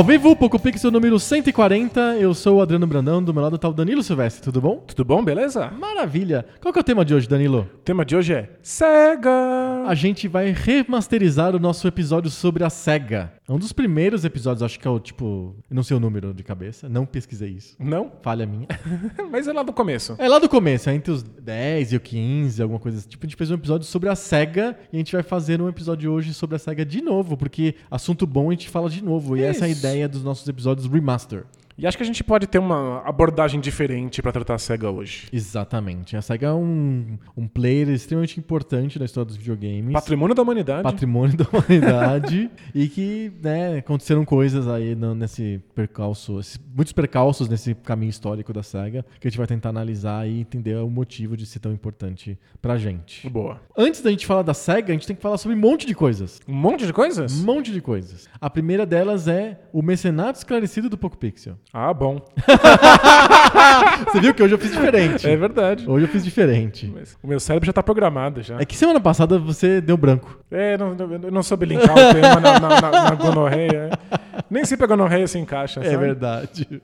Ao 0.00 0.04
vivo, 0.04 0.34
Poco 0.34 0.58
Pixel 0.58 0.90
número 0.90 1.20
140, 1.20 2.16
eu 2.18 2.32
sou 2.32 2.56
o 2.56 2.62
Adriano 2.62 2.86
Brandão, 2.86 3.22
do 3.22 3.34
meu 3.34 3.42
lado 3.42 3.58
tá 3.58 3.68
o 3.68 3.72
Danilo 3.74 4.02
Silvestre, 4.02 4.42
tudo 4.42 4.58
bom? 4.58 4.76
Tudo 4.86 5.04
bom, 5.04 5.22
beleza? 5.22 5.70
Maravilha! 5.78 6.46
Qual 6.58 6.72
que 6.72 6.78
é 6.78 6.80
o 6.80 6.82
tema 6.82 7.04
de 7.04 7.12
hoje, 7.12 7.28
Danilo? 7.28 7.68
O 7.74 7.78
tema 7.80 8.02
de 8.02 8.16
hoje 8.16 8.32
é 8.32 8.48
SEGA! 8.62 9.30
A 9.86 9.94
gente 9.94 10.28
vai 10.28 10.50
remasterizar 10.52 11.54
o 11.54 11.58
nosso 11.58 11.86
episódio 11.86 12.30
sobre 12.30 12.64
a 12.64 12.70
SEGA. 12.70 13.32
É 13.48 13.52
um 13.52 13.58
dos 13.58 13.72
primeiros 13.72 14.24
episódios, 14.24 14.62
acho 14.62 14.78
que 14.78 14.86
é 14.86 14.90
o 14.90 15.00
tipo. 15.00 15.56
Não 15.70 15.82
sei 15.82 15.96
o 15.96 16.00
número 16.00 16.32
de 16.32 16.42
cabeça, 16.42 16.88
não 16.88 17.04
pesquisei 17.04 17.50
isso. 17.50 17.76
Não? 17.78 18.12
Falha 18.22 18.46
minha. 18.46 18.66
Mas 19.30 19.48
é 19.48 19.52
lá 19.52 19.62
do 19.62 19.72
começo. 19.72 20.14
É 20.18 20.28
lá 20.28 20.38
do 20.38 20.48
começo, 20.48 20.88
é 20.90 20.94
entre 20.94 21.12
os 21.12 21.22
10 21.22 21.92
e 21.92 21.96
o 21.96 22.00
15, 22.00 22.62
alguma 22.62 22.80
coisa 22.80 22.98
assim. 22.98 23.08
Tipo, 23.08 23.26
a 23.26 23.28
gente 23.28 23.36
fez 23.36 23.50
um 23.50 23.54
episódio 23.54 23.86
sobre 23.86 24.08
a 24.08 24.14
SEGA 24.14 24.76
e 24.92 24.96
a 24.96 24.98
gente 24.98 25.12
vai 25.12 25.22
fazer 25.22 25.60
um 25.60 25.68
episódio 25.68 26.10
hoje 26.12 26.32
sobre 26.34 26.56
a 26.56 26.58
SEGA 26.58 26.84
de 26.84 27.00
novo, 27.00 27.36
porque 27.36 27.74
assunto 27.90 28.26
bom 28.26 28.48
a 28.48 28.52
gente 28.52 28.68
fala 28.68 28.88
de 28.88 29.02
novo. 29.02 29.36
E 29.36 29.42
essa 29.42 29.64
é 29.64 29.68
a 29.68 29.70
Isso. 29.70 29.80
ideia 29.80 30.08
dos 30.08 30.22
nossos 30.22 30.46
episódios 30.48 30.86
remaster. 30.86 31.44
E 31.80 31.86
acho 31.86 31.96
que 31.96 32.02
a 32.02 32.06
gente 32.06 32.22
pode 32.22 32.46
ter 32.46 32.58
uma 32.58 33.00
abordagem 33.06 33.58
diferente 33.58 34.20
pra 34.20 34.30
tratar 34.30 34.54
a 34.56 34.58
SEGA 34.58 34.90
hoje. 34.90 35.28
Exatamente. 35.32 36.14
A 36.14 36.20
SEGA 36.20 36.48
é 36.48 36.52
um, 36.52 37.18
um 37.34 37.48
player 37.48 37.88
extremamente 37.88 38.38
importante 38.38 38.98
na 38.98 39.06
história 39.06 39.24
dos 39.26 39.36
videogames. 39.36 39.90
Patrimônio 39.94 40.34
da 40.34 40.42
humanidade. 40.42 40.82
patrimônio 40.82 41.38
da 41.38 41.46
humanidade 41.50 42.50
e 42.74 42.86
que 42.86 43.32
né, 43.42 43.78
aconteceram 43.78 44.26
coisas 44.26 44.68
aí 44.68 44.94
no- 44.94 45.14
nesse 45.14 45.58
percalço, 45.74 46.38
muitos 46.74 46.92
percalços 46.92 47.48
nesse 47.48 47.74
caminho 47.74 48.10
histórico 48.10 48.52
da 48.52 48.62
SEGA 48.62 49.04
que 49.18 49.26
a 49.26 49.30
gente 49.30 49.38
vai 49.38 49.46
tentar 49.46 49.70
analisar 49.70 50.28
e 50.28 50.38
entender 50.38 50.76
o 50.76 50.90
motivo 50.90 51.34
de 51.34 51.46
ser 51.46 51.60
tão 51.60 51.72
importante 51.72 52.38
pra 52.60 52.76
gente. 52.76 53.26
Boa. 53.30 53.58
Antes 53.74 54.02
da 54.02 54.10
gente 54.10 54.26
falar 54.26 54.42
da 54.42 54.52
SEGA, 54.52 54.90
a 54.90 54.92
gente 54.92 55.06
tem 55.06 55.16
que 55.16 55.22
falar 55.22 55.38
sobre 55.38 55.56
um 55.56 55.60
monte 55.60 55.86
de 55.86 55.94
coisas. 55.94 56.40
Um 56.46 56.52
monte 56.54 56.84
de 56.86 56.92
coisas? 56.92 57.40
Um 57.40 57.44
monte 57.46 57.72
de 57.72 57.80
coisas. 57.80 58.28
A 58.38 58.50
primeira 58.50 58.84
delas 58.84 59.26
é 59.26 59.58
o 59.72 59.80
mecenato 59.80 60.36
esclarecido 60.38 60.90
do 60.90 60.98
Poco 60.98 61.16
Pixel. 61.16 61.56
Ah, 61.72 61.94
bom. 61.94 62.20
Você 64.12 64.20
viu 64.20 64.34
que 64.34 64.42
hoje 64.42 64.54
eu 64.54 64.58
fiz 64.58 64.72
diferente. 64.72 65.26
É 65.28 65.36
verdade. 65.36 65.88
Hoje 65.88 66.04
eu 66.04 66.08
fiz 66.08 66.24
diferente. 66.24 66.92
Mas 66.92 67.16
o 67.22 67.26
meu 67.28 67.38
cérebro 67.38 67.66
já 67.66 67.72
tá 67.72 67.82
programado 67.82 68.42
já. 68.42 68.60
É 68.60 68.64
que 68.64 68.76
semana 68.76 69.00
passada 69.00 69.38
você 69.38 69.80
deu 69.80 69.96
branco. 69.96 70.40
É, 70.50 70.76
não, 70.76 70.94
não, 70.94 71.12
eu 71.12 71.30
não 71.30 71.42
soube 71.42 71.66
linkar 71.66 71.92
o 71.92 72.12
tema 72.12 72.40
na, 72.40 72.58
na, 72.58 72.80
na, 72.80 72.90
na 72.90 73.14
gonorreia. 73.14 73.90
Nem 74.50 74.64
sempre 74.64 74.84
a 74.84 74.88
gonorreia 74.88 75.26
se 75.28 75.38
encaixa, 75.38 75.80
É 75.80 75.84
sabe? 75.92 75.96
verdade. 75.98 76.82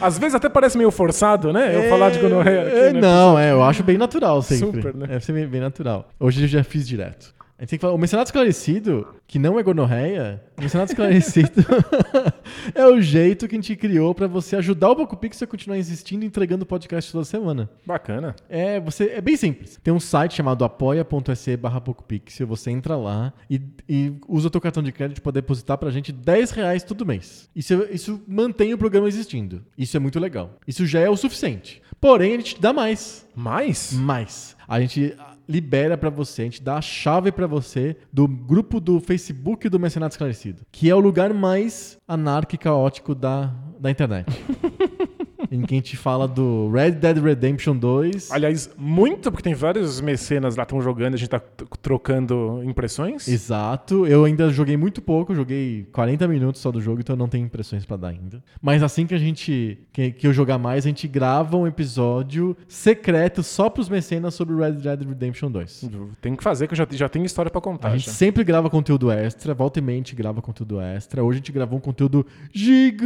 Às 0.00 0.18
vezes 0.18 0.34
até 0.34 0.48
parece 0.48 0.76
meio 0.76 0.90
forçado, 0.90 1.52
né? 1.52 1.74
Eu 1.74 1.88
falar 1.88 2.10
de 2.10 2.18
gonorreia 2.18 2.62
aqui, 2.62 2.76
É, 2.76 2.92
né? 2.92 3.00
Não, 3.00 3.38
é, 3.38 3.52
eu 3.52 3.62
acho 3.62 3.84
bem 3.84 3.96
natural 3.96 4.42
sempre. 4.42 4.82
Super, 4.82 4.94
né? 4.94 5.06
É 5.10 5.20
ser 5.20 5.32
bem, 5.32 5.46
bem 5.46 5.60
natural. 5.60 6.08
Hoje 6.18 6.42
eu 6.42 6.48
já 6.48 6.64
fiz 6.64 6.86
direto. 6.86 7.32
Gente 7.64 7.70
tem 7.70 7.78
que 7.78 7.80
falar, 7.80 7.94
o 7.94 7.98
mencionado 7.98 8.26
esclarecido, 8.26 9.14
que 9.26 9.38
não 9.38 9.58
é 9.58 9.62
gonorreia, 9.62 10.42
o 10.58 10.60
mencionado 10.60 10.90
esclarecido 10.90 11.64
é 12.74 12.86
o 12.86 13.00
jeito 13.00 13.48
que 13.48 13.54
a 13.54 13.58
gente 13.58 13.74
criou 13.74 14.14
pra 14.14 14.26
você 14.26 14.56
ajudar 14.56 14.90
o 14.90 14.96
Poco 14.96 15.16
Pixel 15.16 15.46
a 15.46 15.48
continuar 15.48 15.78
existindo 15.78 16.24
e 16.24 16.26
entregando 16.26 16.66
podcast 16.66 17.10
toda 17.10 17.24
semana. 17.24 17.70
Bacana. 17.86 18.36
É, 18.50 18.78
você, 18.78 19.12
é 19.12 19.20
bem 19.22 19.34
simples. 19.34 19.80
Tem 19.82 19.94
um 19.94 19.98
site 19.98 20.34
chamado 20.34 20.62
apoia.se 20.62 21.56
barra 21.56 21.80
PocoPixel, 21.80 22.46
você 22.46 22.70
entra 22.70 22.98
lá 22.98 23.32
e, 23.48 23.58
e 23.88 24.12
usa 24.28 24.48
o 24.48 24.50
teu 24.50 24.60
cartão 24.60 24.82
de 24.82 24.92
crédito 24.92 25.22
para 25.22 25.32
depositar 25.32 25.78
pra 25.78 25.90
gente 25.90 26.12
10 26.12 26.50
reais 26.50 26.82
todo 26.82 27.06
mês. 27.06 27.48
Isso, 27.56 27.72
isso 27.90 28.22
mantém 28.28 28.74
o 28.74 28.78
programa 28.78 29.08
existindo. 29.08 29.64
Isso 29.78 29.96
é 29.96 30.00
muito 30.00 30.20
legal. 30.20 30.58
Isso 30.68 30.84
já 30.84 31.00
é 31.00 31.08
o 31.08 31.16
suficiente. 31.16 31.80
Porém, 31.98 32.34
a 32.34 32.36
gente 32.36 32.60
dá 32.60 32.74
mais. 32.74 33.26
Mais? 33.34 33.92
Mais. 33.94 34.54
A 34.68 34.80
gente 34.80 35.16
libera 35.48 35.96
pra 35.96 36.10
você, 36.10 36.42
a 36.42 36.44
gente 36.46 36.62
dá 36.62 36.76
a 36.76 36.82
chave 36.82 37.30
pra 37.30 37.46
você 37.46 37.96
do 38.12 38.26
grupo 38.26 38.80
do 38.80 39.00
Facebook 39.00 39.68
do 39.68 39.78
Mercenário 39.78 40.12
Esclarecido, 40.12 40.62
que 40.72 40.88
é 40.88 40.94
o 40.94 41.00
lugar 41.00 41.32
mais 41.32 41.98
anárquico 42.06 42.64
caótico 42.64 43.14
da, 43.14 43.54
da 43.78 43.90
internet. 43.90 44.26
em 45.54 45.62
que 45.62 45.74
a 45.74 45.76
gente 45.76 45.96
fala 45.96 46.26
do 46.26 46.68
Red 46.70 46.92
Dead 46.92 47.18
Redemption 47.18 47.76
2. 47.76 48.30
Aliás, 48.32 48.70
muito, 48.76 49.30
porque 49.30 49.44
tem 49.44 49.54
vários 49.54 50.00
mecenas 50.00 50.56
lá 50.56 50.64
estão 50.64 50.80
jogando, 50.80 51.14
a 51.14 51.16
gente 51.16 51.28
tá 51.28 51.40
trocando 51.80 52.60
impressões. 52.64 53.28
Exato. 53.28 54.04
Eu 54.06 54.24
ainda 54.24 54.50
joguei 54.50 54.76
muito 54.76 55.00
pouco, 55.00 55.34
joguei 55.34 55.86
40 55.92 56.26
minutos 56.26 56.60
só 56.60 56.72
do 56.72 56.80
jogo, 56.80 57.00
então 57.00 57.14
eu 57.14 57.18
não 57.18 57.28
tenho 57.28 57.44
impressões 57.44 57.84
pra 57.84 57.96
dar 57.96 58.08
ainda. 58.08 58.42
Mas 58.60 58.82
assim 58.82 59.06
que 59.06 59.14
a 59.14 59.18
gente 59.18 59.78
que, 59.92 60.10
que 60.10 60.26
eu 60.26 60.32
jogar 60.32 60.58
mais, 60.58 60.84
a 60.84 60.88
gente 60.88 61.06
grava 61.06 61.56
um 61.56 61.66
episódio 61.66 62.56
secreto 62.66 63.42
só 63.42 63.70
pros 63.70 63.88
mecenas 63.88 64.34
sobre 64.34 64.56
Red 64.56 64.72
Dead 64.72 65.06
Redemption 65.06 65.50
2. 65.50 65.90
Tem 66.20 66.34
que 66.34 66.42
fazer, 66.42 66.66
que 66.66 66.72
eu 66.72 66.78
já, 66.78 66.86
já 66.90 67.08
tenho 67.08 67.24
história 67.24 67.50
pra 67.50 67.60
contar. 67.60 67.88
A 67.88 67.92
gente 67.96 68.06
já. 68.06 68.12
sempre 68.12 68.42
grava 68.42 68.68
conteúdo 68.68 69.08
extra, 69.10 69.54
volta 69.54 69.78
e 69.78 69.82
meia 69.82 69.94
a 69.94 69.98
gente 69.98 70.16
grava 70.16 70.42
conteúdo 70.42 70.80
extra. 70.80 71.22
Hoje 71.22 71.36
a 71.36 71.40
gente 71.40 71.52
gravou 71.52 71.78
um 71.78 71.82
conteúdo 71.82 72.26
gigante. 72.52 73.04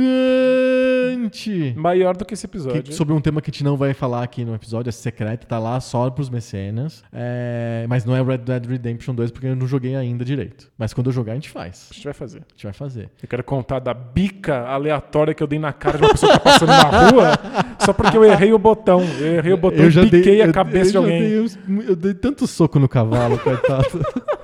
Maior 1.77 2.17
do 2.17 2.25
que 2.25 2.38
esse 2.39 2.47
episódio. 2.47 2.83
Que- 2.83 2.95
sobre 2.95 3.13
um 3.15 3.21
tema 3.21 3.41
que 3.43 3.51
a 3.51 3.53
gente 3.53 3.65
não 3.65 3.77
vai 3.77 3.93
falar 3.95 4.23
aqui 4.23 4.45
no 4.45 4.55
episódio, 4.55 4.89
é 4.89 4.93
secreto, 4.93 5.47
tá 5.47 5.59
lá 5.59 5.79
só 5.81 6.09
pros 6.11 6.31
mecenas. 6.31 7.03
É, 7.13 7.85
mas 7.89 8.05
não 8.05 8.15
é 8.17 8.23
Red 8.23 8.39
Dead 8.39 8.67
Redemption 8.67 9.15
2 9.15 9.31
porque 9.31 9.47
eu 9.47 9.57
não 9.57 9.67
joguei 9.67 9.95
ainda 9.97 10.25
direito. 10.25 10.71
Mas 10.79 10.93
quando 10.95 11.09
eu 11.09 11.13
jogar, 11.13 11.33
a 11.33 11.35
gente 11.35 11.51
faz. 11.51 11.89
A 11.91 11.95
gente 11.95 12.05
vai 12.05 12.15
fazer. 12.15 12.39
A 12.39 12.53
gente 12.55 12.65
vai 12.65 12.73
fazer. 12.73 13.11
Eu 13.23 13.29
quero 13.29 13.45
contar 13.45 13.79
da 13.81 13.93
bica 13.93 14.67
aleatória 14.69 15.35
que 15.35 15.43
eu 15.43 15.47
dei 15.47 15.59
na 15.59 15.73
cara 15.73 15.99
de 15.99 16.05
uma 16.05 16.11
pessoa 16.11 16.33
que 16.33 16.39
tá 16.39 16.45
passando 16.53 16.69
na 16.69 17.11
rua 17.11 17.33
só 17.85 17.93
porque 17.93 18.17
eu 18.17 18.25
errei 18.25 18.53
o 18.53 18.59
botão. 18.59 19.01
Eu 19.19 19.37
errei 19.39 19.53
o 19.53 19.57
botão 19.57 19.85
e 19.89 20.07
biquei 20.11 20.41
a 20.43 20.47
eu- 20.47 20.53
cabeça 20.53 20.79
eu 20.79 20.85
de 20.87 20.93
já 20.93 20.99
alguém. 21.01 21.21
dei 21.21 21.41
uns- 21.41 21.59
eu 21.89 21.97
dei 21.97 22.15
tanto 22.15 22.47
soco 22.47 22.79
no 22.79 22.89
cavalo, 22.89 23.39
coitado. 23.39 23.85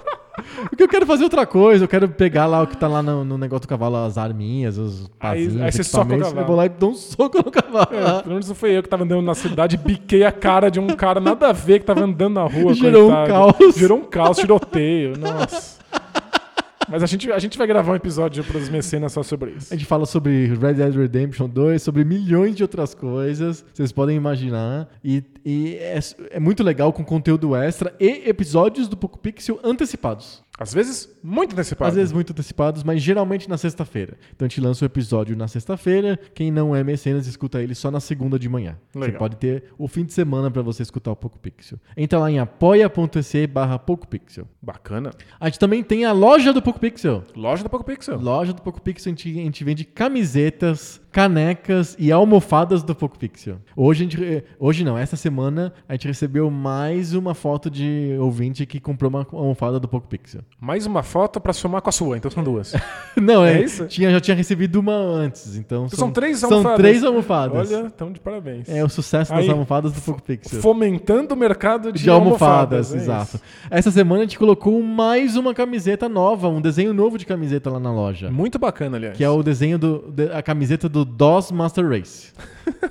Porque 0.68 0.82
eu 0.82 0.88
quero 0.88 1.06
fazer 1.06 1.24
outra 1.24 1.46
coisa, 1.46 1.84
eu 1.84 1.88
quero 1.88 2.08
pegar 2.08 2.46
lá 2.46 2.62
o 2.62 2.66
que 2.66 2.76
tá 2.76 2.88
lá 2.88 3.02
no, 3.02 3.24
no 3.24 3.38
negócio 3.38 3.62
do 3.62 3.68
cavalo, 3.68 3.96
as 3.96 4.18
arminhas, 4.18 4.76
os 4.78 5.02
Aí- 5.20 5.44
pazinhos, 5.46 5.62
aí 5.62 5.72
você 5.72 5.84
soca 5.84 6.14
o 6.14 6.18
cavalo. 6.18 6.40
Eu 6.40 6.46
vou 6.46 6.56
lá 6.56 6.66
e 6.66 6.68
dou 6.68 6.90
um 6.90 6.94
soco 6.94 7.38
no 7.38 7.50
cavalo. 7.50 7.88
É, 7.92 8.22
pelo 8.22 8.30
menos 8.30 8.48
não 8.48 8.54
foi 8.54 8.70
eu 8.76 8.82
que 8.82 8.88
tava 8.88 9.04
andando 9.04 9.22
na 9.22 9.34
cidade 9.34 9.76
e 9.76 9.78
biquei 9.78 10.24
a 10.24 10.32
cara 10.32 10.70
de 10.70 10.80
um 10.80 10.88
cara 10.88 11.20
nada 11.20 11.48
a 11.48 11.52
ver 11.52 11.78
que 11.80 11.84
tava 11.86 12.00
andando 12.02 12.34
na 12.34 12.44
rua. 12.44 12.74
Gerou 12.74 13.10
um 13.10 13.14
coitado. 13.14 13.28
caos. 13.28 13.74
Gerou 13.76 13.98
um 13.98 14.04
caos, 14.04 14.36
tiroteio. 14.38 15.14
Nossa. 15.18 15.83
Mas 16.88 17.02
a 17.02 17.06
gente, 17.06 17.30
a 17.32 17.38
gente 17.38 17.56
vai 17.56 17.66
gravar 17.66 17.92
um 17.92 17.96
episódio 17.96 18.44
pros 18.44 18.68
mecenas 18.68 19.12
só 19.12 19.22
sobre 19.22 19.52
isso. 19.52 19.72
A 19.72 19.76
gente 19.76 19.86
fala 19.86 20.06
sobre 20.06 20.46
Red 20.54 20.74
Dead 20.74 20.94
Redemption 20.94 21.48
2, 21.48 21.82
sobre 21.82 22.04
milhões 22.04 22.54
de 22.54 22.62
outras 22.62 22.94
coisas, 22.94 23.64
vocês 23.72 23.90
podem 23.92 24.16
imaginar. 24.16 24.88
E, 25.02 25.24
e 25.44 25.74
é, 25.76 25.98
é 26.30 26.40
muito 26.40 26.62
legal 26.62 26.92
com 26.92 27.04
conteúdo 27.04 27.56
extra 27.56 27.94
e 27.98 28.28
episódios 28.28 28.88
do 28.88 28.96
Poco 28.96 29.18
Pixel 29.18 29.58
antecipados. 29.64 30.43
Às 30.58 30.72
vezes, 30.72 31.08
muito 31.22 31.52
antecipado. 31.52 31.88
Às 31.88 31.96
vezes 31.96 32.12
muito 32.12 32.32
antecipados, 32.32 32.84
mas 32.84 33.02
geralmente 33.02 33.48
na 33.48 33.58
sexta-feira. 33.58 34.16
Então 34.34 34.46
a 34.46 34.48
gente 34.48 34.60
lança 34.60 34.84
o 34.84 34.86
episódio 34.86 35.36
na 35.36 35.48
sexta-feira. 35.48 36.18
Quem 36.32 36.50
não 36.50 36.76
é 36.76 36.84
mecenas 36.84 37.26
escuta 37.26 37.60
ele 37.60 37.74
só 37.74 37.90
na 37.90 37.98
segunda 37.98 38.38
de 38.38 38.48
manhã. 38.48 38.78
Você 38.92 39.00
Legal. 39.00 39.18
pode 39.18 39.36
ter 39.36 39.64
o 39.76 39.88
fim 39.88 40.04
de 40.04 40.12
semana 40.12 40.50
para 40.50 40.62
você 40.62 40.82
escutar 40.82 41.10
o 41.10 41.16
Poco 41.16 41.38
Pixel. 41.40 41.78
Entra 41.96 42.20
lá 42.20 42.30
em 42.30 42.38
apoia.se 42.38 43.46
barra 43.48 43.78
Poco 43.80 44.06
Pixel. 44.06 44.46
Bacana. 44.62 45.10
A 45.40 45.46
gente 45.46 45.58
também 45.58 45.82
tem 45.82 46.04
a 46.04 46.12
loja 46.12 46.52
do 46.52 46.62
Poco 46.62 46.78
Pixel. 46.78 47.24
Loja 47.34 47.64
do 47.64 47.70
Poco 47.70 47.84
Pixel. 47.84 48.20
Loja 48.20 48.52
do 48.52 48.62
Poco 48.62 48.80
Pixel, 48.80 49.12
a 49.12 49.16
gente, 49.16 49.28
a 49.28 49.42
gente 49.42 49.64
vende 49.64 49.84
camisetas, 49.84 51.00
canecas 51.14 51.94
e 51.96 52.10
almofadas 52.10 52.82
do 52.82 52.92
Poco 52.92 53.16
Pixel. 53.16 53.58
Hoje, 53.76 54.00
a 54.04 54.08
gente, 54.08 54.44
hoje 54.58 54.82
não, 54.84 54.98
essa 54.98 55.14
semana 55.14 55.72
a 55.88 55.92
gente 55.92 56.08
recebeu 56.08 56.50
mais 56.50 57.14
uma 57.14 57.34
foto 57.34 57.70
de 57.70 58.16
ouvinte 58.18 58.66
que 58.66 58.80
comprou 58.80 59.08
uma 59.08 59.24
almofada 59.32 59.78
do 59.78 59.86
Poco 59.86 60.08
Pixel. 60.08 60.40
Mais 60.60 60.86
uma 60.86 61.04
foto 61.04 61.40
pra 61.40 61.52
somar 61.52 61.80
com 61.82 61.88
a 61.88 61.92
sua, 61.92 62.16
então 62.16 62.28
são 62.32 62.42
duas. 62.42 62.74
Não, 63.16 63.44
é, 63.44 63.60
É 63.60 63.62
isso? 63.62 63.86
Tinha, 63.86 64.10
já 64.10 64.18
tinha 64.18 64.34
recebido 64.34 64.80
uma 64.80 64.92
antes, 64.92 65.56
então 65.56 65.84
Então 65.86 65.96
são 65.96 66.10
três 66.10 66.40
São 66.40 66.50
almofadas. 66.50 66.78
três 66.78 67.04
almofadas. 67.04 67.72
Olha, 67.72 67.86
então 67.86 68.10
de 68.10 68.18
parabéns. 68.18 68.68
É 68.68 68.82
o 68.82 68.88
sucesso 68.88 69.30
das 69.32 69.44
Aí, 69.44 69.50
almofadas 69.50 69.92
do 69.92 70.00
Poco 70.00 70.20
Pixel. 70.20 70.60
Fomentando 70.60 71.32
o 71.32 71.36
mercado 71.36 71.92
de, 71.92 72.02
De 72.02 72.10
almofadas, 72.10 72.92
é 72.92 72.96
exato. 72.96 73.36
isso. 73.36 73.40
Essa 73.70 73.92
semana 73.92 74.22
a 74.22 74.24
gente 74.24 74.36
colocou 74.36 74.82
mais 74.82 75.36
uma 75.36 75.54
camiseta 75.54 76.08
nova, 76.08 76.48
um 76.48 76.60
desenho 76.60 76.92
novo 76.92 77.16
de 77.16 77.24
camiseta 77.24 77.70
lá 77.70 77.78
na 77.78 77.92
loja. 77.92 78.32
Muito 78.32 78.58
bacana, 78.58 78.96
aliás. 78.96 79.16
Que 79.16 79.22
é 79.22 79.30
o 79.30 79.44
desenho 79.44 79.78
do. 79.78 80.12
a 80.32 80.42
camiseta 80.42 80.88
do 80.88 81.03
DOS 81.04 81.50
Master 81.52 81.88
Race. 81.88 82.32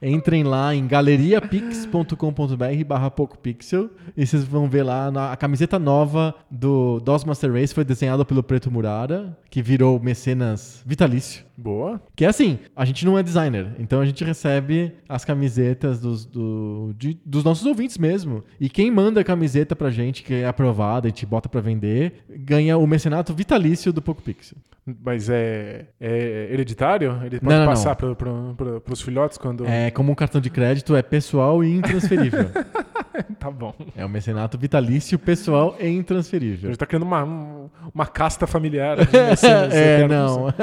Entrem 0.00 0.44
lá 0.44 0.72
em 0.72 0.86
galeriapix.com.br 0.86 2.84
barra 2.86 3.10
PocoPixel 3.10 3.90
e 4.16 4.24
vocês 4.24 4.44
vão 4.44 4.68
ver 4.68 4.84
lá 4.84 5.10
na- 5.10 5.32
a 5.32 5.36
camiseta 5.36 5.76
nova 5.76 6.32
do 6.48 7.00
DOS 7.00 7.24
Master 7.24 7.52
Race 7.52 7.74
foi 7.74 7.84
desenhada 7.84 8.24
pelo 8.24 8.40
Preto 8.40 8.70
Murara, 8.70 9.36
que 9.50 9.60
virou 9.60 9.98
mecenas 9.98 10.84
vitalício. 10.86 11.44
Boa. 11.56 12.00
Que 12.14 12.24
é 12.24 12.28
assim, 12.28 12.60
a 12.76 12.84
gente 12.84 13.04
não 13.04 13.18
é 13.18 13.24
designer, 13.24 13.72
então 13.76 14.00
a 14.00 14.06
gente 14.06 14.22
recebe 14.22 14.94
as 15.08 15.24
camisetas 15.24 15.98
dos, 15.98 16.24
do- 16.24 16.94
de- 16.96 17.18
dos 17.26 17.42
nossos 17.42 17.66
ouvintes 17.66 17.98
mesmo. 17.98 18.44
E 18.60 18.68
quem 18.70 18.92
manda 18.92 19.20
a 19.20 19.24
camiseta 19.24 19.74
pra 19.74 19.90
gente, 19.90 20.22
que 20.22 20.32
é 20.32 20.46
aprovada, 20.46 21.08
a 21.08 21.10
gente 21.10 21.26
bota 21.26 21.48
pra 21.48 21.60
vender, 21.60 22.22
ganha 22.30 22.78
o 22.78 22.86
mecenato 22.86 23.34
vitalício 23.34 23.92
do 23.92 24.00
Poco 24.00 24.22
Pixel. 24.22 24.58
Mas 25.04 25.28
é, 25.28 25.86
é 26.00 26.48
hereditário? 26.50 27.18
Ele 27.24 27.40
pode 27.40 27.54
Não, 27.54 27.66
passar 27.66 27.90
não. 28.00 28.14
Pro, 28.14 28.54
pro, 28.56 28.80
pros 28.80 29.00
filhotes 29.02 29.36
quando. 29.36 29.66
É 29.66 29.90
como 29.90 30.12
um 30.12 30.14
cartão 30.14 30.40
de 30.40 30.50
crédito, 30.50 30.94
é 30.96 31.02
pessoal 31.02 31.62
e 31.62 31.74
intransferível. 31.76 32.46
Tá 33.36 33.50
bom. 33.50 33.74
é 33.96 34.04
o 34.04 34.08
mecenato 34.08 34.56
vitalício 34.56 35.18
pessoal 35.18 35.74
e 35.80 35.86
A 35.86 35.88
intransferível. 35.88 36.70
gente 36.70 36.78
tá 36.78 36.86
criando 36.86 37.02
uma, 37.02 37.24
um- 37.24 37.68
uma 37.92 38.06
casta 38.06 38.46
familiar 38.46 38.96
de 39.04 39.12
mecenas 39.12 39.74
é, 39.74 40.06
não. 40.06 40.54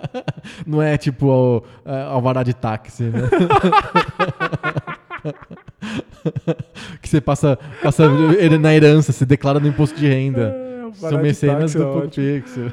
não 0.66 0.82
é 0.82 0.98
tipo 0.98 1.26
o 1.26 1.62
é, 1.84 2.02
alvará 2.02 2.42
de 2.42 2.52
táxi, 2.52 3.04
né? 3.04 3.20
que 7.00 7.08
você 7.08 7.20
passa, 7.20 7.58
passa 7.82 8.08
na 8.58 8.74
herança, 8.74 9.12
você 9.12 9.24
declara 9.24 9.58
no 9.60 9.68
imposto 9.68 9.98
de 9.98 10.06
renda. 10.06 10.54
É, 10.54 10.92
São 10.94 11.18
mecenas 11.20 11.72
táxi 11.72 11.78
do 11.78 11.98
é. 12.04 12.08
Pixel. 12.08 12.72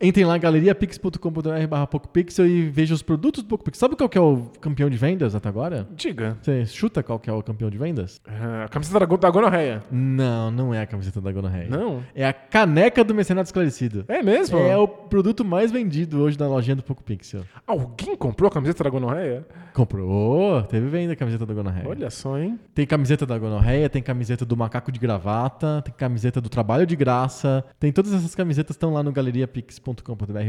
Entrem 0.00 0.24
lá, 0.24 0.38
galeriapix.com.br 0.38 1.66
barra 1.68 1.86
PocoPixel 1.86 2.46
e 2.46 2.68
vejam 2.68 2.94
os 2.94 3.02
produtos 3.02 3.42
do 3.42 3.48
PocoPixel. 3.48 3.80
Sabe 3.80 3.96
qual 3.96 4.08
que 4.08 4.16
é 4.16 4.20
o 4.20 4.44
campeão 4.60 4.88
de 4.88 4.96
vendas 4.96 5.34
até 5.34 5.48
agora? 5.48 5.88
Diga. 5.94 6.36
Você 6.40 6.64
chuta 6.66 7.02
qual 7.02 7.18
que 7.18 7.28
é 7.28 7.32
o 7.32 7.42
campeão 7.42 7.68
de 7.68 7.76
vendas? 7.76 8.20
Ah, 8.26 8.64
a 8.64 8.68
camiseta 8.68 9.00
da, 9.00 9.06
da 9.06 9.30
gonorreia. 9.30 9.82
Não, 9.90 10.50
não 10.50 10.72
é 10.72 10.80
a 10.82 10.86
camiseta 10.86 11.20
da 11.20 11.32
Gonorreia. 11.32 11.68
Não? 11.68 12.02
É 12.14 12.26
a 12.26 12.32
caneca 12.32 13.02
do 13.02 13.14
Mecenato 13.14 13.46
Esclarecido. 13.46 14.04
É 14.08 14.22
mesmo? 14.22 14.58
É 14.58 14.76
o 14.76 14.86
produto 14.86 15.44
mais 15.44 15.70
vendido 15.70 16.20
hoje 16.20 16.38
na 16.38 16.46
lojinha 16.46 16.76
do 16.76 16.82
PocoPixel. 16.82 17.42
Alguém 17.66 18.16
comprou 18.16 18.48
a 18.48 18.52
camiseta 18.52 18.84
da 18.84 18.90
gonorreia? 18.90 19.46
Comprou, 19.74 20.62
teve 20.62 20.88
venda 20.88 21.12
a 21.12 21.16
camiseta 21.16 21.46
da 21.46 21.54
Gonorreia. 21.54 21.88
Olha 21.88 22.10
só, 22.10 22.36
hein? 22.38 22.58
Tem 22.74 22.84
camiseta 22.84 23.24
da 23.24 23.38
Gonorreia, 23.38 23.88
tem 23.88 24.02
camiseta 24.02 24.44
do 24.44 24.56
Macaco 24.56 24.90
de 24.90 24.98
Gravata, 24.98 25.82
tem 25.84 25.94
camiseta 25.94 26.40
do 26.40 26.48
Trabalho 26.48 26.84
de 26.84 26.96
Graça. 26.96 27.64
Tem 27.78 27.92
todas 27.92 28.12
essas 28.12 28.34
camisetas 28.34 28.74
estão 28.74 28.92
lá 28.92 29.02
no 29.02 29.12
galeriapix.com.br 29.12 29.87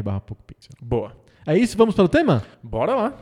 barra 0.04 0.20
PocoPixel. 0.20 0.74
Boa. 0.82 1.14
É 1.46 1.58
isso, 1.58 1.78
vamos 1.78 1.96
para 1.96 2.06
o 2.06 2.10
tema? 2.10 2.44
Bora 2.62 2.96
lá. 2.96 3.14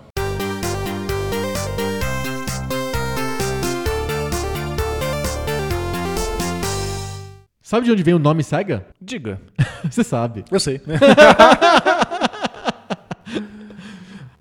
Sabe 7.62 7.86
de 7.86 7.92
onde 7.92 8.02
vem 8.02 8.14
o 8.14 8.19
nome 8.19 8.44
SEGA? 8.44 8.86
Diga. 9.02 9.42
Você 9.90 10.04
sabe. 10.04 10.46
Eu 10.50 10.60
sei. 10.60 10.81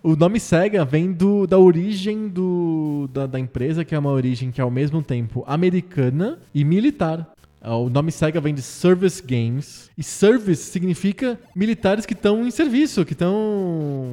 O 0.06 0.14
nome 0.14 0.38
SEGA 0.38 0.84
vem 0.84 1.12
do, 1.12 1.48
da 1.48 1.58
origem 1.58 2.28
do, 2.28 3.10
da, 3.12 3.26
da 3.26 3.40
empresa, 3.40 3.84
que 3.84 3.92
é 3.92 3.98
uma 3.98 4.12
origem 4.12 4.52
que 4.52 4.60
é 4.60 4.62
ao 4.62 4.70
mesmo 4.70 5.02
tempo 5.02 5.42
americana 5.48 6.38
e 6.54 6.64
militar. 6.64 7.28
Ah, 7.66 7.76
O 7.76 7.90
nome 7.90 8.12
SEGA 8.12 8.40
vem 8.40 8.54
de 8.54 8.62
Service 8.62 9.20
Games. 9.20 9.90
E 9.98 10.02
Service 10.02 10.70
significa 10.70 11.36
militares 11.54 12.06
que 12.06 12.12
estão 12.12 12.46
em 12.46 12.50
serviço, 12.52 13.04
que 13.04 13.12
estão 13.12 14.06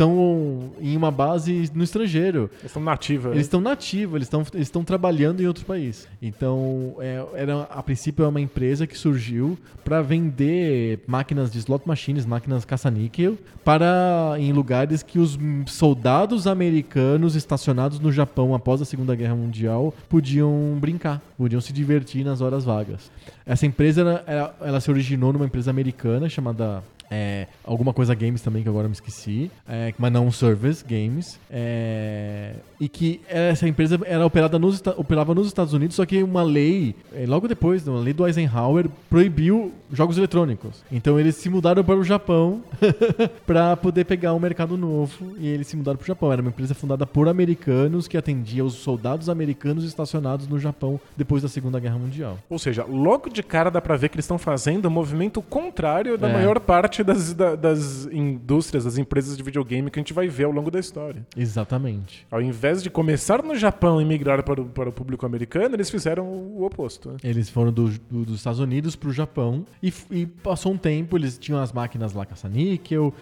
estão 0.00 0.70
em 0.80 0.96
uma 0.96 1.10
base 1.10 1.70
no 1.74 1.84
estrangeiro. 1.84 2.50
Eles 2.60 2.66
estão 2.66 2.82
nativa. 2.82 3.30
Eles 3.30 3.42
estão 3.46 3.60
nativos, 3.60 4.14
eles 4.16 4.26
estão 4.26 4.40
eles 4.54 4.66
estão 4.66 4.82
trabalhando 4.82 5.42
em 5.42 5.46
outro 5.46 5.64
país. 5.66 6.08
Então, 6.22 6.94
é, 7.00 7.22
era 7.34 7.62
a 7.64 7.82
princípio 7.82 8.24
é 8.24 8.28
uma 8.28 8.40
empresa 8.40 8.86
que 8.86 8.96
surgiu 8.96 9.58
para 9.84 10.00
vender 10.00 11.00
máquinas 11.06 11.50
de 11.50 11.58
slot 11.58 11.86
machines, 11.86 12.24
máquinas 12.24 12.64
caça-níquel, 12.64 13.36
para 13.64 14.34
em 14.38 14.52
lugares 14.52 15.02
que 15.02 15.18
os 15.18 15.38
soldados 15.66 16.46
americanos 16.46 17.34
estacionados 17.36 18.00
no 18.00 18.10
Japão 18.10 18.54
após 18.54 18.80
a 18.80 18.84
Segunda 18.84 19.14
Guerra 19.14 19.34
Mundial 19.34 19.92
podiam 20.08 20.76
brincar, 20.80 21.20
podiam 21.36 21.60
se 21.60 21.72
divertir 21.72 22.24
nas 22.24 22.40
horas 22.40 22.64
vagas. 22.64 23.10
Essa 23.44 23.66
empresa 23.66 24.00
era- 24.00 24.24
era- 24.26 24.54
ela 24.62 24.80
se 24.80 24.90
originou 24.90 25.32
numa 25.32 25.44
empresa 25.44 25.70
americana 25.70 26.28
chamada 26.28 26.82
é, 27.10 27.46
alguma 27.64 27.92
coisa 27.92 28.14
games 28.14 28.40
também, 28.40 28.62
que 28.62 28.68
agora 28.68 28.84
eu 28.84 28.88
me 28.90 28.94
esqueci. 28.94 29.50
É, 29.68 29.92
mas 29.98 30.12
não 30.12 30.30
Service 30.30 30.84
Games. 30.84 31.38
É, 31.50 32.54
e 32.80 32.88
que 32.88 33.20
essa 33.28 33.66
empresa 33.68 33.98
era 34.04 34.24
operada 34.24 34.58
nos, 34.58 34.82
operava 34.96 35.34
nos 35.34 35.46
Estados 35.46 35.72
Unidos, 35.72 35.96
só 35.96 36.06
que 36.06 36.22
uma 36.22 36.42
lei, 36.42 36.94
é, 37.14 37.26
logo 37.26 37.46
depois, 37.48 37.86
uma 37.86 38.00
lei 38.00 38.12
do 38.12 38.26
Eisenhower, 38.26 38.88
proibiu 39.08 39.72
jogos 39.92 40.16
eletrônicos. 40.16 40.82
Então 40.90 41.18
eles 41.18 41.34
se 41.36 41.48
mudaram 41.50 41.82
para 41.82 41.96
o 41.96 42.04
Japão 42.04 42.62
para 43.46 43.76
poder 43.76 44.04
pegar 44.04 44.32
um 44.34 44.38
mercado 44.38 44.76
novo. 44.76 45.34
E 45.38 45.48
eles 45.48 45.66
se 45.66 45.76
mudaram 45.76 45.96
para 45.98 46.04
o 46.04 46.06
Japão. 46.06 46.32
Era 46.32 46.40
uma 46.40 46.50
empresa 46.50 46.74
fundada 46.74 47.06
por 47.06 47.28
americanos 47.28 48.06
que 48.06 48.16
atendia 48.16 48.64
os 48.64 48.74
soldados 48.74 49.28
americanos 49.28 49.84
estacionados 49.84 50.46
no 50.46 50.58
Japão 50.58 51.00
depois 51.16 51.42
da 51.42 51.48
Segunda 51.48 51.80
Guerra 51.80 51.98
Mundial. 51.98 52.38
Ou 52.48 52.58
seja, 52.58 52.84
logo 52.84 53.28
de 53.28 53.42
cara 53.42 53.70
dá 53.70 53.80
pra 53.80 53.96
ver 53.96 54.08
que 54.08 54.14
eles 54.16 54.24
estão 54.24 54.38
fazendo 54.38 54.86
o 54.86 54.90
movimento 54.90 55.42
contrário 55.42 56.16
da 56.16 56.28
É. 56.28 56.32
maior 56.32 56.60
parte 56.60 56.99
das, 57.04 57.32
da- 57.34 57.54
das 57.56 58.06
indústrias, 58.12 58.84
das 58.84 58.98
empresas 58.98 59.36
de 59.36 59.42
videogame 59.42 59.90
que 59.90 59.98
a 59.98 60.02
gente 60.02 60.12
vai 60.12 60.28
ver 60.28 60.44
ao 60.44 60.52
longo 60.52 60.70
da 60.70 60.78
história. 60.78 61.26
Exatamente. 61.36 62.26
Ao 62.30 62.40
invés 62.40 62.82
de 62.82 62.90
começar 62.90 63.42
no 63.42 63.54
Japão 63.56 64.00
e 64.00 64.04
migrar 64.04 64.42
para 64.42 64.60
o, 64.60 64.66
para 64.66 64.88
o 64.88 64.92
público 64.92 65.24
americano, 65.26 65.74
eles 65.74 65.90
fizeram 65.90 66.26
o 66.26 66.64
oposto. 66.64 67.16
Eles 67.22 67.48
foram 67.48 67.72
do- 67.72 67.88
do- 68.10 68.24
dos 68.24 68.36
Estados 68.36 68.60
Unidos 68.60 68.96
pro 68.96 69.12
Japão 69.12 69.64
e, 69.82 69.92
e 70.10 70.26
passou 70.26 70.72
um 70.72 70.76
tempo, 70.78 71.16
eles 71.16 71.38
tinham 71.38 71.60
as 71.60 71.72
máquinas 71.72 72.12
lá 72.12 72.24
caça-níquel, 72.26 73.12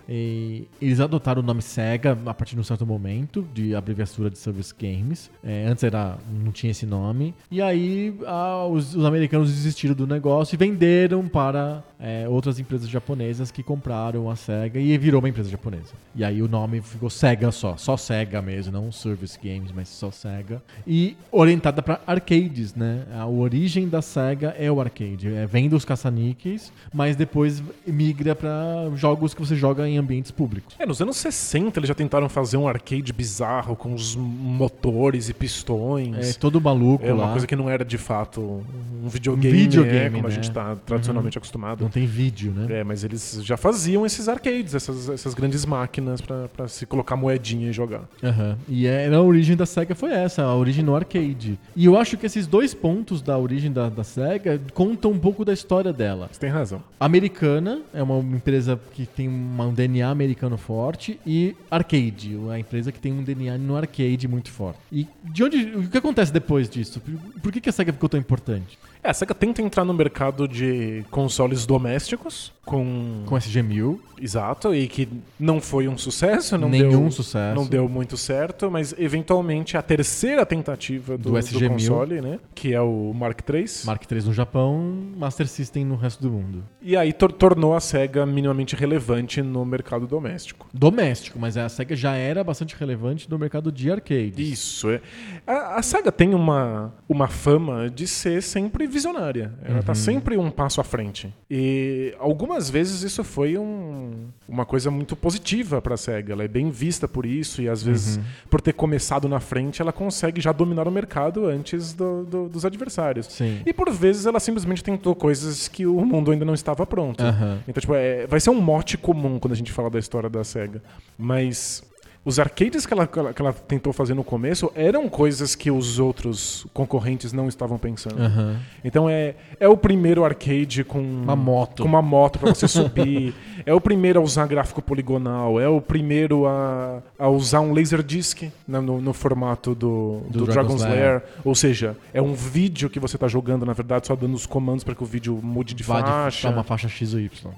eles 0.80 1.00
adotaram 1.00 1.42
o 1.42 1.44
nome 1.44 1.62
SEGA 1.62 2.16
a 2.26 2.34
partir 2.34 2.54
de 2.54 2.60
um 2.60 2.64
certo 2.64 2.86
momento, 2.86 3.46
de 3.54 3.75
abreviatura 3.75 4.30
de 4.30 4.38
Service 4.38 4.72
Games. 4.78 5.30
É, 5.42 5.66
antes 5.66 5.84
era, 5.84 6.19
não 6.44 6.52
tinha 6.52 6.70
esse 6.70 6.86
nome. 6.86 7.34
E 7.50 7.60
aí 7.62 8.14
ah, 8.26 8.66
os, 8.66 8.94
os 8.94 9.04
americanos 9.04 9.50
desistiram 9.52 9.94
do 9.94 10.06
negócio 10.06 10.54
e 10.54 10.58
venderam 10.58 11.26
para 11.28 11.82
é, 12.00 12.28
outras 12.28 12.58
empresas 12.58 12.88
japonesas 12.88 13.50
que 13.50 13.62
compraram 13.68 14.30
a 14.30 14.34
SEGA 14.34 14.80
e 14.80 14.96
virou 14.96 15.20
uma 15.20 15.28
empresa 15.28 15.50
japonesa. 15.50 15.92
E 16.16 16.25
aí 16.25 16.40
o 16.40 16.48
nome 16.48 16.80
ficou 16.80 17.10
SEGA 17.10 17.52
só, 17.52 17.76
só 17.76 17.98
SEGA 17.98 18.40
mesmo, 18.40 18.72
não 18.72 18.90
Service 18.90 19.38
Games, 19.38 19.70
mas 19.76 19.88
só 19.90 20.10
SEGA. 20.10 20.62
E 20.87 21.14
orientada 21.30 21.82
para 21.82 22.00
arcades, 22.06 22.75
né? 22.75 23.02
A 23.14 23.26
origem 23.26 23.87
da 23.87 24.00
SEGA 24.00 24.54
é 24.58 24.72
o 24.72 24.80
arcade, 24.80 25.28
é, 25.28 25.46
vem 25.46 25.68
dos 25.68 25.84
caça-níqueis, 25.84 26.72
mas 26.94 27.14
depois 27.14 27.62
migra 27.87 28.34
para 28.34 28.90
jogos 28.96 29.34
que 29.34 29.40
você 29.40 29.54
joga 29.54 29.87
em 29.87 29.98
ambientes 29.98 30.30
públicos. 30.30 30.75
É, 30.78 30.87
nos 30.87 31.02
anos 31.02 31.18
60 31.18 31.78
eles 31.78 31.88
já 31.88 31.94
tentaram 31.94 32.26
fazer 32.30 32.56
um 32.56 32.66
arcade 32.66 33.12
bizarro 33.12 33.76
com 33.76 33.92
os 33.92 34.16
motores 34.16 35.28
e 35.28 35.32
É 35.32 35.34
pistões. 35.34 36.37
todo 36.37 36.58
maluco 36.58 37.04
É 37.04 37.12
uma 37.12 37.26
lá. 37.26 37.30
coisa 37.32 37.46
que 37.46 37.54
não 37.54 37.68
era 37.68 37.84
de 37.84 37.98
fato 37.98 38.40
um 38.40 39.08
videogame, 39.08 39.56
videogame, 39.58 39.98
é, 40.06 40.10
como 40.10 40.26
a 40.26 40.28
né? 40.30 40.34
gente 40.34 40.50
tá 40.50 40.75
tradicionalmente 40.87 41.37
acostumado. 41.37 41.82
Não 41.82 41.90
tem 41.90 42.06
vídeo, 42.06 42.50
né? 42.52 42.80
É, 42.80 42.84
mas 42.84 43.04
eles 43.04 43.40
já 43.44 43.58
faziam 43.59 44.07
esses 44.07 44.29
arcades, 44.29 44.75
essas, 44.75 45.09
essas 45.09 45.35
grandes 45.35 45.65
máquinas 45.65 46.21
pra, 46.21 46.49
pra 46.49 46.69
se 46.69 46.87
colocar 46.87 47.17
moedinha 47.17 47.71
e 47.71 47.73
jogar. 47.73 48.09
Aham. 48.23 48.57
E 48.69 48.87
era 48.87 49.17
a 49.17 49.23
origem 49.23 49.57
da 49.57 49.67
SEGA 49.67 49.95
foi 49.95 50.12
essa, 50.12 50.43
a 50.43 50.55
origem 50.55 50.85
no 50.85 50.95
arcade. 50.95 51.59
E 51.77 51.85
eu 51.85 51.97
acho 51.97 52.17
que 52.17 52.27
esses 52.27 52.47
dois 52.47 52.73
pontos 52.73 53.21
da 53.21 53.37
origem 53.37 53.73
da, 53.73 53.88
da 53.88 54.05
SEGA 54.05 54.61
contam 54.73 55.11
um 55.11 55.19
pouco 55.19 55.45
da 55.45 55.53
história 55.53 55.93
dela. 55.93 56.29
Você 56.31 56.41
tem 56.41 56.50
razão. 56.50 56.83
Americana 56.99 57.81
é 57.93 58.03
uma 58.03 58.19
empresa 58.37 58.81
que 58.93 59.05
tem 59.07 59.29
um 59.29 59.75
DNA 59.75 60.09
americano 60.09 60.57
forte 60.57 61.19
e 61.27 61.55
arcade, 61.71 62.38
a 62.50 62.59
empresa 62.59 62.93
que 62.93 63.00
tem 63.00 63.12
um 63.12 63.23
DNA 63.23 63.59
no 63.59 63.77
arcade 63.77 64.29
muito 64.29 64.50
forte. 64.50 64.79
E 64.93 65.07
de 65.25 65.45
onde, 65.45 65.59
o 65.77 65.88
que 65.88 65.99
acontece 65.99 66.33
depois 66.33 66.69
disso? 66.69 67.00
Por, 67.00 67.41
por 67.41 67.53
que, 67.53 67.61
que 67.61 67.69
a 67.69 67.73
SEGA 67.73 67.93
ficou 67.93 68.09
tão 68.09 68.19
importante? 68.19 68.79
É, 69.03 69.11
a 69.11 69.15
SEGA 69.15 69.35
tenta 69.35 69.62
entrar 69.62 69.85
no 69.85 69.95
mercado 69.95 70.49
de 70.49 71.05
consoles 71.11 71.65
domésticos 71.65 72.53
com, 72.65 73.23
Com 73.25 73.37
SG-1000, 73.38 73.99
exato 74.21 74.75
e 74.75 74.88
que 74.88 75.09
não 75.38 75.61
foi 75.61 75.87
um 75.88 75.97
sucesso, 75.97 76.59
não 76.59 76.68
nenhum 76.68 77.02
deu 77.02 77.11
sucesso. 77.11 77.54
não 77.54 77.66
deu 77.66 77.88
muito 77.88 78.16
certo, 78.16 78.71
mas 78.71 78.95
eventualmente 78.99 79.76
a 79.76 79.83
terceira 79.83 80.45
tentativa 80.45 81.16
do, 81.16 81.25
Do 81.25 81.30
do 81.33 81.38
SG-1000. 81.38 81.68
console, 81.68 82.21
né, 82.21 82.38
que 82.54 82.73
é 82.75 82.80
o 82.80 83.12
Mark 83.14 83.40
III, 83.49 83.64
Mark 83.85 84.02
III 84.11 84.23
no 84.23 84.33
Japão, 84.33 84.95
Master 85.16 85.47
System 85.49 85.85
no 85.85 85.97
resto 85.97 86.23
do 86.23 86.30
mundo. 86.30 86.64
e 86.83 86.97
aí 86.97 87.12
tor- 87.12 87.33
tornou 87.33 87.75
a 87.75 87.80
Sega 87.80 88.26
minimamente 88.26 88.75
relevante 88.75 89.40
no 89.42 89.64
mercado 89.64 90.07
doméstico. 90.07 90.66
Doméstico, 90.75 91.38
mas 91.38 91.57
a 91.57 91.68
SEGA 91.68 91.95
já 91.97 92.14
era 92.14 92.42
bastante 92.42 92.75
relevante 92.78 93.30
no 93.30 93.38
mercado 93.38 93.71
de 93.71 93.90
arcade. 93.90 94.35
Isso. 94.52 94.90
É. 94.90 95.00
A, 95.47 95.76
a 95.78 95.83
SEGA 95.83 96.11
tem 96.12 96.35
uma, 96.35 96.92
uma 97.09 97.28
fama 97.28 97.88
de 97.88 98.07
ser 98.07 98.42
sempre 98.42 98.87
visionária. 98.87 99.52
Ela 99.62 99.83
tá 99.83 99.95
sempre 99.95 100.37
um 100.37 100.50
passo 100.50 100.80
à 100.80 100.85
frente. 100.85 101.33
E 101.50 102.14
algumas 102.18 102.68
vezes 102.71 103.02
isso 103.02 103.23
foi 103.28 103.56
um- 103.56 104.26
uma 104.49 104.64
coisa 104.64 104.90
muito 104.90 105.14
positiva 105.14 105.80
para 105.80 105.94
a 105.94 105.97
SEGA. 105.97 106.32
Ela 106.32 106.44
é 106.44 106.49
bem 106.49 106.70
vista 106.70 107.06
por 107.06 107.25
isso 107.25 107.62
e 107.62 107.68
às 107.68 107.82
vezes, 107.82 108.18
por 108.50 108.61
ter 108.61 108.73
começado 108.73 109.28
na 109.28 109.38
frente, 109.38 109.80
ela 109.80 109.92
consegue 109.92 110.40
já 110.40 110.50
dominar 110.50 110.88
o 110.88 110.90
mercado 110.90 111.47
antes 111.47 111.92
do- 111.92 112.25
do- 112.25 112.49
dos 112.49 112.64
adversários. 112.64 113.26
Sim. 113.26 113.61
E 113.64 113.73
por 113.73 113.90
vezes 113.90 114.26
ela 114.26 114.40
simplesmente 114.40 114.82
tentou 114.82 115.14
coisas 115.14 115.68
que 115.68 115.87
o 115.87 116.04
mundo 116.04 116.30
ainda 116.32 116.44
não 116.44 116.54
estava 116.54 116.85
pronto. 116.87 117.23
Aham. 117.23 117.58
Então, 117.68 117.80
tipo, 117.80 117.94
é- 117.94 118.26
vai 118.26 118.40
ser 118.40 118.50
um 118.50 118.61
mote 118.61 118.97
comum 118.97 119.38
quando 119.38 119.52
a 119.52 119.56
gente 119.56 119.70
fala 119.70 119.90
da 119.90 119.99
história 119.99 120.28
da 120.30 120.42
SEGA. 120.42 120.82
Mas 121.16 121.82
os 122.28 122.38
arcades 122.38 122.85
que 122.85 122.92
ela, 122.92 123.06
que 123.06 123.18
ela- 123.18 123.52
tentou 123.52 123.92
fazer 123.92 124.12
no 124.14 124.23
começo 124.23 124.70
eram 124.75 125.08
coisas 125.08 125.54
que 125.54 125.70
os 125.70 125.99
outros 125.99 126.66
concorrentes 126.75 127.32
não 127.32 127.49
estavam 127.49 127.78
pensando. 127.78 128.20
Aham. 128.20 128.56
Então 128.85 129.08
é, 129.08 129.35
é 129.58 129.66
o 129.68 129.76
primeiro 129.76 130.25
arcade 130.25 130.85
com 130.85 131.00
Uma 131.00 131.35
moto. 131.35 131.82
com 131.82 131.88
uma 131.88 132.02
moto 132.02 132.38
para 132.38 132.54
você 132.54 132.68
subir. 132.68 133.35
é 133.64 133.73
o 133.73 133.80
primeiro 133.80 134.20
a 134.20 134.23
usar 134.23 134.47
gráfico 134.47 134.82
poligonal. 134.82 135.58
É 135.61 135.68
o 135.68 135.80
primeiro 135.80 136.47
a, 136.47 137.00
a 137.18 137.28
usar 137.28 137.61
um 137.61 137.73
laserdisc 137.73 138.42
né, 138.66 138.78
no, 138.80 139.00
no 139.00 139.12
formato 139.12 139.75
do, 139.75 140.20
Do 140.28 140.40
do, 140.40 140.44
Dragon's 140.47 140.54
Dragon's 140.54 140.82
Lair. 140.82 141.08
Lair. 141.11 141.23
Ou 141.44 141.54
seja, 141.54 141.97
é 142.12 142.20
um 142.20 142.35
vídeo 142.35 142.90
que 142.90 143.00
você 143.00 143.16
está 143.16 143.26
jogando, 143.28 143.64
na 143.64 143.73
verdade, 143.73 144.06
só 144.06 144.14
dando 144.14 144.35
os 144.35 144.44
comandos 144.47 144.85
para 144.85 144.94
que 144.94 145.02
o 145.02 145.06
vídeo 145.06 145.38
mude 145.42 145.75
de 145.75 145.82
Vai 145.82 146.02
faixa. 146.02 146.49
pra 146.49 146.56
uma 146.56 146.64
faixa 146.64 146.88
X 146.88 147.14
ou 147.14 147.20
Y. 147.20 147.50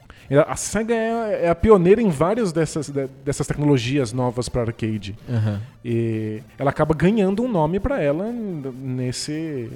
A 0.46 0.54
SEGA 0.54 0.94
é, 0.94 1.46
é 1.46 1.48
a 1.50 1.54
pioneira 1.54 2.00
em 2.00 2.08
várias 2.08 2.52
dessas, 2.52 2.88
de- 2.88 3.08
dessas 3.24 3.46
tecnologias 3.46 4.12
novas 4.12 4.48
para 4.48 4.59
arcade. 4.60 5.16
Aham. 5.28 5.60
E 5.84 6.42
ela 6.58 6.70
acaba 6.70 6.94
ganhando 6.94 7.42
um 7.42 7.48
nome 7.48 7.80
para 7.80 8.00
ela 8.00 8.30
nesse, 8.30 9.70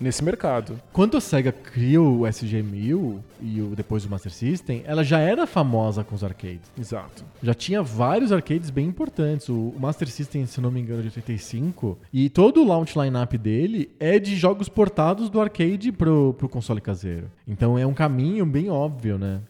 nesse 0.00 0.24
mercado. 0.24 0.80
Quando 0.92 1.16
a 1.16 1.20
SEGA 1.20 1.52
cria 1.52 2.00
o 2.00 2.22
SG-1000 2.22 3.18
e 3.42 3.60
o, 3.60 3.74
depois 3.76 4.04
o 4.04 4.10
Master 4.10 4.32
System, 4.32 4.82
ela 4.86 5.04
já 5.04 5.18
era 5.18 5.46
famosa 5.46 6.02
com 6.02 6.14
os 6.14 6.24
arcades. 6.24 6.70
Exato. 6.78 7.24
Já 7.42 7.54
tinha 7.54 7.82
vários 7.82 8.32
arcades 8.32 8.70
bem 8.70 8.86
importantes. 8.86 9.48
O 9.48 9.60
o 9.60 9.80
Master 9.80 10.08
System, 10.08 10.46
se 10.46 10.60
não 10.60 10.70
me 10.70 10.80
engano, 10.80 11.00
é 11.00 11.02
de 11.02 11.08
85. 11.08 11.98
E 12.12 12.28
todo 12.28 12.62
o 12.62 12.66
launch 12.66 12.98
lineup 12.98 13.34
dele 13.34 13.90
é 14.00 14.18
de 14.18 14.36
jogos 14.36 14.68
portados 14.68 15.28
do 15.28 15.40
arcade 15.40 15.92
pro, 15.92 16.34
pro 16.34 16.48
console 16.48 16.80
caseiro. 16.80 17.30
Então 17.46 17.78
é 17.78 17.86
um 17.86 17.94
caminho 17.94 18.46
bem 18.46 18.70
óbvio, 18.70 19.18
né? 19.18 19.40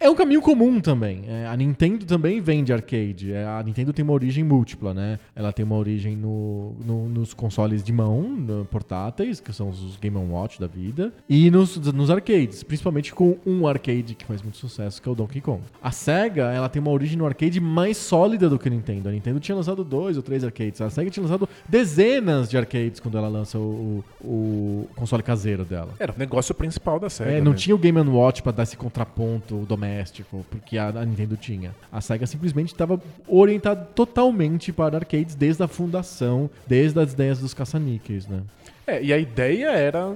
É 0.00 0.10
um 0.10 0.14
caminho 0.14 0.42
comum 0.42 0.80
também. 0.80 1.24
É, 1.26 1.46
a 1.46 1.56
Nintendo 1.56 2.04
também 2.04 2.40
vende 2.40 2.72
arcade. 2.72 3.32
É, 3.32 3.44
a 3.44 3.62
Nintendo 3.64 3.92
tem 3.92 4.02
uma 4.02 4.12
origem 4.12 4.44
múltipla, 4.44 4.92
né? 4.92 5.18
Ela 5.34 5.52
tem 5.52 5.64
uma 5.64 5.76
origem 5.76 6.14
no, 6.16 6.74
no- 6.84 7.08
nos 7.08 7.32
consoles 7.32 7.82
de 7.82 7.92
mão, 7.92 8.22
no- 8.22 8.64
portáteis, 8.66 9.40
que 9.40 9.52
são 9.52 9.70
os 9.70 9.96
Game 9.96 10.16
Watch 10.16 10.60
da 10.60 10.66
vida, 10.66 11.12
e 11.28 11.50
nos, 11.50 11.76
nos 11.92 12.10
arcades, 12.10 12.62
principalmente 12.62 13.14
com 13.14 13.38
um 13.46 13.66
arcade 13.66 14.14
que 14.14 14.24
faz 14.26 14.42
muito 14.42 14.58
sucesso, 14.58 15.00
que 15.00 15.08
é 15.08 15.12
o 15.12 15.14
Donkey 15.14 15.40
Kong. 15.40 15.62
A 15.82 15.90
SEGA, 15.90 16.52
ela 16.52 16.68
tem 16.68 16.82
uma 16.82 16.90
origem 16.90 17.16
no 17.16 17.24
arcade 17.24 17.58
mais 17.60 17.96
sólida 17.96 18.50
do 18.50 18.58
que 18.58 18.68
a 18.68 18.70
Nintendo. 18.70 19.08
A 19.08 19.12
Nintendo 19.12 19.40
tinha 19.40 19.54
lançado 19.56 19.82
dois 19.84 20.16
ou 20.18 20.22
três 20.22 20.44
arcades. 20.44 20.80
A 20.80 20.90
SEGA 20.90 21.10
tinha 21.10 21.22
lançado 21.22 21.48
dezenas 21.66 22.48
de 22.50 22.56
arcades 22.58 23.00
quando 23.00 23.16
ela 23.18 23.28
lança 23.28 23.58
o, 23.58 24.04
o- 24.20 24.88
console 24.96 25.22
caseiro 25.22 25.64
dela. 25.64 25.90
Era 25.98 26.12
o 26.12 26.18
negócio 26.18 26.54
principal 26.54 26.98
da 27.00 27.08
SEGA. 27.08 27.30
É, 27.30 27.40
não 27.40 27.52
né? 27.52 27.56
tinha 27.58 27.74
o 27.74 27.78
Game 27.78 27.98
Watch 28.00 28.42
pra 28.42 28.52
dar 28.52 28.62
esse 28.64 28.76
contraponto 28.76 29.63
doméstico, 29.64 30.44
porque 30.50 30.78
a, 30.78 30.90
Nintendo 31.04 31.36
tinha. 31.36 31.74
A 31.90 32.00
SEGA 32.00 32.26
simplesmente 32.26 32.72
estava 32.72 33.00
orientada 33.26 33.84
totalmente 33.94 34.72
para 34.72 34.96
arcades 34.96 35.34
desde 35.34 35.62
a 35.62 35.68
fundação, 35.68 36.50
desde 36.66 37.00
as 37.00 37.12
ideias 37.12 37.38
dos 37.38 37.54
caça-níqueis, 37.54 38.26
né? 38.26 38.42
É, 38.86 39.02
e 39.02 39.12
a 39.12 39.18
ideia 39.18 39.70
era 39.70 40.14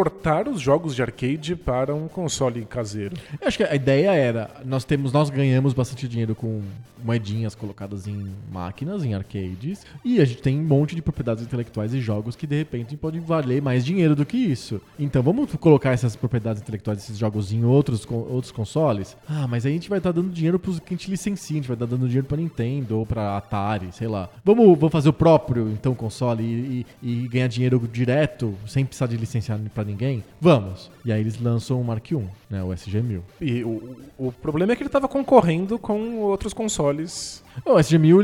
portar 0.00 0.46
os 0.46 0.60
jogos 0.60 0.94
de 0.94 1.00
arcade 1.00 1.56
para 1.56 1.94
um 1.94 2.06
console 2.06 2.66
caseiro. 2.66 3.16
Eu 3.40 3.48
acho 3.48 3.56
que 3.56 3.64
a 3.64 3.74
ideia 3.74 4.12
era, 4.12 4.50
nós 4.62 4.84
temos, 4.84 5.10
nós 5.10 5.30
ganhamos 5.30 5.72
bastante 5.72 6.06
dinheiro 6.06 6.34
com 6.34 6.60
moedinhas 7.02 7.54
colocadas 7.54 8.06
em 8.06 8.26
máquinas, 8.52 9.02
em 9.04 9.14
arcades, 9.14 9.86
e 10.04 10.20
a 10.20 10.24
gente 10.26 10.42
tem 10.42 10.58
um 10.60 10.64
monte 10.64 10.94
de 10.94 11.00
propriedades 11.00 11.42
intelectuais 11.44 11.94
e 11.94 12.00
jogos 12.00 12.36
que 12.36 12.46
de 12.46 12.56
repente 12.58 12.94
podem 12.94 13.22
valer 13.22 13.62
mais 13.62 13.86
dinheiro 13.86 14.14
do 14.14 14.26
que 14.26 14.36
isso. 14.36 14.82
Então 14.98 15.22
vamos 15.22 15.50
colocar 15.54 15.92
essas 15.92 16.14
propriedades 16.14 16.60
intelectuais, 16.60 16.98
esses 16.98 17.16
jogos 17.16 17.50
em 17.50 17.64
outros, 17.64 18.06
outros 18.10 18.52
consoles? 18.52 19.16
Ah, 19.26 19.46
mas 19.48 19.64
aí 19.64 19.72
a 19.72 19.74
gente 19.76 19.88
vai 19.88 19.96
estar 19.98 20.12
dando 20.12 20.28
dinheiro 20.30 20.58
pros 20.58 20.78
que 20.78 20.92
a 20.92 20.96
gente 20.96 21.08
licencia, 21.10 21.54
a 21.54 21.58
gente 21.58 21.68
vai 21.68 21.74
estar 21.74 21.86
dando 21.86 22.06
dinheiro 22.06 22.26
pra 22.26 22.36
Nintendo 22.36 22.98
ou 22.98 23.06
pra 23.06 23.38
Atari, 23.38 23.88
sei 23.92 24.08
lá. 24.08 24.28
Vamos, 24.44 24.66
vamos 24.78 24.92
fazer 24.92 25.08
o 25.08 25.12
próprio, 25.14 25.70
então, 25.70 25.94
console 25.94 26.42
e, 26.42 26.86
e- 27.02 27.24
e 27.24 27.28
ganhar 27.28 27.46
dinheiro 27.48 27.78
direto, 27.90 28.54
sem 28.66 28.84
precisar 28.84 29.06
de 29.06 29.16
licenciar 29.16 29.58
pra 29.74 29.85
ninguém? 29.86 30.22
Vamos. 30.40 30.90
E 31.04 31.12
aí 31.12 31.20
eles 31.20 31.40
lançam 31.40 31.80
o 31.80 31.84
Mark 31.84 32.10
I, 32.10 32.16
né, 32.50 32.62
o 32.62 32.68
SG-1000. 32.68 33.20
E 33.40 33.64
o, 33.64 33.96
o 34.18 34.32
problema 34.32 34.72
é 34.72 34.76
que 34.76 34.82
ele 34.82 34.88
estava 34.88 35.08
concorrendo 35.08 35.78
com 35.78 36.18
outros 36.18 36.52
consoles. 36.52 37.42
O 37.64 37.74
SG-1000 37.76 38.20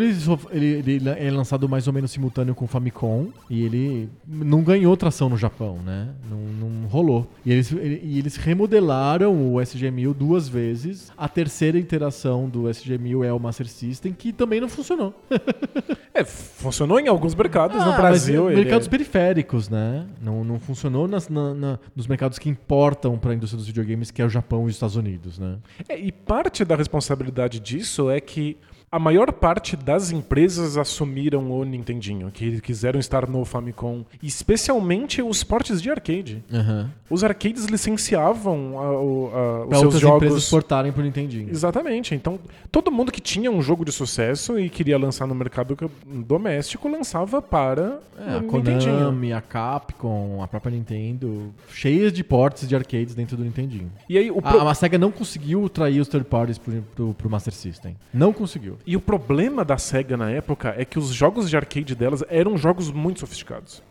ele, 0.51 0.67
ele, 0.67 0.91
ele 0.93 1.09
é 1.09 1.31
lançado 1.31 1.69
mais 1.69 1.87
ou 1.87 1.93
menos 1.93 2.11
simultâneo 2.11 2.55
com 2.55 2.65
o 2.65 2.69
Famicom 2.69 3.29
e 3.49 3.63
ele 3.65 4.09
não 4.27 4.63
ganhou 4.63 4.97
tração 4.97 5.29
no 5.29 5.37
Japão, 5.37 5.79
né? 5.85 6.09
Não, 6.31 6.39
não 6.39 6.87
rolou. 6.89 7.27
E 7.45 7.51
eles, 7.53 7.73
ele- 7.73 8.01
e 8.05 8.19
eles 8.19 8.37
remodelaram 8.37 9.33
o 9.55 9.61
SG-1000 9.61 10.13
duas 10.15 10.49
vezes. 10.49 11.11
A 11.17 11.29
terceira 11.29 11.79
iteração 11.79 12.49
do 12.49 12.65
SG-1000 12.69 13.25
é 13.25 13.33
o 13.33 13.39
Master 13.41 13.67
System, 13.69 14.13
que 14.13 14.33
também 14.33 14.61
não 14.61 14.69
funcionou. 14.69 15.15
É, 16.15 16.25
funcionou 16.25 17.01
em 17.01 17.09
alguns 17.09 17.35
mercados 17.35 17.81
Ah, 17.81 17.87
no 17.87 17.97
Brasil. 17.97 18.45
mas 18.45 18.53
ele 18.53 18.61
mercados 18.65 18.87
é- 18.87 18.91
periféricos, 18.91 19.71
né? 19.71 20.07
Não, 20.21 20.45
não 20.45 20.61
funcionou 20.61 21.09
nas, 21.09 21.27
na- 21.31 21.55
na- 21.55 21.79
nos 21.97 22.07
mercados 22.07 22.39
que 22.39 22.51
importam 22.51 23.17
para 23.17 23.31
a 23.33 23.35
indústria 23.35 23.57
dos 23.57 23.67
videogames, 23.67 24.11
que 24.11 24.21
é 24.21 24.25
o 24.27 24.29
Japão 24.29 24.65
e 24.65 24.69
os 24.69 24.75
Estados 24.75 24.95
Unidos, 24.95 25.39
né? 25.39 25.57
É, 25.89 25.99
e 25.99 26.13
parte 26.13 26.67
da 26.67 26.77
responsabilidade 26.77 27.59
disso 27.59 28.11
é 28.11 28.21
que 28.21 28.59
a 28.93 28.99
maior 28.99 29.33
parte 29.33 29.75
das 29.75 30.11
empresas 30.13 30.77
assumiram 30.77 31.51
o 31.51 31.65
Nintendinho, 31.65 32.31
que 32.31 32.61
quiseram 32.61 33.01
estar 33.01 33.27
no 33.27 33.43
Famicom, 33.43 34.05
especialmente 34.23 35.23
os 35.23 35.43
portes 35.43 35.81
de 35.81 35.91
arcade. 35.91 36.45
Aham. 36.53 36.91
Os 37.09 37.25
arcades 37.25 37.65
licenciavam 37.65 38.79
a- 38.79 38.93
o- 39.01 39.31
a- 39.35 39.63
os 39.63 39.69
Para 39.69 39.79
seus 39.79 39.83
outras 39.85 40.01
jogos. 40.03 40.17
empresas 40.17 40.51
portarem 40.51 40.93
pro 40.93 41.03
Nintendinho. 41.03 41.49
Exatamente. 41.51 42.15
Então, 42.15 42.39
todo 42.71 42.91
mundo 42.93 43.11
que 43.11 43.21
tinha 43.21 43.51
um 43.51 43.63
jogo 43.63 43.85
de 43.85 43.93
sucesso 43.93 44.59
e 44.59 44.69
queria 44.69 44.99
lançar 44.99 45.27
no 45.27 45.35
mercado 45.35 45.77
doméstico 46.07 46.89
lançava 46.89 47.41
para 47.41 47.99
É, 48.19 48.35
a 48.35 48.39
o 48.39 48.41
Nintendinho. 48.43 48.95
Konami, 48.99 49.33
a 49.33 49.41
Capcom, 49.41 50.43
a 50.43 50.49
própria 50.49 50.71
Nintendo, 50.75 51.53
cheias 51.73 52.13
de 52.13 52.23
portes 52.23 52.69
de 52.69 52.77
arcades 52.77 53.15
dentro 53.15 53.37
do 53.39 53.45
Nintendinho. 53.45 53.91
E 54.09 54.19
aí 54.19 54.31
o 54.31 54.39
A, 54.39 54.43
pro- 54.43 54.69
a 54.69 54.75
SEGA 54.75 54.99
não 54.99 55.11
conseguiu 55.11 55.67
trair 55.69 55.99
os 56.01 56.09
third 56.09 56.27
parties 56.27 56.59
pro, 56.59 56.83
pro, 56.95 57.15
pro 57.15 57.31
Master 57.31 57.55
System. 57.55 57.97
Não 58.13 58.33
conseguiu. 58.33 58.77
E 58.87 58.97
o 58.97 59.01
problema 59.01 59.65
da 59.65 59.79
SEGA 59.79 60.17
na 60.17 60.31
época 60.31 60.75
é 60.77 60.85
que 60.85 60.99
os 60.99 61.09
jogos 61.09 61.49
de 61.49 61.57
arcade 61.57 61.95
delas 61.95 62.25
eram 62.29 62.57
jogos 62.59 62.91
muito 62.91 63.21
sofisticados. 63.21 63.83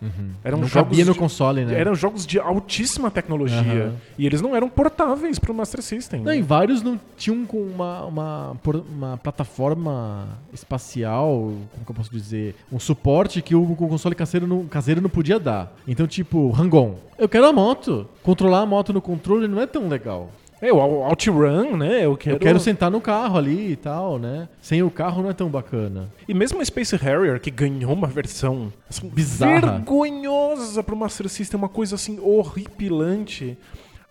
Eram 0.43 0.57
não 0.59 0.67
jogos 0.67 0.89
cabia 0.89 1.05
no 1.05 1.13
de- 1.13 1.19
console, 1.19 1.63
né? 1.65 1.79
Eram 1.79 1.95
jogos 1.95 2.25
de 2.25 2.39
altíssima 2.39 3.09
tecnologia. 3.09 3.59
Aham. 3.59 3.95
E 4.17 4.25
eles 4.25 4.41
não 4.41 4.55
eram 4.55 4.69
portáveis 4.69 5.39
para 5.39 5.51
o 5.51 5.55
Master 5.55 5.81
System. 5.81 6.21
Não, 6.21 6.33
e 6.33 6.41
vários 6.41 6.81
não 6.81 6.99
tinham 7.17 7.45
com 7.45 7.61
uma, 7.61 8.05
uma, 8.05 8.57
uma 8.89 9.17
plataforma 9.17 10.27
espacial, 10.53 11.53
como 11.71 11.85
que 11.85 11.91
eu 11.91 11.95
posso 11.95 12.11
dizer, 12.11 12.55
um 12.71 12.79
suporte 12.79 13.41
que 13.41 13.55
o, 13.55 13.61
o 13.63 13.75
console 13.75 14.15
caseiro 14.15 14.47
não, 14.47 14.65
caseiro 14.65 15.01
não 15.01 15.09
podia 15.09 15.39
dar. 15.39 15.75
Então, 15.87 16.07
tipo, 16.07 16.49
Rangon, 16.51 16.95
eu 17.17 17.29
quero 17.29 17.45
a 17.45 17.53
moto. 17.53 18.07
Controlar 18.23 18.61
a 18.61 18.65
moto 18.65 18.91
no 18.93 19.01
controle 19.01 19.47
não 19.47 19.61
é 19.61 19.67
tão 19.67 19.87
legal. 19.87 20.29
É, 20.61 20.71
o 20.71 20.77
OutRun, 20.77 21.75
né? 21.75 22.05
Eu 22.05 22.15
quero... 22.15 22.35
Eu 22.35 22.39
quero 22.39 22.59
sentar 22.59 22.91
no 22.91 23.01
carro 23.01 23.37
ali 23.37 23.71
e 23.71 23.75
tal, 23.75 24.19
né? 24.19 24.47
Sem 24.61 24.83
o 24.83 24.91
carro 24.91 25.23
não 25.23 25.29
é 25.31 25.33
tão 25.33 25.49
bacana. 25.49 26.09
E 26.27 26.33
mesmo 26.33 26.61
a 26.61 26.65
Space 26.65 26.95
Harrier, 26.95 27.39
que 27.39 27.49
ganhou 27.49 27.93
uma 27.93 28.07
versão 28.07 28.71
assim, 28.87 29.09
Bizarra. 29.09 29.77
vergonhosa 29.77 30.83
pro 30.83 30.95
Master 30.95 31.27
System, 31.27 31.57
uma 31.57 31.69
coisa 31.69 31.95
assim 31.95 32.19
horripilante. 32.21 33.57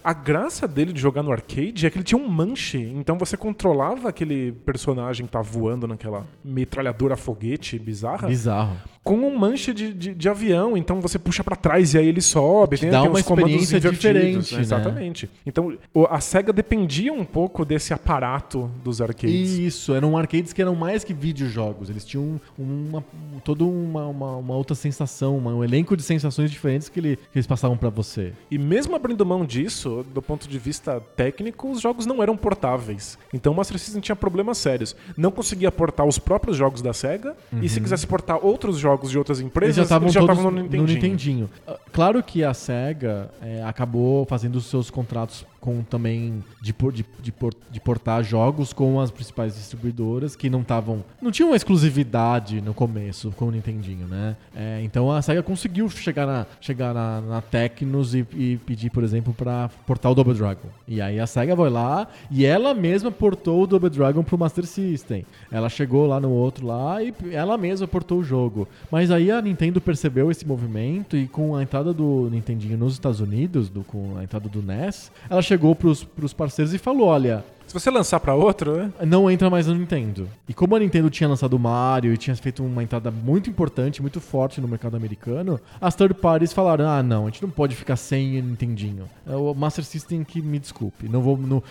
A 0.02 0.14
graça 0.14 0.66
dele 0.66 0.94
de 0.94 1.00
jogar 1.00 1.22
no 1.22 1.30
arcade 1.30 1.86
é 1.86 1.90
que 1.90 1.98
ele 1.98 2.04
tinha 2.04 2.18
um 2.20 2.26
manche, 2.26 2.78
então 2.78 3.18
você 3.18 3.36
controlava 3.36 4.08
aquele 4.08 4.50
personagem 4.50 5.26
que 5.26 5.32
tá 5.32 5.42
voando 5.42 5.86
naquela 5.86 6.26
metralhadora 6.42 7.16
foguete 7.16 7.78
bizarra. 7.78 8.26
Bizarro. 8.26 8.76
Com 9.02 9.14
um 9.16 9.36
manche 9.38 9.72
de, 9.72 9.92
de, 9.94 10.14
de 10.14 10.28
avião. 10.28 10.76
Então 10.76 11.00
você 11.00 11.18
puxa 11.18 11.42
pra 11.42 11.56
trás 11.56 11.94
e 11.94 11.98
aí 11.98 12.06
ele 12.06 12.20
sobe. 12.20 12.76
Tem, 12.78 12.90
dá 12.90 13.00
tem 13.00 13.08
uma 13.10 13.22
comandos 13.22 13.50
experiência 13.62 13.80
diferente, 13.90 14.54
né? 14.54 14.60
Exatamente. 14.60 15.30
Então 15.46 15.76
a 16.10 16.20
SEGA 16.20 16.52
dependia 16.52 17.12
um 17.12 17.24
pouco 17.24 17.64
desse 17.64 17.92
aparato 17.94 18.70
dos 18.84 19.00
arcades. 19.00 19.52
Isso, 19.58 19.94
eram 19.94 20.16
arcades 20.18 20.52
que 20.52 20.60
eram 20.60 20.74
mais 20.74 21.02
que 21.02 21.14
videojogos. 21.14 21.88
Eles 21.88 22.04
tinham 22.04 22.38
uma, 22.58 23.02
toda 23.42 23.64
uma, 23.64 24.06
uma, 24.06 24.36
uma 24.36 24.54
outra 24.54 24.74
sensação, 24.74 25.38
um 25.38 25.64
elenco 25.64 25.96
de 25.96 26.02
sensações 26.02 26.50
diferentes 26.50 26.88
que, 26.88 27.00
ele- 27.00 27.16
que 27.16 27.36
eles 27.38 27.46
passavam 27.46 27.76
pra 27.76 27.88
você. 27.88 28.32
E 28.50 28.58
mesmo 28.58 28.94
abrindo 28.94 29.24
mão 29.24 29.44
disso, 29.46 30.04
do 30.12 30.20
ponto 30.20 30.46
de 30.46 30.58
vista 30.58 31.00
técnico, 31.16 31.70
os 31.70 31.80
jogos 31.80 32.04
não 32.04 32.22
eram 32.22 32.36
portáveis. 32.36 33.18
Então 33.32 33.52
o 33.52 33.56
Master 33.56 33.78
System 33.78 34.00
tinha 34.00 34.14
problemas 34.16 34.58
sérios. 34.58 34.94
Não 35.16 35.30
conseguia 35.30 35.72
portar 35.72 36.06
os 36.06 36.18
próprios 36.18 36.56
jogos 36.56 36.82
da 36.82 36.92
SEGA, 36.92 37.34
e 37.62 37.68
se 37.68 37.80
quisesse 37.80 38.06
portar 38.06 38.44
outros 38.44 38.76
jogos 38.76 38.89
de 38.98 39.18
outras 39.18 39.40
empresas, 39.40 39.76
Eles 39.76 40.12
já 40.12 40.20
estavam 40.20 40.50
no 40.50 40.62
Nintendinho. 40.62 40.86
Nintendinho. 40.86 41.50
Ah, 41.66 41.76
Claro 41.92 42.22
que 42.22 42.44
a 42.44 42.54
SEGA 42.54 43.30
é, 43.42 43.62
acabou 43.64 44.24
fazendo 44.26 44.56
os 44.56 44.66
seus 44.66 44.90
contratos 44.90 45.44
com 45.60 45.82
também 45.82 46.42
de, 46.62 46.72
por- 46.72 46.92
de, 46.92 47.04
de, 47.22 47.30
por- 47.30 47.54
de 47.70 47.80
portar 47.80 48.22
jogos 48.24 48.72
com 48.72 48.98
as 49.00 49.10
principais 49.10 49.54
distribuidoras 49.54 50.34
que 50.34 50.48
não 50.48 50.62
estavam. 50.62 51.04
não 51.20 51.30
tinham 51.30 51.50
uma 51.50 51.56
exclusividade 51.56 52.60
no 52.60 52.72
começo 52.72 53.30
com 53.36 53.46
o 53.46 53.50
Nintendinho, 53.50 54.06
né? 54.06 54.36
É, 54.54 54.80
então 54.82 55.10
a 55.10 55.20
SEGA 55.20 55.42
conseguiu 55.42 55.88
chegar 55.88 56.26
na, 56.26 56.46
chegar 56.60 56.94
na, 56.94 57.20
na 57.20 57.40
Tecnos 57.42 58.14
e, 58.14 58.26
e 58.34 58.56
pedir, 58.64 58.90
por 58.90 59.02
exemplo, 59.04 59.34
pra 59.34 59.68
portar 59.86 60.10
o 60.10 60.14
Double 60.14 60.34
Dragon. 60.34 60.68
E 60.86 61.00
aí 61.00 61.18
a 61.20 61.26
SEGA 61.26 61.54
foi 61.56 61.68
lá 61.70 62.06
e 62.30 62.44
ela 62.44 62.72
mesma 62.74 63.10
portou 63.10 63.62
o 63.62 63.66
Double 63.66 63.90
Dragon 63.90 64.22
pro 64.22 64.38
Master 64.38 64.64
System. 64.66 65.24
Ela 65.50 65.68
chegou 65.68 66.06
lá 66.06 66.20
no 66.20 66.30
outro 66.30 66.66
lá 66.66 67.02
e 67.02 67.12
ela 67.32 67.58
mesma 67.58 67.86
portou 67.86 68.18
o 68.20 68.24
jogo. 68.24 68.66
Mas 68.90 69.10
aí 69.10 69.30
a 69.30 69.40
Nintendo 69.42 69.80
percebeu 69.80 70.30
esse 70.30 70.46
movimento 70.46 71.16
e 71.16 71.26
com 71.26 71.54
a 71.56 71.62
entrada 71.62 71.92
do 71.92 72.28
Nintendinho 72.30 72.78
nos 72.78 72.94
Estados 72.94 73.20
Unidos, 73.20 73.68
do- 73.68 73.84
com 73.84 74.16
a 74.16 74.24
entrada 74.24 74.48
do 74.48 74.62
NES, 74.62 75.10
ela 75.28 75.42
chegou 75.50 75.74
pros, 75.74 76.04
pros 76.04 76.32
parceiros 76.32 76.72
e 76.72 76.78
falou: 76.78 77.08
olha. 77.08 77.44
Se 77.70 77.74
você 77.74 77.88
lançar 77.88 78.18
pra 78.18 78.34
outro, 78.34 78.76
né? 78.78 78.92
Não 79.06 79.30
entra 79.30 79.48
mais 79.48 79.68
no 79.68 79.76
Nintendo. 79.76 80.28
E 80.48 80.52
como 80.52 80.74
a 80.74 80.80
Nintendo 80.80 81.08
tinha 81.08 81.28
lançado 81.28 81.54
o 81.54 81.58
Mario 81.58 82.12
e 82.12 82.16
tinha 82.16 82.34
feito 82.34 82.64
uma 82.64 82.82
entrada 82.82 83.12
muito 83.12 83.48
importante, 83.48 84.02
muito 84.02 84.20
forte 84.20 84.60
no 84.60 84.66
mercado 84.66 84.96
americano, 84.96 85.60
as 85.80 85.94
third 85.94 86.14
parties 86.14 86.52
falaram: 86.52 86.88
ah, 86.88 87.00
não, 87.00 87.22
a 87.22 87.30
gente 87.30 87.42
não 87.42 87.48
pode 87.48 87.76
ficar 87.76 87.94
sem 87.94 88.40
o 88.40 88.42
Nintendinho. 88.42 89.08
É 89.24 89.36
o 89.36 89.54
Master 89.54 89.84
System 89.84 90.24
que 90.24 90.42
me 90.42 90.58
desculpe. 90.58 91.08
Não 91.08 91.22
vou. 91.22 91.38
Não, 91.38 91.62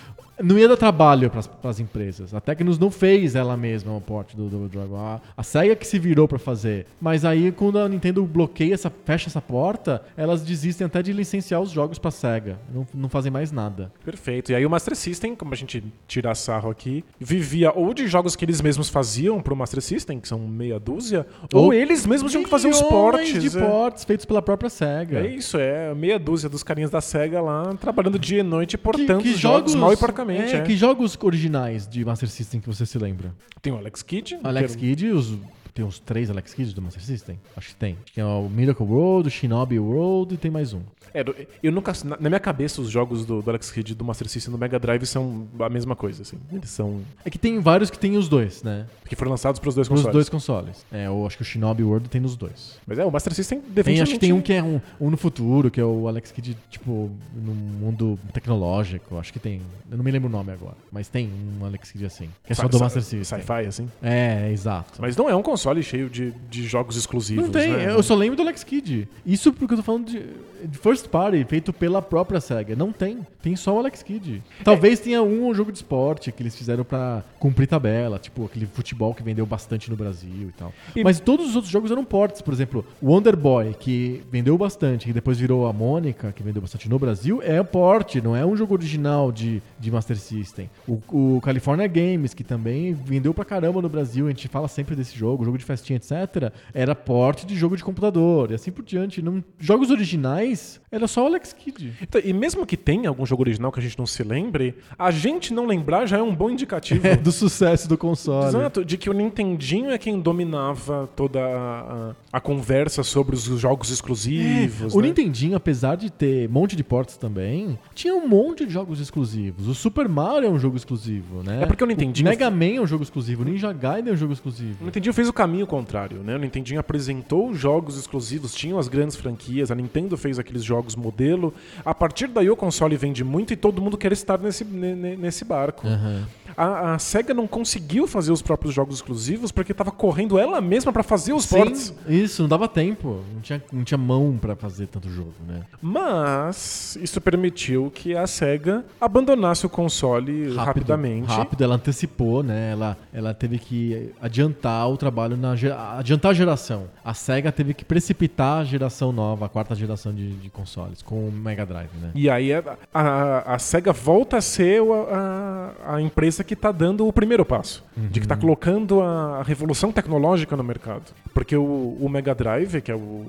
não 0.41 0.57
ia 0.57 0.69
dar 0.69 0.77
trabalho 0.77 1.29
pras, 1.29 1.47
pras 1.47 1.81
empresas. 1.81 2.33
A 2.33 2.39
Tecnos 2.39 2.79
não 2.79 2.89
fez 2.89 3.35
ela 3.35 3.57
mesma 3.57 3.93
o 3.93 3.99
porte 3.99 4.37
do 4.37 4.47
Double 4.47 4.69
Dragon. 4.69 4.95
A, 4.95 5.19
a 5.35 5.43
SEGA 5.43 5.75
que 5.75 5.85
se 5.85 5.99
virou 5.99 6.29
pra 6.29 6.39
fazer. 6.39 6.87
Mas 7.01 7.25
aí, 7.25 7.51
quando 7.51 7.77
a 7.77 7.89
Nintendo 7.89 8.23
bloqueia 8.23 8.73
essa, 8.73 8.89
fecha 9.03 9.27
essa 9.27 9.41
porta, 9.41 10.01
elas 10.15 10.41
desistem 10.43 10.87
até 10.87 11.03
de 11.03 11.11
licenciar 11.11 11.59
os 11.59 11.71
jogos 11.71 11.99
pra 11.99 12.09
SEGA. 12.09 12.57
Não, 12.73 12.87
não 12.93 13.09
fazem 13.09 13.29
mais 13.29 13.51
nada. 13.51 13.91
Perfeito. 14.05 14.53
E 14.53 14.55
aí 14.55 14.65
o 14.65 14.69
Master 14.69 14.95
System, 14.95 15.35
como 15.35 15.53
a 15.53 15.57
gente 15.57 15.83
tira 16.07 16.33
sarro 16.35 16.69
aqui, 16.69 17.03
vivia 17.19 17.71
ou 17.75 17.93
de 17.93 18.07
jogos 18.07 18.35
que 18.35 18.43
eles 18.45 18.61
mesmos 18.61 18.89
faziam 18.89 19.41
pro 19.41 19.55
Master 19.55 19.81
System, 19.81 20.19
que 20.19 20.27
são 20.27 20.39
meia 20.39 20.79
dúzia, 20.79 21.25
ou, 21.53 21.65
Ou 21.65 21.73
eles 21.73 22.05
mesmos 22.05 22.31
tinham 22.31 22.43
que 22.43 22.49
fazer 22.49 22.67
os 22.69 22.81
portes. 22.81 23.41
de 23.41 23.57
é. 23.57 23.61
portes 23.61 24.03
feitos 24.03 24.25
pela 24.25 24.41
própria 24.41 24.69
SEGA. 24.69 25.19
É 25.19 25.27
isso, 25.27 25.57
é 25.57 25.93
meia 25.93 26.17
dúzia 26.19 26.49
dos 26.49 26.63
carinhas 26.63 26.89
da 26.91 27.01
SEGA 27.01 27.41
lá, 27.41 27.73
trabalhando 27.75 28.17
dia 28.19 28.39
e 28.39 28.43
noite, 28.43 28.77
Que- 28.77 28.83
portando 28.83 29.21
que 29.23 29.29
os 29.29 29.37
jogos, 29.39 29.75
mal 29.75 29.93
e 29.93 29.97
porcamente. 29.97 30.55
é, 30.55 30.59
é. 30.59 30.61
Que 30.61 30.75
jogos 30.75 31.17
originais 31.21 31.87
de 31.87 32.03
Master 32.03 32.29
System 32.29 32.59
que 32.59 32.67
você 32.67 32.85
se 32.85 32.97
lembra? 32.97 33.33
Tem 33.61 33.71
o 33.73 33.77
Alex 33.77 34.01
Kidd. 34.01 34.37
Alex 34.43 34.75
que 34.75 34.85
era- 34.85 34.95
Kidd, 34.95 35.07
os, 35.11 35.33
tem 35.79 35.85
uns 35.85 35.97
três 35.97 36.29
Alex 36.29 36.53
Kidd 36.53 36.73
do 36.75 36.81
Master 36.81 37.01
System? 37.01 37.39
Acho 37.55 37.69
que 37.69 37.75
tem. 37.75 37.97
Acho 38.03 38.13
que 38.13 38.19
é 38.19 38.25
o 38.25 38.49
Miracle 38.49 38.85
World, 38.85 39.29
o 39.29 39.31
Shinobi 39.31 39.79
World 39.79 40.33
e 40.33 40.37
tem 40.37 40.51
mais 40.51 40.73
um. 40.73 40.81
É, 41.13 41.23
eu 41.63 41.71
nunca. 41.71 41.93
Na 42.19 42.29
minha 42.29 42.39
cabeça, 42.39 42.81
os 42.81 42.89
jogos 42.89 43.25
do, 43.25 43.41
do 43.41 43.49
Alex 43.49 43.71
Kidd 43.71 43.93
e 43.93 43.95
do 43.95 44.03
Master 44.03 44.27
System 44.27 44.51
do 44.51 44.57
Mega 44.57 44.77
Drive 44.77 45.05
são 45.05 45.47
a 45.57 45.69
mesma 45.69 45.95
coisa, 45.95 46.21
assim. 46.21 46.37
Eles 46.51 46.69
são. 46.69 47.01
É 47.23 47.29
que 47.29 47.37
tem 47.37 47.59
vários 47.59 47.89
que 47.89 47.97
tem 47.97 48.17
os 48.17 48.27
dois, 48.27 48.61
né? 48.61 48.85
que 49.09 49.15
foram 49.15 49.31
lançados 49.31 49.59
pros 49.59 49.73
dois 49.73 49.89
Nos 49.89 49.97
consoles. 49.97 50.13
dois 50.13 50.29
consoles. 50.29 50.85
É, 50.91 51.07
eu 51.07 51.25
acho 51.25 51.35
que 51.35 51.41
o 51.41 51.45
Shinobi 51.45 51.83
World 51.83 52.07
tem 52.09 52.21
nos 52.21 52.35
dois. 52.35 52.77
Mas 52.85 52.99
é, 52.99 53.05
o 53.05 53.11
Master 53.11 53.33
System 53.33 53.59
Tem, 53.59 53.71
definitivamente... 53.71 54.03
acho 54.03 54.13
que 54.13 54.19
tem 54.19 54.33
um 54.33 54.41
que 54.41 54.53
é 54.53 54.61
um, 54.61 54.79
um 55.01 55.09
no 55.09 55.17
futuro, 55.17 55.71
que 55.71 55.81
é 55.81 55.83
o 55.83 56.07
Alex 56.07 56.31
Kidd, 56.31 56.55
tipo, 56.69 57.09
num 57.33 57.55
mundo 57.55 58.19
tecnológico. 58.31 59.17
Acho 59.17 59.33
que 59.33 59.39
tem. 59.39 59.61
Eu 59.89 59.97
não 59.97 60.03
me 60.03 60.11
lembro 60.11 60.29
o 60.29 60.31
nome 60.31 60.51
agora. 60.51 60.75
Mas 60.91 61.07
tem 61.07 61.27
um 61.59 61.65
Alex 61.65 61.91
Kidd 61.91 62.05
assim. 62.05 62.29
Que 62.45 62.51
é 62.53 62.55
só 62.55 62.67
do 62.67 62.79
Master 62.79 63.01
System. 63.01 63.39
Sci-fi, 63.39 63.65
assim. 63.65 63.89
É, 64.01 64.47
é, 64.47 64.51
exato. 64.51 65.01
Mas 65.01 65.17
não 65.17 65.27
é 65.27 65.35
um 65.35 65.41
console 65.41 65.68
cheio 65.83 66.09
de, 66.09 66.31
de 66.49 66.63
jogos 66.67 66.95
exclusivos, 66.97 67.45
Não 67.45 67.51
tem, 67.51 67.71
né? 67.71 67.91
eu 67.91 68.03
só 68.03 68.15
lembro 68.15 68.35
do 68.35 68.41
Alex 68.41 68.63
Kidd. 68.63 69.07
Isso 69.25 69.51
porque 69.53 69.73
eu 69.73 69.77
tô 69.77 69.83
falando 69.83 70.05
de, 70.07 70.19
de 70.67 70.77
first 70.77 71.07
party, 71.07 71.43
feito 71.47 71.71
pela 71.71 72.01
própria 72.01 72.39
SEGA. 72.41 72.75
Não 72.75 72.91
tem. 72.91 73.19
Tem 73.41 73.55
só 73.55 73.75
o 73.75 73.79
Alex 73.79 74.03
Kidd. 74.03 74.41
Talvez 74.63 74.99
tenha 74.99 75.21
um 75.23 75.53
jogo 75.53 75.71
de 75.71 75.77
esporte 75.77 76.31
que 76.31 76.41
eles 76.43 76.55
fizeram 76.55 76.83
pra 76.83 77.23
cumprir 77.39 77.67
tabela, 77.67 78.19
tipo 78.19 78.45
aquele 78.45 78.65
futebol 78.65 79.13
que 79.13 79.23
vendeu 79.23 79.45
bastante 79.45 79.89
no 79.89 79.95
Brasil 79.95 80.49
e 80.49 80.53
tal. 80.57 80.73
E- 80.95 81.03
Mas 81.03 81.19
todos 81.19 81.47
os 81.49 81.55
outros 81.55 81.71
jogos 81.71 81.91
eram 81.91 82.03
portes. 82.03 82.41
Por 82.41 82.53
exemplo, 82.53 82.85
Wonder 83.01 83.35
Boy, 83.37 83.73
que 83.79 84.21
vendeu 84.31 84.57
bastante, 84.57 85.05
que 85.05 85.13
depois 85.13 85.37
virou 85.39 85.67
a 85.67 85.73
Mônica, 85.73 86.31
que 86.33 86.43
vendeu 86.43 86.61
bastante 86.61 86.89
no 86.89 86.99
Brasil, 86.99 87.41
é 87.43 87.61
porte, 87.63 88.21
não 88.21 88.35
é 88.35 88.45
um 88.45 88.55
jogo 88.57 88.73
original 88.73 89.31
de, 89.31 89.61
de 89.79 89.91
Master 89.91 90.17
System. 90.17 90.69
O, 90.87 90.99
o 91.37 91.41
California 91.41 91.87
Games, 91.87 92.33
que 92.33 92.43
também 92.43 92.93
vendeu 92.93 93.33
pra 93.33 93.45
caramba 93.45 93.81
no 93.81 93.89
Brasil, 93.89 94.25
a 94.25 94.29
gente 94.29 94.47
fala 94.47 94.67
sempre 94.67 94.95
desse 94.95 95.17
jogo, 95.17 95.45
jogo 95.45 95.57
de 95.59 95.65
festinha, 95.65 95.97
etc. 95.97 96.51
Era 96.73 96.95
porte 96.95 97.45
de 97.45 97.55
jogo 97.55 97.75
de 97.77 97.83
computador 97.83 98.51
e 98.51 98.55
assim 98.55 98.71
por 98.71 98.83
diante. 98.83 99.21
Não, 99.21 99.43
jogos 99.59 99.91
originais 99.91 100.81
era 100.91 101.07
só 101.07 101.23
o 101.23 101.27
Alex 101.27 101.53
Kidd. 101.53 101.93
Então, 102.01 102.19
e 102.23 102.33
mesmo 102.33 102.65
que 102.65 102.75
tenha 102.75 103.09
algum 103.09 103.25
jogo 103.25 103.43
original 103.43 103.71
que 103.71 103.79
a 103.79 103.83
gente 103.83 103.97
não 103.99 104.07
se 104.07 104.23
lembre, 104.23 104.75
a 104.97 105.11
gente 105.11 105.53
não 105.53 105.65
lembrar 105.67 106.05
já 106.07 106.17
é 106.17 106.21
um 106.21 106.33
bom 106.33 106.49
indicativo. 106.49 107.05
É, 107.05 107.15
do 107.17 107.31
sucesso 107.31 107.87
do 107.87 107.97
console. 107.97 108.47
Exato, 108.47 108.83
de 108.83 108.97
que 108.97 109.09
o 109.09 109.13
Nintendinho 109.13 109.91
é 109.91 109.97
quem 109.97 110.19
dominava 110.19 111.07
toda 111.15 111.39
a, 111.39 112.13
a- 112.33 112.39
conversa 112.41 113.03
sobre 113.03 113.35
os 113.35 113.43
jogos 113.43 113.89
exclusivos. 113.91 114.93
É, 114.93 114.97
o 114.97 115.01
né? 115.01 115.07
Nintendinho, 115.09 115.55
apesar 115.55 115.95
de 115.95 116.09
ter 116.09 116.49
um 116.49 116.53
monte 116.53 116.75
de 116.75 116.83
ports 116.83 117.17
também, 117.17 117.77
tinha 117.93 118.15
um 118.15 118.27
monte 118.27 118.65
de 118.65 118.71
jogos 118.73 118.99
exclusivos. 118.99 119.67
O 119.67 119.75
Super 119.75 120.07
Mario 120.09 120.47
é 120.47 120.49
um 120.49 120.57
jogo 120.57 120.75
exclusivo, 120.77 121.43
né? 121.43 121.63
É 121.63 121.65
porque 121.65 121.83
o 121.83 121.87
Nintendinho- 121.87 122.27
Mega 122.29 122.49
Man 122.49 122.75
é 122.77 122.81
um 122.81 122.87
jogo 122.87 123.03
exclusivo. 123.03 123.43
O 123.43 123.45
Ninja 123.45 123.71
Gaiden 123.73 124.11
é 124.11 124.13
um 124.13 124.17
jogo 124.17 124.33
exclusivo. 124.33 124.77
O 124.81 124.85
Nintendinho 124.85 125.13
fez 125.13 125.27
o 125.29 125.33
caminho 125.39 125.65
contrário, 125.65 126.21
né? 126.21 126.35
O 126.35 126.37
Nintendinho 126.37 126.81
apresentou 126.81 127.53
jogos 127.53 127.97
exclusivos, 127.97 128.53
tinham 128.53 128.77
as 128.77 128.89
grandes 128.89 129.15
franquias, 129.15 129.71
a 129.71 129.75
Nintendo 129.75 130.17
fez 130.17 130.37
aqueles 130.37 130.65
jogos 130.65 130.97
modelo. 130.97 131.53
A 131.85 131.95
partir 131.95 132.27
daí 132.27 132.49
o 132.49 132.57
console 132.57 132.97
vende 132.97 133.23
muito 133.23 133.53
e 133.53 133.55
todo 133.55 133.81
mundo 133.81 133.97
quer 133.97 134.11
estar 134.11 134.37
nesse, 134.37 134.65
ne- 134.65 134.95
ne- 134.95 135.15
nesse 135.15 135.45
barco. 135.45 135.87
Aham. 135.87 136.25
A, 136.57 136.95
a 136.95 136.99
SEGA 136.99 137.33
não 137.33 137.47
conseguiu 137.47 138.05
fazer 138.05 138.33
os 138.33 138.41
próprios 138.41 138.73
jogos 138.73 138.95
exclusivos 138.95 139.49
porque 139.49 139.71
estava 139.71 139.91
correndo 139.91 140.37
ela 140.37 140.59
mesma 140.59 140.91
para 140.91 141.03
fazer 141.03 141.31
os 141.31 141.45
ports. 141.45 141.93
Sim, 142.05 142.13
isso, 142.13 142.41
não 142.41 142.49
dava 142.49 142.67
tempo. 142.67 143.21
Não 143.33 143.39
tinha, 143.39 143.63
não 143.71 143.83
tinha 143.85 143.97
mão 143.97 144.37
pra 144.41 144.57
fazer 144.57 144.87
tanto 144.87 145.09
jogo, 145.09 145.31
né? 145.47 145.61
Mas 145.81 146.97
isso 147.01 147.21
permitiu 147.21 147.89
que 147.93 148.15
a 148.15 148.27
SEGA 148.27 148.83
abandonasse 148.99 149.65
o 149.65 149.69
console 149.69 150.53
rapidamente. 150.53 151.27
Rápido, 151.27 151.63
ela 151.63 151.75
antecipou, 151.75 152.43
né? 152.43 152.71
Ela, 152.71 152.97
ela 153.13 153.33
teve 153.33 153.57
que 153.57 154.11
adiantar 154.21 154.89
o 154.89 154.97
trabalho 154.97 155.28
na 155.37 155.55
ge- 155.55 155.71
adiantar 155.71 156.31
a 156.31 156.33
geração. 156.33 156.85
A 157.03 157.13
SEGA 157.13 157.51
teve 157.51 157.73
que 157.73 157.83
precipitar 157.85 158.61
a 158.61 158.63
geração 158.63 159.11
nova, 159.11 159.45
a 159.45 159.49
quarta 159.49 159.73
geração 159.75 160.13
de, 160.13 160.31
de 160.35 160.49
consoles, 160.49 161.01
com 161.01 161.27
o 161.27 161.31
Mega 161.31 161.65
Drive, 161.65 161.89
né? 162.01 162.11
E 162.15 162.29
aí 162.29 162.53
a, 162.53 162.63
a, 162.93 163.55
a 163.55 163.59
SEGA 163.59 163.91
volta 163.93 164.37
a 164.37 164.41
ser 164.41 164.81
a, 165.11 165.95
a 165.95 166.01
empresa 166.01 166.43
que 166.43 166.53
está 166.53 166.71
dando 166.71 167.07
o 167.07 167.13
primeiro 167.13 167.45
passo. 167.45 167.83
De 167.97 168.19
que 168.19 168.25
está 168.25 168.35
colocando 168.35 169.01
a, 169.01 169.43
revolução 169.43 169.91
tecnológica 169.91 170.55
no 170.55 170.63
mercado. 170.63 171.03
Porque 171.33 171.55
o, 171.55 171.97
o 171.99 172.07
Mega 172.09 172.33
Drive, 172.33 172.81
que 172.81 172.91
é 172.91 172.95
o, 172.95 173.25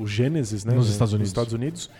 o 0.00 0.06
Genesis, 0.06 0.64
né? 0.64 0.74
Nos 0.74 0.86
no- 0.86 0.92
Estados 0.92 1.12
Unidos. 1.12 1.28
Estados 1.30 1.52
Unidos 1.52 1.90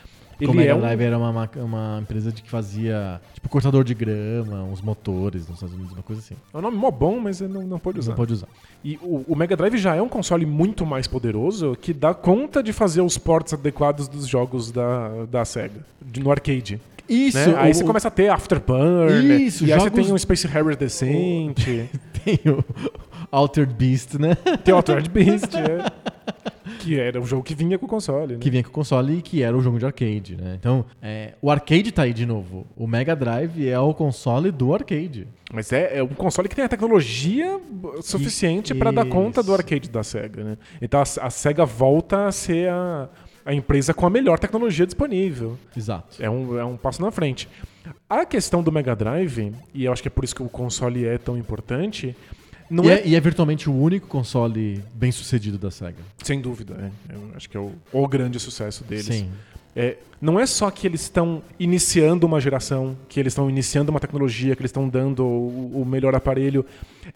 ele 0.44 0.52
Mega 0.54 0.70
é 0.70 0.74
um, 0.74 0.80
Drive 0.80 1.00
era 1.00 1.18
uma, 1.18 1.32
ma- 1.32 1.48
uma 1.56 1.98
empresa 2.02 2.30
de 2.32 2.42
que 2.42 2.50
fazia, 2.50 3.20
tipo, 3.34 3.48
cortador 3.48 3.82
de 3.84 3.94
grama, 3.94 4.62
uns 4.64 4.80
motores 4.82 5.46
nos 5.48 5.56
Estados 5.56 5.74
Unidos, 5.74 5.92
uma 5.92 6.02
coisa 6.02 6.20
assim. 6.20 6.34
é 6.52 6.58
um 6.58 6.60
nome 6.60 6.76
mó 6.76 6.90
bom, 6.90 7.18
mas 7.20 7.40
não, 7.40 7.62
não 7.62 7.78
pode 7.78 7.98
usar. 7.98 8.10
Não 8.10 8.16
pode 8.16 8.32
usar. 8.32 8.48
E 8.84 8.98
o, 9.02 9.24
o 9.28 9.34
Mega 9.36 9.56
Drive 9.56 9.76
já 9.78 9.94
é 9.96 10.02
um 10.02 10.08
console 10.08 10.44
muito 10.46 10.84
mais 10.84 11.06
poderoso 11.06 11.76
que 11.80 11.92
dá 11.92 12.12
conta 12.14 12.62
de 12.62 12.72
fazer 12.72 13.00
os 13.00 13.16
ports 13.18 13.54
adequados 13.54 14.08
dos 14.08 14.26
jogos 14.26 14.70
da, 14.70 15.24
da 15.30 15.44
SEGA, 15.44 15.84
de- 16.04 16.20
no 16.20 16.30
arcade. 16.30 16.80
Isso, 17.08 17.38
né? 17.38 17.54
Aí 17.56 17.70
o- 17.70 17.74
você 17.74 17.84
começa 17.84 18.08
a 18.08 18.10
ter 18.10 18.28
Afterburner, 18.28 19.40
Isso, 19.40 19.64
e 19.64 19.72
aí 19.72 19.78
você 19.78 19.84
jogos- 19.86 20.04
tem 20.06 20.12
um 20.14 20.18
Space 20.18 20.46
Harrier 20.48 20.76
decente, 20.76 21.88
tem 22.24 22.40
o 22.52 22.64
Altered 23.30 23.72
Beast, 23.74 24.14
né? 24.14 24.34
tem 24.64 24.74
o 24.74 24.76
Altered 24.76 25.08
Beast, 25.08 25.54
é. 25.54 26.25
Que 26.86 27.00
era 27.00 27.20
o 27.20 27.26
jogo 27.26 27.42
que 27.42 27.54
vinha 27.54 27.78
com 27.78 27.86
o 27.86 27.88
console, 27.88 28.34
né? 28.34 28.38
que 28.38 28.50
vinha 28.50 28.62
com 28.62 28.70
o 28.70 28.72
console 28.72 29.18
e 29.18 29.22
que 29.22 29.42
era 29.42 29.56
o 29.56 29.60
jogo 29.60 29.78
de 29.78 29.86
arcade, 29.86 30.36
né? 30.36 30.56
Então, 30.58 30.84
é, 31.02 31.34
o 31.42 31.50
arcade 31.50 31.90
tá 31.90 32.02
aí 32.02 32.12
de 32.12 32.24
novo. 32.24 32.66
O 32.76 32.86
Mega 32.86 33.16
Drive 33.16 33.68
é 33.68 33.78
o 33.78 33.92
console 33.92 34.50
do 34.50 34.72
arcade. 34.74 35.26
Mas 35.52 35.72
é, 35.72 35.98
é 35.98 36.02
um 36.02 36.08
console 36.08 36.48
que 36.48 36.56
tem 36.56 36.64
a 36.64 36.68
tecnologia 36.68 37.60
suficiente 38.02 38.74
para 38.74 38.90
dar 38.90 39.06
conta 39.06 39.42
do 39.42 39.52
arcade 39.52 39.88
da 39.88 40.02
SEGA, 40.02 40.44
né? 40.44 40.58
Então 40.80 41.00
a, 41.00 41.02
a 41.02 41.30
SEGA 41.30 41.64
volta 41.64 42.26
a 42.26 42.32
ser 42.32 42.70
a, 42.70 43.08
a 43.44 43.54
empresa 43.54 43.94
com 43.94 44.06
a 44.06 44.10
melhor 44.10 44.38
tecnologia 44.38 44.86
disponível. 44.86 45.56
Exato. 45.76 46.22
É 46.22 46.28
um, 46.28 46.58
é 46.58 46.64
um 46.64 46.76
passo 46.76 47.00
na 47.00 47.10
frente. 47.10 47.48
A 48.08 48.24
questão 48.24 48.62
do 48.62 48.72
Mega 48.72 48.94
Drive, 48.94 49.52
e 49.72 49.84
eu 49.84 49.92
acho 49.92 50.02
que 50.02 50.08
é 50.08 50.10
por 50.10 50.24
isso 50.24 50.34
que 50.34 50.42
o 50.42 50.48
console 50.48 51.06
é 51.06 51.18
tão 51.18 51.36
importante, 51.36 52.16
e, 52.70 52.88
é, 52.88 52.92
é, 52.92 53.06
e 53.06 53.14
é 53.14 53.20
virtualmente 53.20 53.68
o 53.68 53.74
único 53.74 54.06
console 54.06 54.82
bem 54.94 55.12
sucedido 55.12 55.58
da 55.58 55.70
SEGA. 55.70 56.02
Sem 56.22 56.40
dúvida, 56.40 56.90
é. 57.08 57.14
Eu 57.14 57.30
acho 57.34 57.48
que 57.48 57.56
é 57.56 57.60
o, 57.60 57.72
o 57.92 58.08
grande 58.08 58.38
sucesso 58.40 58.84
deles. 58.84 59.06
Sim. 59.06 59.30
É, 59.74 59.98
não 60.20 60.40
é 60.40 60.46
só 60.46 60.70
que 60.70 60.86
eles 60.86 61.02
estão 61.02 61.42
iniciando 61.58 62.26
uma 62.26 62.40
geração, 62.40 62.96
que 63.08 63.20
eles 63.20 63.32
estão 63.32 63.50
iniciando 63.50 63.90
uma 63.90 64.00
tecnologia, 64.00 64.56
que 64.56 64.62
eles 64.62 64.70
estão 64.70 64.88
dando 64.88 65.22
o, 65.22 65.82
o 65.82 65.84
melhor 65.84 66.14
aparelho. 66.14 66.64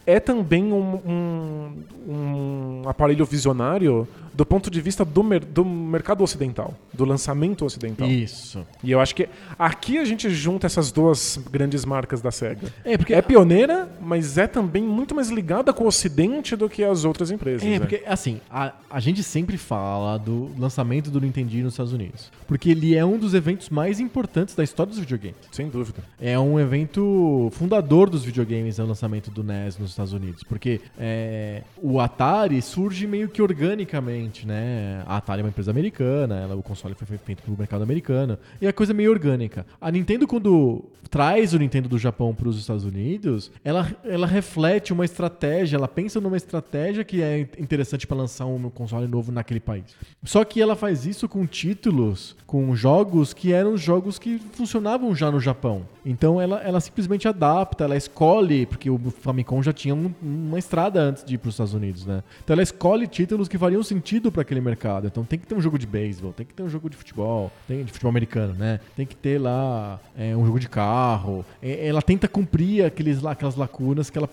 É 0.07 0.19
também 0.21 0.65
um, 0.73 0.95
um- 1.07 1.73
um 2.09 2.83
aparelho 2.89 3.25
visionário 3.25 4.07
do 4.33 4.47
ponto 4.47 4.71
de 4.71 4.81
vista 4.81 5.05
do, 5.05 5.23
mer- 5.23 5.45
do 5.45 5.65
mercado 5.65 6.23
ocidental, 6.23 6.73
do 6.95 7.05
lançamento 7.05 7.65
ocidental. 7.65 8.09
Isso. 8.09 8.65
E 8.83 8.91
eu 8.91 9.01
acho 9.01 9.15
que 9.15 9.29
aqui 9.59 9.99
a 9.99 10.05
gente 10.05 10.31
junta 10.31 10.67
essas 10.67 10.91
duas 10.91 11.39
grandes 11.51 11.85
marcas 11.85 12.23
da 12.23 12.31
SEGA. 12.31 12.73
É, 12.85 12.97
porque 12.97 13.13
É 13.13 13.21
pioneira, 13.21 13.89
mas 14.01 14.39
é 14.39 14.47
também 14.47 14.83
muito 14.83 15.15
mais 15.15 15.29
ligada 15.31 15.73
com 15.73 15.85
o 15.85 15.89
Ocidente 15.89 16.55
do 16.57 16.69
que 16.71 16.83
as 16.85 17.05
outras 17.05 17.31
empresas. 17.31 17.67
É, 17.67 17.71
né? 17.73 17.79
porque, 17.81 18.03
assim, 18.07 18.41
a, 18.51 18.73
a 18.89 19.01
gente 19.01 19.23
sempre 19.23 19.59
fala 19.59 20.17
do 20.17 20.51
lançamento 20.59 21.11
do 21.11 21.21
Nintendinho 21.21 21.65
nos 21.65 21.75
Estados 21.75 21.93
Unidos. 21.93 22.31
Porque 22.47 22.71
ele 22.71 22.95
é 22.97 23.05
um 23.05 23.19
dos 23.19 23.35
eventos 23.35 23.69
mais 23.69 24.01
importantes 24.01 24.55
da 24.55 24.63
história 24.65 24.91
dos 24.91 24.99
videogames. 25.01 25.37
Sem 25.53 25.69
dúvida. 25.69 26.03
É 26.21 26.39
um 26.39 26.59
evento 26.59 27.51
fundador 27.53 28.09
dos 28.09 28.25
videogames, 28.25 28.79
é 28.79 28.83
o 28.83 28.87
lançamento 28.87 29.31
do 29.31 29.43
NES 29.43 29.77
nos 29.81 29.91
Estados 29.91 30.13
Unidos. 30.13 30.43
Porque 30.43 30.81
é, 30.99 31.63
o 31.83 32.01
Atari 32.01 32.61
surge 32.63 33.07
meio 33.07 33.29
que 33.29 33.43
organicamente, 33.43 34.47
né? 34.47 35.03
A 35.07 35.17
Atari 35.17 35.41
é 35.41 35.45
uma 35.45 35.51
empresa 35.51 35.71
americana, 35.71 36.37
ela, 36.37 36.55
o 36.55 36.63
console 36.63 36.95
foi 36.95 37.19
feito 37.19 37.43
pro 37.43 37.57
mercado 37.59 37.83
americano. 37.83 38.39
E 38.61 38.67
é 38.67 38.73
coisa 38.73 38.95
meio 38.95 39.11
orgânica. 39.11 39.67
A 39.81 39.91
Nintendo, 39.91 40.27
quando 40.27 40.85
traz 41.11 41.53
o 41.53 41.59
Nintendo 41.59 41.89
do 41.89 41.99
Japão 41.99 42.35
para 42.35 42.49
os 42.49 42.59
Estados 42.59 42.85
Unidos, 42.85 43.51
ela, 43.65 43.91
ela 44.05 44.27
reflete 44.27 44.93
uma 44.93 45.05
estratégia, 45.05 45.77
ela 45.77 45.89
pensa 45.89 46.21
numa 46.21 46.37
estratégia 46.37 47.03
que 47.03 47.21
é 47.21 47.41
interessante 47.59 48.07
para 48.07 48.17
lançar 48.17 48.47
um 48.47 48.71
console 48.71 49.09
novo 49.09 49.33
naquele 49.33 49.61
país. 49.61 49.85
Só 50.23 50.45
que 50.45 50.61
ela 50.61 50.77
faz 50.77 51.05
isso 51.07 51.29
com 51.29 51.45
títulos, 51.47 52.37
com 52.47 52.75
jogos 52.77 53.35
que 53.35 53.53
eram 53.53 53.77
jogos 53.77 54.19
que 54.19 54.39
funcionavam 54.53 55.15
já 55.15 55.31
no 55.31 55.41
Japão. 55.41 55.87
Então 56.05 56.41
ela, 56.41 56.61
ela 56.63 56.81
simplesmente 56.81 57.29
adapta, 57.29 57.85
ela 57.85 57.97
escolhe, 57.97 58.67
porque 58.67 58.89
o 58.89 58.99
Famicom 59.21 59.63
já 59.63 59.73
tinha 59.73 59.95
um- 59.95 60.13
uma 60.23 60.59
estrada 60.59 61.01
antes 61.01 61.25
de 61.25 61.35
ir 61.35 61.39
para 61.39 61.49
os 61.49 61.55
Estados 61.55 61.75
Unidos, 61.75 62.07
né? 62.07 62.23
Então 62.43 62.55
ela 62.55 62.63
escolhe 62.63 63.07
títulos 63.07 63.49
que 63.49 63.59
fariam 63.59 63.83
sentido 63.83 64.33
para 64.33 64.43
aquele 64.43 64.61
mercado. 64.61 65.07
Então 65.07 65.25
tem 65.25 65.39
que 65.39 65.47
ter 65.47 65.55
um 65.55 65.61
jogo 65.61 65.79
de 65.79 65.87
beisebol, 65.87 66.33
tem 66.33 66.47
que 66.47 66.55
ter 66.55 66.63
um 66.63 66.69
jogo 66.69 66.89
de 66.89 66.97
futebol, 66.97 67.51
tem 67.69 67.85
de 67.85 67.93
futebol 67.93 68.11
americano, 68.11 68.55
né? 68.55 68.81
Tem 68.97 69.05
que 69.07 69.15
ter 69.17 69.39
lá 69.39 70.01
é, 70.17 70.37
um 70.37 70.45
jogo 70.47 70.59
de 70.59 70.69
carro. 70.69 71.45
É, 71.63 71.87
ela 71.87 72.01
tenta 72.03 72.27
cumprir 72.27 72.85
aqueles, 72.85 73.25
aquelas 73.25 73.57
lacunas 73.57 74.09
que 74.11 74.17
ela 74.19 74.29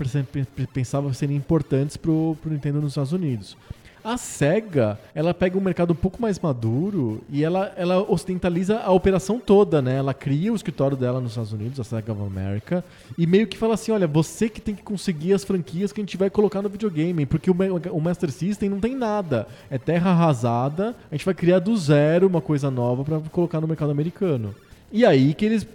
pensava 0.73 1.13
serem 1.13 1.35
importantes 1.35 1.97
pro, 1.97 2.37
pro 2.41 2.51
Nintendo 2.51 2.79
nos 2.81 2.91
Estados 2.91 3.11
Unidos. 3.11 3.57
A 4.03 4.17
SEGA, 4.17 4.99
ela 5.13 5.33
pega 5.33 5.57
um 5.57 5.61
mercado 5.61 5.91
um 5.91 5.95
pouco 5.95 6.21
mais 6.21 6.39
maduro 6.39 7.21
e 7.29 7.43
ela, 7.43 7.73
ela 7.75 7.99
ocidentaliza 8.09 8.79
a 8.79 8.91
operação 8.91 9.39
toda, 9.39 9.81
né? 9.81 9.97
Ela 9.97 10.13
cria 10.13 10.53
o 10.53 10.55
escritório 10.55 10.95
dela 10.95 11.19
nos 11.19 11.31
Estados 11.31 11.51
Unidos, 11.51 11.79
a 11.79 11.83
SEGA 11.83 12.13
of 12.13 12.21
America, 12.21 12.83
e 13.17 13.27
meio 13.27 13.47
que 13.47 13.57
fala 13.57 13.73
assim, 13.73 13.91
olha, 13.91 14.07
você 14.07 14.47
que 14.49 14.61
tem 14.61 14.75
que 14.75 14.83
conseguir 14.83 15.33
as 15.33 15.43
franquias 15.43 15.91
que 15.91 15.99
a 15.99 16.03
gente 16.03 16.17
vai 16.17 16.29
colocar 16.29 16.61
no 16.61 16.69
videogame, 16.69 17.25
porque 17.25 17.49
o, 17.51 17.55
o 17.91 18.01
Master 18.01 18.31
System 18.31 18.69
não 18.69 18.79
tem 18.79 18.95
nada. 18.95 19.47
É 19.69 19.77
terra 19.77 20.11
arrasada, 20.11 20.95
a 21.11 21.15
gente 21.15 21.25
vai 21.25 21.33
criar 21.33 21.59
do 21.59 21.75
zero 21.75 22.27
uma 22.27 22.41
coisa 22.41 22.71
nova 22.71 23.03
pra 23.03 23.19
colocar 23.31 23.59
no 23.59 23.67
mercado 23.67 23.91
americano. 23.91 24.55
E 24.91 25.05
aí 25.05 25.33
que 25.33 25.45
eles 25.45 25.67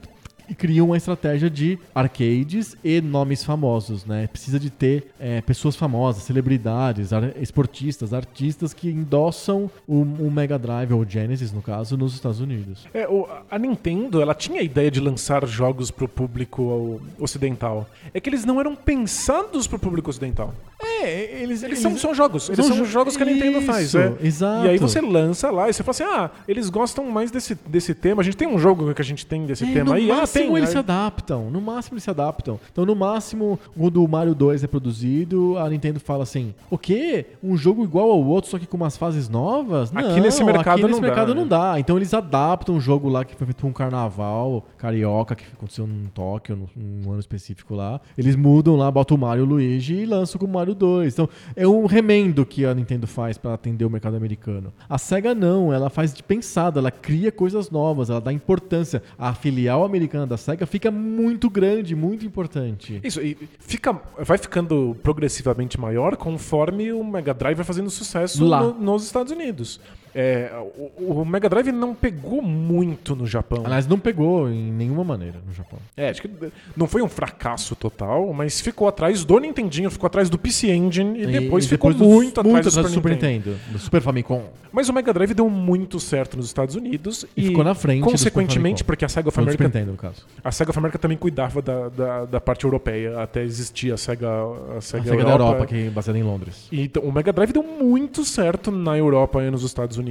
e 0.53 0.55
criam 0.55 0.87
uma 0.87 0.97
estratégia 0.99 1.49
de 1.49 1.79
arcades 1.95 2.77
e 2.85 3.01
nomes 3.01 3.43
famosos, 3.43 4.05
né? 4.05 4.27
Precisa 4.27 4.61
de 4.61 4.69
ter 4.69 5.07
é, 5.19 5.41
pessoas 5.41 5.75
famosas, 5.75 6.23
celebridades, 6.25 7.13
ar- 7.13 7.33
esportistas, 7.41 8.13
artistas 8.13 8.75
que 8.75 8.91
endossam 8.91 9.71
o, 9.89 10.03
o 10.03 10.31
Mega 10.31 10.59
Drive, 10.59 10.93
ou 10.93 11.09
Genesis, 11.09 11.53
no 11.53 11.63
caso, 11.63 11.97
nos 11.97 12.13
Estados 12.15 12.41
Unidos. 12.41 12.87
É, 12.93 13.09
o- 13.09 13.27
a 13.51 13.59
Nintendo, 13.59 14.21
ela 14.21 14.35
tinha 14.35 14.61
a 14.61 14.65
ideia 14.65 14.91
de 14.91 15.01
lançar 15.01 15.47
jogos 15.47 15.91
pro 15.91 16.07
público 16.07 17.01
ocidental. 17.19 17.89
É 18.13 18.21
que 18.21 18.29
eles 18.29 18.45
não 18.45 18.61
eram 18.61 18.75
pensados 18.77 19.67
pro 19.67 19.79
público 19.79 20.11
ocidental. 20.11 20.55
É, 21.03 21.43
eles, 21.43 21.63
Eles 21.63 21.79
são, 21.79 21.97
são 21.97 22.15
jogos. 22.15 22.49
Eles 22.49 22.65
são 22.65 22.75
são, 22.77 22.85
jo- 22.85 22.91
jogos 22.91 23.17
que 23.17 23.23
a 23.23 23.27
Nintendo 23.27 23.61
faz. 23.63 23.87
Isso, 23.89 23.99
é. 23.99 24.15
exato. 24.23 24.67
E 24.67 24.69
aí 24.71 24.79
você 24.79 25.01
lança 25.01 25.51
lá 25.51 25.69
e 25.69 25.73
você 25.73 25.83
fala 25.83 25.91
assim: 25.91 26.05
ah, 26.05 26.31
eles 26.47 26.71
gostam 26.71 27.05
mais 27.11 27.31
desse, 27.31 27.55
desse 27.67 27.95
tema. 27.95 28.23
A 28.23 28.25
gente 28.25 28.37
tem 28.37 28.49
um 28.49 28.59
jogo 28.59 28.95
que 28.95 29.03
a 29.03 29.05
gente 29.05 29.27
tem 29.27 29.45
desse 29.47 29.65
É, 29.65 29.73
tema 29.73 29.91
no 29.91 29.93
aí. 29.93 30.11
Ah, 30.11 30.17
máximo 30.17 30.45
tem. 30.47 30.57
eles 30.57 30.69
Aí- 30.69 30.73
se 30.73 30.79
adaptam. 30.79 31.51
No 31.51 31.61
máximo 31.61 31.95
eles 31.95 32.05
se 32.05 32.11
adaptam. 32.11 32.59
Então, 32.73 32.85
no 32.87 32.95
máximo, 32.95 33.59
quando 33.77 34.03
o 34.05 34.09
Mario 34.09 34.35
2 34.35 34.63
é 34.65 34.67
produzido, 34.67 35.57
a 35.59 35.69
Nintendo 35.69 35.99
fala 36.01 36.23
assim: 36.23 36.55
o 36.71 36.79
quê? 36.79 37.27
Um 37.43 37.57
jogo 37.57 37.83
igual 37.85 38.11
ao 38.11 38.23
outro, 38.25 38.51
só 38.51 38.59
que 38.59 38.67
com 38.67 38.77
umas 38.77 38.97
fases 38.97 39.29
novas? 39.29 39.91
Aqui 39.95 40.09
não, 40.17 40.21
nesse 40.21 40.43
mercado 40.45 40.75
aqui 40.75 40.83
nesse 40.83 40.93
não 40.95 41.01
dá, 41.01 41.07
mercado 41.07 41.35
né? 41.35 41.41
não 41.41 41.47
dá. 41.49 41.75
Então 41.81 41.97
eles 41.97 42.13
adaptam 42.15 42.75
um 42.75 42.81
jogo 42.81 43.09
lá 43.09 43.25
que 43.25 43.35
foi 43.35 43.47
feito 43.47 43.59
pra 43.59 43.67
um 43.69 43.73
carnaval 43.73 44.65
carioca 44.79 45.35
que 45.35 45.45
aconteceu 45.53 45.87
em 45.87 46.07
Tóquio, 46.15 46.57
num, 46.57 46.69
num 47.05 47.11
ano 47.13 47.21
específico 47.21 47.75
lá. 47.75 48.01
Eles 48.17 48.37
mudam 48.37 48.77
lá, 48.77 48.91
botam 48.91 49.17
o 49.17 49.21
Mario 49.21 49.43
e 49.43 49.47
o 49.47 49.49
Luigi 49.49 49.95
e 49.95 50.07
lançam 50.07 50.39
com 50.39 50.47
o 50.47 50.49
Mario 50.49 50.75
2. 50.75 50.92
Então 51.07 51.29
é 51.55 51.67
um 51.67 51.87
remendo 51.87 52.45
que 52.45 52.65
a 52.65 52.75
Nintendo 52.75 53.07
faz 53.07 53.39
pra 53.39 53.55
atender 53.55 53.85
o 53.85 53.91
mercado 53.91 54.17
americano. 54.17 54.73
A 54.89 54.99
SEGA 54.99 55.35
não, 55.35 55.73
ela 55.73 55.89
faz 55.89 56.13
de 56.13 56.23
pensado, 56.23 56.79
ela 56.79 56.91
cria 56.91 57.31
coisas 57.31 57.71
novas, 57.71 58.11
ela 58.11 58.21
dá 58.21 58.33
importância. 58.33 59.03
A 59.19 59.33
filial 59.35 59.85
americana 59.85 60.27
da 60.27 60.37
SEGA 60.37 60.67
fica 60.67 60.91
muito 60.91 61.49
grande, 61.49 61.95
muito 61.95 62.27
importante. 62.27 63.01
Isso, 63.03 63.21
e 63.21 63.37
fica, 63.61 63.99
vai 64.19 64.39
ficando 64.39 64.97
progressivamente 65.03 65.79
maior 65.79 66.17
conforme 66.17 66.93
o 66.93 67.03
Mega 67.05 67.33
Drive 67.33 67.57
vai 67.57 67.65
fazendo 67.65 67.91
sucesso 67.91 68.39
no- 68.63 68.75
nos 68.81 69.05
Estados 69.05 69.33
Unidos. 69.33 69.81
É, 70.15 70.51
o, 70.99 71.21
o 71.21 71.25
Mega 71.25 71.49
Drive 71.49 71.73
não 71.73 71.95
pegou 71.95 72.43
muito 72.43 73.17
no 73.17 73.27
Japão. 73.27 73.63
Aliás, 73.65 73.87
não 73.87 73.99
pegou 73.99 74.49
em 74.51 74.71
nenhuma 74.73 75.03
maneira 75.05 75.39
no 75.47 75.53
Japão. 75.55 75.79
É, 75.97 76.11
acho 76.11 76.21
que 76.23 76.31
não 76.77 76.87
foi 76.87 77.03
um 77.03 77.09
fracasso 77.09 77.75
total, 77.75 78.33
mas 78.33 78.61
ficou 78.61 78.87
atrás 78.89 79.25
do 79.25 79.39
Nintendinho, 79.39 79.91
ficou 79.91 80.07
atrás 80.07 80.29
do 80.29 80.39
PC 80.39 80.71
Engine 80.73 81.23
e, 81.23 81.27
depois 81.27 81.67
ficou 81.67 81.93
do- 81.95 82.05
muito 82.05 82.41
atrás 82.41 82.67
do 82.67 82.83
do 82.83 82.89
Super, 82.89 83.13
Nintendo. 83.13 83.51
Nintendo, 83.51 83.73
do 83.73 83.79
Super 83.79 84.01
Famicom. 84.03 84.45
Mas 84.71 84.89
o 84.89 84.93
Mega 84.93 85.13
Drive 85.13 85.35
deu 85.35 85.49
muito 85.51 86.01
certo 86.01 86.37
nos 86.37 86.47
Estados 86.47 86.75
Unidos 86.77 87.27
E 87.37 87.49
ficou 87.49 87.63
na 87.63 87.75
frente 87.75 88.01
Super 88.01 88.11
Consequentemente, 88.13 88.83
porque 88.85 89.05
a 89.05 89.09
Sega 89.09 89.29
of 89.29 89.35
Super 89.35 89.43
America, 89.43 89.65
Nintendo, 89.65 89.93
no 89.93 89.99
caso. 89.99 90.25
a 90.43 90.51
Sega 90.51 90.71
of 90.71 90.79
America 90.79 90.99
também 90.99 91.17
cuidava 91.19 91.61
da, 91.61 91.89
da, 91.91 92.25
da 92.25 92.41
parte 92.41 92.65
europeia, 92.65 93.21
até 93.21 93.43
existia 93.43 93.95
a 93.95 93.97
Sega, 93.99 94.29
a 94.29 94.79
A 94.79 94.81
Sega, 94.81 95.05
SEGA 95.05 95.25
da 95.25 95.31
Europa, 95.33 95.67
que 95.67 95.87
é 95.87 95.91
baseada 95.91 96.19
em 96.19 96.23
Londres. 96.23 96.69
Então, 96.73 97.03
o 97.03 97.13
Mega 97.13 97.33
Drive 97.33 97.53
deu 97.53 97.63
muito 97.63 98.25
certo 98.25 98.71
na 98.71 98.97
Europa 98.97 99.43
e 99.43 99.51
nos 99.51 99.63
Estados 99.63 99.97
Unidos. 99.99 100.02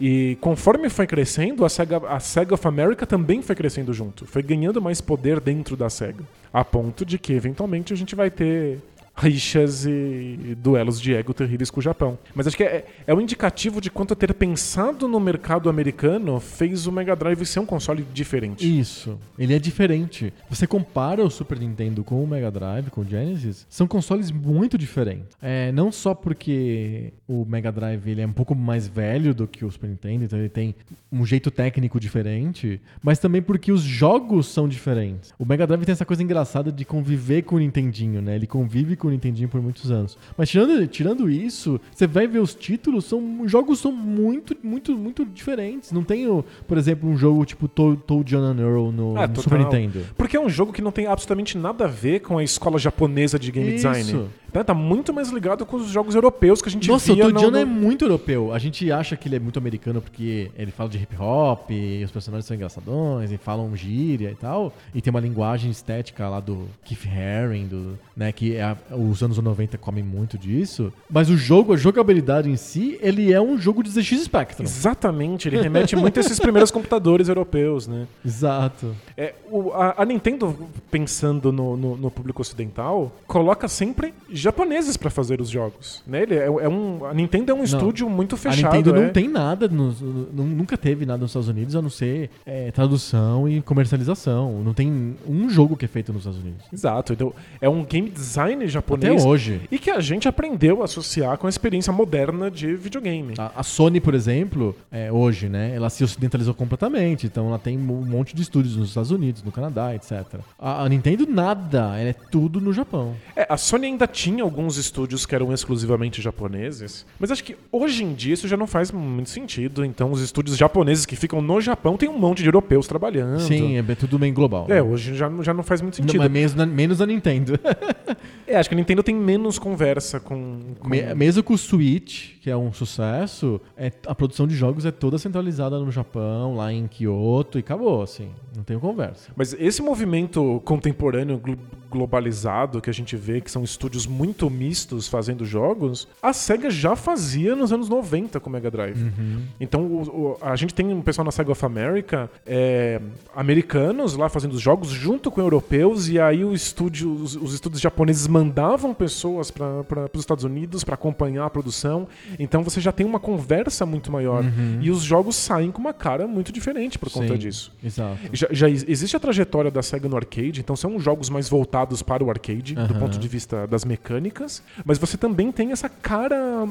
E 0.00 0.36
conforme 0.40 0.88
foi 0.88 1.06
crescendo, 1.06 1.64
a 1.64 1.68
Sega, 1.68 1.98
a 2.08 2.20
Sega 2.20 2.54
of 2.54 2.66
America 2.66 3.06
também 3.06 3.42
foi 3.42 3.54
crescendo 3.54 3.92
junto. 3.92 4.26
Foi 4.26 4.42
ganhando 4.42 4.80
mais 4.80 5.00
poder 5.00 5.40
dentro 5.40 5.76
da 5.76 5.88
Sega. 5.90 6.24
A 6.52 6.64
ponto 6.64 7.04
de 7.04 7.18
que, 7.18 7.32
eventualmente, 7.32 7.92
a 7.92 7.96
gente 7.96 8.14
vai 8.14 8.30
ter 8.30 8.78
rixas 9.16 9.86
e 9.86 10.56
duelos 10.58 11.00
de 11.00 11.14
ego 11.14 11.32
terríveis 11.32 11.70
com 11.70 11.80
o 11.80 11.82
Japão. 11.82 12.18
Mas 12.34 12.46
acho 12.46 12.56
que 12.56 12.64
é, 12.64 12.84
é 13.06 13.14
um 13.14 13.20
indicativo 13.20 13.80
de 13.80 13.90
quanto 13.90 14.14
ter 14.16 14.34
pensado 14.34 15.06
no 15.06 15.20
mercado 15.20 15.68
americano 15.68 16.40
fez 16.40 16.86
o 16.86 16.92
Mega 16.92 17.14
Drive 17.14 17.44
ser 17.46 17.60
um 17.60 17.66
console 17.66 18.04
diferente. 18.12 18.80
Isso. 18.80 19.18
Ele 19.38 19.54
é 19.54 19.58
diferente. 19.58 20.32
Você 20.50 20.66
compara 20.66 21.24
o 21.24 21.30
Super 21.30 21.58
Nintendo 21.58 22.02
com 22.02 22.22
o 22.22 22.26
Mega 22.26 22.50
Drive, 22.50 22.90
com 22.90 23.02
o 23.02 23.04
Genesis, 23.04 23.66
são 23.68 23.86
consoles 23.86 24.30
muito 24.30 24.76
diferentes. 24.76 25.36
É, 25.40 25.70
não 25.72 25.92
só 25.92 26.14
porque 26.14 27.12
o 27.28 27.44
Mega 27.44 27.70
Drive 27.70 28.08
ele 28.08 28.20
é 28.20 28.26
um 28.26 28.32
pouco 28.32 28.54
mais 28.54 28.88
velho 28.88 29.34
do 29.34 29.46
que 29.46 29.64
o 29.64 29.70
Super 29.70 29.88
Nintendo, 29.88 30.24
então 30.24 30.38
ele 30.38 30.48
tem 30.48 30.74
um 31.10 31.24
jeito 31.24 31.50
técnico 31.50 32.00
diferente, 32.00 32.80
mas 33.02 33.18
também 33.18 33.40
porque 33.40 33.70
os 33.70 33.82
jogos 33.82 34.48
são 34.48 34.68
diferentes. 34.68 35.32
O 35.38 35.44
Mega 35.44 35.66
Drive 35.66 35.84
tem 35.84 35.92
essa 35.92 36.04
coisa 36.04 36.22
engraçada 36.22 36.72
de 36.72 36.84
conviver 36.84 37.42
com 37.42 37.56
o 37.56 37.58
Nintendinho, 37.58 38.20
né? 38.20 38.34
Ele 38.34 38.46
convive 38.46 38.96
com 38.96 39.03
o 39.06 39.10
Nintendinho 39.10 39.48
por 39.48 39.60
muitos 39.62 39.90
anos. 39.90 40.16
Mas 40.36 40.48
tirando, 40.48 40.86
tirando 40.86 41.30
isso, 41.30 41.80
você 41.92 42.06
vai 42.06 42.26
ver 42.26 42.38
os 42.40 42.54
títulos, 42.54 43.04
são 43.04 43.40
os 43.42 43.50
jogos 43.50 43.78
são 43.78 43.90
muito, 43.92 44.56
muito, 44.62 44.96
muito 44.96 45.24
diferentes. 45.24 45.92
Não 45.92 46.02
tem, 46.04 46.26
por 46.66 46.78
exemplo, 46.78 47.08
um 47.08 47.16
jogo 47.16 47.44
tipo 47.44 47.68
To- 47.68 47.96
Toad 47.96 48.24
John 48.30 48.42
and 48.44 48.58
Earl 48.60 48.90
no, 48.90 49.16
Ah, 49.16 49.26
no. 49.26 49.40
Super 49.42 49.58
Nintendo. 49.58 50.00
Porque 50.16 50.36
é 50.36 50.40
um 50.40 50.48
jogo 50.48 50.72
que 50.72 50.82
não 50.82 50.92
tem 50.92 51.06
absolutamente 51.06 51.56
nada 51.58 51.84
a 51.84 51.88
ver 51.88 52.20
com 52.20 52.38
a 52.38 52.44
escola 52.44 52.78
japonesa 52.78 53.38
de 53.38 53.50
game 53.50 53.74
Isso. 53.74 53.88
design. 53.88 54.28
Né, 54.54 54.62
tá 54.62 54.72
muito 54.72 55.12
mais 55.12 55.30
ligado 55.30 55.66
com 55.66 55.76
os 55.76 55.88
jogos 55.88 56.14
europeus 56.14 56.62
que 56.62 56.68
a 56.68 56.72
gente 56.72 56.88
Nossa, 56.88 57.12
o 57.12 57.14
via 57.14 57.24
no- 57.24 57.32
Todiano 57.32 57.52
no- 57.52 57.58
é 57.58 57.64
muito 57.64 58.04
europeu. 58.04 58.52
A 58.52 58.58
gente 58.58 58.90
acha 58.92 59.16
que 59.16 59.28
ele 59.28 59.36
é 59.36 59.40
muito 59.40 59.58
americano 59.58 60.00
porque 60.00 60.50
ele 60.56 60.70
fala 60.70 60.88
de 60.88 60.96
hip 60.98 61.16
hop, 61.18 61.70
e 61.70 62.02
os 62.04 62.10
personagens 62.10 62.46
são 62.46 62.54
engraçadões, 62.56 63.32
e 63.32 63.36
falam 63.36 63.74
gíria 63.76 64.30
e 64.30 64.34
tal. 64.34 64.72
E 64.94 65.00
tem 65.02 65.10
uma 65.10 65.20
linguagem 65.20 65.70
estética 65.70 66.28
lá 66.28 66.40
do 66.40 66.68
Keith 66.84 67.06
Haring, 67.06 67.66
do, 67.66 67.98
né, 68.16 68.30
que 68.32 68.54
é 68.56 68.76
os 68.92 69.22
anos 69.22 69.38
90 69.38 69.76
comem 69.78 70.04
muito 70.04 70.38
disso. 70.38 70.92
Mas 71.10 71.28
o 71.28 71.36
jogo, 71.36 71.72
a 71.72 71.76
jogabilidade 71.76 72.48
em 72.48 72.56
si, 72.56 72.98
ele 73.02 73.32
é 73.32 73.40
um 73.40 73.58
jogo 73.58 73.82
de 73.82 73.90
ZX 73.90 74.24
Spectrum. 74.24 74.64
Exatamente, 74.64 75.48
ele 75.48 75.60
remete 75.60 75.96
muito 75.96 76.18
a 76.18 76.20
esses 76.20 76.38
primeiros 76.38 76.70
computadores 76.72 77.28
europeus, 77.28 77.86
né? 77.88 78.06
Exato. 78.24 78.94
É, 79.16 79.34
o- 79.50 79.72
a, 79.72 80.02
a 80.02 80.04
Nintendo, 80.04 80.56
pensando 80.90 81.50
no, 81.52 81.76
no- 81.76 81.96
no 81.96 82.10
público 82.10 82.40
ocidental, 82.42 83.10
coloca 83.26 83.66
sempre 83.68 84.14
japoneses 84.44 84.96
pra 84.96 85.10
fazer 85.10 85.40
os 85.40 85.48
jogos. 85.50 86.02
Né? 86.06 86.22
Ele 86.22 86.34
é, 86.36 86.44
é 86.46 86.68
um, 86.68 87.04
a 87.04 87.12
Nintendo 87.14 87.50
é 87.52 87.54
um 87.54 87.64
estúdio 87.64 88.08
muito 88.08 88.36
fechado. 88.36 88.72
a 88.74 88.76
Nintendo 88.76 88.96
é. 88.96 89.00
não 89.06 89.12
tem 89.12 89.28
nada, 89.28 89.66
nos- 89.68 90.00
nu- 90.00 90.28
nunca 90.44 90.76
teve 90.76 91.04
nada 91.06 91.20
nos 91.22 91.30
Estados 91.30 91.48
Unidos 91.48 91.74
a 91.74 91.82
não 91.82 91.90
ser 91.90 92.30
é, 92.46 92.70
tradução 92.70 93.48
e 93.48 93.60
comercialização. 93.62 94.62
Não 94.62 94.72
tem 94.74 95.16
um 95.26 95.48
jogo 95.48 95.76
que 95.76 95.84
é 95.84 95.88
feito 95.88 96.12
nos 96.12 96.22
Estados 96.22 96.40
Unidos. 96.40 96.64
Exato, 96.72 97.12
então 97.12 97.32
é 97.60 97.68
um 97.68 97.84
game 97.84 98.08
design 98.10 98.62
Até 98.64 98.68
japonês 98.68 99.24
hoje. 99.24 99.60
e 99.70 99.78
que 99.78 99.90
a 99.90 100.00
gente 100.00 100.28
aprendeu 100.28 100.82
a 100.82 100.84
associar 100.84 101.36
com 101.38 101.46
a 101.46 101.50
experiência 101.50 101.92
moderna 101.92 102.50
de 102.50 102.74
videogame. 102.74 103.34
A, 103.38 103.52
a 103.56 103.62
Sony, 103.62 104.00
por 104.00 104.14
exemplo, 104.14 104.74
é, 104.90 105.10
hoje, 105.12 105.48
né, 105.48 105.72
ela 105.74 105.90
se 105.90 106.02
ocidentalizou 106.04 106.54
completamente. 106.54 107.26
Então 107.26 107.48
ela 107.48 107.58
tem 107.58 107.76
um 107.78 107.80
monte 108.04 108.34
de 108.34 108.42
estúdios 108.42 108.76
nos 108.76 108.88
Estados 108.88 109.10
Unidos, 109.10 109.42
no 109.42 109.52
Canadá, 109.52 109.94
etc. 109.94 110.22
A, 110.58 110.82
a 110.84 110.88
Nintendo, 110.88 111.26
nada. 111.26 111.98
Ela 111.98 112.10
é 112.10 112.12
tudo 112.12 112.60
no 112.60 112.72
Japão. 112.72 113.14
É, 113.36 113.46
a 113.48 113.56
Sony 113.56 113.86
ainda 113.86 114.06
tinha 114.06 114.33
alguns 114.40 114.76
estúdios 114.76 115.26
que 115.26 115.34
eram 115.34 115.52
exclusivamente 115.52 116.20
japoneses, 116.22 117.06
mas 117.18 117.30
acho 117.30 117.44
que 117.44 117.56
hoje 117.70 118.04
em 118.04 118.14
dia 118.14 118.34
isso 118.34 118.48
já 118.48 118.56
não 118.56 118.66
faz 118.66 118.90
muito 118.90 119.30
sentido. 119.30 119.84
Então, 119.84 120.10
os 120.10 120.20
estúdios 120.20 120.56
japoneses 120.56 121.06
que 121.06 121.16
ficam 121.16 121.40
no 121.40 121.60
Japão 121.60 121.96
tem 121.96 122.08
um 122.08 122.18
monte 122.18 122.42
de 122.42 122.48
europeus 122.48 122.86
trabalhando. 122.86 123.40
Sim, 123.40 123.78
é 123.78 123.94
tudo 123.94 124.18
bem 124.18 124.32
global. 124.32 124.66
É, 124.68 124.82
hoje 124.82 125.14
já, 125.14 125.30
já 125.40 125.54
não 125.54 125.62
faz 125.62 125.80
muito 125.80 126.00
Não, 126.00 126.06
sentido. 126.06 126.20
mas 126.20 126.30
menos, 126.30 126.54
na, 126.54 126.66
menos 126.66 127.00
a 127.00 127.06
Nintendo. 127.06 127.58
É, 128.54 128.58
acho 128.58 128.68
que 128.68 128.74
a 128.74 128.78
Nintendo 128.78 129.02
tem 129.02 129.14
menos 129.14 129.58
conversa 129.58 130.20
com. 130.20 130.60
com- 130.78 130.88
Me- 130.88 131.14
mesmo 131.14 131.42
com 131.42 131.54
o 131.54 131.58
Switch, 131.58 132.38
que 132.40 132.48
é 132.50 132.56
um 132.56 132.72
sucesso, 132.72 133.60
é, 133.76 133.90
a 134.06 134.14
produção 134.14 134.46
de 134.46 134.54
jogos 134.54 134.84
é 134.86 134.90
toda 134.90 135.18
centralizada 135.18 135.78
no 135.78 135.90
Japão, 135.90 136.54
lá 136.56 136.72
em 136.72 136.86
Kyoto, 136.86 137.58
e 137.58 137.60
acabou, 137.60 138.02
assim. 138.02 138.28
Não 138.56 138.62
tem 138.62 138.78
conversa. 138.78 139.32
Mas 139.34 139.52
esse 139.58 139.82
movimento 139.82 140.62
contemporâneo 140.64 141.38
glo- 141.38 141.56
globalizado 141.90 142.80
que 142.80 142.90
a 142.90 142.92
gente 142.92 143.16
vê, 143.16 143.40
que 143.40 143.50
são 143.50 143.64
estúdios 143.64 144.06
muito 144.06 144.48
mistos 144.50 145.08
fazendo 145.08 145.44
jogos, 145.44 146.06
a 146.22 146.32
SEGA 146.32 146.70
já 146.70 146.94
fazia 146.96 147.54
nos 147.56 147.72
anos 147.72 147.88
90 147.88 148.38
com 148.40 148.48
o 148.50 148.52
Mega 148.52 148.70
Drive. 148.70 149.12
Então 149.60 149.82
o- 149.86 150.02
o- 150.02 150.36
a 150.40 150.54
gente 150.56 150.74
tem 150.74 150.86
um 150.92 151.00
pessoal 151.02 151.24
na 151.24 151.30
SEGA 151.32 151.52
of 151.52 151.64
America, 151.64 152.30
é, 152.46 153.00
americanos 153.34 154.16
lá 154.16 154.28
fazendo 154.28 154.52
os 154.52 154.60
jogos 154.60 154.88
junto 154.88 155.30
com 155.30 155.40
europeus, 155.40 156.08
e 156.08 156.18
aí 156.20 156.44
o 156.44 156.52
estúdio, 156.52 157.12
os, 157.12 157.34
os 157.36 157.54
estúdios 157.54 157.80
japoneses 157.80 158.26
mandavam 158.44 158.92
pessoas 158.92 159.50
para 159.50 160.08
os 160.12 160.20
Estados 160.20 160.44
Unidos 160.44 160.84
para 160.84 160.94
acompanhar 160.94 161.46
a 161.46 161.50
produção. 161.50 162.06
Então 162.38 162.62
você 162.62 162.80
já 162.80 162.92
tem 162.92 163.06
uma 163.06 163.18
conversa 163.18 163.86
muito 163.86 164.12
maior. 164.12 164.44
E 164.80 164.90
os 164.90 165.02
jogos 165.02 165.36
saem 165.36 165.70
com 165.70 165.80
uma 165.80 165.92
cara 165.94 166.26
muito 166.26 166.52
diferente 166.52 166.98
por 166.98 167.10
conta 167.10 167.32
Sim, 167.34 167.38
disso. 167.38 167.72
Exato. 167.82 168.18
Já, 168.32 168.46
já 168.50 168.68
ex- 168.68 168.84
existe 168.86 169.16
a 169.16 169.20
trajetória 169.20 169.70
da 169.70 169.82
SEGA 169.82 170.08
no 170.08 170.16
arcade, 170.16 170.60
então 170.60 170.76
são 170.76 170.98
jogos 171.00 171.30
mais 171.30 171.48
voltados 171.48 172.02
para 172.02 172.22
o 172.22 172.30
arcade, 172.30 172.74
do 172.74 172.80
Aham. 172.80 172.98
ponto 173.00 173.18
de 173.18 173.28
vista 173.28 173.66
das 173.66 173.84
mecânicas, 173.84 174.62
mas 174.84 174.98
você 174.98 175.16
também 175.16 175.50
tem 175.50 175.72
essa 175.72 175.88
cara 175.88 176.68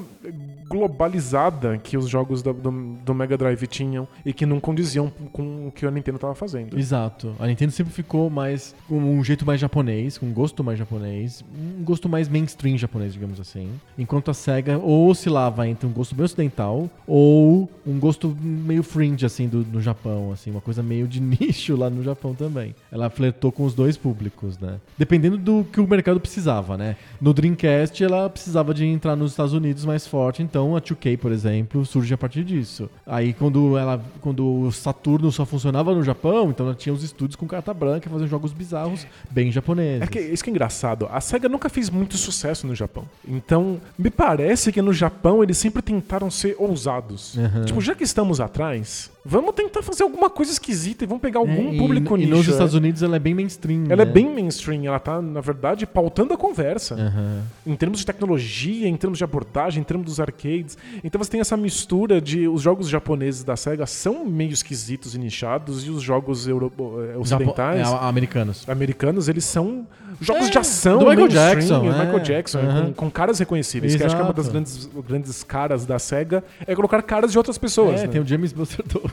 globalizada 0.69 1.77
que 1.77 1.97
os 1.97 2.07
jogos 2.07 2.41
da- 2.41 2.51
do, 2.51 2.71
do 2.71 3.13
Mega 3.13 3.37
Drive 3.37 3.65
tinham 3.67 4.07
e 4.25 4.33
que 4.33 4.45
não 4.45 4.59
condiziam 4.59 5.11
com 5.31 5.67
o 5.67 5.71
que 5.71 5.85
a 5.85 5.91
Nintendo 5.91 6.17
estava 6.17 6.35
fazendo. 6.35 6.77
Exato. 6.77 7.35
A 7.39 7.47
Nintendo 7.47 7.71
sempre 7.71 7.93
ficou 7.93 8.29
mais 8.29 8.75
com 8.87 8.97
um 8.97 9.23
jeito 9.23 9.45
mais 9.45 9.59
japonês, 9.59 10.17
com 10.17 10.25
um 10.27 10.33
gosto 10.33 10.63
mais 10.63 10.77
japonês, 10.79 11.43
um 11.79 11.83
gosto 11.83 12.09
mais 12.09 12.27
mainstream 12.27 12.77
japonês, 12.77 13.13
digamos 13.13 13.39
assim. 13.39 13.69
Enquanto 13.97 14.29
a 14.31 14.33
SEGA 14.33 14.77
ou 14.77 15.09
oscilava 15.09 15.67
entre 15.67 15.87
um 15.87 15.91
gosto 15.91 16.15
bem 16.15 16.25
ocidental 16.25 16.89
ou 17.07 17.69
um 17.85 17.99
gosto 17.99 18.35
meio 18.41 18.83
fringe, 18.83 19.25
assim, 19.25 19.47
do, 19.47 19.59
no 19.59 19.81
Japão, 19.81 20.31
assim, 20.31 20.51
uma 20.51 20.61
coisa 20.61 20.83
meio 20.83 21.07
de 21.07 21.19
nicho 21.21 21.75
lá 21.75 21.89
no 21.89 22.03
Japão 22.03 22.33
também. 22.33 22.75
Ela 22.91 23.09
flertou 23.09 23.51
com 23.51 23.63
os 23.63 23.73
dois 23.73 23.97
públicos, 23.97 24.57
né? 24.59 24.79
Dependendo 24.97 25.37
do 25.37 25.63
que 25.63 25.79
o 25.79 25.87
mercado 25.87 26.19
precisava, 26.19 26.77
né? 26.77 26.95
No 27.19 27.33
Dreamcast, 27.33 28.03
ela 28.03 28.29
precisava 28.29 28.73
de 28.73 28.85
entrar 28.85 29.15
nos 29.15 29.31
Estados 29.31 29.53
Unidos 29.53 29.85
mais 29.85 30.05
forte, 30.05 30.41
então 30.41 30.75
a 30.75 30.81
2K, 30.81 31.17
por 31.17 31.31
exemplo, 31.31 31.85
surge 31.85 32.13
a 32.13 32.17
partir 32.17 32.43
disso. 32.43 32.89
Aí 33.05 33.33
quando 33.33 33.77
ela 33.77 34.03
quando 34.21 34.45
o 34.45 34.71
Saturno 34.71 35.31
só 35.31 35.45
funcionava 35.45 35.93
no 35.93 36.03
Japão, 36.03 36.49
então 36.49 36.65
ela 36.65 36.75
tinha 36.75 36.93
os 36.93 37.03
estúdios 37.03 37.35
com 37.35 37.47
carta 37.47 37.73
branca 37.73 38.09
fazendo 38.09 38.27
jogos 38.27 38.53
bizarros 38.53 39.05
bem 39.29 39.51
japoneses. 39.51 40.01
É 40.01 40.07
que 40.07 40.19
isso 40.19 40.43
que 40.43 40.49
é 40.49 40.51
engraçado. 40.51 41.07
A 41.11 41.21
SEGA 41.21 41.42
nunca 41.49 41.69
fez 41.69 41.89
muito 41.89 42.17
sucesso 42.17 42.65
no 42.67 42.75
Japão. 42.75 43.05
Então, 43.27 43.79
me 43.97 44.09
parece 44.09 44.71
que 44.71 44.81
no 44.81 44.93
Japão 44.93 45.43
eles 45.43 45.57
sempre 45.57 45.81
tentaram 45.81 46.29
ser 46.29 46.55
ousados. 46.59 47.37
Aham. 47.37 47.65
Tipo, 47.65 47.81
já 47.81 47.95
que 47.95 48.03
estamos 48.03 48.39
atrás, 48.39 49.11
vamos 49.25 49.53
tentar 49.55 49.81
fazer 49.81 50.03
alguma 50.03 50.29
coisa 50.29 50.51
esquisita 50.51 51.03
e 51.03 51.07
vamos 51.07 51.21
pegar 51.21 51.39
algum 51.39 51.69
É, 51.69 51.73
e- 51.73 51.77
público 51.77 52.15
e, 52.17 52.21
nicho. 52.25 52.29
nos 52.37 52.47
é. 52.47 52.51
Estados 52.51 52.73
Unidos 52.73 53.01
ela 53.03 53.15
é 53.15 53.19
bem 53.19 53.33
mainstream. 53.33 53.85
Ela 53.89 54.01
é 54.01 54.05
né? 54.05 54.11
bem 54.11 54.29
mainstream, 54.33 54.85
ela 54.85 54.99
tá, 54.99 55.21
na 55.21 55.41
verdade, 55.41 55.85
pautando 55.85 56.33
a 56.33 56.37
conversa. 56.37 56.95
Aham. 56.95 57.41
Em 57.65 57.75
termos 57.75 57.99
de 57.99 58.05
tecnologia, 58.05 58.87
em 58.87 58.95
termos 58.97 59.17
de 59.17 59.23
abordagem, 59.23 59.81
em 59.81 59.83
termos 59.83 60.05
dos 60.05 60.19
arcades. 60.19 60.77
Então 61.03 61.21
você 61.23 61.29
tem 61.31 61.39
essa 61.39 61.55
mistura 61.57 62.19
de 62.21 62.47
os 62.47 62.61
jogos 62.61 62.87
japoneses 62.89 63.43
da 63.43 63.55
SEGA 63.55 63.85
são 63.85 64.25
meio 64.25 64.51
esquisitos 64.51 65.15
e 65.15 65.17
nichados 65.19 65.85
e 65.85 65.89
os 65.89 66.01
jogos 66.01 66.47
euro- 66.47 66.71
eh, 67.13 67.17
ocidentais, 67.17 67.87
Japo- 67.87 68.03
é, 68.05 68.07
americanos. 68.09 68.67
americanos, 68.69 69.29
eles 69.29 69.45
são 69.45 69.87
jogos 70.21 70.47
É, 70.47 70.51
de 70.51 70.57
ação 70.57 70.99
do 70.99 71.09
Michael 71.09 71.27
Jackson, 71.27 71.83
é, 71.83 71.87
é. 71.87 71.91
Michael 71.91 72.19
Jackson, 72.19 72.59
Aham. 72.59 72.85
com, 72.87 72.93
com 72.93 73.11
caras 73.11 73.39
reconhecíveis. 73.39 73.95
Que 73.95 74.03
acho 74.03 74.15
que 74.15 74.21
é 74.21 74.23
uma 74.23 74.31
das 74.33 74.45
Exato. 74.45 74.53
grandes, 74.53 74.89
grandes 75.07 75.43
caras 75.43 75.85
da 75.85 75.97
SEGA 75.97 76.43
é 76.67 76.75
colocar 76.75 77.01
caras 77.01 77.31
de 77.31 77.37
outras 77.37 77.57
pessoas. 77.57 78.01
é, 78.01 78.03
né? 78.03 78.07
tem 78.07 78.21
o 78.21 78.25
James 78.25 78.53
Buster 78.53 78.83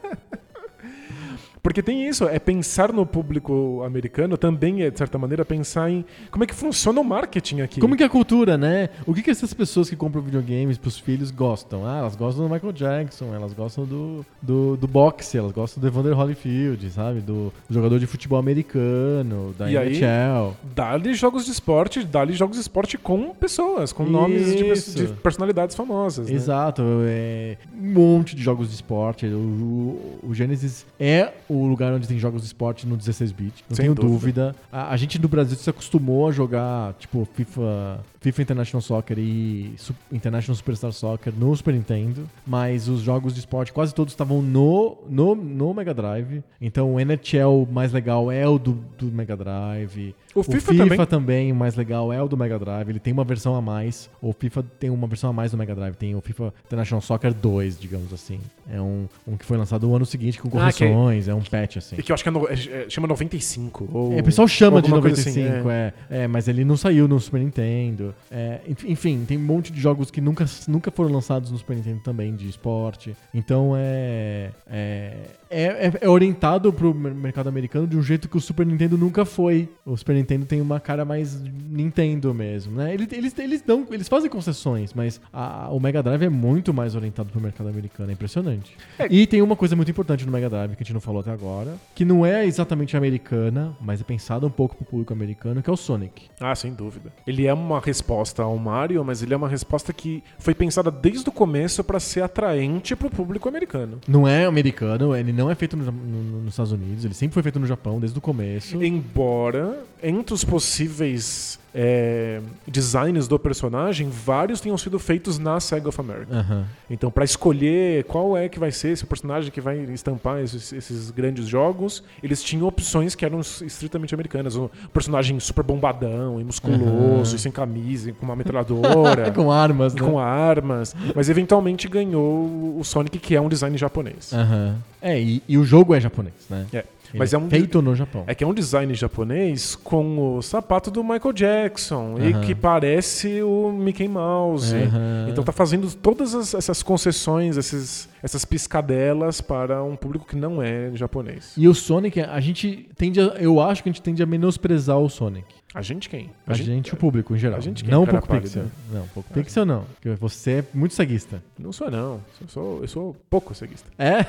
Porque 1.63 1.81
tem 1.83 2.07
isso, 2.07 2.23
é 2.27 2.39
pensar 2.39 2.91
no 2.91 3.05
público 3.05 3.83
americano 3.85 4.35
também 4.35 4.81
é, 4.81 4.89
de 4.89 4.97
certa 4.97 5.17
maneira, 5.17 5.45
pensar 5.45 5.89
em 5.91 6.03
como 6.31 6.43
é 6.43 6.47
que 6.47 6.55
funciona 6.55 6.99
o 6.99 7.03
marketing 7.03 7.61
aqui. 7.61 7.79
Como 7.79 7.95
que 7.95 8.01
é 8.01 8.05
a 8.07 8.09
cultura, 8.09 8.57
né? 8.57 8.89
O 9.05 9.13
que, 9.13 9.21
que 9.21 9.29
essas 9.29 9.53
pessoas 9.53 9.89
que 9.89 9.95
compram 9.95 10.21
videogames 10.23 10.77
pros 10.77 10.97
filhos 10.97 11.29
gostam? 11.29 11.85
Ah, 11.85 11.99
elas 11.99 12.15
gostam 12.15 12.47
do 12.47 12.51
Michael 12.53 12.73
Jackson, 12.73 13.33
elas 13.35 13.53
gostam 13.53 13.85
do, 13.85 14.25
do, 14.41 14.75
do 14.75 14.87
boxe, 14.87 15.37
elas 15.37 15.51
gostam 15.51 15.79
do 15.81 15.87
Evander 15.87 16.17
Holyfield, 16.17 16.89
sabe? 16.89 17.19
Do, 17.21 17.53
do 17.69 17.73
jogador 17.73 17.99
de 17.99 18.07
futebol 18.07 18.39
americano, 18.39 19.53
da 19.57 19.69
E 19.69 19.77
aí? 19.77 19.97
NHL. 20.01 20.55
Dá-lhe 20.75 21.13
jogos 21.13 21.45
de 21.45 21.51
esporte, 21.51 22.03
dá-lhe 22.03 22.33
jogos 22.33 22.55
de 22.57 22.61
esporte 22.61 22.97
com 22.97 23.33
pessoas, 23.35 23.93
com 23.93 24.03
nomes 24.03 24.55
de, 24.55 24.65
Isso. 24.65 24.95
de 24.97 25.13
personalidades 25.13 25.75
famosas. 25.75 26.27
né? 26.29 26.35
Exato, 26.35 26.81
é 27.05 27.57
um 27.79 27.93
monte 27.93 28.35
de 28.35 28.41
jogos 28.41 28.69
de 28.69 28.75
esporte. 28.75 29.25
O, 29.27 29.37
o, 29.37 30.19
o 30.29 30.33
Genesis 30.33 30.85
é 30.99 31.31
o 31.51 31.67
lugar 31.67 31.91
onde 31.93 32.07
tem 32.07 32.17
jogos 32.17 32.41
de 32.41 32.47
esporte 32.47 32.87
no 32.87 32.97
16-bit, 32.97 33.63
não 33.69 33.75
Sem 33.75 33.83
tenho 33.83 33.95
dúvida. 33.95 34.11
dúvida. 34.51 34.55
A, 34.71 34.91
a 34.93 34.97
gente 34.97 35.19
no 35.19 35.27
Brasil 35.27 35.57
se 35.57 35.69
acostumou 35.69 36.27
a 36.27 36.31
jogar, 36.31 36.93
tipo, 36.95 37.27
FIFA, 37.33 37.99
FIFA 38.21 38.41
International 38.43 38.81
Soccer 38.81 39.17
e 39.17 39.73
International 40.11 40.55
Superstar 40.55 40.91
Soccer 40.91 41.33
no 41.35 41.55
Super 41.55 41.73
Nintendo, 41.73 42.29
mas 42.45 42.87
os 42.87 43.01
jogos 43.01 43.33
de 43.33 43.39
esporte 43.39 43.73
quase 43.73 43.95
todos 43.95 44.13
estavam 44.13 44.43
no, 44.43 44.95
no, 45.09 45.33
no 45.33 45.73
Mega 45.73 45.91
Drive. 45.91 46.43
Então 46.61 46.93
o 46.93 46.99
NHL 46.99 47.67
mais 47.71 47.91
legal 47.91 48.31
é 48.31 48.47
o 48.47 48.59
do, 48.59 48.73
do 48.99 49.07
Mega 49.07 49.35
Drive. 49.35 50.13
O 50.35 50.43
FIFA 50.43 50.73
também. 50.75 51.05
também, 51.07 51.51
o 51.51 51.55
mais 51.55 51.75
legal 51.75 52.13
é 52.13 52.21
o 52.21 52.27
do 52.27 52.37
Mega 52.37 52.59
Drive. 52.59 52.89
Ele 52.89 52.99
tem 52.99 53.11
uma 53.11 53.23
versão 53.23 53.55
a 53.55 53.61
mais. 53.61 54.07
O 54.21 54.31
FIFA 54.31 54.63
tem 54.79 54.91
uma 54.91 55.07
versão 55.07 55.31
a 55.31 55.33
mais 55.33 55.51
do 55.51 55.57
Mega 55.57 55.73
Drive. 55.73 55.95
Tem 55.95 56.13
o 56.15 56.21
FIFA 56.21 56.53
International 56.67 57.01
Soccer 57.01 57.33
2, 57.33 57.79
digamos 57.79 58.13
assim. 58.13 58.39
É 58.71 58.79
um, 58.79 59.07
um 59.27 59.35
que 59.35 59.45
foi 59.45 59.57
lançado 59.57 59.87
no 59.87 59.95
ano 59.95 60.05
seguinte 60.05 60.39
com 60.39 60.47
Ah, 60.59 60.71
que- 60.71 60.85
correções. 60.85 61.27
É 61.27 61.33
um 61.33 61.41
patch, 61.41 61.77
assim. 61.77 61.95
E 61.97 62.03
que 62.03 62.11
eu 62.11 62.13
acho 62.13 62.21
que 62.23 62.29
é 62.29 62.31
no- 62.31 62.47
é- 62.47 62.53
é- 62.53 62.85
chama 62.87 63.07
95. 63.07 63.89
Ou, 63.91 64.13
É, 64.13 64.21
o 64.21 64.23
pessoal 64.23 64.47
chama 64.47 64.79
de 64.79 64.85
alguma 64.91 65.01
coisa 65.01 65.17
95, 65.19 65.67
assim, 65.67 65.69
é. 65.69 65.93
é. 66.11 66.23
é. 66.23 66.27
mas 66.27 66.47
ele 66.47 66.63
não 66.63 66.77
saiu 66.77 67.07
no 67.07 67.19
Super 67.19 67.39
Nintendo. 67.41 68.10
É, 68.29 68.61
enf- 68.67 68.83
enfim, 68.85 69.25
tem 69.25 69.37
um 69.37 69.41
monte 69.41 69.71
de 69.71 69.79
jogos 69.79 70.09
que 70.11 70.21
nunca, 70.21 70.45
nunca 70.67 70.91
foram 70.91 71.11
lançados 71.11 71.51
no 71.51 71.57
Super 71.57 71.75
Nintendo 71.75 72.01
também, 72.01 72.35
de 72.35 72.47
esporte. 72.47 73.15
Então 73.33 73.73
é. 73.75 74.51
É, 74.67 75.13
é, 75.51 75.87
é- 75.87 75.93
é 76.01 76.09
orientado 76.09 76.71
pro 76.73 76.93
mer- 76.93 77.13
mercado 77.13 77.47
americano 77.49 77.85
de 77.85 77.97
um 77.97 78.01
jeito 78.01 78.27
que 78.29 78.37
o 78.37 78.41
Super 78.41 78.65
Nintendo 78.65 78.97
nunca 78.97 79.25
foi. 79.25 79.69
O 79.85 79.95
Super 79.97 80.15
Nintendo 80.15 80.45
tem 80.45 80.61
uma 80.61 80.79
cara 80.79 81.03
mais 81.05 81.39
Nintendo 81.69 82.33
mesmo, 82.33 82.75
né? 82.77 82.93
Eles, 82.93 83.07
eles, 83.11 83.37
eles, 83.39 83.61
dão, 83.61 83.85
eles 83.91 84.07
fazem 84.07 84.29
concessões, 84.29 84.93
mas 84.93 85.19
a- 85.31 85.69
o 85.71 85.79
Mega 85.79 86.01
Drive 86.03 86.23
é 86.23 86.29
muito 86.29 86.73
mais 86.73 86.95
orientado 86.95 87.29
pro 87.29 87.41
mercado 87.41 87.69
americano. 87.69 88.09
É 88.09 88.13
impressionante. 88.13 88.75
E 89.09 89.25
tem 89.27 89.41
uma 89.41 89.55
coisa 89.55 89.75
muito 89.75 89.91
importante 89.91 90.25
no 90.25 90.31
Mega 90.31 90.49
Drive 90.49 90.71
que 90.75 90.83
a 90.83 90.85
gente 90.85 90.93
não 90.93 91.01
falou 91.01 91.21
até 91.21 91.31
agora, 91.31 91.75
que 91.95 92.03
não 92.05 92.25
é 92.25 92.45
exatamente 92.45 92.95
americana, 92.97 93.75
mas 93.81 94.01
é 94.01 94.03
pensada 94.03 94.45
um 94.45 94.49
pouco 94.51 94.75
pro 94.75 94.85
público 94.85 95.13
americano, 95.13 95.61
que 95.61 95.69
é 95.69 95.73
o 95.73 95.77
Sonic. 95.77 96.23
Ah, 96.39 96.55
sem 96.55 96.73
dúvida. 96.73 97.11
Ele 97.25 97.45
é 97.47 97.53
uma 97.53 97.79
resposta 97.79 98.43
ao 98.43 98.57
Mario, 98.57 99.03
mas 99.03 99.21
ele 99.21 99.33
é 99.33 99.37
uma 99.37 99.49
resposta 99.49 99.93
que 99.93 100.23
foi 100.39 100.53
pensada 100.53 100.91
desde 100.91 101.27
o 101.27 101.31
começo 101.31 101.83
pra 101.83 101.99
ser 101.99 102.21
atraente 102.23 102.95
pro 102.95 103.09
público 103.09 103.47
americano. 103.47 103.99
Não 104.07 104.27
é 104.27 104.45
americano, 104.45 105.15
ele 105.15 105.31
não 105.31 105.40
é 105.49 105.55
feito 105.55 105.75
no- 105.77 105.91
no- 105.91 106.41
nos 106.41 106.53
Estados 106.53 106.71
Unidos, 106.71 107.05
ele 107.05 107.13
sempre 107.13 107.33
foi 107.33 107.43
feito 107.43 107.59
no 107.59 107.65
Japão 107.65 107.99
desde 107.99 108.17
o 108.17 108.21
começo. 108.21 108.81
Embora, 108.83 109.83
entre 110.03 110.33
os 110.33 110.43
possíveis 110.43 111.59
é, 111.73 112.41
designs 112.67 113.27
do 113.27 113.39
personagem, 113.39 114.09
vários 114.09 114.59
tenham 114.59 114.77
sido 114.77 114.99
feitos 114.99 115.39
na 115.39 115.59
Sega 115.59 115.89
of 115.89 115.99
America. 115.99 116.35
Aham. 116.35 116.65
Então, 116.89 117.09
pra 117.09 117.23
escolher 117.23 118.03
qual 118.05 118.35
é 118.35 118.49
que 118.49 118.59
vai 118.59 118.71
ser 118.71 118.89
esse 118.89 119.05
personagem 119.05 119.51
que 119.51 119.61
vai 119.61 119.77
estampar 119.93 120.39
esses, 120.39 120.73
esses 120.73 121.11
grandes 121.11 121.47
jogos, 121.47 122.03
eles 122.21 122.43
tinham 122.43 122.67
opções 122.67 123.15
que 123.15 123.23
eram 123.25 123.39
estritamente 123.39 124.13
americanas. 124.13 124.55
Um 124.55 124.69
personagem 124.93 125.39
super 125.39 125.63
bombadão 125.63 126.39
e 126.39 126.43
musculoso, 126.43 127.31
Aham. 127.31 127.35
e 127.35 127.39
sem 127.39 127.51
camisa, 127.51 128.09
e 128.09 128.13
com 128.13 128.25
uma 128.25 128.35
metralhadora. 128.35 129.31
Com 129.41 129.51
armas, 129.51 129.93
né? 129.93 130.01
com 130.01 130.19
armas, 130.19 130.95
mas 131.15 131.29
eventualmente 131.29 131.87
ganhou 131.87 132.77
o 132.77 132.83
Sonic, 132.83 133.17
que 133.17 133.35
é 133.35 133.41
um 133.41 133.47
design 133.47 133.77
japonês. 133.77 134.33
Aham. 134.33 134.77
É, 135.01 135.19
e, 135.19 135.41
e 135.47 135.57
o 135.57 135.63
jogo 135.63 135.95
é 135.95 135.99
japonês, 135.99 136.33
né? 136.49 136.65
É. 136.73 136.83
Mas 137.17 137.33
é 137.33 137.37
um 137.37 137.49
feito 137.49 137.81
no 137.81 137.95
Japão. 137.95 138.23
É 138.27 138.33
que 138.35 138.43
é 138.43 138.47
um 138.47 138.53
design 138.53 138.93
japonês 138.93 139.75
com 139.75 140.37
o 140.37 140.41
sapato 140.41 140.89
do 140.91 141.03
Michael 141.03 141.33
Jackson 141.33 142.15
e 142.19 142.31
Aham. 142.33 142.41
que 142.41 142.55
parece 142.55 143.41
o 143.41 143.71
Mickey 143.71 144.07
Mouse. 144.07 144.73
Aham. 144.75 145.27
Então 145.29 145.43
tá 145.43 145.51
fazendo 145.51 145.93
todas 145.95 146.33
as- 146.35 146.53
essas 146.53 146.81
concessões, 146.83 147.57
esses, 147.57 148.07
essas 148.23 148.45
piscadelas 148.45 149.41
para 149.41 149.83
um 149.83 149.95
público 149.95 150.25
que 150.25 150.35
não 150.35 150.61
é 150.61 150.91
japonês. 150.93 151.53
E 151.57 151.67
o 151.67 151.73
Sonic, 151.73 152.19
a 152.21 152.39
gente 152.39 152.89
tende 152.95 153.19
a, 153.19 153.23
eu 153.39 153.59
acho 153.59 153.83
que 153.83 153.89
a 153.89 153.91
gente 153.91 154.01
tende 154.01 154.21
a 154.23 154.25
menosprezar 154.25 154.97
o 154.99 155.09
Sonic. 155.09 155.45
A 155.73 155.81
gente 155.81 156.09
quem? 156.09 156.29
A, 156.45 156.53
gente, 156.53 156.93
o 156.93 156.97
público 156.97 157.33
em 157.33 157.39
geral. 157.39 157.57
a 157.57 157.61
gente 157.61 157.83
quem, 157.83 157.91
não 157.91 158.03
o 158.03 158.05
cara 158.05 158.19
Poco 158.19 158.33
Pixel. 158.33 158.63
pálida? 158.63 158.75
Não, 158.91 159.07
Poco 159.07 159.33
Pixel 159.33 159.65
não. 159.65 159.85
Porque 159.85 160.09
você 160.09 160.51
é 160.51 160.63
muito 160.73 160.93
ceguista. 160.93 161.41
Não 161.57 161.71
sou 161.71 161.89
não. 161.89 162.19
Eu 162.41 162.47
sou, 162.49 162.81
eu 162.81 162.87
sou 162.89 163.15
pouco 163.29 163.55
ceguista. 163.55 163.89
É? 163.97 164.25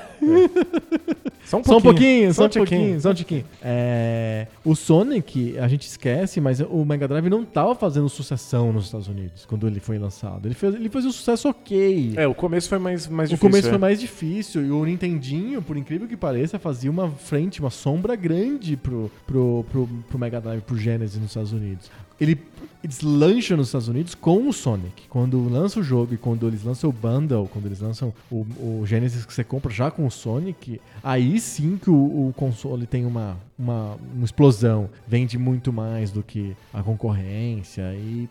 Só 1.45 1.59
um 1.59 1.65
Só 1.65 1.79
um 1.79 1.81
pouquinho. 1.81 1.83
pouquinho, 1.83 2.35
só 2.35 2.47
um 2.47 2.49
pouquinho, 2.49 3.01
só 3.01 3.11
um 3.11 3.15
tiquinho. 3.15 3.45
É, 3.61 4.47
o 4.65 4.77
Sonic, 4.77 5.59
a 5.59 5.67
gente 5.67 5.89
esquece, 5.89 6.41
mas 6.41 6.61
o 6.61 6.85
Mega 6.85 7.09
Drive 7.09 7.29
não 7.29 7.45
tava 7.45 7.75
fazendo 7.75 8.09
sucessão 8.09 8.73
nos 8.73 8.85
Estados 8.85 9.09
Unidos 9.09 9.45
quando 9.45 9.67
ele 9.67 9.81
foi 9.81 9.99
lançado. 9.99 10.47
Ele 10.47 10.55
fez, 10.55 10.77
ele 10.77 10.89
fez 10.89 11.05
um 11.05 11.11
sucesso 11.11 11.49
ok. 11.49 12.15
É, 12.17 12.27
o 12.29 12.35
começo 12.35 12.69
foi 12.69 12.79
mais, 12.79 13.09
mais 13.09 13.31
o 13.31 13.35
difícil. 13.35 13.51
começo 13.51 13.67
é. 13.67 13.71
foi 13.71 13.79
mais 13.79 13.99
difícil 13.99 14.65
e 14.65 14.71
o 14.71 14.85
Nintendinho, 14.85 15.61
por 15.61 15.77
incrível 15.77 16.07
que 16.07 16.17
pareça, 16.17 16.57
fazia 16.57 16.91
uma 16.91 17.11
frente, 17.11 17.59
uma 17.59 17.71
sombra 17.71 18.15
grande 18.15 18.77
pro, 18.77 19.11
pro, 19.27 19.67
pro, 19.71 19.89
pro 20.09 20.19
Mega 20.19 20.41
Drive, 20.41 20.61
pro 20.61 20.77
Genesis 20.79 21.21
nos 21.21 21.32
Estados 21.33 21.53
Unidos. 21.53 21.91
Ele 22.21 22.37
deslancha 22.83 23.57
nos 23.57 23.69
Estados 23.69 23.89
Unidos 23.89 24.15
com 24.15 24.49
o 24.49 24.53
Sonic. 24.53 25.09
Quando 25.09 25.49
lança 25.49 25.81
o 25.81 25.83
jogo 25.83 26.15
e 26.15 26.17
quando 26.17 26.47
eles 26.47 26.65
lançam 26.65 26.91
o 26.91 26.93
bundle, 26.93 27.49
quando 27.49 27.67
eles 27.67 27.81
lançam 27.81 28.13
o, 28.31 28.47
o 28.59 28.83
Genesis 28.87 29.25
que 29.25 29.33
você 29.33 29.45
compra 29.45 29.73
já 29.73 29.91
com 29.91 30.07
o 30.07 30.11
Sonic, 30.11 30.81
aí 31.03 31.39
sim 31.39 31.79
que 31.81 31.91
o, 31.91 32.29
o 32.29 32.35
console 32.37 32.87
tem 32.87 33.05
uma, 33.05 33.37
uma, 33.59 33.97
uma 34.15 34.25
explosão. 34.25 34.89
Vende 35.07 35.39
muito 35.39 35.73
mais 35.73 36.11
do 36.11 36.23
que 36.23 36.57
a 36.73 36.83
concorrência 36.83 37.95
e 37.95 38.29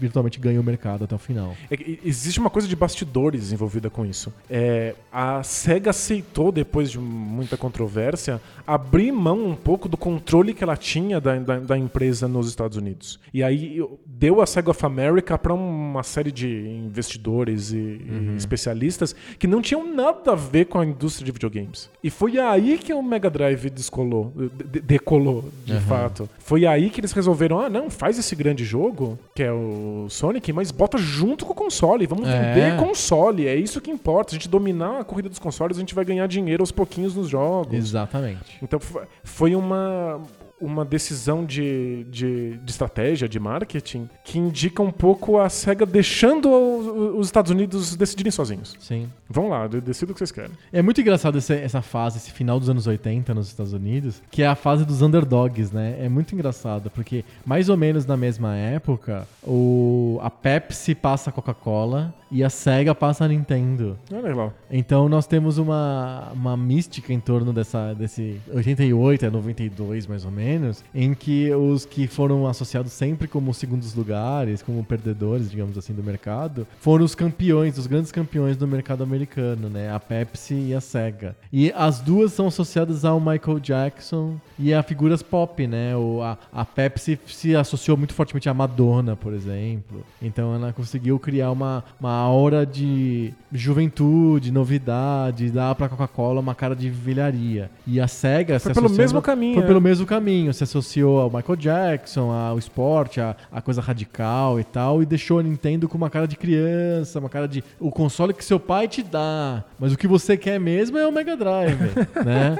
virtualmente 0.00 0.38
ganha 0.38 0.60
o 0.60 0.64
mercado 0.64 1.04
até 1.04 1.14
o 1.14 1.18
final. 1.18 1.54
É 1.70 1.76
existe 2.04 2.40
uma 2.40 2.50
coisa 2.50 2.66
de 2.66 2.76
bastidores 2.76 3.52
envolvida 3.52 3.88
com 3.88 4.04
isso. 4.04 4.32
É, 4.50 4.94
a 5.12 5.42
SEGA 5.42 5.90
aceitou, 5.90 6.50
depois 6.50 6.90
de 6.90 6.98
muita 6.98 7.56
controvérsia, 7.56 8.40
abrir 8.66 9.12
mão 9.12 9.46
um 9.46 9.54
pouco 9.54 9.88
do 9.88 9.96
controle 9.96 10.54
que 10.54 10.64
ela 10.64 10.76
tinha 10.76 11.20
da, 11.20 11.36
da, 11.38 11.58
da 11.58 11.78
empresa 11.78 12.26
nos 12.26 12.48
Estados 12.48 12.76
Unidos. 12.76 13.20
E 13.32 13.42
aí 13.42 13.71
deu 14.06 14.40
a 14.40 14.46
SEGA 14.46 14.70
of 14.70 14.84
America 14.86 15.36
para 15.38 15.52
uma 15.54 16.02
série 16.02 16.30
de 16.32 16.48
investidores 16.96 17.72
e, 17.72 17.76
e 17.76 18.34
especialistas 18.36 19.14
que 19.38 19.46
não 19.46 19.60
tinham 19.62 19.94
nada 19.94 20.32
a 20.32 20.34
ver 20.34 20.66
com 20.66 20.78
a 20.78 20.86
indústria 20.86 21.24
de 21.24 21.32
videogames. 21.32 21.90
E 22.02 22.10
foi 22.10 22.38
aí 22.38 22.78
que 22.78 22.92
o 22.92 23.02
Mega 23.02 23.30
Drive 23.30 23.70
descolou, 23.70 24.32
de- 24.70 24.80
decolou, 24.80 25.44
de 25.64 25.72
Aham. 25.72 25.80
fato. 25.82 26.28
Foi 26.38 26.66
aí 26.66 26.90
que 26.90 27.00
eles 27.00 27.12
resolveram, 27.12 27.58
ah, 27.60 27.68
não, 27.70 27.90
faz 27.90 28.18
esse 28.18 28.34
grande 28.36 28.64
jogo, 28.64 29.18
que 29.34 29.42
é 29.42 29.52
o 29.52 30.06
Sonic, 30.08 30.52
mas 30.52 30.70
bota 30.70 30.98
junto 30.98 31.44
com 31.44 31.52
o 31.52 31.56
console. 31.56 32.06
Vamos 32.06 32.28
É. 32.28 32.52
vender 32.54 32.76
console. 32.78 33.46
É 33.46 33.54
isso 33.56 33.80
que 33.80 33.90
importa. 33.90 34.32
A 34.32 34.34
gente 34.34 34.48
dominar 34.48 35.00
a 35.00 35.04
corrida 35.04 35.28
dos 35.28 35.38
consoles, 35.38 35.76
a 35.76 35.80
gente 35.80 35.94
vai 35.94 36.04
ganhar 36.04 36.26
dinheiro 36.26 36.62
aos 36.62 36.72
pouquinhos 36.72 37.14
nos 37.14 37.28
jogos. 37.28 37.72
Exatamente. 37.74 38.58
Então 38.62 38.78
fo- 38.80 39.00
foi 39.24 39.54
uma, 39.54 40.20
uma 40.62 40.84
decisão 40.84 41.44
de, 41.44 42.04
de, 42.10 42.56
de 42.58 42.70
estratégia, 42.70 43.28
de 43.28 43.38
marketing, 43.40 44.08
que 44.24 44.38
indica 44.38 44.82
um 44.82 44.90
pouco 44.92 45.38
a 45.38 45.48
SEGA 45.48 45.84
deixando 45.84 46.48
o- 46.48 47.18
os 47.18 47.26
Estados 47.26 47.50
Unidos 47.50 47.96
decidirem 47.96 48.30
sozinhos. 48.30 48.76
Sim. 48.80 49.08
Vão 49.28 49.48
lá, 49.48 49.66
de- 49.66 49.80
decida 49.80 50.12
o 50.12 50.14
que 50.14 50.18
vocês 50.18 50.30
querem. 50.32 50.50
É 50.72 50.80
muito 50.82 51.00
engraçado 51.00 51.38
esse- 51.38 51.54
essa 51.54 51.82
fase, 51.82 52.18
esse 52.18 52.30
final 52.30 52.58
dos 52.60 52.68
anos 52.70 52.86
80 52.86 53.34
nos 53.34 53.48
Estados 53.48 53.72
Unidos, 53.72 54.22
que 54.30 54.42
é 54.42 54.46
a 54.46 54.54
fase 54.54 54.84
dos 54.84 55.02
underdogs, 55.02 55.72
né? 55.72 55.96
É 56.00 56.08
muito 56.08 56.34
engraçado, 56.34 56.90
porque 56.90 57.24
mais 57.44 57.68
ou 57.68 57.76
menos 57.76 58.06
na 58.06 58.16
mesma 58.16 58.54
época, 58.56 59.26
o, 59.42 60.18
a 60.22 60.30
Pepsi 60.30 60.94
passa 60.94 61.30
a 61.30 61.32
Coca-Cola 61.32 62.14
e 62.32 62.42
a 62.42 62.48
Sega 62.48 62.94
passa 62.94 63.26
a 63.26 63.28
Nintendo. 63.28 63.98
Olha 64.10 64.34
lá. 64.34 64.52
Então 64.70 65.06
nós 65.06 65.26
temos 65.26 65.58
uma, 65.58 66.30
uma 66.32 66.56
mística 66.56 67.12
em 67.12 67.20
torno 67.20 67.52
dessa, 67.52 67.92
desse 67.92 68.40
88 68.52 69.26
a 69.26 69.30
92, 69.30 70.06
mais 70.06 70.24
ou 70.24 70.30
menos, 70.30 70.82
em 70.94 71.12
que 71.12 71.52
os 71.54 71.84
que 71.84 72.06
foram 72.06 72.46
associados 72.46 72.90
sempre 72.92 73.28
como 73.28 73.52
segundos 73.52 73.94
lugares, 73.94 74.62
como 74.62 74.82
perdedores, 74.82 75.50
digamos 75.50 75.76
assim, 75.76 75.92
do 75.92 76.02
mercado, 76.02 76.66
foram 76.80 77.04
os 77.04 77.14
campeões, 77.14 77.76
os 77.76 77.86
grandes 77.86 78.10
campeões 78.10 78.56
do 78.56 78.66
mercado 78.66 79.02
americano, 79.02 79.68
né? 79.68 79.92
A 79.92 80.00
Pepsi 80.00 80.54
e 80.54 80.74
a 80.74 80.80
Sega. 80.80 81.36
E 81.52 81.70
as 81.76 82.00
duas 82.00 82.32
são 82.32 82.46
associadas 82.46 83.04
ao 83.04 83.20
Michael 83.20 83.60
Jackson 83.60 84.36
e 84.58 84.72
a 84.72 84.82
figuras 84.82 85.22
pop, 85.22 85.66
né? 85.66 85.94
O, 85.94 86.22
a, 86.22 86.38
a 86.50 86.64
Pepsi 86.64 87.20
se 87.26 87.54
associou 87.54 87.98
muito 87.98 88.14
fortemente 88.14 88.48
à 88.48 88.54
Madonna, 88.54 89.14
por 89.16 89.34
exemplo. 89.34 90.02
Então 90.20 90.54
ela 90.54 90.72
conseguiu 90.72 91.18
criar 91.18 91.50
uma, 91.50 91.84
uma 92.00 92.21
aura 92.22 92.64
de 92.64 93.32
juventude, 93.52 94.50
novidade, 94.50 95.50
dar 95.50 95.74
pra 95.74 95.88
Coca-Cola 95.88 96.40
uma 96.40 96.54
cara 96.54 96.74
de 96.74 96.88
velharia. 96.88 97.70
E 97.86 98.00
a 98.00 98.08
SEGA 98.08 98.58
Foi 98.58 98.72
se 98.72 98.80
pelo 98.80 98.94
mesmo 98.94 99.20
caminho, 99.20 99.54
Foi 99.54 99.64
é. 99.64 99.66
pelo 99.66 99.80
mesmo 99.80 100.06
caminho. 100.06 100.52
Se 100.54 100.64
associou 100.64 101.20
ao 101.20 101.30
Michael 101.30 101.56
Jackson, 101.56 102.30
ao 102.30 102.58
esporte, 102.58 103.20
a, 103.20 103.36
a 103.50 103.60
coisa 103.60 103.80
radical 103.80 104.58
e 104.58 104.64
tal, 104.64 105.02
e 105.02 105.06
deixou 105.06 105.38
a 105.38 105.42
Nintendo 105.42 105.88
com 105.88 105.96
uma 105.96 106.10
cara 106.10 106.26
de 106.26 106.36
criança, 106.36 107.18
uma 107.18 107.28
cara 107.28 107.46
de 107.46 107.62
o 107.78 107.90
console 107.90 108.32
que 108.32 108.44
seu 108.44 108.58
pai 108.58 108.88
te 108.88 109.02
dá, 109.02 109.64
mas 109.78 109.92
o 109.92 109.98
que 109.98 110.06
você 110.06 110.36
quer 110.36 110.58
mesmo 110.58 110.98
é 110.98 111.06
o 111.06 111.12
Mega 111.12 111.36
Drive, 111.36 111.78
né? 112.24 112.58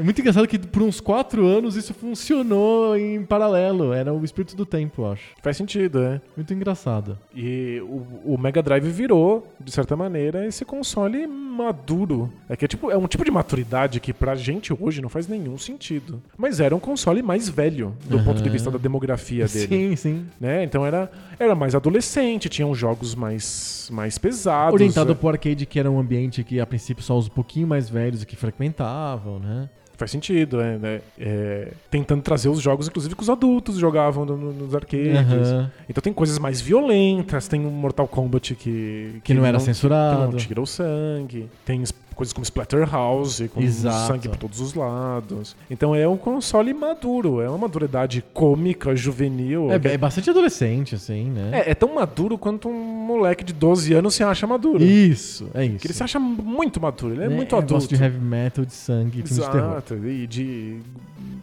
É 0.00 0.02
muito 0.02 0.18
engraçado 0.18 0.48
que 0.48 0.58
por 0.58 0.80
uns 0.80 0.98
quatro 0.98 1.46
anos 1.46 1.76
isso 1.76 1.92
funcionou 1.92 2.96
em 2.96 3.22
paralelo. 3.22 3.92
Era 3.92 4.14
o 4.14 4.24
espírito 4.24 4.56
do 4.56 4.64
tempo, 4.64 5.02
eu 5.02 5.12
acho. 5.12 5.24
Faz 5.42 5.58
sentido, 5.58 6.00
é. 6.00 6.22
Muito 6.34 6.54
engraçado. 6.54 7.18
E 7.36 7.82
o, 7.82 8.32
o 8.34 8.38
Mega 8.38 8.62
Drive 8.62 8.88
virou, 8.88 9.46
de 9.60 9.70
certa 9.70 9.94
maneira, 9.94 10.46
esse 10.46 10.64
console 10.64 11.26
maduro. 11.26 12.32
É 12.48 12.56
que 12.56 12.64
é, 12.64 12.68
tipo, 12.68 12.90
é 12.90 12.96
um 12.96 13.06
tipo 13.06 13.22
de 13.26 13.30
maturidade 13.30 14.00
que 14.00 14.14
pra 14.14 14.34
gente 14.34 14.72
hoje 14.72 15.02
não 15.02 15.10
faz 15.10 15.28
nenhum 15.28 15.58
sentido. 15.58 16.22
Mas 16.34 16.60
era 16.60 16.74
um 16.74 16.80
console 16.80 17.22
mais 17.22 17.50
velho, 17.50 17.94
do 18.06 18.16
Aham. 18.16 18.24
ponto 18.24 18.42
de 18.42 18.48
vista 18.48 18.70
da 18.70 18.78
demografia 18.78 19.46
dele. 19.46 19.68
Sim, 19.68 19.96
sim. 19.96 20.26
Né? 20.40 20.64
Então 20.64 20.86
era, 20.86 21.12
era 21.38 21.54
mais 21.54 21.74
adolescente, 21.74 22.48
tinham 22.48 22.74
jogos 22.74 23.14
mais, 23.14 23.90
mais 23.92 24.16
pesados. 24.16 24.72
Orientado 24.72 25.12
é. 25.12 25.14
pro 25.14 25.28
arcade, 25.28 25.66
que 25.66 25.78
era 25.78 25.90
um 25.90 26.00
ambiente 26.00 26.42
que 26.42 26.58
a 26.58 26.64
princípio 26.64 27.04
só 27.04 27.18
os 27.18 27.26
um 27.26 27.30
pouquinho 27.30 27.66
mais 27.66 27.90
velhos 27.90 28.24
que 28.24 28.34
frequentavam, 28.34 29.38
né? 29.38 29.68
Faz 30.00 30.10
sentido, 30.12 30.62
é, 30.62 30.78
né? 30.78 31.00
É, 31.18 31.72
tentando 31.90 32.22
trazer 32.22 32.48
os 32.48 32.58
jogos, 32.58 32.88
inclusive, 32.88 33.14
que 33.14 33.22
os 33.22 33.28
adultos 33.28 33.76
jogavam 33.76 34.24
no- 34.24 34.34
no- 34.34 34.52
nos 34.54 34.74
arcades. 34.74 35.14
Aham. 35.50 35.70
Então 35.90 36.00
tem 36.00 36.10
coisas 36.10 36.38
mais 36.38 36.58
violentas, 36.58 37.46
tem 37.46 37.60
um 37.66 37.70
Mortal 37.70 38.08
Kombat 38.08 38.54
que... 38.54 39.20
Que 39.22 39.34
não 39.34 39.44
era 39.44 39.58
que 39.58 39.64
censurado. 39.64 40.32
não 40.32 40.38
tira 40.38 40.58
o 40.62 40.66
sangue. 40.66 41.50
Tem 41.66 41.84
coisas 42.20 42.34
como 42.34 42.44
Splatterhouse, 42.44 43.48
com 43.48 43.62
Exato. 43.62 44.12
sangue 44.12 44.28
por 44.28 44.36
todos 44.36 44.60
os 44.60 44.74
lados. 44.74 45.56
Então 45.70 45.94
é 45.94 46.06
um 46.06 46.18
console 46.18 46.74
maduro, 46.74 47.40
é 47.40 47.48
uma 47.48 47.56
maturidade 47.56 48.22
cômica, 48.34 48.94
juvenil. 48.94 49.70
É, 49.72 49.94
é 49.94 49.96
bastante 49.96 50.28
adolescente, 50.28 50.94
assim, 50.94 51.30
né? 51.30 51.62
É, 51.64 51.70
é 51.70 51.74
tão 51.74 51.94
maduro 51.94 52.36
quanto 52.36 52.68
um 52.68 53.06
moleque 53.06 53.42
de 53.42 53.54
12 53.54 53.94
anos 53.94 54.14
se 54.14 54.22
acha 54.22 54.46
maduro. 54.46 54.84
Isso, 54.84 55.48
é 55.54 55.64
isso. 55.64 55.78
Que 55.78 55.86
ele 55.86 55.94
se 55.94 56.02
acha 56.02 56.20
muito 56.20 56.78
maduro, 56.78 57.14
ele 57.14 57.24
é, 57.24 57.28
muito 57.30 57.54
eu 57.54 57.58
adulto. 57.58 57.74
gosto 57.74 57.94
de 57.94 58.02
heavy 58.02 58.20
metal, 58.20 58.66
de 58.66 58.74
sangue, 58.74 59.22
filmes 59.22 59.36
de 59.36 59.50
terror. 59.50 59.70
Exato, 59.70 59.94
e 60.06 60.26
de 60.26 60.78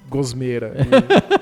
gosmeira. 0.09 0.73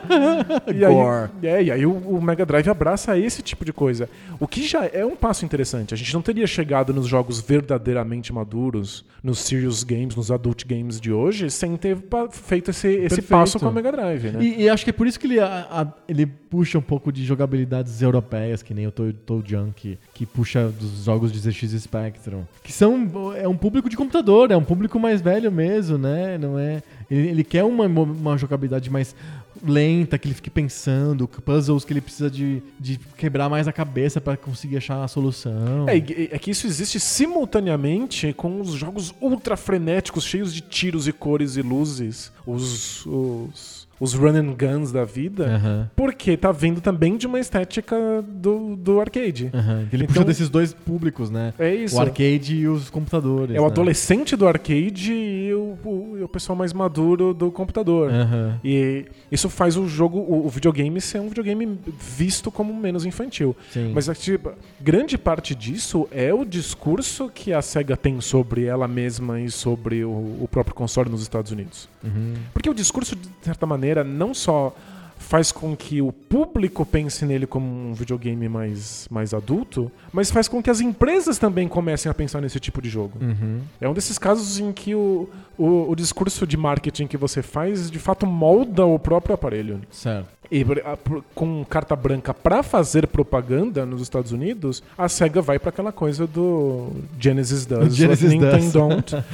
E, 0.67 0.71
e 0.71 0.79
Gore. 0.87 1.29
aí, 1.41 1.47
é, 1.49 1.63
e 1.63 1.71
aí 1.71 1.85
o, 1.85 1.91
o 1.91 2.21
Mega 2.21 2.45
Drive 2.45 2.67
abraça 2.69 3.17
esse 3.17 3.41
tipo 3.41 3.65
de 3.65 3.73
coisa. 3.73 4.07
O 4.39 4.47
que 4.47 4.65
já 4.67 4.85
é 4.85 5.03
um 5.05 5.15
passo 5.15 5.43
interessante. 5.45 5.93
A 5.93 5.97
gente 5.97 6.13
não 6.13 6.21
teria 6.21 6.45
chegado 6.45 6.93
nos 6.93 7.07
jogos 7.07 7.41
verdadeiramente 7.41 8.31
maduros, 8.31 9.03
nos 9.23 9.39
serious 9.39 9.83
games, 9.83 10.15
nos 10.15 10.29
adult 10.31 10.63
games 10.65 10.99
de 11.01 11.11
hoje, 11.11 11.49
sem 11.49 11.75
ter 11.77 11.97
feito 12.31 12.69
esse, 12.71 12.87
esse 12.87 13.21
passo 13.21 13.59
com 13.59 13.67
a 13.67 13.71
Mega 13.71 13.91
Drive, 13.91 14.31
né? 14.31 14.43
E, 14.43 14.63
e 14.63 14.69
acho 14.69 14.83
que 14.83 14.91
é 14.91 14.93
por 14.93 15.07
isso 15.07 15.19
que 15.19 15.27
ele, 15.27 15.39
a- 15.39 15.67
a- 15.71 15.87
ele 16.07 16.25
puxa 16.25 16.77
um 16.77 16.81
pouco 16.83 17.11
de 17.11 17.25
jogabilidades 17.25 18.01
europeias, 18.01 18.61
que 18.61 18.73
nem 18.73 18.85
o 18.87 18.91
Toe 18.91 19.15
Junk, 19.45 19.73
que, 19.75 19.97
que 20.13 20.25
puxa 20.25 20.67
dos 20.69 21.03
jogos 21.05 21.31
de 21.31 21.39
ZX 21.39 21.81
Spectrum. 21.81 22.43
Que 22.63 22.71
são. 22.71 23.33
É 23.35 23.47
um 23.47 23.57
público 23.57 23.89
de 23.89 23.97
computador, 23.97 24.51
é 24.51 24.57
um 24.57 24.63
público 24.63 24.99
mais 24.99 25.19
velho 25.21 25.51
mesmo, 25.51 25.97
né? 25.97 26.37
Não 26.37 26.57
é. 26.59 26.83
Ele, 27.09 27.29
ele 27.29 27.43
quer 27.43 27.63
uma, 27.63 27.85
uma 27.85 28.37
jogabilidade 28.37 28.89
mais 28.89 29.15
lenta, 29.63 30.17
que 30.17 30.27
ele 30.27 30.35
fique 30.35 30.49
pensando, 30.49 31.27
puzzles 31.27 31.85
que 31.85 31.93
ele 31.93 32.01
precisa 32.01 32.29
de, 32.29 32.61
de 32.79 32.99
quebrar 33.17 33.49
mais 33.49 33.67
a 33.67 33.71
cabeça 33.71 34.19
pra 34.19 34.35
conseguir 34.35 34.77
achar 34.77 35.03
a 35.03 35.07
solução. 35.07 35.87
É, 35.87 35.97
é 35.97 36.39
que 36.39 36.51
isso 36.51 36.67
existe 36.67 36.99
simultaneamente 36.99 38.33
com 38.33 38.59
os 38.59 38.71
jogos 38.73 39.13
ultra 39.21 39.55
frenéticos, 39.55 40.23
cheios 40.23 40.53
de 40.53 40.61
tiros 40.61 41.07
e 41.07 41.13
cores 41.13 41.55
e 41.55 41.61
luzes, 41.61 42.31
os, 42.45 43.05
os, 43.05 43.84
os 43.99 44.13
run 44.13 44.35
and 44.35 44.53
guns 44.57 44.91
da 44.91 45.03
vida, 45.05 45.45
Aham. 45.55 45.89
porque 45.95 46.35
tá 46.35 46.51
vindo 46.51 46.81
também 46.81 47.15
de 47.17 47.25
uma 47.27 47.39
estética 47.39 47.95
do, 48.27 48.75
do 48.75 48.99
arcade. 48.99 49.49
Aham. 49.53 49.87
Ele 49.91 50.03
Então- 50.03 50.07
puxa 50.15 50.25
desses 50.25 50.49
dois 50.49 50.73
públicos, 50.73 51.29
né? 51.29 51.53
É 51.57 51.73
isso. 51.73 51.95
O 51.95 51.99
arcade 52.01 52.55
e 52.55 52.67
os 52.67 52.89
computadores. 52.89 53.55
É 53.55 53.59
o 53.59 53.63
né? 53.63 53.69
adolescente 53.69 54.35
do 54.35 54.47
arcade 54.47 55.13
e 55.13 55.53
o, 55.53 55.77
o- 55.85 56.23
o 56.23 56.27
pessoal 56.27 56.57
mais 56.57 56.73
maduro 56.73 57.33
do 57.33 57.49
computador. 57.51 58.09
Aham. 58.11 58.59
E 58.63 59.05
isso 59.31 59.49
faz 59.49 59.77
o 59.77 59.87
jogo, 59.87 60.19
o, 60.19 60.45
o 60.45 60.49
videogame, 60.49 60.99
ser 60.99 61.19
um 61.21 61.29
videogame 61.29 61.77
visto 61.99 62.51
como 62.51 62.73
menos 62.73 63.05
infantil. 63.05 63.55
Sim. 63.71 63.91
Mas 63.93 64.09
tipo, 64.19 64.51
grande 64.81 65.17
parte 65.17 65.55
disso 65.55 66.07
é 66.11 66.33
o 66.33 66.43
discurso 66.43 67.29
que 67.33 67.53
a 67.53 67.61
SEGA 67.61 67.95
tem 67.95 68.19
sobre 68.19 68.65
ela 68.65 68.87
mesma 68.87 69.39
e 69.39 69.49
sobre 69.49 70.03
o, 70.03 70.09
o 70.41 70.47
próprio 70.51 70.75
console 70.75 71.09
nos 71.09 71.21
Estados 71.21 71.51
Unidos. 71.51 71.87
Uhum. 72.03 72.33
Porque 72.53 72.69
o 72.69 72.73
discurso, 72.73 73.15
de 73.15 73.27
certa 73.41 73.65
maneira, 73.65 73.84
não 74.03 74.33
só 74.33 74.75
faz 75.17 75.51
com 75.51 75.75
que 75.75 76.01
o 76.01 76.11
público 76.11 76.85
pense 76.85 77.25
nele 77.25 77.47
como 77.47 77.65
um 77.65 77.93
videogame 77.93 78.47
mais, 78.47 79.07
mais 79.09 79.33
adulto, 79.33 79.91
mas 80.13 80.29
faz 80.29 80.47
com 80.47 80.61
que 80.61 80.69
as 80.69 80.79
empresas 80.79 81.37
também 81.37 81.67
comecem 81.67 82.09
a 82.09 82.13
pensar 82.13 82.41
nesse 82.41 82.59
tipo 82.59 82.81
de 82.81 82.89
jogo. 82.89 83.17
Uhum. 83.19 83.61
É 83.81 83.89
um 83.89 83.93
desses 83.93 84.19
casos 84.19 84.59
em 84.59 84.71
que 84.71 84.93
o, 84.93 85.27
o, 85.57 85.89
o 85.89 85.95
discurso 85.95 86.45
de 86.45 86.55
marketing 86.55 87.07
que 87.07 87.17
você 87.17 87.41
faz 87.41 87.89
de 87.89 87.99
fato 87.99 88.25
molda 88.25 88.85
o 88.85 88.99
próprio 88.99 89.33
aparelho. 89.33 89.81
Certo. 89.89 90.27
E 90.51 90.63
a- 90.83 90.97
com 91.33 91.63
carta 91.65 91.95
branca 91.95 92.33
pra 92.33 92.61
fazer 92.63 93.07
propaganda 93.07 93.85
nos 93.85 94.01
Estados 94.01 94.31
Unidos, 94.31 94.81
a 94.97 95.07
SEGA 95.09 95.41
vai 95.41 95.57
pra 95.59 95.69
aquela 95.69 95.91
coisa 95.91 96.25
do 96.27 96.91
Genesis 97.19 97.65
does, 97.65 97.93
Genesis 97.95 98.31
Nintendo 98.31 98.71
don't. 98.71 99.15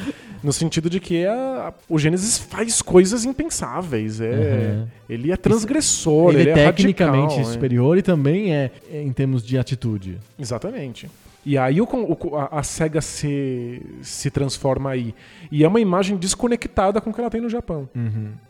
No 0.43 0.51
sentido 0.51 0.89
de 0.89 0.99
que 0.99 1.23
a- 1.23 1.71
o 1.87 1.99
Genesis 1.99 2.39
faz 2.39 2.81
coisas 2.81 3.25
impensáveis. 3.25 4.19
É, 4.19 4.25
Uhum. 4.31 4.87
Ele 5.07 5.31
é 5.31 5.37
transgressor, 5.37 6.31
ele, 6.31 6.41
ele, 6.41 6.49
é 6.49 6.53
tecnicamente 6.55 7.35
radical, 7.35 7.49
é. 7.49 7.53
superior 7.53 7.97
e 7.97 8.01
também 8.01 8.55
é 8.55 8.71
é 8.91 9.03
em 9.03 9.13
termos 9.13 9.45
de 9.45 9.57
atitude. 9.59 10.17
Exatamente. 10.39 11.07
E 11.45 11.57
aí 11.57 11.81
o 11.81 11.85
o- 11.91 12.37
a, 12.37 12.59
a 12.59 12.63
SEGA 12.63 13.01
se, 13.01 13.81
se 14.01 14.29
transforma 14.29 14.91
aí. 14.91 15.13
E 15.51 15.63
é 15.63 15.67
uma 15.67 15.79
imagem 15.79 16.15
desconectada 16.17 17.01
com 17.01 17.09
o 17.09 17.13
que 17.13 17.19
ela 17.19 17.29
tem 17.29 17.41
no 17.41 17.49
Japão. 17.49 17.89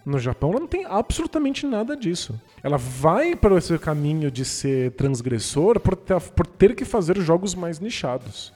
No 0.06 0.20
Japão 0.20 0.52
ela 0.52 0.60
não 0.60 0.68
tem 0.68 0.86
absolutamente 0.86 1.66
nada 1.66 1.96
disso. 1.96 2.40
Ela 2.64 2.78
vai 2.78 3.36
para 3.36 3.56
esse 3.58 3.78
caminho 3.80 4.30
de 4.30 4.44
ser 4.44 4.92
transgressor 4.92 5.80
por 5.80 5.96
ter, 5.96 6.20
por 6.20 6.46
ter 6.46 6.76
que 6.76 6.84
fazer 6.86 7.18
jogos 7.22 7.56
mais 7.56 7.80
nichados. 7.80 8.52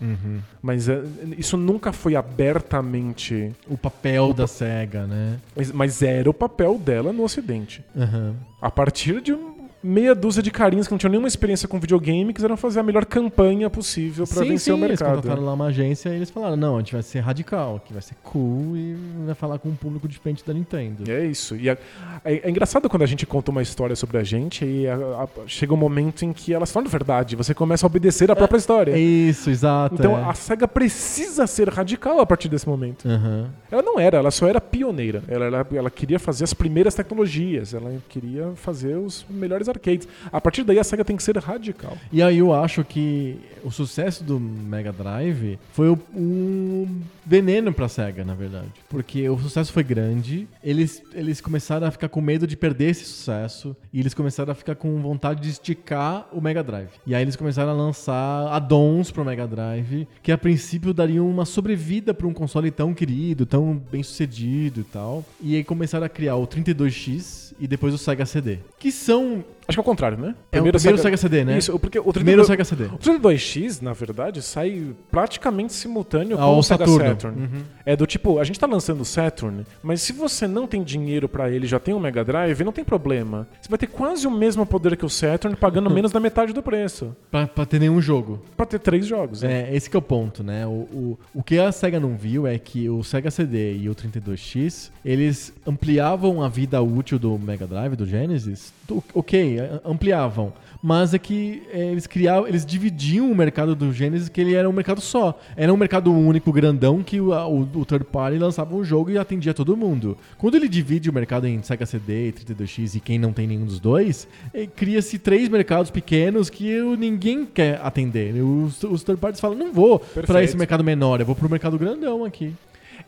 Mas 0.61 0.89
é, 0.89 1.01
isso 1.37 1.55
nunca 1.55 1.93
foi 1.93 2.15
abertamente. 2.15 3.51
O 3.67 3.77
papel 3.77 4.33
da 4.33 4.47
SEGA, 4.47 5.05
né? 5.07 5.39
Mas, 5.55 5.71
mas 5.71 6.01
era 6.01 6.29
o 6.29 6.33
papel 6.33 6.77
dela 6.77 7.13
no 7.13 7.23
Ocidente. 7.23 7.83
Aham. 7.95 8.35
A 8.61 8.71
partir 8.71 9.21
de 9.21 9.33
um- 9.33 9.54
meia 9.85 10.15
dúzia 10.15 10.41
de 10.41 10.49
carinhas 10.51 10.87
que 10.87 10.91
não 10.93 10.97
tinham 10.97 11.11
nenhuma 11.11 11.27
experiência 11.27 11.67
com 11.67 11.79
videogame 11.79 12.33
quiseram 12.33 12.57
fazer 12.57 12.79
a 12.79 12.83
melhor 12.83 13.05
campanha 13.05 13.69
possível 13.69 14.25
para 14.25 14.41
vencer 14.43 14.59
sim, 14.59 14.71
o 14.81 14.83
eles 14.85 14.99
mercado. 14.99 15.15
contrataram 15.17 15.45
lá 15.45 15.53
uma 15.53 15.65
agência 15.67 16.09
e 16.09 16.15
eles 16.15 16.29
falaram, 16.29 16.55
não, 16.55 16.75
a 16.75 16.79
gente 16.79 16.93
vai 16.93 17.03
ser 17.03 17.19
radical, 17.19 17.81
que 17.85 17.93
vai 17.93 18.01
ser 18.01 18.15
cool 18.23 18.75
e 18.75 18.95
vai 19.25 19.35
falar 19.35 19.59
com 19.59 19.69
um 19.69 19.75
público 19.75 20.07
diferente 20.07 20.43
da 20.45 20.53
Nintendo. 20.53 21.09
É 21.09 21.25
isso. 21.25 21.55
E 21.55 21.69
é, 21.69 21.77
é- 22.23 22.41
é 22.47 22.49
engraçado 22.49 22.89
quando 22.89 23.03
a 23.03 23.05
gente 23.05 23.25
conta 23.25 23.51
uma 23.51 23.61
história 23.61 23.95
sobre 23.95 24.17
a 24.17 24.23
gente 24.23 24.65
e 24.65 24.87
a- 24.87 24.95
a- 25.23 25.27
chega 25.47 25.73
um 25.73 25.77
momento 25.77 26.23
em 26.25 26.33
que 26.33 26.53
elas 26.53 26.71
falam 26.71 26.87
a 26.87 26.91
verdade. 26.91 27.35
Você 27.35 27.53
começa 27.53 27.85
a 27.85 27.87
obedecer 27.87 28.31
a 28.31 28.35
própria 28.35 28.57
história. 28.57 28.91
É 28.93 28.99
isso, 28.99 29.49
exato. 29.49 29.95
Então 29.95 30.17
é. 30.17 30.23
a 30.23 30.33
SEGA 30.33 30.67
precisa 30.67 31.45
ser 31.47 31.69
radical 31.69 32.19
a 32.19 32.25
partir 32.25 32.49
desse 32.49 32.67
momento. 32.67 33.07
Aham. 33.07 33.49
Ela 33.71 33.81
não 33.81 33.99
era, 33.99 34.17
ela 34.17 34.31
só 34.31 34.47
era 34.47 34.59
pioneira. 34.61 35.21
Ela, 35.27 35.45
ela, 35.45 35.67
ela 35.73 35.89
queria 35.91 36.17
fazer 36.19 36.43
as 36.43 36.53
primeiras 36.53 36.95
tecnologias, 36.95 37.73
ela 37.73 37.91
queria 38.09 38.51
fazer 38.55 38.95
os 38.97 39.25
melhores 39.29 39.67
arcades. 39.75 40.07
A 40.31 40.39
partir 40.41 40.63
daí 40.63 40.79
a 40.79 40.83
SEGA 40.83 41.05
tem 41.05 41.15
que 41.15 41.23
ser 41.23 41.37
radical. 41.37 41.97
E 42.11 42.21
aí 42.21 42.39
eu 42.39 42.53
acho 42.53 42.83
que 42.83 43.39
o 43.63 43.71
sucesso 43.71 44.23
do 44.23 44.39
Mega 44.39 44.91
Drive 44.91 45.59
foi 45.73 45.89
um 46.13 47.01
veneno 47.25 47.73
pra 47.73 47.87
SEGA, 47.87 48.23
na 48.23 48.33
verdade. 48.33 48.67
Porque 48.89 49.27
o 49.29 49.37
sucesso 49.37 49.71
foi 49.73 49.83
grande, 49.83 50.47
eles, 50.63 51.01
eles 51.13 51.41
começaram 51.41 51.87
a 51.87 51.91
ficar 51.91 52.09
com 52.09 52.21
medo 52.21 52.45
de 52.45 52.55
perder 52.55 52.91
esse 52.91 53.05
sucesso, 53.05 53.75
e 53.91 53.99
eles 53.99 54.13
começaram 54.13 54.51
a 54.51 54.55
ficar 54.55 54.75
com 54.75 55.01
vontade 55.01 55.41
de 55.41 55.49
esticar 55.49 56.27
o 56.31 56.39
Mega 56.41 56.63
Drive. 56.63 56.89
E 57.05 57.15
aí 57.15 57.21
eles 57.21 57.35
começaram 57.35 57.71
a 57.71 57.73
lançar 57.73 58.47
addons 58.53 59.11
pro 59.11 59.25
Mega 59.25 59.47
Drive, 59.47 60.07
que 60.21 60.31
a 60.31 60.37
princípio 60.37 60.93
dariam 60.93 61.29
uma 61.29 61.45
sobrevida 61.45 62.13
pra 62.13 62.27
um 62.27 62.33
console 62.33 62.69
tão 62.71 62.93
querido, 62.93 63.45
tão 63.45 63.81
bem 63.91 64.03
sucedido 64.03 64.81
e 64.81 64.83
tal. 64.83 65.23
E 65.41 65.55
aí 65.55 65.63
começaram 65.63 66.05
a 66.05 66.09
criar 66.09 66.35
o 66.35 66.47
32X 66.47 67.53
e 67.59 67.67
depois 67.67 67.93
o 67.93 67.97
Sega 67.97 68.25
CD. 68.25 68.59
Que 68.77 68.91
são... 68.91 69.43
Acho 69.67 69.77
que 69.77 69.79
é 69.79 69.81
o 69.81 69.85
contrário, 69.85 70.17
né? 70.17 70.35
É 70.51 70.59
o 70.59 70.63
primeiro 70.63 70.99
Sega 70.99 71.17
CD, 71.17 71.43
né? 71.43 71.57
Isso, 71.57 71.79
porque 71.79 71.97
o 71.97 72.13
Primeiro 72.13 72.45
32 72.45 72.47
Sega 72.47 72.63
CD. 72.63 72.85
O 72.93 72.99
32X, 72.99 73.81
na 73.81 73.93
verdade, 73.93 74.41
sai 74.41 74.93
praticamente 75.09 75.73
simultâneo 75.73 76.37
Ao 76.37 76.53
com 76.53 76.59
o 76.59 76.63
Sega 76.63 76.85
Saturno. 76.85 77.14
Saturn. 77.21 77.41
Uhum. 77.41 77.61
É 77.85 77.95
do 77.95 78.05
tipo, 78.05 78.39
a 78.39 78.43
gente 78.43 78.59
tá 78.59 78.67
lançando 78.67 79.01
o 79.01 79.05
Saturn, 79.05 79.65
mas 79.83 80.01
se 80.01 80.13
você 80.13 80.47
não 80.47 80.67
tem 80.67 80.83
dinheiro 80.83 81.27
pra 81.29 81.49
ele, 81.49 81.65
já 81.67 81.79
tem 81.79 81.93
um 81.93 81.99
Mega 81.99 82.23
Drive, 82.23 82.63
não 82.63 82.71
tem 82.71 82.83
problema. 82.83 83.47
Você 83.61 83.69
vai 83.69 83.77
ter 83.77 83.87
quase 83.87 84.27
o 84.27 84.31
mesmo 84.31 84.65
poder 84.65 84.95
que 84.97 85.05
o 85.05 85.09
Saturn, 85.09 85.55
pagando 85.55 85.89
menos 85.89 86.11
da 86.11 86.19
metade 86.19 86.53
do 86.53 86.61
preço. 86.63 87.15
Pra, 87.31 87.47
pra 87.47 87.65
ter 87.65 87.79
nenhum 87.79 88.01
jogo. 88.01 88.41
Pra 88.57 88.65
ter 88.65 88.79
três 88.79 89.05
jogos. 89.05 89.41
né? 89.41 89.69
É, 89.69 89.75
esse 89.75 89.89
que 89.89 89.95
é 89.95 89.99
o 89.99 90.01
ponto, 90.01 90.43
né? 90.43 90.65
O, 90.67 90.69
o, 90.71 91.19
o 91.33 91.43
que 91.43 91.57
a 91.59 91.71
SEGA 91.71 91.99
não 91.99 92.15
viu 92.15 92.45
é 92.47 92.57
que 92.57 92.89
o 92.89 93.03
Sega 93.03 93.29
CD 93.31 93.77
e 93.77 93.89
o 93.89 93.95
32X, 93.95 94.91
eles 95.03 95.53
ampliavam 95.65 96.41
a 96.41 96.49
vida 96.49 96.81
útil 96.81 97.19
do 97.19 97.37
Mega 97.37 97.67
Drive, 97.67 97.95
do 97.95 98.05
Genesis. 98.05 98.73
Do- 98.87 99.03
ok, 99.13 99.59
é, 99.59 99.79
ampliavam. 99.85 100.53
Mas 100.81 101.13
é 101.15 101.19
que 101.19 101.63
é, 101.73 101.79
eles 101.91 102.05
criavam, 102.05 102.47
eles 102.47 102.63
dividiam 102.65 103.31
o 103.31 103.35
mercado 103.35 103.75
do 103.75 103.91
Genesis, 103.91 104.29
que 104.29 104.39
ele 104.39 104.53
era 104.53 104.69
um 104.69 104.73
mercado 104.73 105.01
só. 105.01 105.39
Era 105.55 105.73
um 105.73 105.77
mercado 105.77 106.11
único, 106.13 106.51
grandão, 106.51 107.01
que 107.05 107.21
o, 107.21 107.29
o, 107.31 107.61
o 107.75 107.85
third 107.85 108.03
party 108.05 108.37
lançava 108.37 108.75
um 108.75 108.83
jogo 108.83 109.09
e 109.11 109.17
atendia 109.17 109.53
todo 109.53 109.77
mundo. 109.77 110.17
Quando 110.37 110.55
ele 110.55 110.67
divide 110.67 111.09
o 111.09 111.13
mercado 111.13 111.47
em 111.47 111.61
Sega 111.63 111.85
CD 111.85 112.29
e 112.29 112.31
32X 112.33 112.95
e 112.95 112.99
quem 112.99 113.17
não 113.17 113.31
tem 113.31 113.47
nenhum 113.47 113.65
dos 113.65 113.79
dois, 113.79 114.27
eh, 114.53 114.67
cria-se 114.67 115.17
três 115.19 115.47
mercados 115.47 115.89
pequenos 115.91 116.49
que 116.49 116.81
o- 116.81 116.95
ninguém 116.95 117.45
quer 117.45 117.79
atender. 117.81 118.33
Os, 118.41 118.83
os 118.83 119.03
third 119.03 119.21
parties 119.21 119.39
falam, 119.39 119.57
não 119.57 119.71
vou 119.71 119.99
para 120.25 120.43
esse 120.43 120.57
mercado 120.57 120.83
menor, 120.83 121.19
eu 121.21 121.25
vou 121.25 121.35
pro 121.35 121.49
mercado 121.49 121.77
grandão 121.77 122.25
aqui. 122.25 122.53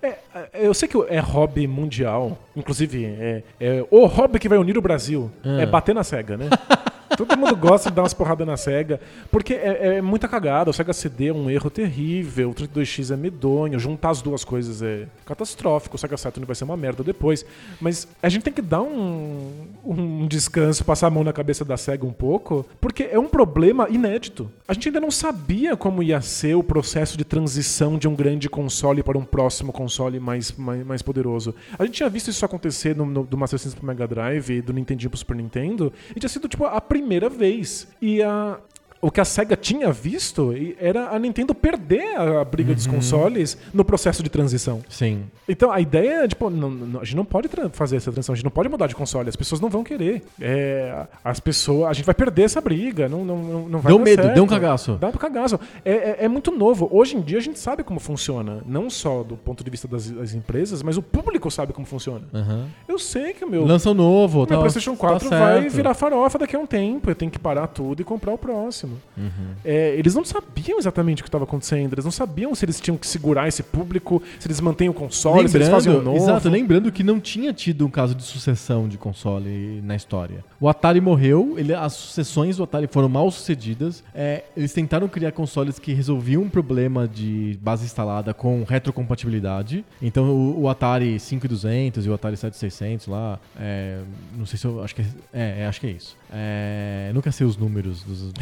É, 0.01 0.07
é, 0.35 0.49
eu 0.67 0.73
sei 0.75 0.87
que 0.87 0.97
é 1.09 1.19
hobby 1.19 1.65
mundial, 1.65 2.37
inclusive 2.55 3.03
é, 3.05 3.41
é 3.59 3.85
o 3.89 4.05
hobby 4.05 4.37
que 4.37 4.47
vai 4.47 4.57
unir 4.59 4.77
o 4.77 4.81
Brasil 4.81 5.31
Ah. 5.43 5.61
é 5.61 5.65
bater 5.65 5.95
na 5.95 6.03
SEGA, 6.03 6.37
né? 6.37 6.49
Todo 7.15 7.37
mundo 7.37 7.55
gosta 7.55 7.89
de 7.89 7.95
dar 7.95 8.01
umas 8.03 8.13
porradas 8.13 8.45
na 8.45 8.57
SEGA, 8.57 8.99
porque 9.31 9.53
é, 9.53 9.97
é 9.97 10.01
muita 10.01 10.27
cagada. 10.27 10.69
O 10.69 10.73
SEGA 10.73 10.93
CD 10.93 11.27
é 11.27 11.33
um 11.33 11.49
erro 11.49 11.69
terrível, 11.69 12.49
o 12.49 12.53
32X 12.53 13.13
é 13.13 13.17
medonho, 13.17 13.79
juntar 13.79 14.09
as 14.09 14.21
duas 14.21 14.43
coisas 14.43 14.81
é 14.81 15.07
catastrófico, 15.25 15.95
o 15.95 15.99
SEGA 15.99 16.17
Saturn 16.17 16.45
vai 16.45 16.55
ser 16.55 16.63
uma 16.63 16.77
merda 16.77 17.03
depois. 17.03 17.45
Mas 17.79 18.07
a 18.21 18.29
gente 18.29 18.43
tem 18.43 18.53
que 18.53 18.61
dar 18.61 18.81
um, 18.81 19.51
um 19.85 20.27
descanso, 20.27 20.83
passar 20.83 21.07
a 21.07 21.09
mão 21.09 21.23
na 21.23 21.33
cabeça 21.33 21.63
da 21.63 21.77
SEGA 21.77 22.05
um 22.05 22.13
pouco, 22.13 22.65
porque 22.81 23.03
é 23.03 23.19
um 23.19 23.27
problema 23.27 23.87
inédito. 23.89 24.51
A 24.67 24.73
gente 24.73 24.89
ainda 24.89 24.99
não 24.99 25.11
sabia 25.11 25.77
como 25.77 26.03
ia 26.03 26.21
ser 26.21 26.55
o 26.55 26.63
processo 26.63 27.17
de 27.17 27.23
transição 27.23 27.97
de 27.97 28.07
um 28.07 28.15
grande 28.15 28.49
console 28.49 29.03
para 29.03 29.17
um 29.17 29.23
próximo 29.23 29.71
console 29.71 30.19
mais, 30.19 30.51
mais, 30.51 30.85
mais 30.85 31.01
poderoso. 31.01 31.53
A 31.77 31.85
gente 31.85 31.95
tinha 31.95 32.09
visto 32.09 32.29
isso 32.29 32.43
acontecer 32.43 32.95
no, 32.95 33.05
no, 33.05 33.23
do 33.23 33.37
Master 33.37 33.59
System 33.59 33.79
pro 33.79 33.87
Mega 33.87 34.07
Drive 34.07 34.61
do 34.61 34.73
Nintendinho 34.73 35.09
pro 35.09 35.17
Super 35.17 35.35
Nintendo, 35.35 35.91
e 36.15 36.19
tinha 36.19 36.29
sido 36.29 36.47
tipo 36.47 36.65
a 36.65 36.79
primeira 36.97 37.29
vez. 37.29 37.87
E 38.01 38.21
a, 38.21 38.59
o 39.01 39.11
que 39.11 39.21
a 39.21 39.25
SEGA 39.25 39.55
tinha 39.55 39.91
visto 39.91 40.53
era 40.79 41.09
a 41.09 41.19
Nintendo 41.19 41.53
perder 41.53 42.15
a 42.17 42.43
briga 42.43 42.73
dos 42.73 42.87
consoles 42.87 43.57
no 43.73 43.85
processo 43.85 44.23
de 44.23 44.29
transição. 44.29 44.81
Sim. 44.89 45.23
Então 45.47 45.71
a 45.71 45.79
ideia 45.79 46.23
é, 46.23 46.27
tipo, 46.27 46.49
não- 46.49 46.69
não- 46.69 47.01
a 47.01 47.03
gente 47.03 47.15
não 47.15 47.23
pode 47.25 47.47
fazer 47.71 47.97
essa 47.97 48.11
transição, 48.11 48.33
a 48.33 48.35
gente 48.35 48.43
não 48.43 48.51
pode 48.51 48.67
mudar 48.69 48.87
de 48.87 48.95
console, 48.95 49.29
as 49.29 49.35
pessoas 49.35 49.61
não 49.61 49.69
vão 49.69 49.83
querer. 49.83 50.23
É, 50.41 51.05
as 51.23 51.39
pessoas, 51.39 51.89
a 51.89 51.93
gente 51.93 52.05
vai 52.05 52.15
perder 52.15 52.43
essa 52.43 52.59
briga, 52.59 53.07
não, 53.07 53.23
não, 53.23 53.37
não, 53.69 53.79
vai 53.79 53.91
Deu 53.91 53.99
medo, 53.99 54.21
certo. 54.23 54.35
deu 54.35 54.43
um 54.43 54.47
cagaço. 54.47 54.93
Dá 54.99 55.07
um 55.07 55.11
cagaço. 55.11 55.59
É, 55.85 55.91
é- 55.91 56.17
é 56.21 56.27
muito 56.27 56.51
novo. 56.51 56.89
Hoje 56.91 57.15
em 57.17 57.21
dia 57.21 57.37
a 57.37 57.41
gente 57.41 57.59
sabe 57.59 57.83
como 57.83 57.99
funciona, 57.99 58.61
não 58.65 58.89
só 58.89 59.23
do 59.23 59.37
ponto 59.37 59.63
de 59.63 59.69
vista 59.69 59.87
das, 59.87 60.09
das 60.09 60.33
empresas, 60.33 60.81
mas 60.83 60.97
o 60.97 61.01
público 61.03 61.49
sabe 61.51 61.71
como 61.71 61.85
funciona. 61.85 62.21
Aham. 62.33 62.65
Eu 62.87 62.97
sei 62.99 63.33
que 63.33 63.45
o 63.45 63.49
meu, 63.49 63.65
Lança 63.65 63.91
um 63.91 63.93
novo. 63.93 64.39
meu 64.39 64.47
tá- 64.47 64.57
PlayStation 64.57 64.91
tá 64.93 64.97
4 64.97 65.29
vai 65.29 65.61
certo. 65.61 65.73
virar 65.73 65.93
farofa 65.93 66.37
daqui 66.39 66.55
a 66.55 66.59
um 66.59 66.65
tempo. 66.65 67.09
Eu 67.09 67.15
tenho 67.15 67.31
que 67.31 67.39
parar 67.39 67.67
tudo 67.67 68.01
e 68.01 68.03
comprar 68.03 68.33
o 68.33 68.37
próximo. 68.37 68.86
Uhum. 69.17 69.31
É, 69.65 69.95
eles 69.95 70.15
não 70.15 70.23
sabiam 70.25 70.77
exatamente 70.79 71.21
o 71.21 71.23
que 71.23 71.27
estava 71.29 71.43
acontecendo. 71.43 71.93
Eles 71.93 72.05
não 72.05 72.11
sabiam 72.11 72.53
se 72.55 72.65
eles 72.65 72.79
tinham 72.79 72.97
que 72.97 73.05
segurar 73.07 73.47
esse 73.47 73.63
público, 73.63 74.21
se 74.39 74.47
eles 74.47 74.59
mantêm 74.59 74.89
o 74.89 74.93
console, 74.93 75.47
se 75.49 75.57
eles 75.57 75.69
fazem 75.69 75.93
um 75.93 76.01
novo. 76.01 76.17
Exato, 76.17 76.49
lembrando 76.49 76.91
que 76.91 77.03
não 77.03 77.19
tinha 77.19 77.51
tido 77.53 77.85
um 77.85 77.89
caso 77.89 78.15
de 78.15 78.23
sucessão 78.23 78.87
de 78.87 78.97
console 78.97 79.81
na 79.83 79.95
história. 79.95 80.43
O 80.59 80.67
Atari 80.69 81.01
morreu, 81.01 81.55
ele- 81.57 81.73
as 81.73 81.93
sucessões 81.93 82.57
do 82.57 82.63
Atari 82.63 82.87
foram 82.87 83.09
mal 83.09 83.29
sucedidas. 83.31 84.03
É, 84.13 84.43
eles 84.55 84.71
tentaram 84.73 85.07
criar 85.07 85.31
consoles 85.31 85.79
que 85.79 85.93
resolviam 85.93 86.41
um 86.43 86.49
problema 86.49 87.07
de 87.07 87.57
base 87.61 87.85
instalada 87.85 88.33
com 88.33 88.63
retrocompatibilidade. 89.07 89.85
Então 90.01 90.29
o, 90.29 90.61
o 90.63 90.69
Atari 90.69 91.19
5200 91.19 92.05
e 92.05 92.09
o 92.09 92.13
Atari 92.13 92.37
7600 92.37 93.07
lá, 93.07 93.39
é, 93.59 93.99
não 94.37 94.45
sei 94.45 94.57
se 94.59 94.65
eu 94.65 94.83
acho 94.83 94.95
que 94.95 95.01
é, 95.33 95.61
é, 95.61 95.65
acho 95.67 95.79
que 95.79 95.87
é 95.87 95.91
isso. 95.91 96.15
É, 96.31 97.11
nunca 97.13 97.31
sei 97.31 97.47
os 97.47 97.55
números 97.55 98.03
dos, 98.03 98.33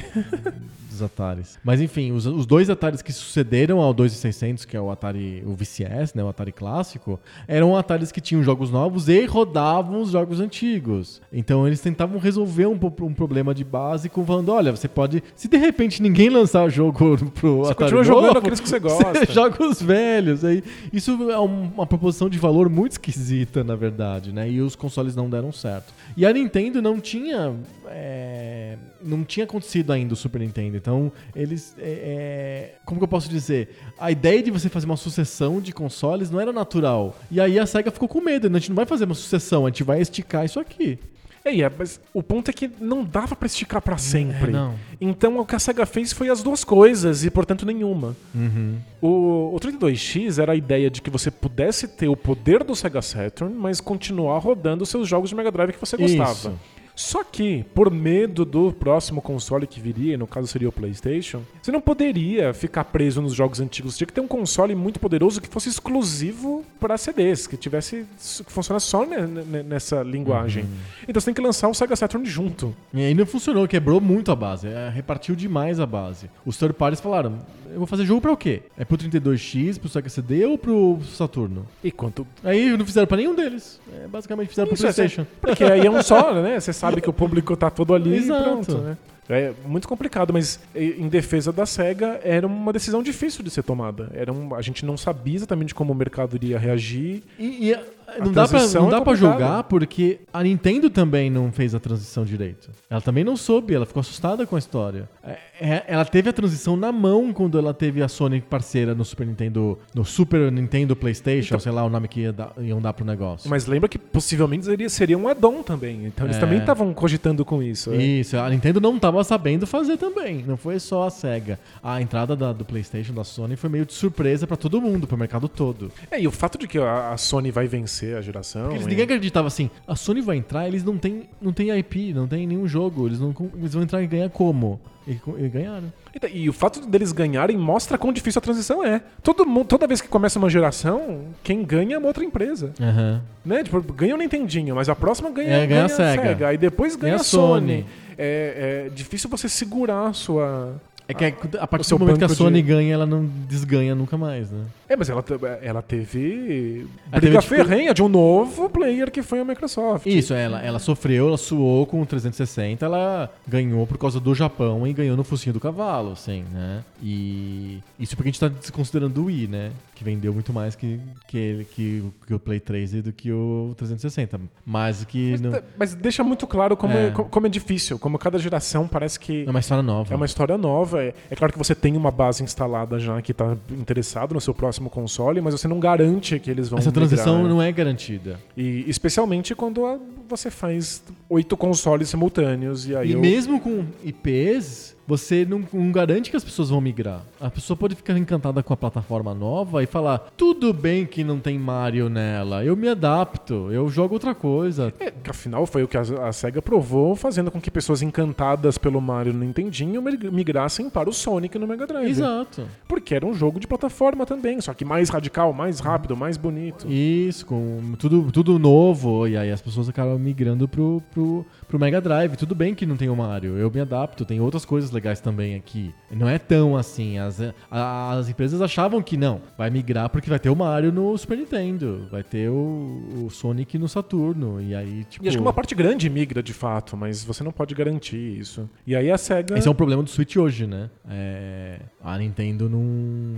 dos 0.89 1.01
Ataris. 1.03 1.59
Mas 1.63 1.79
enfim, 1.81 2.11
os, 2.11 2.25
os 2.25 2.45
dois 2.45 2.69
Ataris 2.69 3.01
que 3.01 3.13
sucederam 3.13 3.79
ao 3.79 3.93
2600, 3.93 4.65
que 4.65 4.75
é 4.75 4.81
o 4.81 4.89
Atari, 4.89 5.43
o 5.45 5.53
VCS, 5.55 6.13
né, 6.15 6.23
o 6.23 6.27
Atari 6.27 6.51
clássico, 6.51 7.19
eram 7.47 7.75
Ataris 7.77 8.11
que 8.11 8.19
tinham 8.19 8.41
jogos 8.43 8.71
novos 8.71 9.07
e 9.07 9.25
rodavam 9.25 10.01
os 10.01 10.09
jogos 10.11 10.39
antigos. 10.39 11.21
Então 11.31 11.67
eles 11.67 11.79
tentavam 11.79 12.17
resolver 12.19 12.65
um, 12.65 12.79
um 13.01 13.13
problema 13.13 13.53
de 13.53 13.63
base 13.63 14.09
com 14.09 14.25
falando, 14.25 14.49
olha, 14.51 14.71
você 14.75 14.87
pode, 14.87 15.23
se 15.35 15.47
de 15.47 15.57
repente 15.57 16.01
ninguém 16.01 16.29
lançar 16.29 16.65
o 16.65 16.69
jogo 16.69 17.17
pro 17.35 17.57
Você 17.59 17.71
Atari 17.73 17.91
continua 17.91 18.03
jogando 18.03 18.37
aqueles 18.39 18.59
que 18.59 18.67
você 18.69 18.79
gosta. 18.79 19.31
joga 19.31 19.63
os 19.63 19.81
velhos. 19.81 20.43
Aí, 20.43 20.63
isso 20.91 21.11
é 21.31 21.39
um- 21.39 21.69
uma 21.75 21.85
proposição 21.85 22.29
de 22.29 22.39
valor 22.39 22.69
muito 22.69 22.93
esquisita, 22.93 23.63
na 23.63 23.75
verdade, 23.75 24.31
né? 24.31 24.49
E 24.49 24.61
os 24.61 24.75
consoles 24.75 25.15
não 25.15 25.29
deram 25.29 25.51
certo. 25.51 25.93
E 26.17 26.25
a 26.25 26.33
Nintendo 26.33 26.81
não 26.81 26.99
tinha. 26.99 27.53
É, 27.97 28.77
não 29.01 29.23
tinha 29.23 29.45
acontecido 29.45 29.93
ainda 29.93 30.13
o 30.13 30.17
Super 30.17 30.41
Nintendo. 30.41 30.75
Então, 30.75 31.09
eles. 31.33 31.73
é, 31.79 31.83
é, 31.83 32.75
como 32.83 32.99
que 32.99 33.05
eu 33.05 33.07
posso 33.07 33.29
dizer? 33.29 33.69
A 33.97 34.11
ideia 34.11 34.43
de 34.43 34.51
você 34.51 34.67
fazer 34.67 34.85
uma 34.85 34.97
sucessão 34.97 35.61
de 35.61 35.71
consoles 35.71 36.29
não 36.29 36.41
era 36.41 36.51
natural. 36.51 37.15
E 37.31 37.39
aí 37.39 37.57
a 37.57 37.65
SEGA 37.65 37.91
ficou 37.91 38.09
com 38.09 38.19
medo. 38.19 38.49
né? 38.49 38.57
A 38.57 38.59
gente 38.59 38.69
não 38.69 38.75
vai 38.75 38.85
fazer 38.85 39.05
uma 39.05 39.15
sucessão, 39.15 39.65
a 39.65 39.69
gente 39.69 39.83
vai 39.83 40.01
esticar 40.01 40.43
isso 40.43 40.59
aqui. 40.59 40.99
É, 41.45 41.61
é, 41.61 41.71
mas 41.77 42.01
o 42.11 42.23
ponto 42.23 42.49
é 42.49 42.53
que 42.53 42.69
não 42.81 43.03
dava 43.03 43.35
pra 43.35 43.45
esticar 43.45 43.79
pra 43.79 43.97
sempre. 43.97 44.53
É. 44.53 44.69
Então 44.99 45.37
o 45.37 45.45
que 45.45 45.55
a 45.55 45.59
SEGA 45.59 45.85
fez 45.85 46.11
foi 46.11 46.27
as 46.27 46.41
duas 46.41 46.63
coisas 46.63 47.23
e, 47.23 47.29
portanto, 47.29 47.65
nenhuma. 47.65 48.15
Uhum. 48.33 48.77
O, 48.99 49.55
o 49.55 49.59
32X 49.59 50.41
era 50.41 50.53
a 50.53 50.55
ideia 50.55 50.89
de 50.89 51.01
que 51.01 51.09
você 51.09 51.29
pudesse 51.29 51.87
ter 51.87 52.07
o 52.07 52.17
poder 52.17 52.63
do 52.63 52.75
Sega 52.75 53.01
Saturn, 53.01 53.53
mas 53.53 53.79
continuar 53.79 54.39
rodando 54.39 54.83
os 54.83 54.89
seus 54.89 55.07
jogos 55.07 55.29
de 55.29 55.35
Mega 55.35 55.51
Drive 55.51 55.71
que 55.71 55.79
você 55.79 55.95
gostava. 55.95 56.31
Isso. 56.31 56.59
Só 56.95 57.23
que, 57.23 57.65
por 57.75 57.91
medo 57.91 58.45
do 58.45 58.71
próximo 58.71 59.21
console 59.21 59.67
que 59.67 59.79
viria, 59.81 60.17
no 60.17 60.25
caso 60.25 60.47
seria 60.47 60.69
o 60.69 60.71
PlayStation, 60.71 61.41
você 61.61 61.71
não 61.71 61.81
poderia 61.81 62.53
ficar 62.53 62.85
preso 62.85 63.21
nos 63.21 63.33
jogos 63.33 63.59
antigos. 63.59 63.93
Você 63.93 63.97
tinha 63.99 64.07
que 64.07 64.13
ter 64.13 64.21
um 64.21 64.27
console 64.27 64.73
muito 64.75 64.99
poderoso 64.99 65.41
que 65.41 65.47
fosse 65.49 65.67
exclusivo 65.69 66.63
para 66.79 66.97
CDs, 66.97 67.47
que 67.47 67.57
tivesse 67.57 68.05
que 68.45 68.51
funcionasse 68.51 68.85
só 68.87 69.05
ne- 69.05 69.27
ne- 69.27 69.63
nessa 69.63 70.01
linguagem. 70.03 70.63
Uhum. 70.63 70.69
Então 71.07 71.19
você 71.19 71.25
tem 71.25 71.33
que 71.33 71.41
lançar 71.41 71.67
o 71.67 71.73
Sega 71.73 71.95
Saturn 71.95 72.25
junto. 72.27 72.73
E 72.93 73.01
aí 73.01 73.13
não 73.13 73.25
funcionou, 73.25 73.67
quebrou 73.67 73.99
muito 73.99 74.31
a 74.31 74.35
base, 74.35 74.67
é, 74.67 74.89
repartiu 74.89 75.35
demais 75.35 75.79
a 75.79 75.85
base. 75.85 76.29
Os 76.45 76.57
third 76.57 76.73
parties 76.75 77.01
falaram: 77.01 77.39
eu 77.71 77.77
vou 77.77 77.87
fazer 77.87 78.05
jogo 78.05 78.21
pra 78.21 78.31
o 78.31 78.37
quê? 78.37 78.61
É 78.77 78.85
pro 78.85 78.97
32X, 78.97 79.79
pro 79.79 79.89
Sega 79.89 80.07
CD 80.09 80.45
ou 80.45 80.57
pro 80.57 80.99
Saturno? 81.13 81.65
E 81.83 81.91
quanto 81.91 82.25
Aí 82.43 82.75
não 82.77 82.85
fizeram 82.85 83.07
pra 83.07 83.17
nenhum 83.17 83.35
deles. 83.35 83.79
É, 83.93 84.07
basicamente 84.07 84.49
fizeram 84.49 84.67
pro 84.67 84.75
Isso, 84.75 84.85
é, 84.87 84.93
PlayStation. 84.93 85.25
Porque 85.41 85.63
aí 85.63 85.85
é 85.85 85.91
um 85.91 86.01
só, 86.01 86.33
né? 86.41 86.59
Você 86.59 86.71
sabe 86.89 87.01
que 87.01 87.09
o 87.09 87.13
público 87.13 87.55
tá 87.55 87.69
todo 87.69 87.93
ali 87.93 88.17
Exato. 88.17 88.41
e 88.41 88.43
pronto, 88.43 88.77
né? 88.77 88.97
É 89.27 89.53
muito 89.65 89.87
complicado, 89.87 90.31
mas 90.31 90.59
em 90.75 91.07
defesa 91.07 91.51
da 91.51 91.65
SEGA 91.65 92.19
era 92.23 92.45
uma 92.45 92.71
decisão 92.71 93.01
difícil 93.01 93.43
de 93.43 93.49
ser 93.49 93.63
tomada. 93.63 94.11
Era 94.13 94.31
um, 94.31 94.53
a 94.53 94.61
gente 94.61 94.85
não 94.85 94.95
sabia 94.95 95.35
exatamente 95.35 95.73
como 95.73 95.91
o 95.91 95.95
mercado 95.95 96.35
iria 96.35 96.59
reagir. 96.59 97.23
E, 97.39 97.71
e, 97.71 97.75
não 98.23 98.31
dá 98.31 98.47
pra, 98.47 98.59
não 98.59 98.87
é 98.87 98.91
dá 98.91 99.01
pra 99.01 99.13
complicada. 99.13 99.15
julgar 99.15 99.63
porque 99.63 100.19
a 100.33 100.43
Nintendo 100.43 100.89
também 100.89 101.29
não 101.29 101.51
fez 101.51 101.73
a 101.75 101.79
transição 101.79 102.23
direito. 102.23 102.69
Ela 102.89 103.01
também 103.01 103.23
não 103.23 103.35
soube, 103.35 103.73
ela 103.73 103.85
ficou 103.85 103.99
assustada 104.01 104.45
com 104.45 104.55
a 104.55 104.59
história. 104.59 105.09
É, 105.23 105.37
é, 105.59 105.83
ela 105.87 106.05
teve 106.05 106.29
a 106.29 106.33
transição 106.33 106.75
na 106.75 106.91
mão 106.91 107.31
quando 107.33 107.57
ela 107.57 107.73
teve 107.73 108.01
a 108.03 108.07
Sony 108.07 108.41
parceira 108.41 108.93
no 108.93 109.03
Super 109.05 109.25
Nintendo, 109.27 109.77
no 109.93 110.03
Super 110.05 110.51
Nintendo 110.51 110.95
PlayStation, 110.95 111.59
sei 111.59 111.71
lá 111.71 111.83
o 111.83 111.89
nome 111.89 112.07
que 112.07 112.21
ia 112.21 112.33
dar, 112.33 112.51
iam 112.59 112.81
dar 112.81 112.93
pro 112.93 113.05
negócio. 113.05 113.49
Mas 113.49 113.65
lembra 113.65 113.87
que 113.89 113.97
possivelmente 113.97 114.65
seria, 114.65 114.89
seria 114.89 115.17
um 115.17 115.27
add-on 115.27 115.63
também. 115.63 116.05
Então 116.05 116.25
eles 116.25 116.37
É. 116.37 116.39
também 116.39 116.59
estavam 116.59 116.93
cogitando 116.93 117.43
com 117.45 117.61
isso. 117.63 117.93
Isso, 117.95 118.37
a 118.37 118.49
Nintendo 118.49 118.79
não 118.81 118.99
tava 118.99 119.23
sabendo 119.23 119.65
fazer 119.65 119.97
também. 119.97 120.43
Não 120.45 120.57
foi 120.57 120.79
só 120.79 121.07
a 121.07 121.09
SEGA. 121.09 121.59
A 121.83 122.01
entrada 122.01 122.35
da- 122.35 122.53
do 122.53 122.65
PlayStation 122.65 123.13
da 123.13 123.23
Sony 123.23 123.55
foi 123.55 123.69
meio 123.69 123.85
de 123.85 123.93
surpresa 123.93 124.45
pra 124.45 124.57
todo 124.57 124.79
mundo, 124.81 125.07
pro 125.07 125.17
mercado 125.17 125.47
todo. 125.47 125.91
É, 126.11 126.19
e 126.21 126.27
o 126.27 126.31
fato 126.31 126.57
de 126.57 126.67
que 126.67 126.77
a, 126.77 127.11
a 127.11 127.17
Sony 127.17 127.49
vai 127.51 127.67
vencer 127.67 127.94
a 128.15 128.21
geração. 128.21 128.63
Porque 128.63 128.75
eles, 128.75 128.85
e- 128.85 128.89
ninguém 128.89 129.03
acreditava 129.05 129.47
assim, 129.47 129.69
a 129.87 129.95
Sony 129.95 130.21
vai 130.21 130.37
entrar, 130.37 130.67
eles 130.67 130.83
não 130.83 130.97
têm 130.97 131.23
não 131.41 131.53
tem 131.53 131.69
IP, 131.77 132.13
não 132.13 132.27
tem 132.27 132.45
nenhum 132.47 132.67
jogo, 132.67 133.07
eles, 133.07 133.19
não, 133.19 133.33
eles 133.57 133.73
vão 133.73 133.83
entrar 133.83 134.01
e 134.01 134.07
ganhar 134.07 134.29
como? 134.29 134.79
E, 135.07 135.19
e 135.37 135.49
ganharam. 135.49 135.93
Então, 136.15 136.27
E 136.29 136.49
o 136.49 136.53
fato 136.53 136.85
deles 136.87 137.11
ganharem 137.11 137.55
mostra 137.55 137.95
quão 137.97 138.11
difícil 138.11 138.39
a 138.39 138.41
transição 138.41 138.83
é. 138.83 139.01
Todo 139.21 139.45
mundo, 139.45 139.67
toda 139.67 139.85
vez 139.85 140.01
que 140.01 140.07
começa 140.07 140.39
uma 140.39 140.49
geração, 140.49 141.25
quem 141.43 141.63
ganha 141.63 141.95
é 141.95 141.99
uma 141.99 142.07
outra 142.07 142.23
empresa. 142.25 142.73
Aham. 142.81 143.21
Né? 143.45 143.63
Tipo, 143.63 143.81
ganha 143.93 144.15
o 144.15 144.17
Nintendinho, 144.17 144.73
mas 144.75 144.89
a 144.89 144.95
próxima 144.95 145.29
ganha, 145.29 145.49
É, 145.57 145.67
ganha 145.67 145.85
a 145.85 145.89
Sega. 145.89 146.47
Aí 146.47 146.57
depois 146.57 146.95
ganha, 146.95 147.11
Ganha 147.11 147.17
a 147.17 147.21
a 147.21 147.23
Sony. 147.23 147.81
Sony. 147.81 147.85
É, 148.17 148.85
é 148.87 148.89
difícil 148.89 149.29
você 149.29 149.47
segurar 149.47 150.07
a 150.07 150.13
sua. 150.13 150.81
É 151.07 151.13
que 151.13 151.23
a, 151.25 151.33
a 151.63 151.67
partir 151.67 151.89
do 151.89 151.99
momento 151.99 152.17
que 152.17 152.23
a 152.23 152.29
Sony 152.29 152.61
de- 152.61 152.67
ganha, 152.67 152.93
ela 152.93 153.05
não 153.05 153.25
desganha 153.47 153.93
nunca 153.93 154.17
mais, 154.17 154.49
né? 154.51 154.63
É, 154.89 154.95
mas 154.95 155.09
ela, 155.09 155.23
ela 155.61 155.81
teve. 155.81 156.87
Ela 157.11 157.21
briga 157.21 157.39
teve, 157.39 157.39
tipo- 157.41 157.55
ferrenha 157.55 157.93
de 157.93 158.01
um 158.03 158.07
novo 158.09 158.69
player 158.69 159.11
que 159.11 159.21
foi 159.21 159.39
a 159.39 159.45
Microsoft. 159.45 160.05
Isso, 160.07 160.33
ela, 160.33 160.61
ela 160.61 160.79
sofreu, 160.79 161.27
ela 161.27 161.37
suou 161.37 161.85
com 161.85 162.01
o 162.01 162.05
360, 162.05 162.85
ela 162.85 163.29
ganhou 163.47 163.85
por 163.85 163.97
causa 163.97 164.19
do 164.19 164.33
Japão 164.33 164.85
e 164.87 164.93
ganhou 164.93 165.15
no 165.15 165.23
focinho 165.23 165.53
do 165.53 165.59
cavalo, 165.59 166.11
assim, 166.11 166.43
né? 166.51 166.83
E 167.01 167.79
isso 167.99 168.15
porque 168.15 168.29
a 168.29 168.31
gente 168.31 168.39
tá 168.39 168.47
desconsiderando 168.47 169.21
o 169.21 169.25
Wii, 169.25 169.47
né? 169.47 169.71
Que 169.93 170.03
vendeu 170.03 170.33
muito 170.33 170.51
mais 170.51 170.75
que, 170.75 170.99
que, 171.27 171.37
ele- 171.37 171.65
que, 171.65 172.03
o- 172.05 172.13
que 172.27 172.33
o 172.33 172.39
Play 172.39 172.59
3 172.59 172.95
e 172.95 173.01
do 173.01 173.13
que 173.13 173.31
o 173.31 173.73
360. 173.77 174.39
Mas 174.65 175.03
que 175.05 175.31
Mas, 175.31 175.41
não, 175.41 175.51
tá- 175.51 175.61
mas 175.77 175.93
deixa 175.93 176.23
muito 176.23 176.45
claro 176.47 176.75
como 176.75 176.93
é. 176.93 177.07
É. 177.07 177.11
co- 177.11 177.25
como 177.25 177.45
é 177.47 177.49
difícil, 177.49 177.97
como 177.99 178.17
cada 178.17 178.37
geração 178.39 178.87
parece 178.87 179.19
que 179.19 179.45
é 179.45 179.49
uma 179.49 179.59
história 179.59 179.83
nova. 179.83 180.13
É 180.13 180.15
uma 180.17 180.25
história 180.25 180.57
nova. 180.57 180.94
É, 180.97 181.13
é 181.29 181.35
claro 181.35 181.51
que 181.53 181.57
você 181.59 181.73
tem 181.75 181.95
uma 181.97 182.11
base 182.11 182.43
instalada 182.43 182.99
já 182.99 183.21
que 183.21 183.31
está 183.31 183.55
interessado 183.71 184.33
no 184.33 184.41
seu 184.41 184.53
próximo 184.53 184.89
console, 184.89 185.41
mas 185.41 185.53
você 185.53 185.67
não 185.67 185.79
garante 185.79 186.39
que 186.39 186.49
eles 186.49 186.69
vão 186.69 186.79
Essa 186.79 186.91
transição 186.91 187.35
migrar. 187.37 187.49
não 187.53 187.61
é 187.61 187.71
garantida. 187.71 188.39
E 188.55 188.83
especialmente 188.87 189.53
quando 189.55 189.85
a- 189.85 189.97
você 190.27 190.49
faz 190.49 191.03
oito 191.29 191.55
consoles 191.55 192.09
simultâneos 192.09 192.87
e 192.87 192.95
aí 192.95 193.09
E 193.09 193.13
eu- 193.13 193.19
mesmo 193.19 193.59
com 193.59 193.83
IPs, 194.03 194.94
você 195.07 195.45
não, 195.45 195.63
não 195.71 195.91
garante 195.91 196.31
que 196.31 196.37
as 196.37 196.43
pessoas 196.43 196.69
vão 196.69 196.81
migrar. 196.81 197.21
A 197.39 197.49
pessoa 197.49 197.77
pode 197.77 197.95
ficar 197.95 198.17
encantada 198.17 198.63
com 198.63 198.73
a 198.73 198.77
plataforma 198.77 199.33
nova 199.33 199.83
e 199.83 199.85
falar: 199.85 200.19
tudo 200.35 200.73
bem 200.73 201.05
que 201.05 201.23
não 201.23 201.39
tem 201.39 201.57
Mario 201.59 202.09
nela, 202.09 202.63
eu 202.63 202.75
me 202.75 202.87
adapto, 202.87 203.71
eu 203.71 203.87
jogo 203.89 204.15
outra 204.15 204.33
coisa. 204.33 204.93
É, 204.99 205.11
que 205.11 205.29
afinal 205.29 205.65
foi 205.65 205.83
o 205.83 205.87
que 205.87 205.97
a, 205.97 206.01
a 206.01 206.31
SEGA 206.31 206.61
provou, 206.61 207.15
fazendo 207.15 207.51
com 207.51 207.61
que 207.61 207.69
pessoas 207.71 208.01
encantadas 208.01 208.77
pelo 208.77 208.99
Mario 208.99 209.33
no 209.33 209.39
Nintendinho 209.39 210.01
mig- 210.01 210.31
migrassem 210.31 210.89
para 210.89 211.09
o 211.09 211.13
Sonic 211.13 211.57
no 211.57 211.67
Mega 211.67 211.85
Drive. 211.85 212.09
Exato. 212.09 212.67
Porque 212.87 213.15
era 213.15 213.25
um 213.25 213.33
jogo 213.33 213.59
de 213.59 213.67
plataforma 213.67 214.25
também, 214.25 214.59
só 214.61 214.73
que 214.73 214.85
mais 214.85 215.09
radical, 215.09 215.53
mais 215.53 215.79
rápido, 215.79 216.15
mais 216.15 216.37
bonito. 216.37 216.91
Isso, 216.91 217.45
com 217.45 217.93
tudo, 217.99 218.31
tudo 218.31 218.57
novo, 218.59 219.27
e 219.27 219.37
aí 219.37 219.51
as 219.51 219.61
pessoas 219.61 219.87
acabam 219.89 220.17
migrando 220.17 220.67
pro, 220.67 221.01
pro, 221.13 221.45
pro 221.67 221.79
Mega 221.79 222.01
Drive. 222.01 222.35
Tudo 222.35 222.55
bem 222.55 222.73
que 222.73 222.85
não 222.85 222.97
tem 222.97 223.09
o 223.09 223.15
Mario, 223.15 223.57
eu 223.57 223.69
me 223.69 223.79
adapto, 223.79 224.25
tem 224.25 224.39
outras 224.39 224.65
coisas 224.65 224.91
legais 224.95 225.19
também 225.19 225.55
aqui. 225.55 225.93
Não 226.09 226.27
é 226.27 226.39
tão 226.39 226.75
assim, 226.75 227.19
as, 227.19 227.39
as 227.69 228.29
empresas 228.29 228.61
achavam 228.61 229.01
que 229.01 229.17
não, 229.17 229.41
vai 229.57 229.69
migrar 229.69 230.09
porque 230.09 230.29
vai 230.29 230.39
ter 230.39 230.49
o 230.49 230.55
Mario 230.55 230.91
no 230.91 231.15
Super 231.17 231.37
Nintendo, 231.37 232.07
vai 232.11 232.23
ter 232.23 232.49
o, 232.49 233.25
o 233.25 233.29
Sonic 233.29 233.77
no 233.77 233.87
Saturno, 233.87 234.61
e 234.61 234.73
aí, 234.73 235.03
tipo... 235.03 235.23
E 235.23 235.27
acho 235.27 235.37
que 235.37 235.43
uma 235.43 235.53
parte 235.53 235.75
grande 235.75 236.09
migra 236.09 236.41
de 236.41 236.53
fato, 236.53 236.95
mas 236.97 237.23
você 237.23 237.43
não 237.43 237.51
pode 237.51 237.75
garantir 237.75 238.39
isso. 238.39 238.69
E 238.87 238.95
aí 238.95 239.11
a 239.11 239.17
SEGA. 239.17 239.57
Esse 239.57 239.67
é 239.67 239.71
um 239.71 239.75
problema 239.75 240.01
do 240.01 240.09
Switch 240.09 240.35
hoje, 240.37 240.65
né? 240.65 240.89
É, 241.09 241.79
a 242.03 242.17
Nintendo 242.17 242.69
não. 242.69 243.35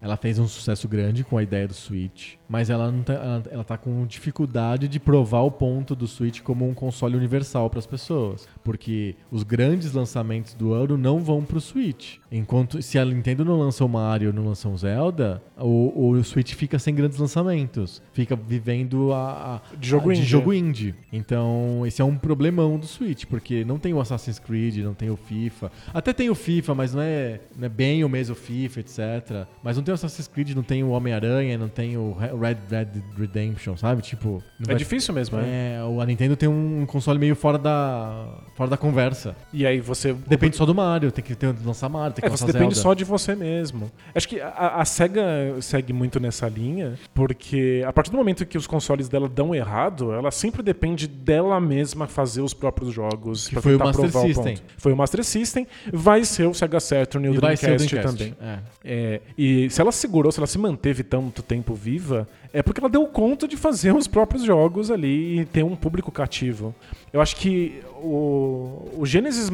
Ela 0.00 0.16
fez 0.16 0.38
um 0.38 0.46
sucesso 0.46 0.86
grande 0.88 1.24
com 1.24 1.36
a 1.36 1.42
ideia 1.42 1.66
do 1.66 1.74
Switch, 1.74 2.34
mas 2.48 2.70
ela, 2.70 2.90
não 2.92 3.02
tá, 3.02 3.12
ela, 3.14 3.42
ela 3.50 3.64
tá 3.64 3.76
com 3.76 4.06
dificuldade 4.06 4.86
de 4.86 5.00
provar 5.00 5.40
o 5.42 5.50
ponto 5.50 5.96
do 5.96 6.06
Switch 6.06 6.40
como 6.40 6.68
um 6.68 6.72
console 6.74 7.16
universal 7.16 7.68
para 7.68 7.80
as 7.80 7.86
pessoas. 7.86 8.46
Porque 8.62 9.16
os 9.30 9.42
grandes 9.42 9.92
lançamentos 9.92 10.54
do 10.54 10.72
ano 10.72 10.96
não 10.96 11.18
vão 11.20 11.42
pro 11.44 11.60
Switch. 11.60 12.18
Enquanto 12.30 12.80
se 12.80 12.98
a 12.98 13.04
Nintendo 13.04 13.44
não 13.44 13.58
lança 13.58 13.84
o 13.84 13.88
Mario, 13.88 14.32
não 14.32 14.44
lança 14.46 14.68
o 14.68 14.76
Zelda, 14.76 15.42
o, 15.58 16.10
o 16.10 16.24
Switch 16.24 16.54
fica 16.54 16.78
sem 16.78 16.94
grandes 16.94 17.18
lançamentos. 17.18 18.00
Fica 18.12 18.36
vivendo 18.36 19.12
a, 19.12 19.56
a- 19.72 19.76
De 19.76 19.88
jogo 19.88 20.10
a- 20.10 20.14
indie. 20.14 20.26
jogo 20.26 20.52
indie. 20.52 20.94
Então, 21.12 21.84
esse 21.86 22.00
é 22.00 22.04
um 22.04 22.16
problemão 22.16 22.78
do 22.78 22.86
Switch, 22.86 23.24
porque 23.24 23.64
não 23.64 23.78
tem 23.78 23.92
o 23.94 24.00
Assassin's 24.00 24.38
Creed, 24.38 24.76
não 24.78 24.94
tem 24.94 25.10
o 25.10 25.16
FIFA. 25.16 25.72
Até 25.92 26.12
tem 26.12 26.30
o 26.30 26.34
FIFA, 26.34 26.74
mas 26.74 26.94
não 26.94 27.02
é, 27.02 27.40
não 27.56 27.66
é 27.66 27.68
bem 27.68 28.04
o 28.04 28.08
mesmo 28.08 28.34
FIFA, 28.36 28.80
etc. 28.80 29.46
Mas 29.62 29.76
não 29.76 29.82
tem 29.88 29.92
o 29.92 29.94
Assassin's 29.94 30.28
Creed, 30.28 30.50
não 30.54 30.62
tem 30.62 30.84
o 30.84 30.90
Homem-Aranha, 30.90 31.56
não 31.56 31.68
tem 31.68 31.96
o 31.96 32.12
Re- 32.12 32.28
Red 32.36 32.54
Dead 32.68 32.88
Redemption, 33.18 33.76
sabe? 33.76 34.02
Tipo, 34.02 34.42
É 34.60 34.66
vai- 34.66 34.76
difícil 34.76 35.14
mesmo, 35.14 35.38
né? 35.38 35.76
É, 35.78 35.82
o- 35.84 36.00
a 36.00 36.04
Nintendo 36.06 36.36
tem 36.36 36.48
um 36.48 36.84
console 36.86 37.18
meio 37.18 37.34
fora 37.34 37.56
da, 37.58 38.26
fora 38.54 38.68
da 38.70 38.76
conversa. 38.76 39.34
E 39.52 39.66
aí 39.66 39.80
você. 39.80 40.12
Depende 40.12 40.56
só 40.56 40.66
do 40.66 40.74
Mario, 40.74 41.10
tem 41.10 41.24
que 41.24 41.34
ter, 41.34 41.54
lançar 41.64 41.88
Mario, 41.88 42.12
tem 42.14 42.22
que 42.22 42.26
É, 42.26 42.30
você 42.30 42.44
lançar 42.44 42.52
depende 42.58 42.74
Zelda. 42.74 42.88
só 42.88 42.94
de 42.94 43.04
você 43.04 43.34
mesmo. 43.34 43.90
Acho 44.14 44.28
que 44.28 44.40
a, 44.40 44.76
a 44.80 44.84
SEGA 44.84 45.22
segue 45.60 45.92
muito 45.92 46.20
nessa 46.20 46.48
linha, 46.48 46.98
porque 47.14 47.82
a 47.86 47.92
partir 47.92 48.10
do 48.10 48.16
momento 48.16 48.44
que 48.44 48.58
os 48.58 48.66
consoles 48.66 49.08
dela 49.08 49.28
dão 49.28 49.54
errado, 49.54 50.12
ela 50.12 50.30
sempre 50.30 50.62
depende 50.62 51.06
dela 51.06 51.60
mesma 51.60 52.06
fazer 52.06 52.40
os 52.42 52.52
próprios 52.52 52.92
jogos. 52.92 53.48
Que 53.48 53.60
foi 53.60 53.74
o 53.76 53.78
Master 53.78 54.10
System. 54.10 54.34
ponto. 54.56 54.62
Foi 54.76 54.92
o 54.92 54.96
Master 54.96 55.24
System, 55.24 55.66
vai 55.92 56.24
ser 56.24 56.46
o 56.46 56.54
Sega 56.54 56.78
Saturn 56.80 57.26
e 57.26 57.30
o 57.30 57.34
E 57.34 57.38
vai 57.38 57.56
ser 57.56 57.72
o 57.72 57.76
Dreamcast, 57.76 57.94
Dreamcast. 58.16 58.34
também. 58.34 58.34
É. 58.42 58.58
É, 58.84 59.20
e 59.36 59.70
se 59.78 59.82
ela 59.82 59.92
segurou, 59.92 60.32
se 60.32 60.40
ela 60.40 60.46
se 60.48 60.58
manteve 60.58 61.04
tanto 61.04 61.40
tempo 61.40 61.72
viva, 61.72 62.26
é 62.52 62.64
porque 62.64 62.80
ela 62.80 62.88
deu 62.88 63.06
conta 63.06 63.46
de 63.46 63.56
fazer 63.56 63.94
os 63.94 64.08
próprios 64.08 64.42
jogos 64.42 64.90
ali 64.90 65.38
e 65.38 65.44
ter 65.44 65.62
um 65.62 65.76
público 65.76 66.10
cativo. 66.10 66.74
Eu 67.12 67.20
acho 67.20 67.36
que 67.36 67.80
o, 68.02 68.90
o 68.98 69.06
Genesis 69.06 69.50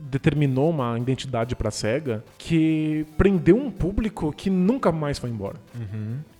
determinou 0.00 0.70
uma 0.70 0.98
identidade 0.98 1.54
pra 1.54 1.70
SEGA 1.70 2.24
que 2.36 3.06
prendeu 3.16 3.56
um 3.56 3.70
público 3.70 4.32
que 4.32 4.50
nunca 4.50 4.90
mais 4.90 5.18
foi 5.18 5.30
embora. 5.30 5.56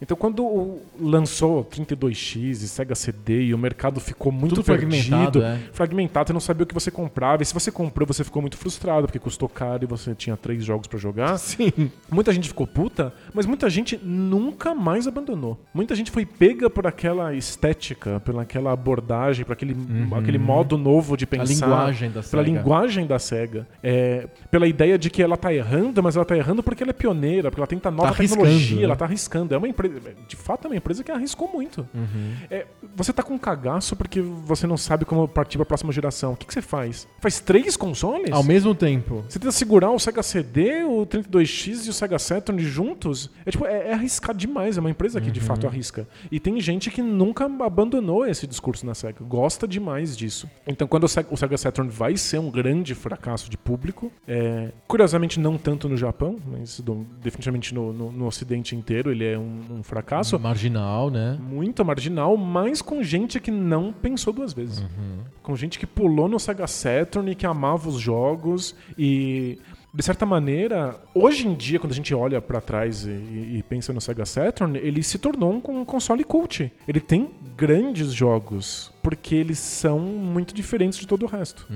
Então 0.01 0.17
quando 0.17 0.79
lançou 0.99 1.65
32X 1.65 2.51
e 2.51 2.69
Sega 2.69 2.95
CD 2.95 3.45
e 3.45 3.55
o 3.55 3.59
mercado 3.59 4.01
ficou 4.01 4.33
muito 4.33 4.57
Tudo 4.57 4.65
perdido, 4.65 4.91
fragmentado, 4.91 5.43
é. 5.43 5.59
fragmentado, 5.73 6.29
você 6.29 6.33
não 6.33 6.41
sabia 6.41 6.65
o 6.65 6.67
que 6.67 6.75
você 6.75 6.91
comprava. 6.91 7.43
E 7.43 7.47
se 7.47 7.55
você 7.55 7.71
comprou, 7.71 8.07
você 8.07 8.25
ficou 8.25 8.41
muito 8.43 8.57
frustrado, 8.57 9.07
porque 9.07 9.19
custou 9.19 9.49
caro 9.49 9.85
e 9.85 9.87
você 9.87 10.15
tinha 10.15 10.37
três 10.37 10.65
jogos 10.65 10.87
pra 10.87 10.99
jogar. 10.99 11.37
Sim. 11.39 11.91
Muita 12.11 12.33
gente 12.33 12.49
ficou 12.49 12.67
puta, 12.67 13.13
mas 13.33 13.47
muita 13.47 13.69
gente 13.69 13.99
nunca 14.03 14.75
mais 14.75 15.07
abandonou. 15.07 15.59
Muita 15.73 15.95
gente 15.95 16.11
foi 16.11 16.25
pega 16.25 16.69
por 16.71 16.87
aquela 16.87 17.35
estética, 17.35 18.21
pela 18.21 18.43
aquela 18.43 18.73
abordagem, 18.73 19.45
por 19.45 19.53
aquele, 19.53 19.77
aquele 20.17 20.39
modo 20.39 20.77
novo 20.79 21.17
de 21.17 21.25
Uhum. 21.25 21.29
A 21.29 21.31
pensar. 21.31 21.48
Linguagem 21.49 22.11
da 22.11 22.23
Pela 22.23 22.43
linguagem 22.43 23.07
da 23.07 23.19
SEGA. 23.19 23.67
É, 23.83 24.29
pela 24.51 24.67
ideia 24.67 24.99
de 24.99 25.11
que 25.11 25.23
ela 25.23 25.37
tá 25.37 25.53
errando, 25.53 26.03
mas 26.03 26.17
ela 26.17 26.25
tá 26.25 26.37
errando 26.37 26.63
porque 26.63 26.83
ela 26.83 26.91
é 26.91 26.95
pioneira, 26.95 27.51
porque 27.51 27.61
ela 27.61 27.67
tenta 27.67 27.91
nova 27.91 28.11
Tá 28.11 28.17
tecnologia, 28.17 28.77
né? 28.77 28.83
ela 28.85 28.97
tá 28.97 29.05
arriscando. 29.05 29.55
É 29.55 29.59
uma 29.59 29.69
empresa. 29.69 30.01
De 30.27 30.37
fato, 30.37 30.67
é 30.67 30.69
uma 30.69 30.77
empresa 30.77 31.03
que 31.03 31.11
arriscou 31.11 31.49
muito. 31.53 31.87
Uhum. 31.95 32.35
É, 32.51 32.67
você 32.95 33.13
tá 33.13 33.23
com 33.23 33.35
um 33.35 33.39
cagaço 33.39 33.97
porque 33.97 34.21
você 34.21 34.67
não 34.67 34.77
sabe 34.77 35.05
como 35.05 35.27
partir 35.27 35.59
pra 35.59 35.67
próxima 35.67 35.93
geração. 35.93 36.33
O 36.33 36.37
que, 36.37 36.47
que 36.47 36.53
você 36.53 36.63
faz? 36.63 37.07
Faz 37.21 37.41
três 37.41 37.77
consoles? 37.77 38.33
Ao 38.33 38.43
mesmo 38.43 38.75
tempo. 38.75 39.25
Você 39.29 39.39
tenta 39.39 39.53
segurar 39.53 39.91
o 39.91 39.99
Sega 39.99 40.23
CD, 40.23 40.85
o 40.85 41.07
32X 41.07 41.87
e 41.87 41.91
o 41.91 41.93
Sega 41.93 42.19
Saturn 42.19 42.63
juntos? 42.63 43.31
É 43.45 43.51
tipo, 43.51 43.65
é, 43.67 43.89
é 43.89 43.93
arriscado 43.95 44.39
demais. 44.39 44.77
É 44.77 44.81
uma 44.81 44.91
empresa 44.91 45.21
que 45.21 45.31
de 45.31 45.41
fato 45.41 45.67
arrisca. 45.67 46.07
E 46.31 46.39
tem 46.39 46.61
gente 46.61 46.91
que 46.91 47.03
nunca 47.03 47.45
abandonou 47.45 48.27
esse 48.27 48.47
discurso 48.47 48.85
na 48.87 48.95
Sega. 48.95 49.19
Gosta 49.25 49.67
demais 49.67 50.17
disso. 50.17 50.49
Então, 50.67 50.87
quando 50.87 51.05
o 51.05 51.09
Sega, 51.09 51.29
o 51.31 51.37
Sega 51.39 51.57
Saturn 51.57 51.91
vai 51.91 52.17
ser 52.17 52.39
um 52.39 52.51
grande 52.51 52.95
fracasso 52.95 53.49
de 53.49 53.57
público, 53.57 54.11
é, 54.27 54.73
curiosamente 54.87 55.39
não 55.41 55.57
tanto 55.57 55.89
no 55.89 55.97
Japão, 55.97 56.39
mas 56.47 56.81
do- 56.81 57.07
definitivamente 57.23 57.75
no, 57.75 57.93
no- 57.93 58.13
no 58.13 58.27
Ocidente 58.27 58.75
inteiro 58.77 59.11
ele 59.11 59.25
é 59.25 59.39
um, 59.39 59.61
um 59.79 59.83
fracasso. 59.83 60.39
Marginal, 60.39 61.11
né? 61.11 61.39
Muito 61.41 61.85
marginal, 61.85 62.37
mas 62.37 62.83
com 62.83 63.03
gente 63.03 63.39
que 63.41 63.51
não 63.51 63.93
pensou 63.93 64.33
duas 64.33 64.53
vezes. 64.53 64.85
Com 65.43 65.55
gente 65.57 65.79
que 65.79 65.87
pulou 65.87 66.29
no 66.29 66.39
Sega 66.39 66.67
Saturn 66.67 67.31
e 67.31 67.35
que 67.35 67.47
amava 67.47 67.89
os 67.89 67.99
jogos 68.01 68.75
e 68.99 69.59
de 69.99 70.05
certa 70.05 70.25
maneira, 70.25 70.95
hoje 71.13 71.49
em 71.49 71.55
dia, 71.55 71.81
quando 71.81 71.91
a 71.91 71.95
gente 71.97 72.15
olha 72.15 72.41
pra 72.41 72.61
trás 72.61 73.05
e, 73.05 73.11
e 73.11 73.65
pensa 73.69 73.93
no 73.93 74.01
Sega 74.01 74.25
Saturn, 74.25 74.79
ele 74.79 75.03
se 75.03 75.19
tornou 75.19 75.53
um, 75.53 75.81
um 75.81 75.85
console 75.85 76.23
cult. 76.23 76.73
Ele 76.87 77.01
tem 77.01 77.29
grandes 77.57 78.13
jogos, 78.13 78.93
porque 79.03 79.35
eles 79.35 79.59
são 79.59 79.99
muito 79.99 80.55
diferentes 80.55 81.01
de 81.01 81.05
todo 81.05 81.25
o 81.25 81.27
resto. 81.27 81.67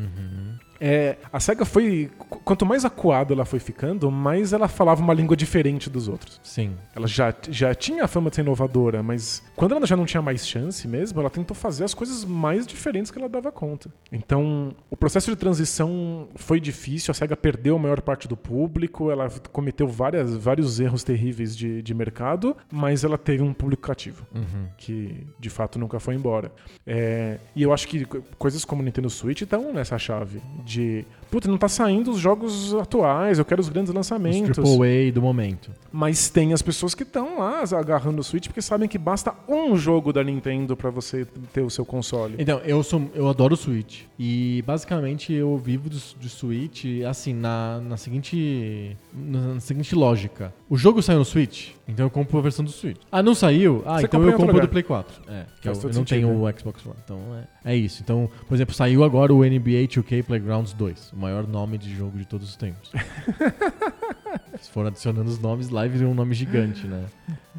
É, 0.85 1.17
a 1.33 1.39
SEGA 1.39 1.65
foi. 1.65 2.11
qu- 2.19 2.41
Quanto 2.45 2.67
mais 2.67 2.85
acuada 2.85 3.33
ela 3.33 3.45
foi 3.45 3.61
ficando, 3.61 4.11
mais 4.11 4.53
ela 4.53 4.67
falava 4.67 5.01
uma 5.01 5.15
língua 5.15 5.37
diferente 5.37 5.89
dos 5.89 6.09
outros. 6.09 6.41
Sim. 6.43 6.75
Ela 6.95 7.07
já, 7.07 7.33
já 7.49 7.73
tinha 7.73 8.03
a 8.05 8.09
fama 8.09 8.31
de 8.31 8.37
ser 8.37 8.43
inovadora, 8.43 9.01
mas 9.01 9.43
quando 9.55 9.77
ela 9.77 9.87
já 9.87 9.97
não 9.97 10.05
tinha 10.05 10.21
mais 10.21 10.45
chance 10.47 10.89
mesmo, 10.89 11.21
ela 11.21 11.31
tentou 11.31 11.55
fazer 11.55 11.85
as 11.85 11.95
coisas 11.95 12.25
mais 12.25 12.67
diferentes 12.67 13.13
que 13.13 13.19
ela 13.19 13.29
dava 13.29 13.53
conta. 13.53 13.89
Então, 14.11 14.75
o 14.91 14.97
processo 14.97 15.31
de 15.31 15.37
transição 15.37 16.27
foi 16.35 16.59
difícil, 16.59 17.13
a 17.13 17.15
SEGA 17.15 17.37
perdeu 17.37 17.77
a 17.77 17.79
maior 17.79 18.01
parte 18.01 18.27
do 18.27 18.37
público, 18.37 19.09
ela 19.11 19.29
cometeu 19.53 19.87
várias, 19.87 20.35
vários 20.37 20.81
erros 20.81 21.05
terríveis 21.05 21.57
de, 21.57 21.81
de 21.81 21.95
mercado, 21.95 22.57
mas 22.73 23.05
ela 23.05 23.17
teve 23.17 23.43
um 23.45 23.53
público 23.53 23.83
cativo, 23.83 24.27
que 24.77 25.27
de 25.39 25.49
fato 25.49 25.79
nunca 25.79 26.01
foi 26.01 26.17
embora. 26.17 26.51
É, 26.85 27.39
e 27.55 27.63
eu 27.63 27.73
acho 27.73 27.87
que 27.87 28.05
co- 28.05 28.21
coisas 28.37 28.65
como 28.65 28.83
o 28.83 28.85
Nintendo 28.85 29.09
Switch 29.09 29.43
estão 29.43 29.73
nessa 29.73 29.97
chave 29.99 30.43
de, 30.65 30.72
puta, 31.33 31.49
não 31.49 31.57
tá 31.57 31.67
saindo 31.67 32.11
os 32.11 32.19
jogos 32.19 32.75
atuais, 32.75 33.39
eu 33.39 33.45
quero 33.45 33.61
os 33.61 33.71
grandes 33.71 33.89
Os 33.89 33.95
lançamentos. 33.95 34.59
AAA 34.59 35.11
do 35.13 35.23
momento. 35.23 35.71
Mas 35.91 36.29
tem 36.29 36.53
as 36.53 36.61
pessoas 36.61 36.95
que 36.95 37.03
estão 37.03 37.39
lá 37.39 37.63
agarrando 37.73 38.21
o 38.21 38.25
Switch 38.25 38.47
porque 38.47 38.61
sabem 38.61 38.87
que 38.87 38.99
basta 38.99 39.35
um 39.49 39.75
jogo 39.75 40.13
da 40.13 40.23
Nintendo 40.23 40.77
pra 40.77 40.91
você 40.91 41.27
ter 41.53 41.63
o 41.63 41.71
seu 41.71 41.87
console. 41.87 42.37
Então, 42.39 42.59
eu 42.65 42.83
sou 42.83 43.11
eu 43.15 43.29
adoro 43.29 43.55
o 43.55 43.57
Switch. 43.57 44.03
E 44.19 44.63
basicamente 44.67 45.33
eu 45.33 45.57
vivo 45.57 45.89
do, 45.89 45.97
do 45.97 46.29
Switch 46.29 46.85
assim, 47.09 47.33
na, 47.33 47.81
na 47.81 47.97
seguinte. 47.97 48.97
Na, 49.13 49.55
na 49.55 49.61
seguinte 49.61 49.95
lógica. 49.95 50.53
O 50.69 50.77
jogo 50.77 51.03
saiu 51.03 51.19
no 51.19 51.25
Switch, 51.25 51.71
então 51.89 52.07
eu 52.07 52.11
compro 52.11 52.39
a 52.39 52.43
versão 52.43 52.65
do 52.65 52.71
Switch. 52.71 52.99
Ah, 53.11 53.23
não 53.23 53.35
saiu? 53.35 53.83
Ah, 53.87 53.99
Você 53.99 54.07
então 54.07 54.23
eu 54.23 54.35
compro 54.35 54.61
do 54.61 54.69
Play 54.69 54.83
4. 54.83 55.23
É, 55.29 55.45
que 55.61 55.69
eu, 55.69 55.73
eu 55.73 55.83
não 55.83 55.93
sentido, 55.93 56.07
tenho 56.07 56.29
o 56.29 56.59
Xbox 56.59 56.85
One. 56.87 56.97
Então 57.05 57.19
é, 57.65 57.73
é 57.73 57.77
isso. 57.77 58.03
Então, 58.03 58.31
por 58.47 58.55
exemplo, 58.55 58.75
saiu 58.75 59.03
agora 59.03 59.33
o 59.33 59.39
NBA 59.39 59.89
2K 59.89 60.23
Playgrounds 60.63 60.73
2, 60.75 61.13
o 61.13 61.17
maior 61.17 61.47
nome 61.47 61.77
de 61.77 61.95
jogo 61.95 62.17
de 62.17 62.25
todos 62.25 62.49
os 62.49 62.57
tempos. 62.57 62.91
Se 64.63 64.71
for 64.71 64.87
adicionando 64.87 65.29
os 65.29 65.41
nomes 65.41 65.71
lá, 65.71 65.87
vira 65.87 66.07
um 66.07 66.15
nome 66.15 66.35
gigante, 66.35 66.87
né? 66.87 67.05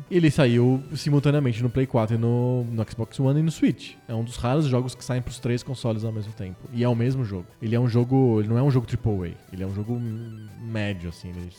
Ele 0.10 0.32
saiu 0.32 0.82
simultaneamente 0.96 1.62
no 1.62 1.70
Play 1.70 1.86
4 1.86 2.16
e 2.16 2.18
no, 2.18 2.64
no 2.64 2.86
Xbox 2.90 3.20
One 3.20 3.40
e 3.42 3.44
no 3.44 3.52
Switch. 3.52 3.96
É 4.08 4.14
um 4.14 4.24
dos 4.24 4.38
raros 4.38 4.66
jogos 4.66 4.96
que 4.96 5.04
saem 5.04 5.22
pros 5.22 5.38
três 5.38 5.62
consoles 5.62 6.06
ao 6.06 6.12
mesmo 6.12 6.32
tempo. 6.34 6.58
E 6.72 6.84
é 6.84 6.88
o 6.88 6.96
mesmo 6.96 7.26
jogo. 7.26 7.46
Ele 7.62 7.76
é 7.76 7.80
um 7.80 7.88
jogo. 7.90 8.40
Ele 8.40 8.48
não 8.48 8.58
é 8.58 8.64
um 8.64 8.72
jogo 8.72 8.88
AAA. 8.88 9.34
Ele 9.52 9.64
é 9.64 9.68
um 9.68 9.74
jogo 9.74 10.00
médio, 10.62 11.10
assim. 11.10 11.30
Ele 11.30 11.50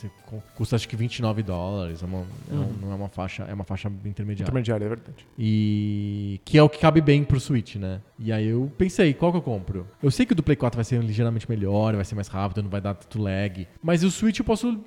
custa 0.55 0.75
acho 0.75 0.87
que 0.87 0.95
29 0.95 1.43
dólares. 1.43 2.01
É 2.01 2.05
uma, 2.05 2.17
uhum. 2.17 2.25
é 2.51 2.55
um, 2.55 2.73
não 2.81 2.91
é 2.91 2.95
uma 2.95 3.09
faixa. 3.09 3.43
É 3.43 3.53
uma 3.53 3.63
faixa 3.63 3.87
intermediária. 3.87 4.49
Intermediária, 4.49 4.85
é 4.85 4.89
verdade. 4.89 5.27
E. 5.37 6.41
Que 6.43 6.57
é 6.57 6.63
o 6.63 6.69
que 6.69 6.79
cabe 6.79 7.01
bem 7.01 7.23
pro 7.23 7.39
Switch, 7.39 7.75
né? 7.75 8.01
E 8.17 8.31
aí 8.31 8.47
eu 8.47 8.71
pensei, 8.77 9.13
qual 9.13 9.31
que 9.31 9.37
eu 9.37 9.41
compro? 9.41 9.85
Eu 10.01 10.09
sei 10.09 10.25
que 10.25 10.33
o 10.33 10.35
do 10.35 10.43
Play 10.43 10.55
4 10.55 10.75
vai 10.75 10.83
ser 10.83 11.01
ligeiramente 11.01 11.49
melhor, 11.49 11.95
vai 11.95 12.05
ser 12.05 12.15
mais 12.15 12.27
rápido, 12.27 12.63
não 12.63 12.69
vai 12.69 12.81
dar 12.81 12.95
tanto 12.95 13.21
lag. 13.21 13.67
Mas 13.81 14.03
o 14.03 14.11
Switch 14.11 14.39
eu 14.39 14.45
posso 14.45 14.79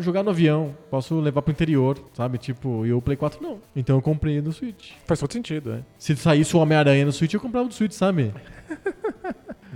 jogar 0.00 0.22
no 0.22 0.30
avião, 0.30 0.74
posso 0.90 1.18
levar 1.20 1.42
pro 1.42 1.52
interior, 1.52 1.98
sabe? 2.14 2.38
Tipo, 2.38 2.84
e 2.86 2.92
o 2.92 3.00
Play 3.00 3.16
4 3.16 3.42
não. 3.42 3.60
Então 3.74 3.96
eu 3.96 4.02
comprei 4.02 4.40
no 4.40 4.52
Switch. 4.52 4.92
Faz 5.06 5.20
todo 5.20 5.32
sentido, 5.32 5.72
é. 5.72 5.80
Se 5.98 6.14
saísse 6.16 6.56
o 6.56 6.60
Homem-Aranha 6.60 7.04
no 7.04 7.12
Switch, 7.12 7.34
eu 7.34 7.40
comprava 7.40 7.68
do 7.68 7.74
Switch, 7.74 7.92
sabe? 7.92 8.32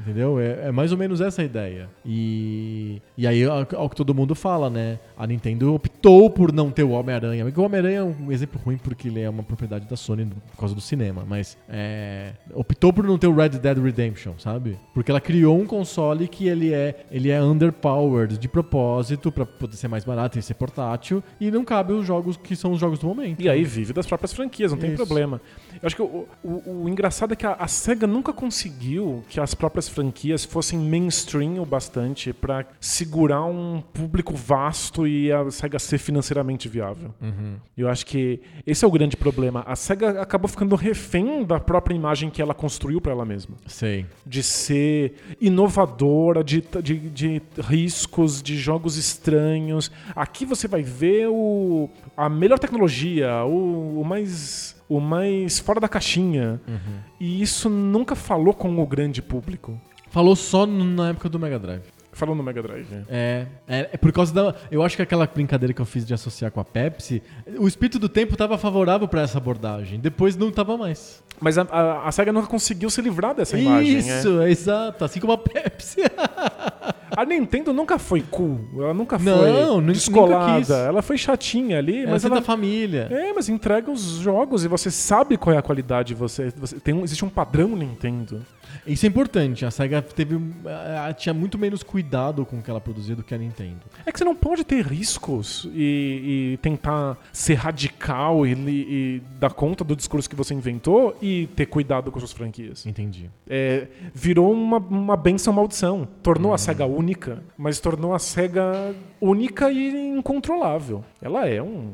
Entendeu? 0.09 0.41
É, 0.41 0.69
é, 0.69 0.73
mais 0.73 0.91
ou 0.91 0.97
menos 0.97 1.21
essa 1.21 1.43
a 1.43 1.45
ideia. 1.45 1.91
E, 2.03 3.03
e 3.17 3.27
aí, 3.27 3.45
ao, 3.45 3.67
ao 3.77 3.91
que 3.91 3.97
todo 3.97 4.15
mundo 4.15 4.35
fala, 4.35 4.71
né? 4.71 4.99
A 5.19 5.27
Nintendo 5.27 5.75
optou 5.75 6.31
por 6.31 6.51
não 6.51 6.71
ter 6.71 6.83
o 6.83 6.91
Homem-Aranha. 6.91 7.45
O 7.45 7.63
Homem-Aranha 7.63 7.99
é 7.99 8.03
um 8.03 8.33
exemplo 8.33 8.59
ruim 8.65 8.79
porque 8.79 9.09
ele 9.09 9.21
é 9.21 9.29
uma 9.29 9.43
propriedade 9.43 9.87
da 9.87 9.97
Sony 9.97 10.25
por 10.25 10.57
causa 10.57 10.75
do 10.75 10.81
cinema. 10.81 11.27
Mas 11.29 11.59
é, 11.69 12.33
optou 12.55 12.91
por 12.91 13.05
não 13.05 13.19
ter 13.19 13.27
o 13.27 13.35
Red 13.35 13.51
Dead 13.51 13.77
Redemption, 13.77 14.33
sabe? 14.39 14.79
Porque 14.95 15.11
ela 15.11 15.21
criou 15.21 15.61
um 15.61 15.67
console 15.67 16.27
que 16.27 16.49
ele 16.49 16.73
é, 16.73 17.05
ele 17.11 17.29
é 17.29 17.43
underpowered 17.43 18.39
de 18.39 18.49
propósito 18.49 19.31
para 19.31 19.45
poder 19.45 19.77
ser 19.77 19.89
mais 19.89 20.05
barato 20.05 20.39
e 20.39 20.43
ser 20.43 20.55
portátil. 20.55 21.23
E 21.39 21.51
não 21.51 21.67
cabe 21.67 21.93
os 21.93 22.07
jogos 22.07 22.39
que 22.39 22.57
são 22.57 22.73
os 22.73 22.81
jogos 22.81 22.99
do 22.99 23.07
momento. 23.07 23.43
E 23.43 23.49
aí 23.51 23.63
vive 23.63 23.93
das 23.93 24.07
próprias 24.07 24.33
franquias, 24.33 24.73
não 24.73 24.79
tem 24.79 24.95
Isso. 24.95 24.97
problema. 24.97 25.39
Eu 25.83 25.87
acho 25.87 25.97
que 25.97 26.03
o, 26.03 26.29
o, 26.43 26.83
o 26.83 26.89
engraçado 26.89 27.33
é 27.33 27.37
que 27.37 27.47
a, 27.47 27.53
a 27.53 27.69
SEGA 27.69 28.07
nunca 28.07 28.33
conseguiu 28.33 29.25
que 29.29 29.41
as 29.41 29.55
próprias 29.55 29.89
franquias 29.89 30.45
fossem 30.45 30.79
mainstream 30.79 31.61
o 31.61 31.67
bastante 31.67 32.33
para 32.33 32.67
segurar 32.81 33.45
um 33.45 33.81
público 33.81 34.35
vasto 34.35 35.07
e 35.07 35.33
a 35.33 35.51
SEGA 35.51 35.79
ser 35.79 35.99
financeiramente 35.99 36.69
viável. 36.69 37.15
Uhum. 37.21 37.57
Eu 37.77 37.89
acho 37.89 38.07
que 38.07 38.41
esse 38.67 38.85
é 38.85 38.89
o 38.89 38.91
grande 38.91 39.17
problema. 39.17 39.63
A 39.67 39.77
SEGA 39.77 40.21
acabou 40.21 40.49
ficando 40.49 40.75
refém 40.77 41.45
da 41.45 41.61
própria 41.61 41.95
imagem 41.95 42.31
que 42.31 42.43
ela 42.43 42.55
construiu 42.55 43.01
para 43.01 43.13
ela 43.13 43.25
mesma. 43.25 43.57
Sei. 43.67 44.07
De 44.27 44.43
ser 44.43 45.15
inovadora, 45.41 46.43
de, 46.43 46.65
de, 46.83 46.99
de 47.11 47.43
riscos, 47.61 48.43
de 48.43 48.57
jogos 48.57 48.97
estranhos. 48.97 49.91
Aqui 50.15 50.45
você 50.45 50.67
vai 50.67 50.83
ver 50.83 51.29
o, 51.29 51.89
a 52.17 52.29
melhor 52.29 52.59
tecnologia, 52.59 53.45
o, 53.45 54.01
o 54.01 54.05
mais 54.05 54.78
o 54.89 55.01
mais 55.01 55.59
fora 55.59 55.81
da 55.81 55.89
caixinha. 55.89 56.61
Uhum. 56.67 56.99
E 57.21 57.43
isso 57.43 57.69
nunca 57.69 58.15
falou 58.15 58.55
com 58.55 58.81
o 58.81 58.87
grande 58.87 59.21
público. 59.21 59.81
Falou 60.11 60.35
só 60.35 60.67
na 60.67 61.11
época 61.11 61.29
do 61.29 61.39
Mega 61.39 61.59
Drive. 61.59 61.83
Falou 62.19 62.35
no 62.35 62.43
Mega 62.43 62.61
Drive. 62.61 62.89
É. 63.09 63.47
é. 63.69 63.91
É, 63.93 63.97
por 63.97 64.11
causa 64.11 64.35
da. 64.35 64.55
Eu 64.73 64.83
acho 64.83 64.97
que 64.97 65.03
aquela 65.03 65.25
brincadeira 65.25 65.73
que 65.73 65.81
eu 65.81 65.87
fiz 65.87 66.05
de 66.05 66.13
associar 66.13 66.51
com 66.51 66.59
a 66.59 66.65
Pepsi, 66.65 67.23
o 67.59 67.69
espírito 67.69 67.97
do 67.97 68.09
tempo 68.09 68.33
estava 68.33 68.59
favorável 68.59 69.07
para 69.07 69.23
essa 69.23 69.39
abordagem. 69.39 70.01
Depois 70.01 70.37
não 70.37 70.49
estava 70.49 70.77
mais. 70.77 71.23
Mas 71.41 71.57
a, 71.57 71.63
a, 71.63 72.09
a, 72.09 72.13
SEGA 72.13 72.33
nunca 72.33 72.49
conseguiu 72.49 72.91
se 72.91 73.01
livrar 73.01 73.37
dessa 73.37 73.57
imagem. 73.57 73.99
Isso, 73.99 74.43
é. 74.43 74.51
exato. 74.51 75.05
Assim 75.05 75.21
como 75.21 75.33
a 75.33 75.39
Pepsi. 75.39 76.01
A 77.17 77.25
Nintendo 77.25 77.73
nunca 77.73 77.99
foi 77.99 78.23
cool. 78.31 78.61
Ela 78.77 78.95
nunca 78.95 79.19
foi 79.19 79.33
não, 79.33 79.83
descolada. 79.83 80.77
Ela 80.77 81.03
foi 81.03 81.19
chatinha 81.19 81.79
ali, 81.79 82.07
mas 82.07 82.25
ela 82.25 82.37
é 82.37 82.39
da 82.39 82.45
família. 82.45 83.09
É, 83.11 83.33
mas 83.33 83.49
entrega 83.49 83.91
os 83.91 84.19
jogos 84.19 84.65
e 84.65 84.69
você 84.69 84.89
sabe 84.89 85.37
qual 85.37 85.53
é 85.53 85.59
a 85.59 85.63
qualidade. 85.63 86.15
Você, 86.15 86.53
você 86.57 86.79
tem 86.79 86.95
um, 86.95 87.03
existe 87.03 87.25
um 87.25 87.29
padrão 87.29 87.75
Nintendo. 87.75 88.45
Isso 88.87 89.05
é 89.07 89.09
importante. 89.09 89.67
A 89.67 89.71
SEGA 89.71 90.01
teve, 90.01 90.39
tinha 91.17 91.35
muito 91.35 91.59
menos 91.59 91.83
cuidado 91.83 92.47
com 92.47 92.59
o 92.59 92.63
que 92.63 92.71
ela 92.71 92.81
produzia 92.81 93.17
do 93.17 93.23
que 93.23 93.35
a 93.35 93.39
Nintendo. 93.39 93.81
É 94.07 94.13
que 94.13 94.19
você 94.19 94.25
não 94.25 94.37
pode 94.37 94.65
ter 94.65 94.85
riscos 94.87 95.69
e, 95.75 96.53
e 96.55 96.59
tentar 96.63 97.17
ser 97.33 97.55
radical 97.55 98.47
e, 98.47 98.53
e, 98.53 99.23
dar 99.39 99.53
conta 99.53 99.83
do 99.83 99.97
discurso 99.97 100.29
que 100.31 100.37
você 100.37 100.55
inventou 100.55 101.17
e 101.21 101.49
ter 101.57 101.67
cuidado 101.67 102.13
com 102.13 102.19
suas 102.21 102.33
franquias. 102.33 102.87
Entendi. 102.87 103.31
É, 103.49 103.89
virou 104.15 104.53
uma, 104.53 104.79
uma 104.79 105.17
benção 105.17 105.53
maldição. 105.53 106.07
Tornou 106.23 106.55
a. 106.55 106.59
SEGA 106.69 106.85
única, 106.85 107.43
mas 107.57 107.81
tornou 107.81 108.13
a 108.15 108.19
SEGA 108.19 108.95
única 109.21 109.73
e 109.73 110.09
incontrolável. 110.09 111.03
Ela 111.21 111.49
é 111.49 111.63
um, 111.63 111.93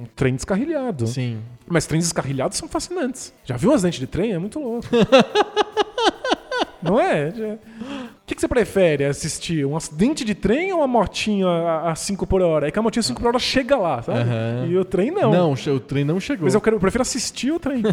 um 0.00 0.04
trem 0.16 0.34
descarrilhado. 0.34 1.06
Sim. 1.06 1.40
Mas 1.66 1.86
trens 1.86 2.04
descarrilhados 2.04 2.58
são 2.58 2.68
fascinantes. 2.68 3.32
Já 3.44 3.56
viu 3.56 3.70
um 3.70 3.74
acidente 3.74 4.00
de 4.00 4.06
trem? 4.06 4.32
É 4.32 4.38
muito 4.38 4.58
louco. 4.58 4.88
Não 6.82 7.00
é? 7.00 7.28
O 7.28 8.26
que, 8.26 8.34
que, 8.34 8.40
você 8.40 8.48
prefere 8.48 9.04
assistir? 9.04 9.64
Um 9.64 9.76
acidente 9.76 10.24
de 10.24 10.34
trem 10.34 10.72
ou 10.72 10.78
uma 10.78 10.86
motinha 10.86 11.46
a 11.84 11.94
5 11.94 12.26
por 12.26 12.42
hora? 12.42 12.68
É 12.68 12.70
que 12.70 12.78
a 12.78 12.82
motinha 12.82 13.00
a 13.00 13.04
5 13.04 13.20
por 13.20 13.28
hora 13.28 13.38
chega 13.38 13.76
lá, 13.76 14.02
sabe? 14.02 14.20
Uhum. 14.20 14.66
E 14.70 14.78
o 14.78 14.84
trem 14.84 15.10
não. 15.10 15.30
Não, 15.30 15.52
o 15.52 15.80
trem 15.80 16.04
não 16.04 16.20
chegou. 16.20 16.44
Mas 16.44 16.54
eu, 16.54 16.60
quero, 16.60 16.76
eu 16.76 16.80
prefiro 16.80 17.02
assistir 17.02 17.50
o 17.52 17.58
trem. 17.58 17.82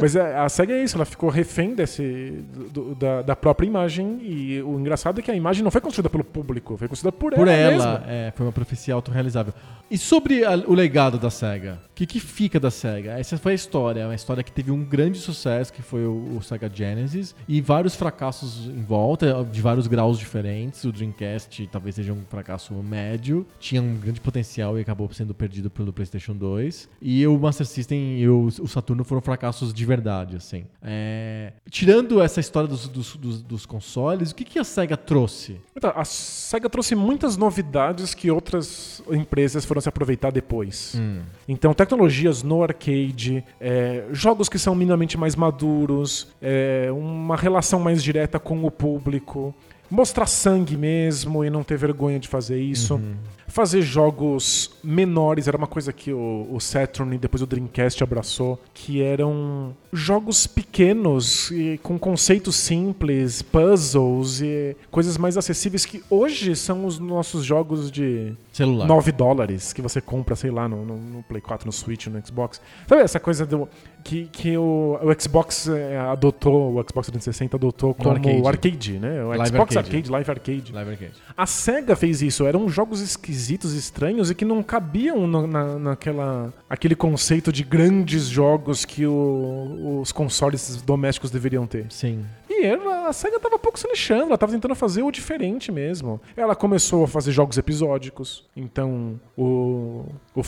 Mas 0.00 0.14
é, 0.14 0.36
a 0.36 0.48
SEGA 0.48 0.74
é 0.74 0.82
isso, 0.82 0.96
ela 0.96 1.04
ficou 1.04 1.28
refém 1.28 1.74
desse, 1.74 2.44
do, 2.72 2.94
da, 2.94 3.22
da, 3.22 3.36
própria 3.36 3.66
imagem. 3.66 4.20
E 4.22 4.62
o 4.62 4.78
engraçado 4.78 5.18
é 5.18 5.22
que 5.22 5.30
a 5.30 5.34
imagem 5.34 5.64
não 5.64 5.70
foi 5.70 5.80
construída 5.80 6.08
pelo 6.08 6.22
público, 6.22 6.76
foi 6.76 6.86
construída 6.88 7.16
por, 7.16 7.34
por 7.34 7.48
ela. 7.48 7.76
Por 7.76 7.82
ela, 7.82 8.04
é, 8.06 8.32
foi 8.34 8.46
uma 8.46 8.52
profecia 8.52 8.94
autorrealizável. 8.94 9.52
E 9.90 9.96
sobre 9.96 10.44
a, 10.44 10.54
o 10.66 10.74
legado 10.74 11.18
da 11.18 11.30
SEGA? 11.30 11.80
O 11.90 11.94
que, 11.94 12.06
que 12.06 12.20
fica 12.20 12.60
da 12.60 12.70
SEGA? 12.70 13.18
Essa 13.18 13.38
foi 13.38 13.52
a 13.52 13.54
história, 13.54 14.04
uma 14.04 14.14
história 14.14 14.42
que 14.42 14.52
teve 14.52 14.70
um 14.70 14.84
grande 14.84 15.18
sucesso, 15.18 15.72
que 15.72 15.80
foi 15.80 16.04
o, 16.04 16.36
o 16.36 16.42
Sega 16.42 16.70
Genesis, 16.72 17.34
e 17.48 17.60
vários 17.60 17.96
fracassos 17.96 18.66
em 18.66 18.82
volta, 18.82 19.48
de 19.50 19.62
vários 19.62 19.86
graus 19.86 20.18
diferentes. 20.18 20.84
O 20.84 20.92
Dreamcast 20.92 21.66
talvez 21.72 21.94
seja 21.94 22.12
um 22.12 22.22
fracasso 22.28 22.74
médio, 22.74 23.46
tinha 23.58 23.80
um 23.80 23.96
grande 23.96 24.20
potencial 24.20 24.78
e 24.78 24.82
acabou 24.82 25.10
sendo 25.12 25.34
perdido 25.34 25.70
pelo 25.70 25.90
PlayStation 25.90 26.34
2. 26.34 26.88
E 27.00 27.26
o 27.26 27.38
Master 27.38 27.66
System 27.66 28.20
e 28.20 28.28
o, 28.28 28.46
o 28.46 28.68
Saturno 28.68 29.04
foram 29.04 29.22
fracassos 29.22 29.72
de 29.72 29.84
verdade, 29.86 30.36
assim. 30.36 30.66
É... 30.82 31.52
Tirando 31.70 32.20
essa 32.20 32.40
história 32.40 32.68
dos, 32.68 32.86
dos, 32.88 33.16
dos, 33.16 33.42
dos 33.42 33.66
consoles, 33.66 34.32
o 34.32 34.34
que, 34.34 34.44
que 34.44 34.58
a 34.58 34.64
SEGA 34.64 34.98
trouxe? 34.98 35.60
Então, 35.74 35.92
a 35.96 36.04
SEGA 36.04 36.68
trouxe 36.68 36.94
muitas 36.94 37.38
novidades 37.38 38.14
que 38.14 38.30
outras 38.30 39.02
empresas 39.10 39.64
foram 39.64 39.77
se 39.80 39.88
aproveitar 39.88 40.30
depois. 40.30 40.94
Hum. 40.96 41.20
Então, 41.48 41.72
tecnologias 41.74 42.42
no 42.42 42.62
arcade, 42.62 43.44
é, 43.60 44.04
jogos 44.12 44.48
que 44.48 44.58
são 44.58 44.74
minimamente 44.74 45.16
mais 45.16 45.36
maduros, 45.36 46.28
é, 46.40 46.88
uma 46.92 47.36
relação 47.36 47.80
mais 47.80 48.02
direta 48.02 48.38
com 48.38 48.64
o 48.64 48.70
público 48.70 49.54
mostrar 49.90 50.26
sangue 50.26 50.76
mesmo 50.76 51.44
e 51.44 51.50
não 51.50 51.62
ter 51.62 51.76
vergonha 51.76 52.18
de 52.18 52.28
fazer 52.28 52.60
isso. 52.60 52.94
Uhum. 52.94 53.14
Fazer 53.46 53.80
jogos 53.80 54.70
menores 54.84 55.48
era 55.48 55.56
uma 55.56 55.66
coisa 55.66 55.92
que 55.92 56.12
o, 56.12 56.46
o 56.50 56.60
Saturn 56.60 57.14
e 57.14 57.18
depois 57.18 57.42
o 57.42 57.46
Dreamcast 57.46 58.02
abraçou, 58.02 58.60
que 58.74 59.02
eram 59.02 59.74
jogos 59.92 60.46
pequenos 60.46 61.50
e 61.50 61.78
com 61.82 61.98
conceitos 61.98 62.56
simples, 62.56 63.42
puzzles 63.42 64.40
e 64.40 64.76
coisas 64.90 65.16
mais 65.16 65.36
acessíveis 65.36 65.86
que 65.86 66.02
hoje 66.10 66.54
são 66.54 66.84
os 66.84 66.98
nossos 66.98 67.44
jogos 67.44 67.90
de 67.90 68.32
Celular. 68.52 68.88
9 68.88 69.12
dólares 69.12 69.72
que 69.72 69.80
você 69.80 70.00
compra, 70.00 70.34
sei 70.34 70.50
lá, 70.50 70.68
no, 70.68 70.84
no, 70.84 70.96
no 70.96 71.22
Play 71.22 71.40
4, 71.40 71.64
no 71.64 71.72
Switch, 71.72 72.08
no 72.08 72.26
Xbox. 72.26 72.60
Sabe 72.88 73.02
essa 73.02 73.20
coisa 73.20 73.46
do 73.46 73.68
que, 74.02 74.24
que 74.32 74.56
o, 74.56 74.98
o 75.00 75.20
Xbox 75.20 75.68
é, 75.68 75.96
adotou, 75.96 76.74
o 76.74 76.82
Xbox 76.82 77.06
360 77.06 77.56
adotou 77.56 77.94
como 77.94 78.10
arcade. 78.10 78.46
arcade. 78.46 78.98
né? 78.98 79.22
O 79.22 79.28
Live 79.28 79.46
Xbox 79.46 79.76
arcade. 79.76 79.96
arcade. 79.96 80.10
Live 80.10 80.30
Arcade. 80.30 80.72
Live 80.72 80.90
Arcade. 80.90 81.12
A 81.36 81.46
SEGA 81.46 81.94
fez 81.94 82.20
isso, 82.20 82.46
eram 82.46 82.68
jogos 82.68 83.00
esquisitos, 83.00 83.72
estranhos 83.74 84.30
e 84.30 84.34
que 84.34 84.44
não 84.44 84.62
cabiam 84.62 85.26
no, 85.26 85.46
na, 85.46 85.78
naquela 85.78 86.52
aquele 86.68 86.96
conceito 86.96 87.52
de 87.52 87.62
grandes 87.62 88.26
jogos 88.26 88.84
que 88.84 89.06
o, 89.06 89.77
os 89.82 90.12
consoles 90.12 90.82
domésticos 90.82 91.30
deveriam 91.30 91.66
ter. 91.66 91.86
Sim. 91.90 92.24
E 92.50 92.66
a 93.06 93.12
SEGA 93.12 93.38
tava 93.38 93.58
pouco 93.58 93.78
se 93.78 93.86
lixando, 93.88 94.24
ela 94.26 94.38
tava 94.38 94.52
tentando 94.52 94.74
fazer 94.74 95.02
o 95.02 95.10
diferente 95.10 95.70
mesmo. 95.70 96.20
Ela 96.36 96.56
começou 96.56 97.04
a 97.04 97.08
fazer 97.08 97.30
jogos 97.30 97.56
episódicos. 97.56 98.44
Então, 98.56 99.20
o, 99.36 100.04
o 100.34 100.42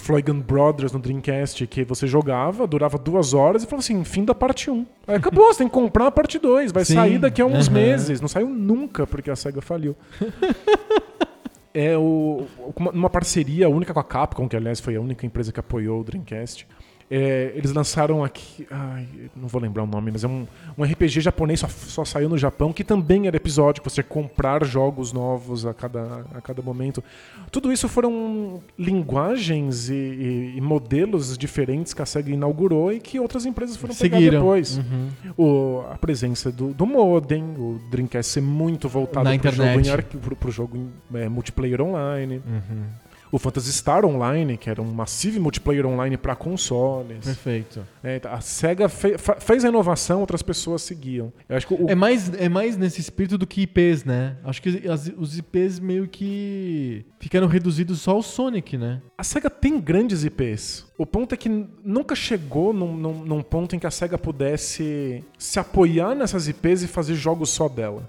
Brothers 0.45 0.93
no 0.93 0.99
Dreamcast, 0.99 1.67
que 1.67 1.85
você 1.85 2.07
jogava, 2.07 2.67
durava 2.67 2.99
duas 2.99 3.33
horas 3.33 3.63
e 3.63 3.67
falava 3.67 3.81
assim: 3.81 4.03
fim 4.03 4.25
da 4.25 4.35
parte 4.35 4.71
1. 4.71 4.87
Aí 5.07 5.17
acabou, 5.17 5.47
você 5.47 5.59
tem 5.59 5.69
que 5.69 5.75
comprar 5.75 6.09
a 6.09 6.11
parte 6.11 6.39
2. 6.39 6.73
Vai 6.73 6.85
Sim. 6.85 6.95
sair 6.95 7.19
daqui 7.19 7.41
a 7.41 7.47
uns 7.47 7.69
uhum. 7.69 7.75
meses. 7.75 8.21
Não 8.21 8.29
saiu 8.29 8.49
nunca, 8.49 9.07
porque 9.07 9.31
a 9.31 9.37
SEGA 9.37 9.61
faliu. 9.61 9.97
é 11.73 11.97
o, 11.97 12.47
uma 12.77 13.09
parceria 13.09 13.69
única 13.69 13.95
com 13.95 14.01
a 14.01 14.05
Capcom, 14.05 14.49
que 14.49 14.57
aliás 14.57 14.81
foi 14.81 14.97
a 14.97 15.01
única 15.01 15.25
empresa 15.25 15.53
que 15.53 15.61
apoiou 15.61 16.01
o 16.01 16.05
Dreamcast 16.05 16.67
É, 17.13 17.51
eles 17.57 17.73
lançaram 17.73 18.23
aqui. 18.23 18.67
Ai, 18.71 19.05
não 19.35 19.49
vou 19.49 19.61
lembrar 19.61 19.83
o 19.83 19.87
nome, 19.87 20.13
mas 20.13 20.23
é 20.23 20.29
um, 20.29 20.47
um 20.79 20.85
RPG 20.85 21.21
japonês, 21.21 21.59
só, 21.59 21.69
só 21.69 22.05
saiu 22.05 22.29
no 22.29 22.39
Japão, 22.39 22.73
que 22.73 22.85
também 22.85 23.27
era 23.27 23.37
episódico, 23.37 23.91
você 23.91 24.01
comprar 24.03 24.65
jogos 24.65 25.13
novos 25.13 25.67
a 25.67 25.75
cada, 25.75 26.25
a 26.33 26.41
cada 26.41 26.63
momento. 26.63 27.03
Tudo 27.51 27.73
isso 27.73 27.89
foram 27.89 28.63
linguagens 28.79 29.89
e, 29.89 29.95
e- 29.95 30.53
e 30.57 30.61
modelos 30.61 31.37
diferentes 31.37 31.93
que 31.93 32.01
a 32.03 32.07
SEGA 32.07 32.31
inaugurou 32.31 32.93
e 32.93 33.01
que 33.01 33.19
outras 33.19 33.45
empresas 33.45 33.77
foram 33.77 33.95
pegar 33.95 34.17
Seguiram. 34.19 34.39
depois. 34.41 34.79
Uhum. 34.79 35.09
O- 35.37 35.83
a 35.91 35.99
presença 35.99 36.53
do, 36.53 36.73
do 36.73 36.87
modem, 36.87 37.43
o 37.43 37.81
Dreamcast 37.91 38.33
ser 38.33 38.41
muito 38.41 38.89
voltado 38.89 39.25
Na 39.29 39.37
pro 39.39 39.51
jogo, 39.51 39.81
em, 39.81 40.19
pro, 40.21 40.37
pro 40.37 40.51
jogo 40.53 40.77
em, 40.77 40.91
é, 41.19 41.29
multiplayer 41.29 41.81
online. 41.81 42.37
Uhum. 42.47 42.83
O 43.33 43.39
Phantasy 43.39 43.73
Star 43.73 44.05
Online, 44.05 44.57
que 44.57 44.69
era 44.69 44.83
um 44.83 44.93
massive 44.93 45.39
multiplayer 45.39 45.87
online 45.87 46.17
para 46.17 46.35
consoles. 46.35 47.25
Perfeito. 47.25 47.87
É, 48.03 48.21
a 48.25 48.41
SEGA 48.41 48.89
fe- 48.89 49.17
fez 49.39 49.65
a 49.65 49.69
inovação, 49.69 50.21
outras 50.21 50.43
pessoas 50.43 50.83
seguiam. 50.83 51.33
Eu 51.49 51.57
acho 51.57 51.67
que 51.67 51.75
o, 51.75 51.89
É 51.89 51.95
mais, 51.95 52.33
é 52.35 52.49
mais 52.49 52.77
nesse 52.77 53.01
espírito 53.01 53.39
do 53.39 53.47
que 53.47 53.63
IPs, 53.63 54.05
né? 54.05 54.37
Acho 54.45 54.61
que 54.61 54.89
as- 54.89 55.11
os 55.17 55.39
IPs 55.39 55.79
meio 55.79 56.09
que 56.09 57.05
ficaram 57.19 57.47
reduzidos 57.47 58.01
só 58.01 58.13
ao 58.13 58.23
Sonic, 58.23 58.77
né? 58.77 59.01
a 59.17 59.23
SEGA 59.23 59.51
tem 59.51 59.79
grandes 59.79 60.25
IPs. 60.25 60.87
O 60.97 61.05
ponto 61.07 61.35
é 61.35 61.37
que 61.37 61.49
nunca 61.85 62.15
chegou 62.15 62.73
num, 62.73 62.95
num- 62.97 63.25
num 63.25 63.43
ponto 63.43 63.77
em 63.77 63.79
que 63.79 63.87
a 63.87 63.91
SEGA 63.91 64.17
pudesse 64.19 65.23
se 65.39 65.59
apoiar 65.59 66.15
nessas 66.15 66.49
IPs 66.49 66.83
e 66.83 66.87
fazer 66.89 67.15
jogos 67.15 67.51
só 67.51 67.69
dela. 67.69 68.09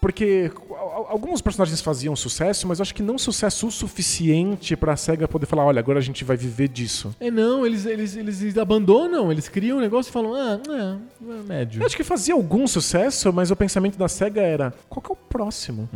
Porque 0.00 0.50
al- 0.70 0.71
alguns 1.12 1.40
personagens 1.40 1.80
faziam 1.80 2.16
sucesso, 2.16 2.66
mas 2.66 2.78
eu 2.78 2.82
acho 2.82 2.94
que 2.94 3.02
não 3.02 3.18
sucesso 3.18 3.66
o 3.66 3.70
suficiente 3.70 4.76
pra 4.76 4.96
SEGA 4.96 5.28
poder 5.28 5.46
falar: 5.46 5.64
olha, 5.64 5.78
agora 5.78 5.98
a 5.98 6.02
gente 6.02 6.24
vai 6.24 6.36
viver 6.36 6.68
disso. 6.68 7.14
É 7.20 7.30
não, 7.30 7.64
eles, 7.66 7.86
eles, 7.86 8.16
eles 8.16 8.56
abandonam, 8.58 9.30
eles 9.30 9.48
criam 9.48 9.78
um 9.78 9.80
negócio 9.80 10.10
e 10.10 10.12
falam, 10.12 10.34
ah, 10.34 10.60
é, 10.68 11.32
é 11.32 11.42
médio. 11.46 11.82
Eu 11.82 11.86
acho 11.86 11.96
que 11.96 12.04
fazia 12.04 12.34
algum 12.34 12.66
sucesso, 12.66 13.32
mas 13.32 13.50
o 13.50 13.56
pensamento 13.56 13.96
da 13.98 14.08
SEGA 14.08 14.40
era: 14.40 14.74
qual 14.88 15.02
que 15.02 15.10
é 15.10 15.14
o 15.14 15.16
próximo? 15.16 15.88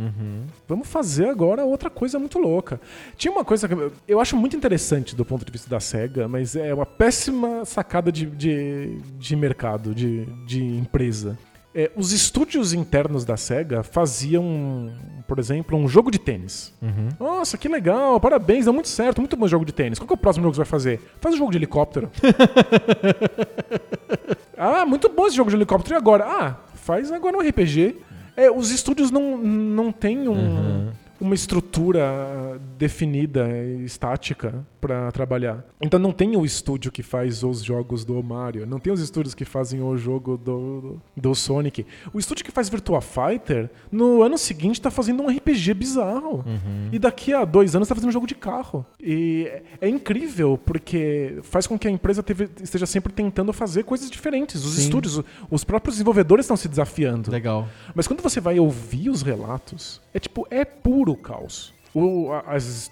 Vamos 0.67 0.87
fazer 0.87 1.27
agora 1.27 1.65
outra 1.65 1.89
coisa 1.89 2.19
muito 2.19 2.39
louca. 2.39 2.79
Tinha 3.15 3.31
uma 3.31 3.43
coisa 3.43 3.67
que 3.67 3.73
eu- 3.73 3.91
eu 4.07 4.19
acho 4.19 4.35
muito 4.37 4.55
interessante 4.55 5.15
do 5.15 5.25
ponto 5.25 5.43
de 5.45 5.51
vista 5.51 5.69
da 5.69 5.79
SEGA, 5.79 6.27
mas 6.27 6.55
é 6.55 6.73
uma 6.73 6.85
péssima 6.85 7.65
sacada 7.65 8.11
de, 8.11 8.25
de, 8.25 8.97
de 9.17 9.35
mercado, 9.35 9.93
de, 9.95 10.25
de 10.45 10.63
empresa. 10.63 11.37
É, 11.79 11.91
os 11.95 12.11
estúdios 12.11 12.73
internos 12.73 13.23
da 13.23 13.37
SEGA 13.37 13.83
faziam, 13.83 14.91
por 15.27 15.37
exemplo, 15.37 15.77
um 15.77 15.87
jogo 15.87 16.09
de 16.09 16.17
tênis. 16.17 16.73
Nossa, 17.19 17.55
que 17.55 17.67
legal, 17.67 18.19
parabéns, 18.19 18.65
deu 18.65 18.73
muito 18.73 18.87
certo, 18.87 19.21
muito 19.21 19.37
bom 19.37 19.47
jogo 19.47 19.63
de 19.63 19.71
tênis. 19.71 19.99
Qual 19.99 20.07
que 20.07 20.13
é 20.13 20.15
o 20.15 20.17
próximo 20.17 20.41
jogo 20.41 20.53
que 20.53 20.55
você 20.55 20.63
vai 20.63 20.71
fazer? 20.71 20.99
Faz 21.21 21.35
um 21.35 21.37
jogo 21.37 21.51
de 21.51 21.57
helicóptero. 21.59 22.09
ah, 24.57 24.87
muito 24.87 25.07
bom 25.07 25.27
esse 25.27 25.35
jogo 25.35 25.51
de 25.51 25.55
helicóptero. 25.55 25.93
E 25.95 25.97
agora? 25.97 26.25
Ah, 26.25 26.55
faz 26.73 27.11
agora 27.11 27.37
um 27.37 27.47
RPG. 27.47 27.97
É, 28.35 28.49
os 28.49 28.71
estúdios 28.71 29.11
não, 29.11 29.37
não 29.37 29.91
têm 29.91 30.27
um- 30.27 30.89
uma 31.19 31.35
estrutura 31.35 32.59
definida, 32.77 33.47
e 33.49 33.83
estática 33.85 34.65
pra 34.79 35.11
trabalhar. 35.11 35.65
Então 35.81 35.99
não 35.99 36.11
tem 36.11 36.35
o 36.37 36.45
estúdio 36.45 36.91
que 36.91 37.01
faz 37.03 37.43
os 37.43 37.63
jogos 37.63 38.05
do 38.05 38.21
Mario, 38.21 38.65
não 38.65 38.79
tem 38.79 38.91
os 38.93 39.01
estúdios 39.01 39.33
que 39.33 39.43
fazem 39.45 39.81
o 39.81 39.97
jogo 39.97 40.37
do, 40.37 40.97
do 41.15 41.33
Sonic. 41.35 41.85
O 42.13 42.19
estúdio 42.19 42.45
que 42.45 42.51
faz 42.51 42.69
Virtua 42.69 43.01
Fighter, 43.01 43.69
no 43.91 44.21
ano 44.21 44.37
seguinte 44.37 44.79
tá 44.81 44.91
fazendo 44.91 45.23
um 45.23 45.27
RPG 45.29 45.73
bizarro. 45.73 46.43
E 46.91 46.99
daqui 46.99 47.33
a 47.33 47.43
dois 47.45 47.75
anos 47.75 47.87
tá 47.87 47.95
fazendo 47.95 48.09
um 48.09 48.13
jogo 48.13 48.27
de 48.27 48.35
carro. 48.35 48.85
E 49.01 49.51
é 49.81 49.89
incrível, 49.89 50.57
porque 50.63 51.39
faz 51.43 51.65
com 51.67 51.77
que 51.77 51.87
a 51.87 51.91
empresa 51.91 52.21
teve- 52.23 52.49
esteja 52.61 52.85
sempre 52.85 53.11
tentando 53.11 53.51
fazer 53.51 53.83
coisas 53.83 54.09
diferentes. 54.09 54.63
Os 54.63 54.75
Sim. 54.75 54.83
estúdios, 54.83 55.21
os 55.49 55.63
próprios 55.63 55.95
desenvolvedores 55.95 56.45
estão 56.45 56.57
se 56.57 56.67
desafiando. 56.67 57.31
Legal. 57.31 57.67
Mas 57.95 58.07
quando 58.07 58.21
você 58.21 58.39
vai 58.39 58.59
ouvir 58.59 59.09
os 59.09 59.21
relatos, 59.21 60.01
é 60.13 60.19
tipo, 60.19 60.47
é 60.49 60.63
puro 60.63 61.06
caos. 61.15 61.75
O- 61.93 62.29
a, 62.31 62.43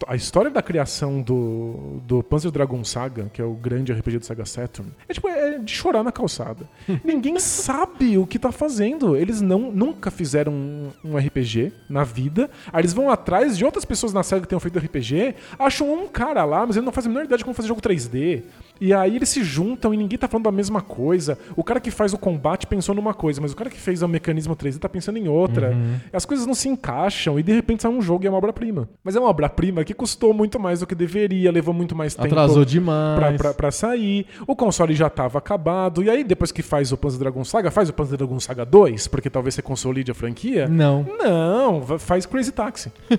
a 0.07 0.16
história 0.16 0.49
da 0.49 0.63
criação 0.63 1.22
do, 1.22 1.99
do 2.07 2.24
Panzer 2.24 2.49
Dragon 2.49 2.84
Saga, 2.84 3.30
que 3.32 3.39
é 3.39 3.45
o 3.45 3.53
grande 3.53 3.91
RPG 3.93 4.18
do 4.20 4.26
Sega 4.26 4.45
Saturn, 4.45 4.91
é 5.07 5.13
tipo, 5.13 5.28
é 5.28 5.59
de 5.59 5.72
chorar 5.72 6.01
na 6.01 6.11
calçada. 6.11 6.68
Ninguém 7.03 7.38
sabe 7.38 8.18
o 8.18 8.26
que 8.26 8.39
tá 8.39 8.51
fazendo. 8.51 9.16
Eles 9.16 9.41
não, 9.41 9.72
nunca 9.72 10.09
fizeram 10.09 10.53
um, 10.53 10.91
um 11.03 11.18
RPG 11.18 11.72
na 11.88 12.03
vida. 12.03 12.49
Aí 12.74 12.82
eles 12.82 12.93
vão 12.93 13.11
atrás 13.11 13.55
de 13.57 13.63
outras 13.66 13.86
pessoas 13.86 14.11
na 14.11 14.24
Sega 14.24 14.41
que 14.41 14.47
tenham 14.47 14.59
feito 14.61 14.80
RPG, 14.80 15.36
acham 15.59 15.93
um 15.93 16.07
cara 16.07 16.43
lá, 16.43 16.66
mas 16.66 16.76
ele 16.76 16.86
não 16.86 16.93
faz 16.93 17.05
a 17.05 17.09
menor 17.09 17.26
ideia 17.26 17.38
de 17.38 17.43
como 17.43 17.53
fazer 17.53 17.68
jogo 17.68 17.82
3D. 17.82 18.41
E 18.80 18.93
aí 18.93 19.15
eles 19.15 19.30
se 19.30 19.43
juntam 19.43 19.93
e 19.93 19.97
ninguém 19.97 20.17
tá 20.17 20.28
falando 20.28 20.45
da 20.45 20.51
mesma 20.51 20.82
coisa. 20.82 21.38
O 21.55 21.63
cara 21.63 21.80
que 21.80 21.91
faz 21.91 22.13
o 22.13 22.17
combate 22.17 22.67
pensou 22.67 22.93
numa 22.95 23.13
coisa, 23.13 23.39
mas 23.41 23.51
o 23.51 23.55
cara 23.55 23.69
que 23.69 23.80
fez 23.80 24.01
o 24.01 24.07
mecanismo 24.07 24.55
3D 24.55 24.80
tá 24.80 24.89
pensando 24.89 25.17
em 25.17 25.28
outra. 25.28 25.76
As 26.11 26.26
coisas 26.26 26.45
não 26.45 26.53
se 26.53 26.67
encaixam 26.69 27.39
e 27.39 27.43
de 27.43 27.53
repente 27.53 27.82
sai 27.84 27.91
um 27.91 28.01
jogo 28.01 28.23
e 28.23 28.28
é 28.28 28.30
uma 28.30 28.38
obra-prima. 28.38 28.89
Mas 29.03 29.15
é 29.15 29.19
uma 29.19 29.30
obra-prima 29.30 29.84
que 29.84 29.93
custou 29.93 30.34
muito 30.34 30.59
mais 30.59 30.80
do 30.80 30.88
que 30.88 30.95
deveria, 30.95 31.51
levou 31.51 31.73
muito 31.73 31.95
mais 31.95 32.15
tempo 32.15 32.28
Atrasou 32.28 32.65
demais. 32.65 33.17
pra, 33.17 33.34
pra, 33.34 33.53
pra 33.53 33.71
sair. 33.71 34.26
O 34.47 34.55
console 34.55 34.93
já 34.93 35.09
tava 35.09 35.38
acabado. 35.38 36.03
E 36.03 36.09
aí, 36.09 36.23
depois 36.23 36.51
que 36.51 36.61
faz 36.61 36.91
o 36.91 36.97
Panzer 36.97 37.19
Dragon 37.19 37.43
Saga, 37.43 37.71
faz 37.71 37.89
o 37.89 37.93
Panzer 37.93 38.17
Dragon 38.17 38.39
Saga 38.39 38.65
2, 38.65 39.07
porque 39.07 39.30
talvez 39.30 39.55
você 39.55 39.61
consolide 39.61 40.11
a 40.11 40.13
franquia. 40.13 40.67
Não. 40.67 41.05
Não, 41.19 41.82
faz 41.99 42.26
Crazy 42.26 42.51
Taxi. 42.51 42.91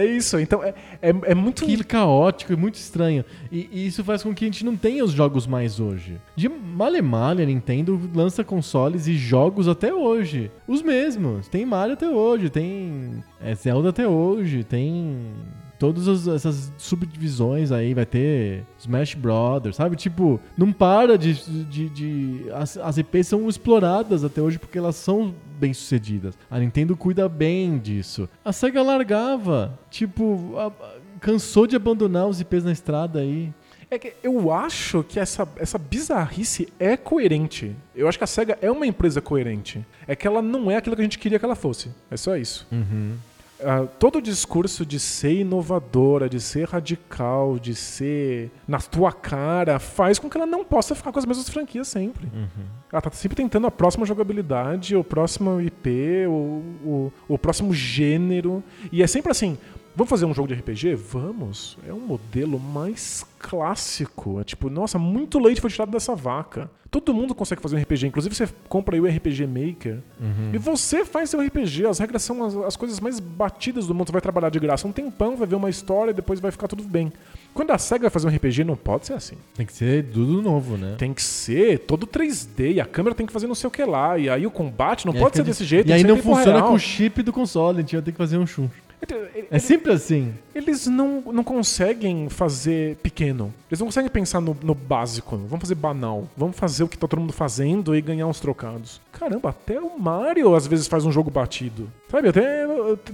é 0.00 0.04
isso. 0.06 0.38
Então 0.38 0.62
é, 0.62 0.74
é, 1.02 1.10
é 1.24 1.34
muito. 1.34 1.64
Que 1.66 1.82
caótico 1.84 2.52
e 2.52 2.56
muito 2.56 2.74
estranho. 2.76 3.24
E, 3.50 3.68
e 3.72 3.86
isso 3.86 4.02
faz 4.04 4.22
com 4.22 4.34
que 4.34 4.44
a 4.44 4.48
gente 4.48 4.64
não 4.64 4.76
tenha 4.76 5.04
os 5.04 5.12
jogos 5.12 5.46
mais 5.46 5.80
hoje. 5.80 6.20
De 6.36 6.48
malha 6.48 7.02
malha, 7.02 7.42
a 7.42 7.46
Nintendo 7.46 8.00
lança 8.14 8.42
consoles 8.44 9.06
e 9.06 9.14
jogos 9.16 9.68
até 9.68 9.92
hoje. 9.92 10.50
Os 10.66 10.82
mesmos. 10.82 11.48
Tem 11.48 11.64
Mario 11.64 11.94
até 11.94 12.08
hoje, 12.08 12.50
tem 12.50 13.22
é, 13.40 13.54
Zelda 13.54 13.90
até 13.90 14.06
hoje, 14.08 14.64
tem 14.64 15.18
todas 15.78 16.06
as- 16.08 16.26
essas 16.28 16.72
subdivisões 16.78 17.70
aí, 17.72 17.92
vai 17.94 18.06
ter 18.06 18.64
Smash 18.78 19.14
Brothers, 19.14 19.76
sabe? 19.76 19.96
Tipo, 19.96 20.40
não 20.56 20.72
para 20.72 21.18
de. 21.18 21.34
de, 21.64 21.88
de- 21.90 22.44
as, 22.52 22.76
as 22.78 22.96
IPs 22.98 23.26
são 23.28 23.48
exploradas 23.48 24.24
até 24.24 24.40
hoje 24.40 24.58
porque 24.58 24.78
elas 24.78 24.96
são 24.96 25.34
bem 25.58 25.72
sucedidas. 25.72 26.34
A 26.50 26.58
Nintendo 26.58 26.96
cuida 26.96 27.28
bem 27.28 27.78
disso. 27.78 28.28
A 28.44 28.52
SEGA 28.52 28.82
largava. 28.82 29.78
Tipo, 29.90 30.54
a- 30.56 30.66
a- 30.66 30.94
cansou 31.20 31.66
de 31.66 31.76
abandonar 31.76 32.26
os 32.26 32.40
IPs 32.40 32.64
na 32.64 32.72
estrada 32.72 33.20
aí. 33.20 33.52
É 33.90 33.98
que 33.98 34.14
eu 34.22 34.50
acho 34.52 35.04
que 35.04 35.20
essa, 35.20 35.46
essa 35.56 35.78
bizarrice 35.78 36.68
é 36.80 36.96
coerente. 36.96 37.76
Eu 37.94 38.08
acho 38.08 38.18
que 38.18 38.24
a 38.24 38.26
SEGA 38.26 38.58
é 38.60 38.70
uma 38.70 38.86
empresa 38.86 39.20
coerente. 39.20 39.84
É 40.06 40.16
que 40.16 40.26
ela 40.26 40.42
não 40.42 40.70
é 40.70 40.76
aquilo 40.76 40.96
que 40.96 41.02
a 41.02 41.04
gente 41.04 41.18
queria 41.18 41.38
que 41.38 41.44
ela 41.44 41.54
fosse. 41.54 41.90
É 42.10 42.16
só 42.16 42.36
isso. 42.36 42.66
Ah, 43.64 43.86
todo 43.98 44.16
o 44.16 44.22
discurso 44.22 44.84
de 44.84 45.00
ser 45.00 45.40
inovadora, 45.40 46.28
de 46.28 46.40
ser 46.40 46.68
radical, 46.68 47.58
de 47.58 47.74
ser 47.74 48.50
na 48.68 48.78
tua 48.78 49.12
cara, 49.12 49.78
faz 49.78 50.18
com 50.18 50.28
que 50.28 50.36
ela 50.36 50.46
não 50.46 50.64
possa 50.64 50.94
ficar 50.94 51.12
com 51.12 51.18
as 51.18 51.24
mesmas 51.26 51.48
franquias 51.48 51.88
sempre. 51.88 52.28
Ela 52.92 53.00
tá 53.00 53.10
sempre 53.10 53.36
tentando 53.36 53.66
a 53.66 53.70
próxima 53.70 54.06
jogabilidade, 54.06 54.94
o 54.94 55.02
próximo 55.02 55.60
IP, 55.60 56.26
o, 56.28 56.32
o, 56.84 57.12
o 57.28 57.38
próximo 57.38 57.72
gênero. 57.72 58.62
E 58.92 59.02
é 59.02 59.06
sempre 59.06 59.32
assim. 59.32 59.58
Vamos 59.96 60.10
fazer 60.10 60.24
um 60.24 60.34
jogo 60.34 60.48
de 60.48 60.54
RPG? 60.54 60.94
Vamos. 60.94 61.78
É 61.88 61.92
um 61.92 62.00
modelo 62.00 62.58
mais 62.58 63.24
clássico. 63.38 64.40
É 64.40 64.44
tipo, 64.44 64.68
nossa, 64.68 64.98
muito 64.98 65.38
leite 65.38 65.60
foi 65.60 65.70
tirado 65.70 65.90
dessa 65.90 66.14
vaca. 66.14 66.68
Todo 66.90 67.12
mundo 67.12 67.34
consegue 67.34 67.60
fazer 67.60 67.76
um 67.76 67.80
RPG. 67.80 68.06
Inclusive, 68.06 68.34
você 68.34 68.48
compra 68.68 68.94
aí 68.94 69.00
o 69.00 69.06
RPG 69.06 69.46
Maker. 69.48 69.98
E 70.52 70.58
você 70.58 71.04
faz 71.04 71.30
seu 71.30 71.40
RPG. 71.40 71.86
As 71.86 71.98
regras 71.98 72.22
são 72.22 72.44
as, 72.44 72.56
as 72.56 72.76
coisas 72.76 73.00
mais 73.00 73.18
batidas 73.18 73.86
do 73.88 73.94
mundo. 73.94 74.06
Você 74.06 74.12
vai 74.12 74.20
trabalhar 74.20 74.48
de 74.48 74.60
graça 74.60 74.86
um 74.86 74.92
tempão, 74.92 75.36
vai 75.36 75.46
ver 75.46 75.56
uma 75.56 75.68
história 75.70 76.12
e 76.12 76.14
depois 76.14 76.38
vai 76.38 76.52
ficar 76.52 76.68
tudo 76.68 76.84
bem. 76.84 77.12
Quando 77.52 77.70
a 77.72 77.78
SEGA 77.78 78.02
vai 78.02 78.10
fazer 78.10 78.28
um 78.28 78.30
RPG, 78.30 78.62
não 78.64 78.76
pode 78.76 79.06
ser 79.06 79.14
assim. 79.14 79.36
Tem 79.56 79.64
que 79.66 79.72
ser 79.72 80.04
tudo 80.06 80.40
novo, 80.42 80.76
né? 80.76 80.94
Tem 80.98 81.12
que 81.14 81.22
ser 81.22 81.80
todo 81.80 82.04
3D, 82.06 82.74
e 82.74 82.80
a 82.80 82.84
câmera 82.84 83.14
tem 83.14 83.26
que 83.26 83.32
fazer 83.32 83.46
não 83.46 83.54
sei 83.54 83.68
o 83.68 83.70
que 83.70 83.84
lá, 83.84 84.18
e 84.18 84.28
aí 84.28 84.44
o 84.44 84.50
combate 84.50 85.06
não 85.06 85.14
E 85.14 85.18
pode 85.20 85.36
ser 85.36 85.44
desse 85.44 85.62
de- 85.62 85.68
jeito, 85.68 85.88
E 85.88 85.92
aí 85.92 86.02
não 86.02 86.16
funciona 86.16 86.58
real. 86.58 86.68
com 86.68 86.74
o 86.74 86.78
chip 86.80 87.22
do 87.22 87.32
console, 87.32 87.78
a 87.78 87.80
gente 87.82 87.94
vai 87.94 88.02
ter 88.02 88.10
que 88.10 88.18
fazer 88.18 88.38
um 88.38 88.46
chum. 88.46 88.68
Ele- 89.10 89.48
É 89.50 89.58
sempre 89.58 89.92
assim. 89.92 90.32
Eles 90.54 90.86
não, 90.86 91.20
não 91.32 91.42
conseguem 91.44 92.28
fazer 92.28 92.96
pequeno. 92.96 93.52
Eles 93.68 93.80
não 93.80 93.86
conseguem 93.88 94.10
pensar 94.10 94.40
no, 94.40 94.56
no 94.62 94.74
básico. 94.74 95.36
Vamos 95.36 95.60
fazer 95.60 95.74
banal. 95.74 96.28
Vamos 96.36 96.56
fazer 96.56 96.84
o 96.84 96.88
que 96.88 96.96
tá 96.96 97.08
todo 97.08 97.20
mundo 97.20 97.32
fazendo 97.32 97.94
e 97.96 98.00
ganhar 98.00 98.26
uns 98.26 98.38
trocados. 98.38 99.00
Caramba, 99.12 99.50
até 99.50 99.80
o 99.80 99.98
Mario 99.98 100.54
às 100.54 100.66
vezes 100.66 100.86
faz 100.86 101.04
um 101.04 101.10
jogo 101.12 101.30
batido. 101.30 101.90
Sabe, 102.08 102.28
até 102.28 102.64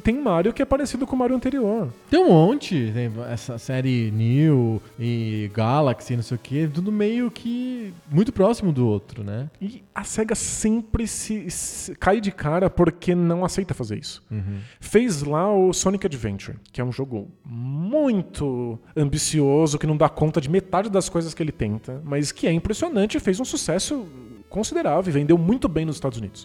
tem 0.03 0.15
Mario 0.21 0.53
que 0.53 0.61
é 0.61 0.65
parecido 0.67 1.07
com 1.07 1.17
o 1.17 1.19
Mario 1.19 1.35
anterior. 1.35 1.89
Tem 2.11 2.21
um 2.21 2.29
monte, 2.29 2.91
tem 2.93 3.11
essa 3.31 3.57
série 3.57 4.11
New 4.11 4.83
e 4.99 5.51
Galaxy, 5.55 6.15
não 6.17 6.23
sei 6.23 6.37
o 6.37 6.41
que, 6.41 6.69
tudo 6.69 6.93
meio 6.93 7.31
que 7.31 7.95
muito 8.11 8.31
próximo 8.31 8.71
do 8.73 8.87
outro, 8.87 9.25
né? 9.25 9.49
E 9.61 9.83
a 9.95 10.05
SEGA 10.05 10.35
sempre 10.35 11.07
se, 11.07 11.51
se- 11.51 11.95
cai 11.95 12.21
de 12.21 12.31
cara 12.31 12.69
porque 12.69 13.15
não 13.15 13.43
aceita 13.43 13.73
fazer 13.73 13.99
isso. 13.99 14.23
Fez 14.79 15.23
lá 15.23 15.51
o 15.51 15.73
Sonic 15.81 16.07
Adventure, 16.07 16.59
que 16.73 16.81
é 16.81 16.85
um 16.85 16.93
jogo 16.93 17.31
muito 17.45 18.79
ambicioso, 18.95 19.79
que 19.79 19.87
não 19.87 19.97
dá 19.97 20.09
conta 20.09 20.41
de 20.41 20.51
metade 20.51 20.91
das 20.91 21.09
coisas 21.09 21.33
que 21.33 21.43
ele 21.43 21.53
tenta, 21.53 22.03
mas 22.05 22.31
que 22.33 22.47
é 22.47 22.53
impressionante 22.53 23.17
e 23.17 23.21
fez 23.21 23.41
um 23.41 23.45
sucesso 23.45 24.07
considerável 24.49 25.11
e 25.11 25.13
vendeu 25.13 25.39
muito 25.39 25.69
bem 25.69 25.87
nos 25.87 25.97
Estados 25.97 26.19
Unidos. 26.19 26.45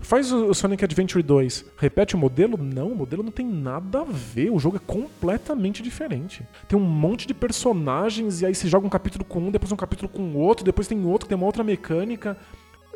Faz 0.00 0.30
o 0.30 0.52
Sonic 0.52 0.84
Adventure 0.84 1.22
2. 1.22 1.64
Repete 1.78 2.14
o 2.14 2.18
modelo? 2.18 2.58
Não, 2.58 2.92
o 2.92 2.94
modelo 2.94 3.22
não 3.22 3.32
tem 3.32 3.46
nada 3.46 4.02
a 4.02 4.04
ver. 4.04 4.50
O 4.50 4.58
jogo 4.58 4.76
é 4.76 4.80
completamente 4.80 5.82
diferente. 5.82 6.46
Tem 6.68 6.78
um 6.78 6.82
monte 6.82 7.26
de 7.26 7.32
personagens 7.32 8.42
e 8.42 8.46
aí 8.46 8.54
você 8.54 8.68
joga 8.68 8.86
um 8.86 8.90
capítulo 8.90 9.24
com 9.24 9.40
um, 9.40 9.50
depois 9.50 9.72
um 9.72 9.76
capítulo 9.76 10.08
com 10.08 10.34
outro, 10.34 10.62
depois 10.64 10.86
tem 10.86 11.02
outro 11.06 11.26
que 11.26 11.30
tem 11.30 11.36
uma 11.36 11.46
outra 11.46 11.64
mecânica. 11.64 12.36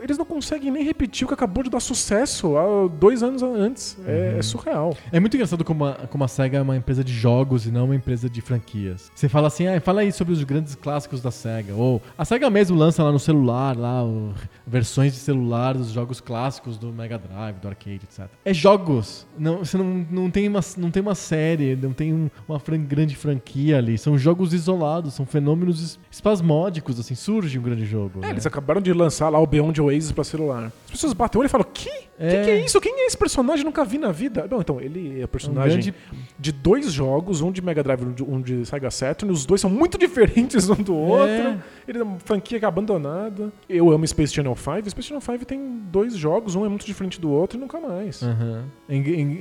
Eles 0.01 0.17
não 0.19 0.25
conseguem 0.25 0.71
nem 0.71 0.85
repetir 0.85 1.25
o 1.25 1.29
que 1.29 1.35
acabou 1.35 1.63
de 1.65 1.71
dar 1.71 1.81
sucesso 1.81 2.57
há 2.57 2.89
dois 2.89 3.23
anos 3.23 3.43
antes. 3.43 3.97
É, 4.07 4.37
é 4.39 4.43
surreal. 4.43 4.97
É 5.13 5.19
muito 5.21 5.35
engraçado 5.35 5.65
como 5.65 5.85
a, 5.85 5.95
como 6.09 6.25
a 6.25 6.29
SEGA 6.29 6.59
é 6.59 6.63
uma 6.63 6.77
empresa 6.77 7.03
de 7.03 7.13
jogos 7.13 7.67
e 7.67 7.71
não 7.71 7.87
uma 7.87 7.95
empresa 7.97 8.29
de 8.31 8.41
franquias. 8.41 9.11
Você 9.15 9.29
fala 9.29 9.49
assim, 9.49 9.67
ah, 9.67 9.81
fala 9.81 10.01
aí 10.03 10.13
sobre 10.13 10.33
os 10.33 10.43
grandes 10.45 10.75
clássicos 10.75 11.21
da 11.21 11.31
SEGA. 11.31 11.75
Ou 11.75 12.01
a 12.17 12.25
SEGA 12.25 12.49
mesmo 12.51 12.77
lança 12.77 13.03
lá 13.03 13.11
no 13.13 13.19
celular, 13.19 13.77
lá, 13.77 14.05
o- 14.05 14.33
versões 14.67 15.13
de 15.13 15.19
celular 15.19 15.75
dos 15.77 15.91
jogos 15.91 16.21
clássicos 16.21 16.77
do 16.79 16.93
Mega 16.93 17.19
Drive, 17.19 17.57
do 17.57 17.69
arcade, 17.69 18.01
etc. 18.05 18.27
É 18.45 18.55
jogos. 18.55 19.27
Não, 19.39 19.59
você 19.59 19.77
não, 19.77 20.07
não, 20.11 20.31
tem 20.31 20.49
uma, 20.49 20.61
não 20.77 20.91
tem 20.91 21.03
uma 21.03 21.15
série, 21.15 21.75
não 21.77 21.93
tem 21.93 22.13
um- 22.15 22.31
uma 22.49 22.59
fran- 22.59 22.79
grande 22.85 23.17
franquia 23.17 23.79
ali. 23.79 23.97
São 23.99 24.17
jogos 24.19 24.53
isolados, 24.53 25.15
são 25.15 25.27
fenômenos 25.27 25.81
es- 25.83 25.99
espasmódicos, 26.11 26.99
assim, 27.01 27.15
surge 27.15 27.59
um 27.59 27.63
grande 27.63 27.85
jogo. 27.85 28.21
É, 28.23 28.27
né? 28.27 28.31
eles 28.31 28.47
acabaram 28.47 28.81
de 28.81 28.93
lançar 28.93 29.29
lá 29.29 29.39
o 29.39 29.47
Beyond 29.47 29.81
Oasis 29.89 30.13
pra 30.13 30.25
celular. 30.25 30.73
As 30.87 30.91
pessoas 30.93 31.13
batem 31.13 31.39
o 31.39 31.41
olho 31.41 31.47
e 31.47 31.51
falam: 31.51 31.67
Que? 31.73 31.91
É. 32.21 32.31
Que, 32.39 32.45
que 32.45 32.51
é 32.51 32.65
isso? 32.65 32.81
Quem 32.81 32.93
é 33.03 33.07
esse 33.07 33.17
personagem? 33.17 33.65
Nunca 33.65 33.85
vi 33.85 33.97
na 33.99 34.11
vida. 34.11 34.47
Bom, 34.49 34.61
então, 34.61 34.81
ele 34.81 35.21
é 35.23 35.27
personagem 35.27 35.81
grande- 35.81 35.95
de 36.39 36.51
dois 36.53 36.93
jogos, 36.93 37.41
um 37.41 37.53
de 37.53 37.63
Mega 37.63 37.81
Drive 37.83 38.03
e 38.03 38.23
um 38.23 38.41
de- 38.43 38.55
um 38.55 38.65
Sega 38.65 38.91
Saturn. 38.91 39.33
Os 39.33 39.47
dois 39.47 39.61
são 39.61 39.71
muito 39.71 39.97
diferentes 39.99 40.69
um 40.69 40.75
do 40.75 40.95
outro. 40.97 41.29
É. 41.29 41.59
Ele 41.87 41.99
é 41.99 42.03
uma 42.03 42.19
franquia 42.19 42.59
é 42.61 42.65
abandonada. 42.65 43.53
Eu 43.69 43.91
amo 43.93 44.07
Space 44.07 44.35
Channel 44.35 44.57
5. 44.57 44.91
Space 44.91 45.09
Channel 45.09 45.21
5 45.21 45.45
tem 45.45 45.81
dois 45.91 46.15
jogos, 46.17 46.55
um 46.57 46.65
é 46.67 46.69
muito 46.69 46.85
diferente 46.85 47.21
do 47.21 47.31
outro 47.31 47.57
e 47.57 47.61
nunca 47.61 47.79
mais. 47.81 48.23
Aham. 48.23 48.65
É 48.89 48.97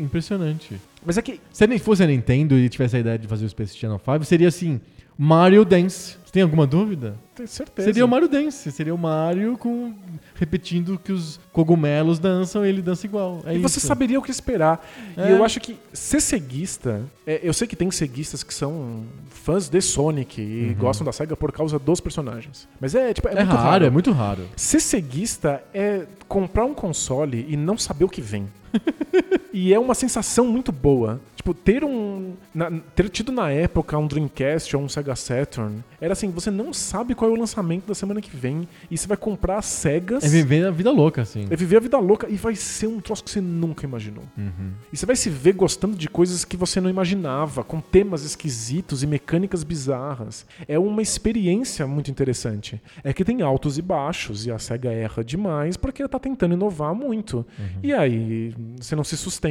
impressionante. 0.07 0.79
Mas 1.05 1.17
é 1.17 1.21
que 1.21 1.39
Se 1.51 1.65
nem 1.67 1.77
fosse 1.79 2.03
a 2.03 2.07
Nintendo 2.07 2.55
e 2.55 2.67
tivesse 2.69 2.95
a 2.97 2.99
ideia 2.99 3.17
de 3.17 3.27
fazer 3.27 3.45
o 3.45 3.49
Space 3.49 3.75
Channel 3.77 3.99
5, 4.03 4.23
seria 4.25 4.47
assim: 4.47 4.79
Mario 5.17 5.65
Dance. 5.65 6.17
Você 6.23 6.31
tem 6.31 6.43
alguma 6.43 6.67
dúvida? 6.67 7.15
tenho 7.37 7.47
certeza. 7.47 7.87
Seria 7.87 8.03
o 8.03 8.07
Mario 8.07 8.27
Dance. 8.27 8.71
Seria 8.71 8.93
o 8.93 8.97
Mario 8.97 9.57
com 9.57 9.93
repetindo 10.35 10.99
que 10.99 11.11
os 11.11 11.39
cogumelos 11.51 12.19
dançam 12.19 12.65
e 12.65 12.69
ele 12.69 12.81
dança 12.81 13.05
igual. 13.05 13.41
É 13.45 13.55
e 13.55 13.59
você 13.59 13.77
isso. 13.77 13.87
saberia 13.87 14.19
o 14.19 14.21
que 14.21 14.31
esperar. 14.31 14.85
É. 15.15 15.29
E 15.29 15.31
eu 15.31 15.43
acho 15.43 15.59
que 15.59 15.77
ser 15.93 16.19
ceguista. 16.19 17.01
é, 17.25 17.39
eu 17.43 17.53
sei 17.53 17.67
que 17.67 17.75
tem 17.75 17.89
ceguistas 17.91 18.43
que 18.43 18.53
são 18.53 19.03
fãs 19.29 19.69
de 19.69 19.79
Sonic 19.81 20.41
e 20.41 20.73
gostam 20.73 21.05
da 21.05 21.11
SEGA 21.11 21.35
por 21.35 21.51
causa 21.51 21.77
dos 21.77 21.99
personagens. 21.99 22.67
Mas 22.79 22.95
é, 22.95 23.13
tipo, 23.13 23.27
é, 23.27 23.33
É 23.33 23.35
muito 23.35 23.51
raro, 23.55 23.63
raro. 23.63 23.85
é 23.85 23.89
muito 23.89 24.11
raro. 24.11 24.43
Ser 24.55 24.79
ceguista 24.79 25.63
é 25.73 26.05
comprar 26.27 26.65
um 26.65 26.73
console 26.73 27.45
e 27.47 27.55
não 27.55 27.77
saber 27.77 28.05
o 28.05 28.09
que 28.09 28.21
vem. 28.21 28.47
e 29.65 29.73
é 29.73 29.79
uma 29.79 29.93
sensação 29.95 30.45
muito 30.45 30.71
boa. 30.71 31.19
Tipo, 31.35 31.53
ter 31.53 31.83
um. 31.83 32.33
na- 32.53 32.69
ter 32.95 33.09
tido 33.09 33.31
na 33.31 33.49
época 33.51 33.97
um 33.97 34.05
Dreamcast 34.05 34.75
ou 34.75 34.83
um 34.83 34.89
Sega 34.89 35.15
Saturn, 35.15 35.83
era 36.01 36.13
assim, 36.13 36.29
você 36.29 36.51
não 36.51 36.73
sabe 36.73 37.15
qual 37.15 37.31
é 37.31 37.33
o 37.33 37.37
lançamento 37.39 37.85
da 37.87 37.95
semana 37.95 38.21
que 38.21 38.35
vem. 38.35 38.67
E 38.91 38.97
você 38.97 39.07
vai 39.07 39.17
comprar 39.17 39.57
as 39.59 39.65
cegas. 39.65 40.23
É 40.23 40.27
viver 40.27 40.65
a 40.65 40.71
vida 40.71 40.91
louca, 40.91 41.21
assim. 41.21 41.47
É 41.49 41.55
viver 41.55 41.77
a 41.77 41.79
vida 41.79 41.97
louca 41.97 42.27
e 42.29 42.35
vai 42.35 42.55
ser 42.55 42.87
um 42.87 42.99
troço 42.99 43.23
que 43.23 43.31
você 43.31 43.39
nunca 43.41 43.85
imaginou. 43.85 44.23
Uhum. 44.37 44.71
E 44.91 44.97
você 44.97 45.05
vai 45.05 45.15
se 45.15 45.29
ver 45.29 45.53
gostando 45.53 45.95
de 45.95 46.09
coisas 46.09 46.43
que 46.43 46.57
você 46.57 46.79
não 46.81 46.89
imaginava, 46.89 47.63
com 47.63 47.79
temas 47.79 48.23
esquisitos 48.23 49.01
e 49.01 49.07
mecânicas 49.07 49.63
bizarras. 49.63 50.45
É 50.67 50.77
uma 50.77 51.01
experiência 51.01 51.87
muito 51.87 52.11
interessante. 52.11 52.81
É 53.03 53.13
que 53.13 53.23
tem 53.23 53.41
altos 53.41 53.77
e 53.77 53.81
baixos, 53.81 54.45
e 54.45 54.51
a 54.51 54.59
SEGA 54.59 54.91
erra 54.91 55.23
demais 55.23 55.77
porque 55.77 56.01
ela 56.01 56.09
tá 56.09 56.19
tentando 56.19 56.53
inovar 56.53 56.93
muito. 56.93 57.45
E 57.81 57.93
aí 57.93 58.53
você 58.79 58.95
não 58.95 59.03
se 59.03 59.15
sustenta 59.15 59.46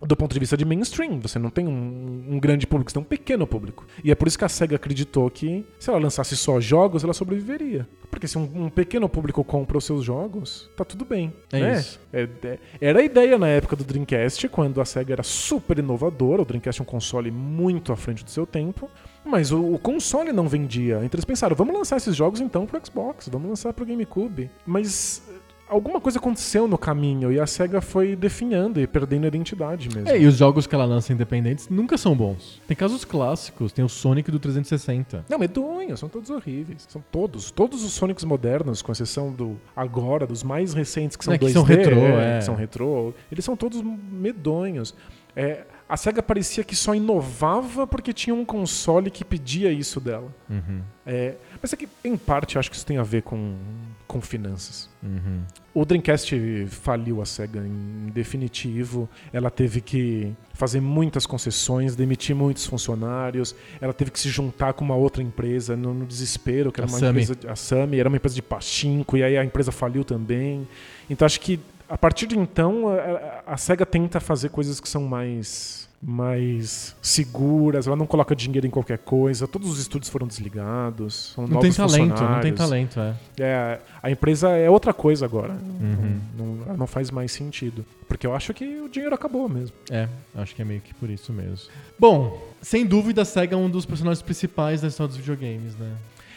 do 0.00 0.16
ponto 0.16 0.32
de 0.32 0.40
vista 0.40 0.56
de 0.56 0.64
mainstream. 0.64 1.20
Você 1.20 1.38
não 1.38 1.50
tem 1.50 1.66
um, 1.66 2.24
um 2.30 2.38
grande 2.38 2.66
público, 2.66 2.90
você 2.90 2.94
tem 2.94 3.02
um 3.02 3.06
pequeno 3.06 3.46
público. 3.46 3.86
E 4.02 4.10
é 4.10 4.14
por 4.14 4.28
isso 4.28 4.38
que 4.38 4.44
a 4.44 4.48
SEGA 4.48 4.76
acreditou 4.76 5.30
que 5.30 5.64
se 5.78 5.90
ela 5.90 5.98
lançasse 5.98 6.36
só 6.36 6.60
jogos, 6.60 7.04
ela 7.04 7.12
sobreviveria. 7.12 7.88
Porque 8.10 8.28
se 8.28 8.38
um, 8.38 8.64
um 8.66 8.68
pequeno 8.68 9.08
público 9.08 9.42
compra 9.42 9.76
os 9.76 9.84
seus 9.84 10.04
jogos, 10.04 10.70
tá 10.76 10.84
tudo 10.84 11.04
bem. 11.04 11.32
É 11.52 11.60
né? 11.60 11.78
isso. 11.78 12.00
É- 12.12 12.28
é- 12.44 12.58
era 12.80 13.00
a 13.00 13.02
ideia 13.02 13.36
na 13.38 13.48
época 13.48 13.74
do 13.74 13.84
Dreamcast, 13.84 14.48
quando 14.48 14.80
a 14.80 14.84
SEGA 14.84 15.14
era 15.14 15.22
super 15.22 15.78
inovadora. 15.78 16.42
O 16.42 16.44
Dreamcast 16.44 16.80
é 16.80 16.82
um 16.82 16.86
console 16.86 17.30
muito 17.30 17.92
à 17.92 17.96
frente 17.96 18.24
do 18.24 18.30
seu 18.30 18.46
tempo. 18.46 18.88
Mas 19.24 19.50
o, 19.50 19.74
o 19.74 19.78
console 19.78 20.32
não 20.32 20.46
vendia. 20.46 20.96
Então 20.96 21.16
eles 21.16 21.24
pensaram, 21.24 21.56
vamos 21.56 21.74
lançar 21.74 21.96
esses 21.96 22.14
jogos 22.14 22.40
então 22.40 22.66
pro 22.66 22.80
Xbox, 22.84 23.28
vamos 23.28 23.48
lançar 23.48 23.72
pro 23.72 23.86
GameCube. 23.86 24.50
Mas 24.66 25.22
alguma 25.68 26.00
coisa 26.00 26.18
aconteceu 26.18 26.68
no 26.68 26.76
caminho 26.76 27.32
e 27.32 27.40
a 27.40 27.46
SEGA 27.46 27.80
foi 27.80 28.14
definhando 28.14 28.80
e 28.80 28.86
perdendo 28.86 29.24
a 29.24 29.28
identidade 29.28 29.88
mesmo. 29.88 30.08
É, 30.08 30.18
e 30.18 30.26
os 30.26 30.36
jogos 30.36 30.66
que 30.66 30.74
ela 30.74 30.84
lança 30.84 31.12
independentes 31.12 31.68
nunca 31.68 31.96
são 31.96 32.14
bons. 32.14 32.60
Tem 32.66 32.76
casos 32.76 33.04
clássicos, 33.04 33.72
tem 33.72 33.84
o 33.84 33.88
Sonic 33.88 34.30
do 34.30 34.38
360. 34.38 35.24
Não, 35.28 35.38
medonhos, 35.38 36.00
são 36.00 36.08
todos 36.08 36.30
horríveis. 36.30 36.86
São 36.88 37.02
todos. 37.10 37.50
Todos 37.50 37.84
os 37.84 37.92
Sonics 37.92 38.24
modernos, 38.24 38.82
com 38.82 38.92
exceção 38.92 39.32
do 39.32 39.56
agora, 39.74 40.26
dos 40.26 40.42
mais 40.42 40.74
recentes, 40.74 41.16
que 41.16 41.24
são 41.24 41.34
É, 41.34 41.38
que 41.38 41.46
2D, 41.46 41.52
são 41.52 41.62
retrô, 41.62 42.00
é. 42.00 42.38
que 42.38 42.44
são 42.44 42.54
retrô, 42.54 43.14
eles 43.30 43.44
são 43.44 43.56
todos 43.56 43.82
medonhos. 43.82 44.94
É, 45.36 45.64
a 45.88 45.96
SEGA 45.96 46.22
parecia 46.22 46.64
que 46.64 46.74
só 46.74 46.94
inovava 46.94 47.86
porque 47.86 48.12
tinha 48.12 48.34
um 48.34 48.44
console 48.44 49.10
que 49.10 49.24
pedia 49.24 49.70
isso 49.70 50.00
dela. 50.00 50.32
Uhum. 50.48 50.80
É, 51.04 51.34
mas 51.60 51.72
é 51.72 51.76
que, 51.76 51.88
em 52.04 52.16
parte, 52.16 52.56
eu 52.56 52.60
acho 52.60 52.70
que 52.70 52.76
isso 52.76 52.86
tem 52.86 52.96
a 52.98 53.02
ver 53.02 53.22
com, 53.22 53.54
com 54.14 54.20
finanças. 54.20 54.88
Uhum. 55.02 55.40
O 55.74 55.84
Dreamcast 55.84 56.66
faliu 56.70 57.20
a 57.20 57.26
SEGA 57.26 57.60
em 57.66 58.10
definitivo. 58.14 59.08
Ela 59.32 59.50
teve 59.50 59.80
que 59.80 60.32
fazer 60.52 60.80
muitas 60.80 61.26
concessões, 61.26 61.96
demitir 61.96 62.34
muitos 62.36 62.64
funcionários. 62.64 63.56
Ela 63.80 63.92
teve 63.92 64.12
que 64.12 64.20
se 64.20 64.28
juntar 64.28 64.72
com 64.74 64.84
uma 64.84 64.94
outra 64.94 65.20
empresa 65.20 65.76
no, 65.76 65.92
no 65.92 66.06
desespero, 66.06 66.70
que 66.70 66.80
era 66.80 66.88
A 66.88 66.92
uma 66.92 66.98
Sami. 67.00 67.22
empresa. 67.22 67.52
A 67.52 67.56
Sami 67.56 67.98
era 67.98 68.08
uma 68.08 68.16
empresa 68.16 68.36
de 68.36 68.42
pachinko, 68.42 69.16
e 69.16 69.24
aí 69.24 69.36
a 69.36 69.44
empresa 69.44 69.72
faliu 69.72 70.04
também. 70.04 70.66
Então 71.10 71.26
acho 71.26 71.40
que 71.40 71.58
a 71.88 71.98
partir 71.98 72.26
de 72.28 72.38
então 72.38 72.88
a, 72.88 72.94
a- 72.94 73.42
a 73.54 73.56
SEGA 73.56 73.84
tenta 73.84 74.20
fazer 74.20 74.50
coisas 74.50 74.78
que 74.78 74.88
são 74.88 75.02
mais 75.02 75.83
mais 76.06 76.94
seguras, 77.00 77.86
ela 77.86 77.96
não 77.96 78.06
coloca 78.06 78.36
dinheiro 78.36 78.66
em 78.66 78.70
qualquer 78.70 78.98
coisa, 78.98 79.48
todos 79.48 79.70
os 79.70 79.78
estúdios 79.78 80.10
foram 80.10 80.26
desligados, 80.26 81.32
são 81.34 81.46
Não 81.46 81.60
tem 81.60 81.72
talento, 81.72 82.22
não 82.22 82.40
tem 82.40 82.52
talento, 82.52 83.00
é. 83.00 83.14
É, 83.40 83.80
a 84.02 84.10
empresa 84.10 84.50
é 84.50 84.68
outra 84.68 84.92
coisa 84.92 85.24
agora. 85.24 85.52
Uhum. 85.54 86.20
Não, 86.36 86.46
não- 86.46 86.76
não 86.76 86.86
faz 86.86 87.10
mais 87.10 87.32
sentido. 87.32 87.84
Porque 88.06 88.26
eu 88.26 88.34
acho 88.34 88.52
que 88.52 88.80
o 88.80 88.88
dinheiro 88.88 89.14
acabou 89.14 89.48
mesmo. 89.48 89.74
É, 89.90 90.08
acho 90.36 90.54
que 90.54 90.62
é 90.62 90.64
meio 90.64 90.80
que 90.80 90.92
por 90.94 91.08
isso 91.08 91.32
mesmo. 91.32 91.68
Bom, 91.98 92.40
sem 92.60 92.84
dúvida, 92.86 93.22
a 93.22 93.24
SEGA 93.24 93.54
é 93.54 93.58
um 93.58 93.68
dos 93.70 93.86
personagens 93.86 94.22
principais 94.22 94.82
da 94.82 94.88
história 94.88 95.08
dos 95.08 95.16
videogames, 95.16 95.74
né? 95.76 95.90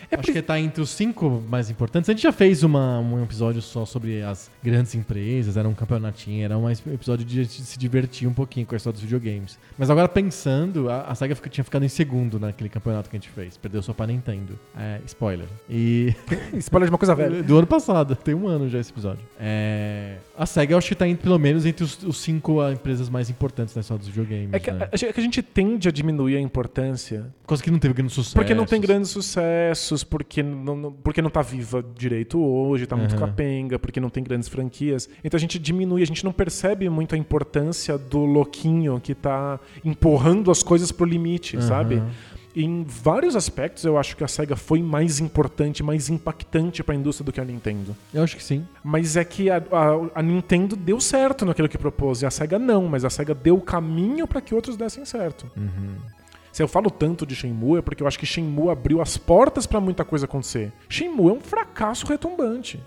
É 0.10 0.16
Acho 0.16 0.24
por- 0.28 0.34
que 0.34 0.42
tá 0.42 0.60
entre 0.60 0.82
os 0.82 0.90
cinco 0.90 1.44
mais 1.50 1.70
importantes. 1.70 2.10
A 2.10 2.14
gente 2.14 2.24
já 2.24 2.32
fez 2.32 2.64
uma, 2.64 3.00
um 3.00 3.22
episódio 3.24 3.62
só 3.62 3.86
sobre 3.86 4.22
as 4.22 4.50
grandes 4.64 4.96
empresas, 4.96 5.58
era 5.58 5.68
um 5.68 5.74
campeonatinho, 5.74 6.46
era 6.46 6.58
um 6.58 6.70
episódio 6.70 7.26
de 7.26 7.46
se 7.46 7.78
divertir 7.78 8.28
um 8.28 8.34
pouquinho 8.34 8.66
com 8.66 8.74
a 8.74 8.78
história 8.78 8.94
dos 8.94 9.02
videogames. 9.02 9.60
Mas 9.78 9.90
agora 9.90 10.08
pensando, 10.08 10.90
a, 10.90 11.02
a 11.02 11.16
SEGA 11.16 11.36
fica- 11.36 11.50
tinha 11.50 11.64
ficado 11.64 11.84
em 11.84 11.90
segundo 11.90 12.40
naquele 12.40 12.70
campeonato 12.70 13.10
que 13.10 13.18
a 13.18 13.20
gente 13.20 13.30
fez. 13.30 13.58
Perdeu 13.58 13.82
só 13.82 13.94
pra 13.94 14.08
Nintendo. 14.08 14.58
É, 14.78 15.00
spoiler. 15.06 15.48
E 15.70 16.14
Spoiler 16.58 16.88
de 16.88 16.92
uma 16.94 16.98
coisa 16.98 17.14
velha. 17.14 17.44
do 17.44 17.58
ano 17.58 17.68
passado, 17.68 18.16
tem 18.16 18.34
um 18.34 18.48
ano 18.48 18.70
já 18.70 18.80
esse 18.80 18.92
episódio. 18.92 19.24
É, 19.40 20.18
a 20.38 20.46
SEGA 20.46 20.74
eu 20.74 20.78
acho 20.78 20.88
que 20.88 20.96
tá 20.96 21.08
em, 21.08 21.16
pelo 21.16 21.38
menos 21.38 21.66
entre 21.66 21.84
os, 21.84 22.02
os 22.04 22.18
cinco 22.20 22.62
ah, 22.62 22.72
empresas 22.72 23.10
mais 23.10 23.30
importantes 23.30 23.76
na 23.76 23.82
história 23.82 24.00
dos 24.00 24.08
videogames. 24.08 24.54
É 24.54 24.60
que, 24.60 24.72
né? 24.72 24.88
a, 24.92 24.96
é 24.96 25.14
que 25.14 25.20
a 25.20 25.24
gente 25.24 25.42
tende 25.42 25.88
a 25.88 25.92
diminuir 25.92 26.38
a 26.38 26.40
importância 26.40 27.26
Coisa 27.46 27.64
que 27.64 27.72
não 27.72 27.80
teve 27.80 27.94
grande 27.94 28.12
sucesso. 28.12 28.36
porque 28.36 28.54
não 28.54 28.66
tem 28.66 28.80
grandes 28.82 29.10
porque 30.04 30.42
não, 30.44 30.92
porque 30.92 31.22
não 31.22 31.30
tá 31.30 31.42
viva 31.42 31.84
direito 31.96 32.40
hoje, 32.40 32.86
tá 32.86 32.96
muito 32.96 33.16
Aham. 33.16 33.28
capenga, 33.28 33.78
porque 33.80 34.00
não 34.00 34.10
tem 34.10 34.24
grandes 34.24 34.48
franquias. 34.50 35.10
Então 35.24 35.38
a 35.38 35.42
gente 35.42 35.58
diminui, 35.60 36.02
a 36.02 36.06
gente 36.08 36.24
não 36.24 36.32
percebe 36.32 36.90
muito 36.90 37.16
a 37.16 37.18
importância 37.18 37.98
do 37.98 38.20
louquinho 38.20 39.00
que 39.00 39.14
tá 39.16 39.60
empurrando 39.84 40.52
as 40.52 40.62
coisas 40.64 40.92
pro 40.92 41.06
limite, 41.06 41.62
sabe? 41.64 41.96
Aham. 41.96 42.10
Em 42.56 42.84
vários 42.84 43.36
aspectos, 43.36 43.84
eu 43.86 44.00
acho 44.00 44.18
que 44.18 44.24
a 44.24 44.28
SEGA 44.28 44.56
foi 44.56 44.82
mais 44.82 45.20
importante, 45.20 45.84
mais 45.84 46.10
impactante 46.10 46.84
pra 46.84 46.96
indústria 46.96 47.24
do 47.24 47.32
que 47.32 47.40
a 47.40 47.46
Nintendo. 47.46 47.96
Eu 48.12 48.24
acho 48.24 48.36
que 48.36 48.44
sim. 48.44 48.66
Mas 48.84 49.16
é 49.16 49.24
que 49.24 49.48
a, 49.52 49.58
a- 49.58 50.10
a 50.20 50.24
Nintendo 50.24 50.76
deu 50.76 51.00
certo 51.00 51.46
naquilo 51.46 51.70
que 51.70 51.78
propôs, 51.78 52.24
e 52.24 52.26
a 52.26 52.32
SEGA 52.32 52.58
não, 52.58 52.88
mas 52.88 53.06
a 53.06 53.12
SEGA 53.12 53.36
deu 53.36 53.58
o 53.58 53.62
caminho 53.62 54.26
pra 54.28 54.42
que 54.42 54.56
outros 54.56 54.76
dessem 54.76 55.06
certo. 55.06 55.46
Uhum. 55.56 55.98
Se 56.58 56.64
eu 56.64 56.68
falo 56.68 56.90
tanto 56.90 57.24
de 57.24 57.36
Shenmue 57.36 57.78
é 57.78 57.82
porque 57.84 58.02
eu 58.02 58.08
acho 58.08 58.18
que 58.18 58.26
Shenmue 58.26 58.72
abriu 58.72 59.00
as 59.00 59.16
portas 59.16 59.68
pra 59.68 59.80
muita 59.80 60.04
coisa 60.04 60.26
acontecer. 60.26 60.74
Shenmue 60.90 61.30
é 61.30 61.34
um 61.34 61.40
fracasso 61.40 62.08
retumbante. 62.08 62.84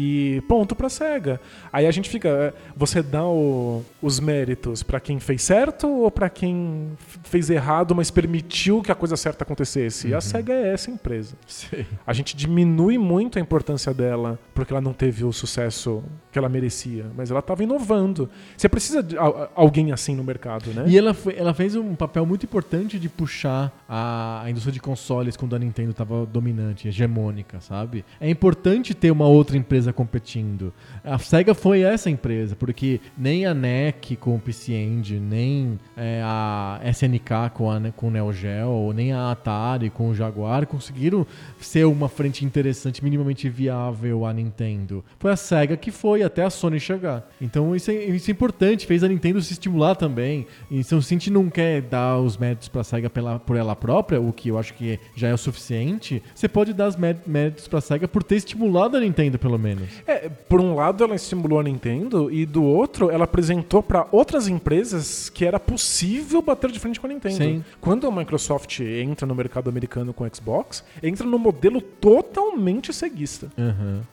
E 0.00 0.40
ponto 0.46 0.76
pra 0.76 0.88
SEGA. 0.88 1.40
Aí 1.72 1.84
a 1.84 1.90
gente 1.90 2.08
fica. 2.08 2.28
é, 2.28 2.52
Você 2.76 3.02
dá 3.02 3.24
o- 3.26 3.82
os 4.00 4.20
méritos 4.20 4.84
pra 4.84 5.00
quem 5.00 5.18
fez 5.18 5.42
certo 5.42 5.88
ou 5.88 6.08
pra 6.10 6.28
quem 6.30 6.90
fez 7.24 7.50
errado, 7.50 7.94
mas 7.96 8.08
permitiu 8.10 8.80
que 8.80 8.92
a 8.92 8.94
coisa 8.94 9.16
certa 9.16 9.42
acontecesse? 9.42 10.08
E 10.08 10.14
a 10.14 10.20
SEGA 10.20 10.52
é 10.52 10.72
essa 10.72 10.88
empresa. 10.90 11.34
Sei. 11.46 11.84
A 12.06 12.12
gente 12.12 12.36
diminui 12.36 12.96
muito 12.96 13.38
a 13.38 13.40
importância 13.42 13.92
dela 13.92 14.38
porque 14.54 14.72
ela 14.72 14.80
não 14.80 14.92
teve 14.92 15.24
o 15.24 15.32
sucesso 15.32 16.02
que 16.30 16.38
ela 16.38 16.48
merecia. 16.48 17.06
Mas 17.16 17.30
ela 17.32 17.40
estava 17.40 17.64
inovando. 17.64 18.30
Você 18.56 18.68
precisa 18.68 19.02
de 19.02 19.16
al- 19.18 19.50
alguém 19.56 19.90
assim 19.90 20.14
no 20.14 20.22
mercado, 20.22 20.70
né? 20.72 20.84
E 20.86 20.96
ela, 20.96 21.12
foi- 21.12 21.34
ela 21.36 21.52
fez 21.52 21.74
um 21.74 21.96
papel 21.96 22.24
muito 22.24 22.44
importante 22.46 23.00
de 23.00 23.08
puxar 23.08 23.72
a, 23.88 24.42
a 24.44 24.50
indústria 24.50 24.72
de 24.72 24.80
consoles 24.80 25.36
quando 25.36 25.56
a 25.56 25.58
Nintendo 25.58 25.90
estava 25.90 26.24
dominante, 26.24 26.86
hegemônica, 26.86 27.60
sabe? 27.60 28.04
É 28.20 28.30
importante 28.30 28.94
ter 28.94 29.10
uma 29.10 29.26
outra 29.26 29.56
empresa 29.56 29.87
competindo. 29.92 30.72
A 31.04 31.18
SEGA 31.18 31.54
foi 31.54 31.80
essa 31.82 32.08
empresa, 32.10 32.56
porque 32.56 33.00
nem 33.16 33.46
a 33.46 33.54
NEC 33.54 34.16
com 34.16 34.34
o 34.36 34.40
PC 34.40 34.72
Engine, 34.74 35.20
nem 35.20 35.78
é, 35.96 36.20
a 36.24 36.80
SNK 36.84 37.50
com, 37.54 37.70
a, 37.70 37.80
com 37.96 38.08
o 38.08 38.10
Neo 38.10 38.32
Geo, 38.32 38.92
nem 38.94 39.12
a 39.12 39.30
Atari 39.30 39.90
com 39.90 40.08
o 40.08 40.14
Jaguar 40.14 40.66
conseguiram 40.66 41.26
ser 41.60 41.84
uma 41.86 42.08
frente 42.08 42.44
interessante, 42.44 43.02
minimamente 43.02 43.48
viável 43.48 44.24
à 44.26 44.32
Nintendo. 44.32 45.04
Foi 45.18 45.30
a 45.32 45.36
SEGA 45.36 45.76
que 45.76 45.90
foi 45.90 46.22
até 46.22 46.44
a 46.44 46.50
Sony 46.50 46.80
chegar. 46.80 47.28
Então 47.40 47.74
isso 47.74 47.90
é, 47.90 47.94
isso 47.94 48.30
é 48.30 48.32
importante, 48.32 48.86
fez 48.86 49.02
a 49.04 49.08
Nintendo 49.08 49.40
se 49.42 49.52
estimular 49.52 49.94
também. 49.94 50.46
Então 50.70 51.00
se 51.00 51.14
a 51.14 51.16
gente 51.16 51.30
não 51.30 51.48
quer 51.50 51.82
dar 51.82 52.18
os 52.18 52.36
méritos 52.36 52.68
pra 52.68 52.82
SEGA 52.84 53.08
pela, 53.10 53.38
por 53.38 53.56
ela 53.56 53.74
própria, 53.76 54.20
o 54.20 54.32
que 54.32 54.48
eu 54.48 54.58
acho 54.58 54.74
que 54.74 54.98
já 55.14 55.28
é 55.28 55.34
o 55.34 55.38
suficiente, 55.38 56.22
você 56.34 56.48
pode 56.48 56.72
dar 56.72 56.88
os 56.88 56.96
mé- 56.96 57.16
méritos 57.26 57.68
pra 57.68 57.80
SEGA 57.80 58.06
por 58.08 58.22
ter 58.22 58.36
estimulado 58.36 58.96
a 58.96 59.00
Nintendo, 59.00 59.38
pelo 59.38 59.58
menos. 59.58 59.67
É, 60.06 60.28
por 60.28 60.60
um 60.60 60.74
lado 60.74 61.02
ela 61.04 61.14
estimulou 61.14 61.60
a 61.60 61.62
Nintendo 61.62 62.30
e 62.32 62.44
do 62.46 62.62
outro 62.64 63.10
ela 63.10 63.24
apresentou 63.24 63.82
para 63.82 64.06
outras 64.12 64.48
empresas 64.48 65.28
que 65.28 65.44
era 65.44 65.58
possível 65.60 66.40
bater 66.42 66.70
de 66.70 66.78
frente 66.78 66.98
com 67.00 67.06
a 67.06 67.10
Nintendo. 67.10 67.36
Sim. 67.36 67.64
Quando 67.80 68.06
a 68.06 68.10
Microsoft 68.10 68.80
entra 68.80 69.26
no 69.26 69.34
mercado 69.34 69.68
americano 69.70 70.12
com 70.12 70.24
o 70.24 70.30
Xbox, 70.34 70.84
entra 71.02 71.26
no 71.26 71.38
modelo 71.38 71.80
totalmente 71.80 72.92
ceguista. 72.92 73.48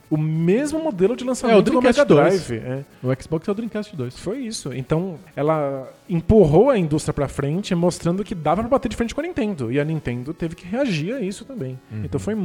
O 0.09 0.17
mesmo 0.17 0.79
modelo 0.79 1.15
de 1.15 1.23
lançamento 1.23 1.55
É, 1.55 1.59
o 1.59 1.61
do 1.61 1.71
Dreamcast 1.71 1.99
Mega 2.01 2.05
2. 2.05 2.47
Drive. 2.47 2.63
É. 2.65 2.83
O 3.03 3.21
Xbox 3.21 3.47
é 3.47 3.51
o 3.51 3.53
Dreamcast 3.55 3.95
2. 3.95 4.17
Foi 4.19 4.39
isso. 4.39 4.73
Então, 4.73 5.15
ela 5.35 5.91
empurrou 6.07 6.69
a 6.69 6.77
indústria 6.77 7.13
pra 7.13 7.27
frente, 7.27 7.73
mostrando 7.73 8.23
que 8.23 8.35
dava 8.35 8.61
pra 8.61 8.69
bater 8.69 8.89
de 8.89 8.95
frente 8.95 9.13
com 9.15 9.21
a 9.21 9.23
Nintendo. 9.23 9.71
E 9.71 9.79
a 9.79 9.83
Nintendo 9.85 10.33
teve 10.33 10.55
que 10.55 10.65
reagir 10.67 11.13
a 11.15 11.19
isso 11.21 11.43
também. 11.45 11.79
Então 12.03 12.19
foi 12.19 12.35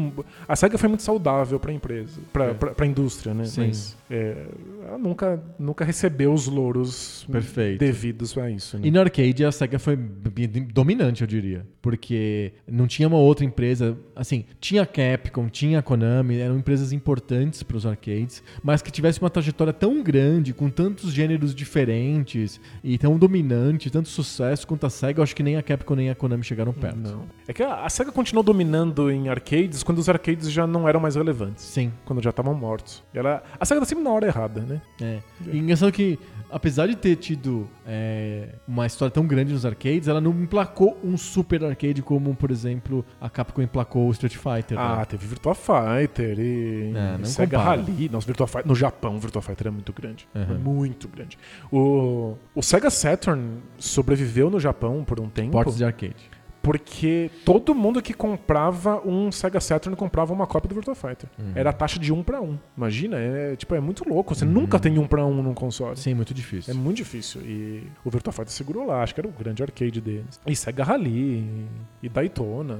a 0.48 0.56
Sega 0.56 0.78
foi 0.78 0.88
muito 0.88 1.02
saudável 1.02 1.58
pra 1.60 1.72
empresa, 1.72 2.20
pra, 2.32 2.44
É. 2.46 2.54
pra, 2.54 2.70
pra 2.72 2.86
indústria, 2.86 2.99
né? 3.34 3.44
Sim. 3.44 3.66
Mas 3.66 3.96
é, 4.10 4.46
ela 4.86 4.98
nunca, 4.98 5.42
nunca 5.58 5.84
recebeu 5.84 6.32
os 6.32 6.46
louros 6.46 7.26
Perfeito. 7.30 7.78
devidos 7.78 8.36
a 8.36 8.50
isso. 8.50 8.78
Né? 8.78 8.88
E 8.88 8.90
no 8.90 9.00
arcade 9.00 9.44
a 9.44 9.52
SEGA 9.52 9.78
foi 9.78 9.96
dominante, 9.96 11.22
eu 11.22 11.26
diria. 11.26 11.66
Porque 11.80 12.52
não 12.66 12.86
tinha 12.86 13.08
uma 13.08 13.18
outra 13.18 13.44
empresa. 13.44 13.96
Assim, 14.14 14.44
tinha 14.60 14.82
a 14.82 14.86
Capcom, 14.86 15.48
tinha 15.48 15.78
a 15.78 15.82
Konami, 15.82 16.38
eram 16.38 16.58
empresas 16.58 16.92
importantes 16.92 17.62
para 17.62 17.76
os 17.76 17.86
arcades, 17.86 18.42
mas 18.62 18.82
que 18.82 18.90
tivesse 18.90 19.20
uma 19.20 19.30
trajetória 19.30 19.72
tão 19.72 20.02
grande, 20.02 20.52
com 20.52 20.68
tantos 20.68 21.12
gêneros 21.12 21.54
diferentes 21.54 22.60
e 22.82 22.98
tão 22.98 23.18
dominante, 23.18 23.90
tanto 23.90 24.08
sucesso 24.08 24.66
quanto 24.66 24.86
a 24.86 24.90
SEGA, 24.90 25.20
eu 25.20 25.22
acho 25.22 25.36
que 25.36 25.42
nem 25.42 25.56
a 25.56 25.62
Capcom 25.62 25.94
nem 25.94 26.10
a 26.10 26.14
Konami 26.14 26.42
chegaram 26.42 26.72
perto. 26.72 26.98
Não. 26.98 27.24
É 27.46 27.52
que 27.52 27.62
a, 27.62 27.84
a 27.84 27.90
Sega 27.90 28.12
continuou 28.12 28.42
dominando 28.42 29.10
em 29.10 29.28
arcades 29.28 29.82
quando 29.82 29.98
os 29.98 30.08
arcades 30.08 30.50
já 30.50 30.66
não 30.66 30.88
eram 30.88 31.00
mais 31.00 31.16
relevantes. 31.16 31.64
Sim. 31.64 31.92
Quando 32.04 32.22
já 32.22 32.30
estavam 32.30 32.54
mortos. 32.54 32.89
Ela, 33.14 33.42
a 33.58 33.64
Sega 33.64 33.80
tá 33.80 33.86
sempre 33.86 34.04
na 34.04 34.10
hora 34.10 34.26
errada, 34.26 34.60
né? 34.60 34.80
É. 35.00 35.18
E 35.46 35.58
engraçado 35.58 35.90
que, 35.92 36.18
apesar 36.50 36.86
de 36.86 36.96
ter 36.96 37.16
tido 37.16 37.68
é, 37.86 38.54
uma 38.66 38.86
história 38.86 39.10
tão 39.10 39.26
grande 39.26 39.52
nos 39.52 39.64
arcades, 39.66 40.08
ela 40.08 40.20
não 40.20 40.30
emplacou 40.30 40.98
um 41.02 41.16
super 41.16 41.64
arcade 41.64 42.02
como, 42.02 42.34
por 42.34 42.50
exemplo, 42.50 43.04
a 43.20 43.28
Capcom 43.28 43.62
emplacou 43.62 44.08
o 44.08 44.10
Street 44.12 44.36
Fighter. 44.36 44.78
Ah, 44.78 44.96
né? 44.98 45.04
teve 45.04 45.26
Virtua 45.26 45.54
Fighter 45.54 46.38
e 46.38 46.92
É, 46.94 47.18
não 47.18 47.24
Sega 47.24 47.58
compara. 47.58 47.82
Rally. 47.82 48.08
Nossa, 48.08 48.26
Virtua 48.26 48.46
Fighter, 48.46 48.66
no 48.66 48.74
Japão, 48.74 49.16
o 49.16 49.20
Virtua 49.20 49.42
Fighter 49.42 49.66
é 49.68 49.70
muito 49.70 49.92
grande. 49.92 50.28
Uhum. 50.34 50.42
É 50.42 50.58
muito 50.58 51.08
grande. 51.08 51.38
O, 51.70 52.36
o 52.54 52.62
Sega 52.62 52.90
Saturn 52.90 53.58
sobreviveu 53.78 54.50
no 54.50 54.60
Japão 54.60 55.04
por 55.04 55.20
um 55.20 55.28
tempo 55.28 55.52
Portos 55.52 55.76
de 55.76 55.84
arcade. 55.84 56.30
Porque 56.62 57.30
todo 57.44 57.74
mundo 57.74 58.02
que 58.02 58.12
comprava 58.12 59.00
um 59.06 59.32
Sega 59.32 59.60
Saturn 59.60 59.96
comprava 59.96 60.32
uma 60.32 60.46
cópia 60.46 60.68
do 60.68 60.74
Virtua 60.74 60.94
Fighter. 60.94 61.28
Uhum. 61.38 61.52
Era 61.54 61.70
a 61.70 61.72
taxa 61.72 61.98
de 61.98 62.12
um 62.12 62.22
pra 62.22 62.40
um. 62.40 62.58
Imagina, 62.76 63.16
é, 63.18 63.56
tipo, 63.56 63.74
é 63.74 63.80
muito 63.80 64.08
louco. 64.08 64.34
Você 64.34 64.44
nunca 64.44 64.78
tem 64.78 64.98
um 64.98 65.06
pra 65.06 65.24
um 65.24 65.42
num 65.42 65.54
console. 65.54 65.96
Sim, 65.96 66.14
muito 66.14 66.34
difícil. 66.34 66.72
É 66.72 66.76
muito 66.76 66.98
difícil. 66.98 67.40
E 67.42 67.84
o 68.04 68.10
Virtua 68.10 68.32
Fighter 68.32 68.52
segurou 68.52 68.86
lá, 68.86 69.02
acho 69.02 69.14
que 69.14 69.20
era 69.20 69.28
o 69.28 69.32
grande 69.32 69.62
arcade 69.62 70.00
deles. 70.00 70.40
E 70.46 70.54
Sega 70.54 70.84
Rally, 70.84 71.66
e 72.02 72.08
Daytona. 72.08 72.78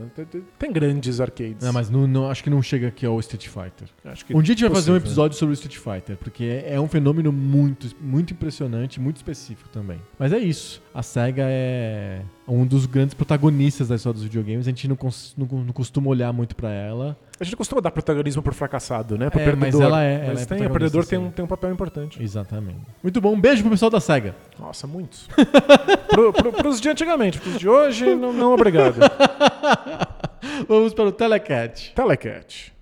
Tem- 0.59 0.71
grandes 0.73 1.21
arcades. 1.21 1.65
Não, 1.65 1.73
mas 1.73 1.91
não, 1.91 2.07
não- 2.07 2.31
acho 2.31 2.45
que 2.45 2.51
não 2.51 2.63
chega 2.63 2.89
aqui 2.89 3.05
ao 3.05 3.19
Street 3.21 3.49
Fighter. 3.49 3.89
Acho 4.05 4.25
que 4.25 4.35
Um 4.37 4.41
dia 4.41 4.55
a 4.55 4.57
gente 4.57 4.67
vai 4.69 4.75
fazer 4.77 4.93
um 4.93 4.97
episódio 4.97 5.37
sobre 5.37 5.53
o 5.53 5.55
Street 5.55 5.77
Fighter, 5.77 6.17
porque 6.17 6.45
é, 6.45 6.75
é 6.75 6.81
um 6.81 6.87
fenômeno 6.87 7.33
muito, 7.33 7.89
muito 8.01 8.33
impressionante, 8.33 9.01
muito 9.01 9.17
específico 9.17 9.69
também. 9.71 9.99
Mas 10.19 10.33
é 10.33 10.39
isso. 10.39 10.81
A 10.95 11.03
SEGA 11.03 11.45
é 11.47 12.23
um 12.53 12.67
dos 12.67 12.87
grandes 12.87 13.15
protagonistas 13.15 13.89
da 13.89 13.97
história 13.97 14.15
dos 14.15 14.25
videogames. 14.25 14.67
A 14.67 14.71
gente 14.71 14.89
não, 14.89 14.99
não, 15.37 15.47
não 15.65 15.73
costuma 15.73 16.09
olhar 16.09 16.33
muito 16.33 16.55
pra 16.57 16.71
ela. 16.71 17.17
A 17.39 17.45
gente 17.45 17.57
costuma 17.57 17.81
dar 17.81 17.91
protagonismo 17.91 18.43
por 18.43 18.53
fracassado, 18.53 19.17
né? 19.17 19.31
Pro 19.31 19.41
É, 19.41 19.45
perdedor. 19.45 19.81
mas 19.81 19.81
ela 19.81 20.03
é- 20.05 20.15
ela 20.25 20.35
Mas 20.35 20.43
é 20.43 20.47
tem, 20.47 20.67
o 20.67 20.71
perdedor 20.71 21.07
tem 21.07 21.19
um, 21.19 21.31
tem 21.31 21.45
um 21.45 21.49
papel 21.49 21.73
importante. 21.73 22.23
Exatamente. 22.23 22.81
Muito 23.03 23.21
bom. 23.21 23.33
Um 23.35 23.41
beijo 23.41 23.63
pro 23.63 23.71
pessoal 23.71 23.91
da 23.91 24.01
SEGA. 24.01 24.35
Nossa, 24.59 24.87
muitos. 24.87 25.27
pro, 26.11 26.33
pro, 26.33 26.53
pros 26.53 26.81
de 26.81 26.89
antigamente, 26.91 27.39
pros 27.41 27.59
de 27.59 27.69
hoje, 27.69 28.15
não, 28.15 28.33
não 28.33 28.53
obrigado. 28.53 28.97
Vamos 30.69 30.93
para 30.93 31.05
o 31.05 31.13
Telecat. 31.13 31.93
Telecat. 31.95 32.73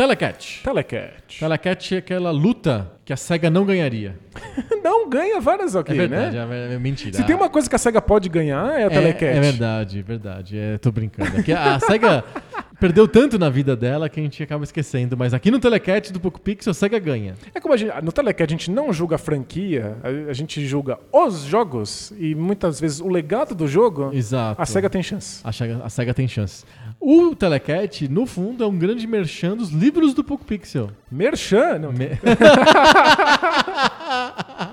Telecat. 0.00 0.62
Telecat. 0.64 1.38
Telecat 1.38 1.94
é 1.94 1.98
aquela 1.98 2.30
luta 2.30 2.90
que 3.04 3.12
a 3.12 3.16
SEGA 3.18 3.50
não 3.50 3.66
ganharia. 3.66 4.18
Não 4.82 5.10
ganha 5.10 5.38
várias 5.40 5.76
aqui, 5.76 5.92
É 5.92 5.94
verdade, 5.94 6.36
né? 6.36 6.70
é, 6.70 6.74
é 6.74 6.78
mentira. 6.78 7.14
Se 7.14 7.22
tem 7.24 7.36
uma 7.36 7.50
coisa 7.50 7.68
que 7.68 7.76
a 7.76 7.78
SEGA 7.78 8.00
pode 8.00 8.28
ganhar, 8.30 8.80
é 8.80 8.84
a 8.84 8.86
É, 8.86 8.88
Telecat. 8.88 9.24
é 9.36 9.40
verdade, 9.40 10.02
verdade. 10.02 10.58
É, 10.58 10.78
tô 10.78 10.90
brincando. 10.90 11.36
É 11.38 11.42
que 11.42 11.52
a 11.52 11.78
SEGA 11.84 12.24
perdeu 12.80 13.06
tanto 13.06 13.38
na 13.38 13.50
vida 13.50 13.76
dela 13.76 14.08
que 14.08 14.18
a 14.18 14.22
gente 14.22 14.42
acaba 14.42 14.64
esquecendo. 14.64 15.16
Mas 15.16 15.34
aqui 15.34 15.50
no 15.50 15.60
Telecat 15.60 16.10
do 16.12 16.18
Poco 16.18 16.40
Pixel, 16.40 16.70
a 16.70 16.74
SEGA 16.74 16.98
ganha. 16.98 17.34
É 17.54 17.60
como 17.60 17.74
a 17.74 17.76
gente, 17.76 17.92
no 18.02 18.10
Telecat 18.10 18.50
a 18.50 18.56
gente 18.56 18.70
não 18.70 18.92
julga 18.92 19.16
a 19.16 19.18
franquia, 19.18 19.96
a, 20.02 20.30
a 20.30 20.32
gente 20.32 20.66
julga 20.66 20.98
os 21.12 21.42
jogos 21.42 22.12
e 22.18 22.34
muitas 22.34 22.80
vezes 22.80 23.00
o 23.00 23.08
legado 23.08 23.54
do 23.54 23.68
jogo. 23.68 24.10
Exato. 24.12 24.60
A 24.60 24.66
SEGA 24.66 24.88
tem 24.88 25.02
chance. 25.02 25.40
A 25.44 25.52
SEGA, 25.52 25.80
a 25.84 25.90
SEGA 25.90 26.14
tem 26.14 26.26
chance. 26.26 26.64
O 26.98 27.34
Telecat, 27.34 28.08
no 28.08 28.26
fundo, 28.26 28.64
é 28.64 28.66
um 28.66 28.76
grande 28.78 29.06
merchan 29.06 29.56
dos 29.56 29.70
livros 29.70 30.14
do 30.14 30.24
Poco 30.24 30.44
Pixel. 30.44 30.90
Merchan, 31.10 31.78
não. 31.78 31.92
Me- 31.92 32.10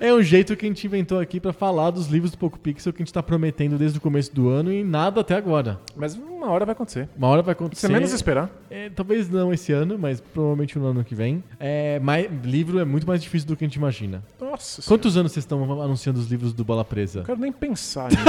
É 0.00 0.12
um 0.12 0.22
jeito 0.22 0.56
que 0.56 0.64
a 0.66 0.68
gente 0.68 0.86
inventou 0.86 1.18
aqui 1.20 1.40
pra 1.40 1.52
falar 1.52 1.90
dos 1.90 2.06
livros 2.08 2.30
do 2.32 2.38
Poco 2.38 2.58
Pixel 2.58 2.92
que 2.92 3.02
a 3.02 3.04
gente 3.04 3.12
tá 3.12 3.22
prometendo 3.22 3.76
desde 3.78 3.98
o 3.98 4.00
começo 4.00 4.34
do 4.34 4.48
ano 4.48 4.72
e 4.72 4.82
nada 4.84 5.20
até 5.20 5.34
agora. 5.34 5.80
Mas 5.96 6.14
uma 6.16 6.46
hora 6.48 6.64
vai 6.64 6.72
acontecer. 6.72 7.08
Uma 7.16 7.28
hora 7.28 7.42
vai 7.42 7.52
acontecer. 7.52 7.88
menos 7.88 8.12
esperar. 8.12 8.50
É, 8.70 8.90
talvez 8.90 9.28
não 9.28 9.52
esse 9.52 9.72
ano, 9.72 9.98
mas 9.98 10.20
provavelmente 10.20 10.78
no 10.78 10.86
ano 10.86 11.04
que 11.04 11.14
vem. 11.14 11.42
É, 11.58 11.98
mas 12.00 12.28
livro 12.44 12.78
é 12.78 12.84
muito 12.84 13.06
mais 13.06 13.22
difícil 13.22 13.48
do 13.48 13.56
que 13.56 13.64
a 13.64 13.66
gente 13.68 13.76
imagina. 13.76 14.22
Nossa 14.40 14.82
senhora, 14.82 14.88
Quantos 14.88 15.16
anos 15.16 15.32
vocês 15.32 15.44
estão 15.44 15.82
anunciando 15.82 16.18
os 16.20 16.30
livros 16.30 16.52
do 16.52 16.64
Bola 16.64 16.84
Presa? 16.84 17.20
não 17.20 17.26
quero 17.26 17.40
nem 17.40 17.52
pensar 17.52 18.10
nisso. 18.12 18.22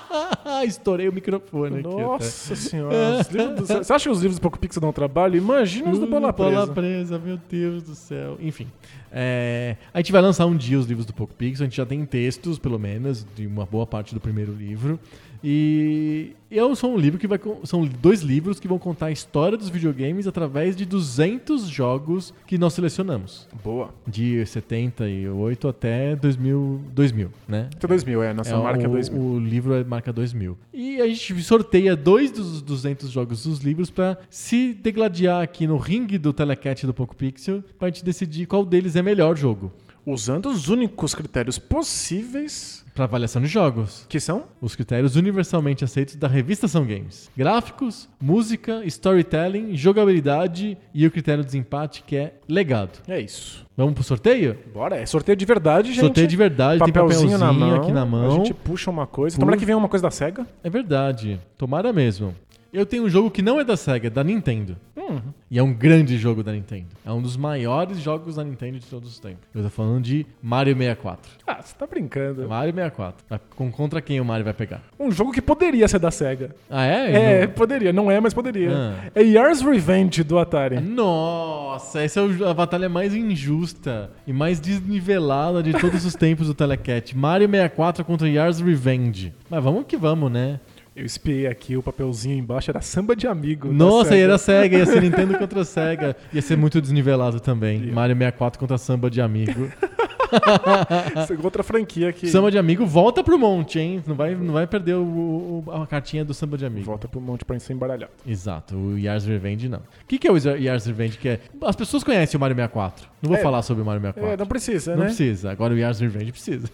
Estourei 0.66 1.08
o 1.08 1.12
microfone 1.12 1.80
aqui. 1.80 1.88
Nossa 1.88 2.56
senhora. 2.56 3.20
os 3.20 3.28
livros 3.28 3.54
do- 3.56 3.66
Você 3.84 3.92
acha 3.92 4.04
que 4.04 4.10
os 4.10 4.20
livros 4.20 4.38
do 4.38 4.42
Poco 4.42 4.58
Pixel 4.58 4.80
dão 4.80 4.92
trabalho? 4.92 5.36
Imagina 5.36 5.90
os 5.90 5.98
do 5.98 6.06
Bola 6.06 6.32
Presa. 6.32 6.50
Bola 6.50 6.66
Presa, 6.68 7.18
meu 7.18 7.38
Deus 7.48 7.82
do 7.82 7.94
céu. 7.94 8.36
Enfim. 8.40 8.66
é, 9.12 9.76
a 9.92 9.98
gente 9.98 10.12
vai 10.12 10.20
lançar 10.22 10.46
um 10.46 10.56
dia 10.56 10.78
os 10.78 10.86
livros 10.86 11.06
do 11.06 11.12
Poco 11.12 11.34
Pixel. 11.34 11.64
A 11.64 11.68
gente 11.68 11.76
já 11.76 11.86
tem 11.86 12.04
textos, 12.04 12.58
pelo 12.58 12.78
menos, 12.78 13.26
de 13.34 13.46
uma 13.46 13.64
boa 13.66 13.86
parte 13.86 14.14
do 14.14 14.20
primeiro 14.20 14.52
livro. 14.52 14.98
E 15.42 16.32
eu 16.50 16.74
sou 16.76 16.94
um 16.94 16.96
livro 16.96 17.18
que 17.18 17.26
vai 17.26 17.40
são 17.64 17.84
dois 17.84 18.22
livros 18.22 18.60
que 18.60 18.68
vão 18.68 18.78
contar 18.78 19.06
a 19.06 19.10
história 19.10 19.58
dos 19.58 19.68
videogames 19.68 20.26
através 20.26 20.76
de 20.76 20.84
200 20.84 21.68
jogos 21.68 22.32
que 22.46 22.56
nós 22.56 22.72
selecionamos, 22.74 23.48
Boa. 23.64 23.90
de 24.06 24.44
78 24.46 25.68
até 25.68 26.16
2000, 26.16 26.80
2000 26.92 27.30
né? 27.48 27.68
Até 27.74 27.86
2000, 27.86 28.22
é. 28.22 28.32
Nossa 28.32 28.54
É, 28.54 28.58
marca 28.62 28.84
é 28.84 28.88
o, 28.88 28.92
2000. 28.92 29.20
O 29.20 29.38
livro 29.38 29.74
é 29.74 29.84
marca 29.84 30.12
2000. 30.12 30.56
E 30.72 31.00
a 31.00 31.06
gente 31.06 31.42
sorteia 31.42 31.96
dois 31.96 32.30
dos 32.30 32.62
200 32.62 33.10
jogos 33.10 33.44
dos 33.44 33.60
livros 33.60 33.90
pra 33.90 34.16
se 34.30 34.72
degladiar 34.74 35.42
aqui 35.42 35.66
no 35.66 35.76
ringue 35.76 36.18
do 36.18 36.32
Telecat 36.32 36.86
do 36.86 36.94
Poco 36.94 37.14
Pixel 37.16 37.62
pra 37.78 37.88
gente 37.88 38.04
decidir 38.04 38.46
qual 38.46 38.64
deles 38.64 38.96
é 38.96 39.02
melhor 39.02 39.36
jogo 39.36 39.72
Usando 40.06 40.46
os 40.48 40.68
únicos 40.68 41.14
critérios 41.16 41.58
possíveis, 41.58 42.84
pra 42.94 43.04
avaliação 43.04 43.42
de 43.42 43.48
jogos. 43.48 44.06
que 44.08 44.20
são 44.20 44.44
Os 44.60 44.74
critérios 44.76 45.16
universalmente 45.16 45.82
aceitos 45.84 46.14
da 46.14 46.28
revista 46.28 46.68
São 46.68 46.86
Games: 46.86 47.28
gráficos, 47.36 48.08
música, 48.20 48.82
storytelling, 48.84 49.76
jogabilidade 49.76 50.78
e 50.94 51.06
o 51.06 51.10
critério 51.10 51.42
de 51.42 51.46
desempate 51.46 52.02
que 52.06 52.16
é 52.16 52.34
legado. 52.48 53.00
É 53.08 53.20
isso. 53.20 53.66
Vamos 53.76 53.94
pro 53.94 54.02
sorteio? 54.04 54.56
Bora, 54.72 54.96
é 54.96 55.04
sorteio 55.04 55.36
de 55.36 55.44
verdade, 55.44 55.88
gente. 55.92 56.00
Sorteio 56.00 56.26
de 56.28 56.36
verdade, 56.36 56.82
tem 56.82 56.92
papelzinho, 56.92 57.36
na 57.36 57.52
mão, 57.52 57.74
aqui 57.74 57.92
na 57.92 58.06
mão. 58.06 58.26
A 58.26 58.30
gente 58.36 58.54
puxa 58.54 58.90
uma 58.90 59.06
coisa. 59.06 59.36
Pu- 59.36 59.40
Tomara 59.40 59.58
que 59.58 59.66
venha 59.66 59.76
uma 59.76 59.88
coisa 59.88 60.04
da 60.04 60.10
SEGA. 60.10 60.46
É 60.64 60.70
verdade. 60.70 61.38
Tomara 61.58 61.92
mesmo. 61.92 62.34
Eu 62.72 62.84
tenho 62.84 63.04
um 63.04 63.08
jogo 63.08 63.30
que 63.30 63.40
não 63.42 63.58
é 63.60 63.64
da 63.64 63.76
SEGA, 63.76 64.08
é 64.08 64.10
da 64.10 64.22
Nintendo. 64.24 64.76
Hum, 64.96 65.20
E 65.50 65.58
é 65.58 65.62
um 65.62 65.72
grande 65.72 66.18
jogo 66.18 66.42
da 66.42 66.52
Nintendo. 66.52 66.86
É 67.04 67.12
um 67.12 67.22
dos 67.22 67.36
maiores 67.36 67.98
jogos 68.00 68.34
da 68.36 68.44
Nintendo 68.44 68.78
de 68.78 68.86
todos 68.86 69.08
os 69.08 69.18
tempos. 69.20 69.38
Eu 69.54 69.62
tô 69.62 69.70
falando 69.70 70.02
de 70.02 70.26
Mario 70.42 70.74
64. 70.76 71.30
Ah, 71.46 71.62
você 71.62 71.74
tá 71.74 71.86
brincando. 71.86 72.46
Mario 72.48 72.74
64. 72.74 73.24
Vai- 73.30 73.40
Com, 73.54 73.70
contra 73.70 74.00
quem 74.02 74.20
o 74.20 74.24
Mario 74.24 74.44
vai 74.44 74.52
pegar? 74.52 74.82
Um 74.98 75.10
jogo 75.12 75.32
que 75.32 75.40
poderia 75.40 75.86
ser 75.86 76.00
da 76.00 76.10
SEGA. 76.10 76.54
Ah, 76.68 76.84
é? 76.84 77.12
É, 77.42 77.46
Não- 77.46 77.52
poderia. 77.54 77.92
Não 77.92 78.10
é, 78.10 78.20
mas 78.20 78.34
poderia. 78.34 78.70
Ah. 78.74 79.10
É 79.14 79.22
Yars 79.22 79.60
Revenge 79.62 80.22
do 80.24 80.38
Atari. 80.38 80.80
Nossa, 80.80 82.02
essa 82.02 82.20
é 82.20 82.48
a 82.50 82.54
batalha 82.54 82.88
mais 82.88 83.14
injusta 83.14 84.10
e 84.26 84.32
mais 84.32 84.58
desnivelada 84.60 85.62
de 85.62 85.72
todos 85.72 86.04
os 86.04 86.14
tempos 86.16 86.48
do 86.48 86.54
Telecat. 86.54 87.16
Mario 87.16 87.48
64 87.48 88.04
contra 88.04 88.28
Yars 88.28 88.60
Revenge. 88.60 89.32
Mas 89.48 89.62
vamos 89.62 89.84
que 89.86 89.96
vamos, 89.96 90.30
né? 90.32 90.58
Eu 90.96 91.04
espiei 91.04 91.46
aqui 91.46 91.76
o 91.76 91.82
papelzinho 91.82 92.38
embaixo, 92.38 92.70
era 92.70 92.80
samba 92.80 93.14
de 93.14 93.26
amigo. 93.26 93.68
da 93.68 93.74
Nossa, 93.74 94.10
SEGA. 94.10 94.22
era 94.22 94.38
SEGA, 94.38 94.78
ia 94.78 94.86
ser 94.86 95.02
Nintendo 95.02 95.36
contra 95.38 95.62
Sega. 95.62 96.16
Ia 96.32 96.40
ser 96.40 96.56
muito 96.56 96.80
desnivelado 96.80 97.38
também. 97.38 97.92
Mario 97.92 98.16
64 98.16 98.58
contra 98.58 98.78
Samba 98.78 99.10
de 99.10 99.20
Amigo. 99.20 99.68
Outra 101.42 101.62
franquia 101.62 102.12
que 102.12 102.26
Samba 102.28 102.50
de 102.50 102.58
Amigo 102.58 102.84
volta 102.84 103.22
pro 103.22 103.38
monte, 103.38 103.78
hein? 103.78 104.02
Não 104.06 104.14
vai, 104.16 104.34
não 104.34 104.52
vai 104.54 104.66
perder 104.66 104.94
o- 104.94 105.62
o- 105.66 105.70
a 105.70 105.86
cartinha 105.86 106.24
do 106.24 106.34
Samba 106.34 106.56
de 106.58 106.64
Amigo. 106.66 106.84
volta 106.86 107.06
pro 107.06 107.20
monte 107.20 107.44
pra 107.44 107.58
ser 107.60 107.74
embaralhado. 107.74 108.10
Exato, 108.26 108.74
o 108.76 108.98
Yars 108.98 109.24
Revenge 109.24 109.68
não. 109.68 109.78
O 109.78 109.82
que, 110.08 110.18
que 110.18 110.26
é 110.26 110.32
o 110.32 110.36
Yars 110.36 110.86
Revenge? 110.86 111.18
Que 111.18 111.28
é... 111.28 111.40
As 111.62 111.76
pessoas 111.76 112.02
conhecem 112.02 112.36
o 112.36 112.40
Mario 112.40 112.56
64. 112.56 113.06
Não 113.22 113.28
vou 113.30 113.38
É. 113.38 113.42
falar 113.42 113.62
sobre 113.62 113.82
o 113.82 113.86
Mario 113.86 114.00
64. 114.00 114.32
É, 114.32 114.36
não 114.36 114.46
precisa, 114.46 114.90
Não 114.92 115.00
né? 115.00 115.04
precisa. 115.06 115.50
Agora 115.50 115.74
o 115.74 115.78
Yars 115.78 116.00
Revenge 116.00 116.32
precisa. 116.32 116.68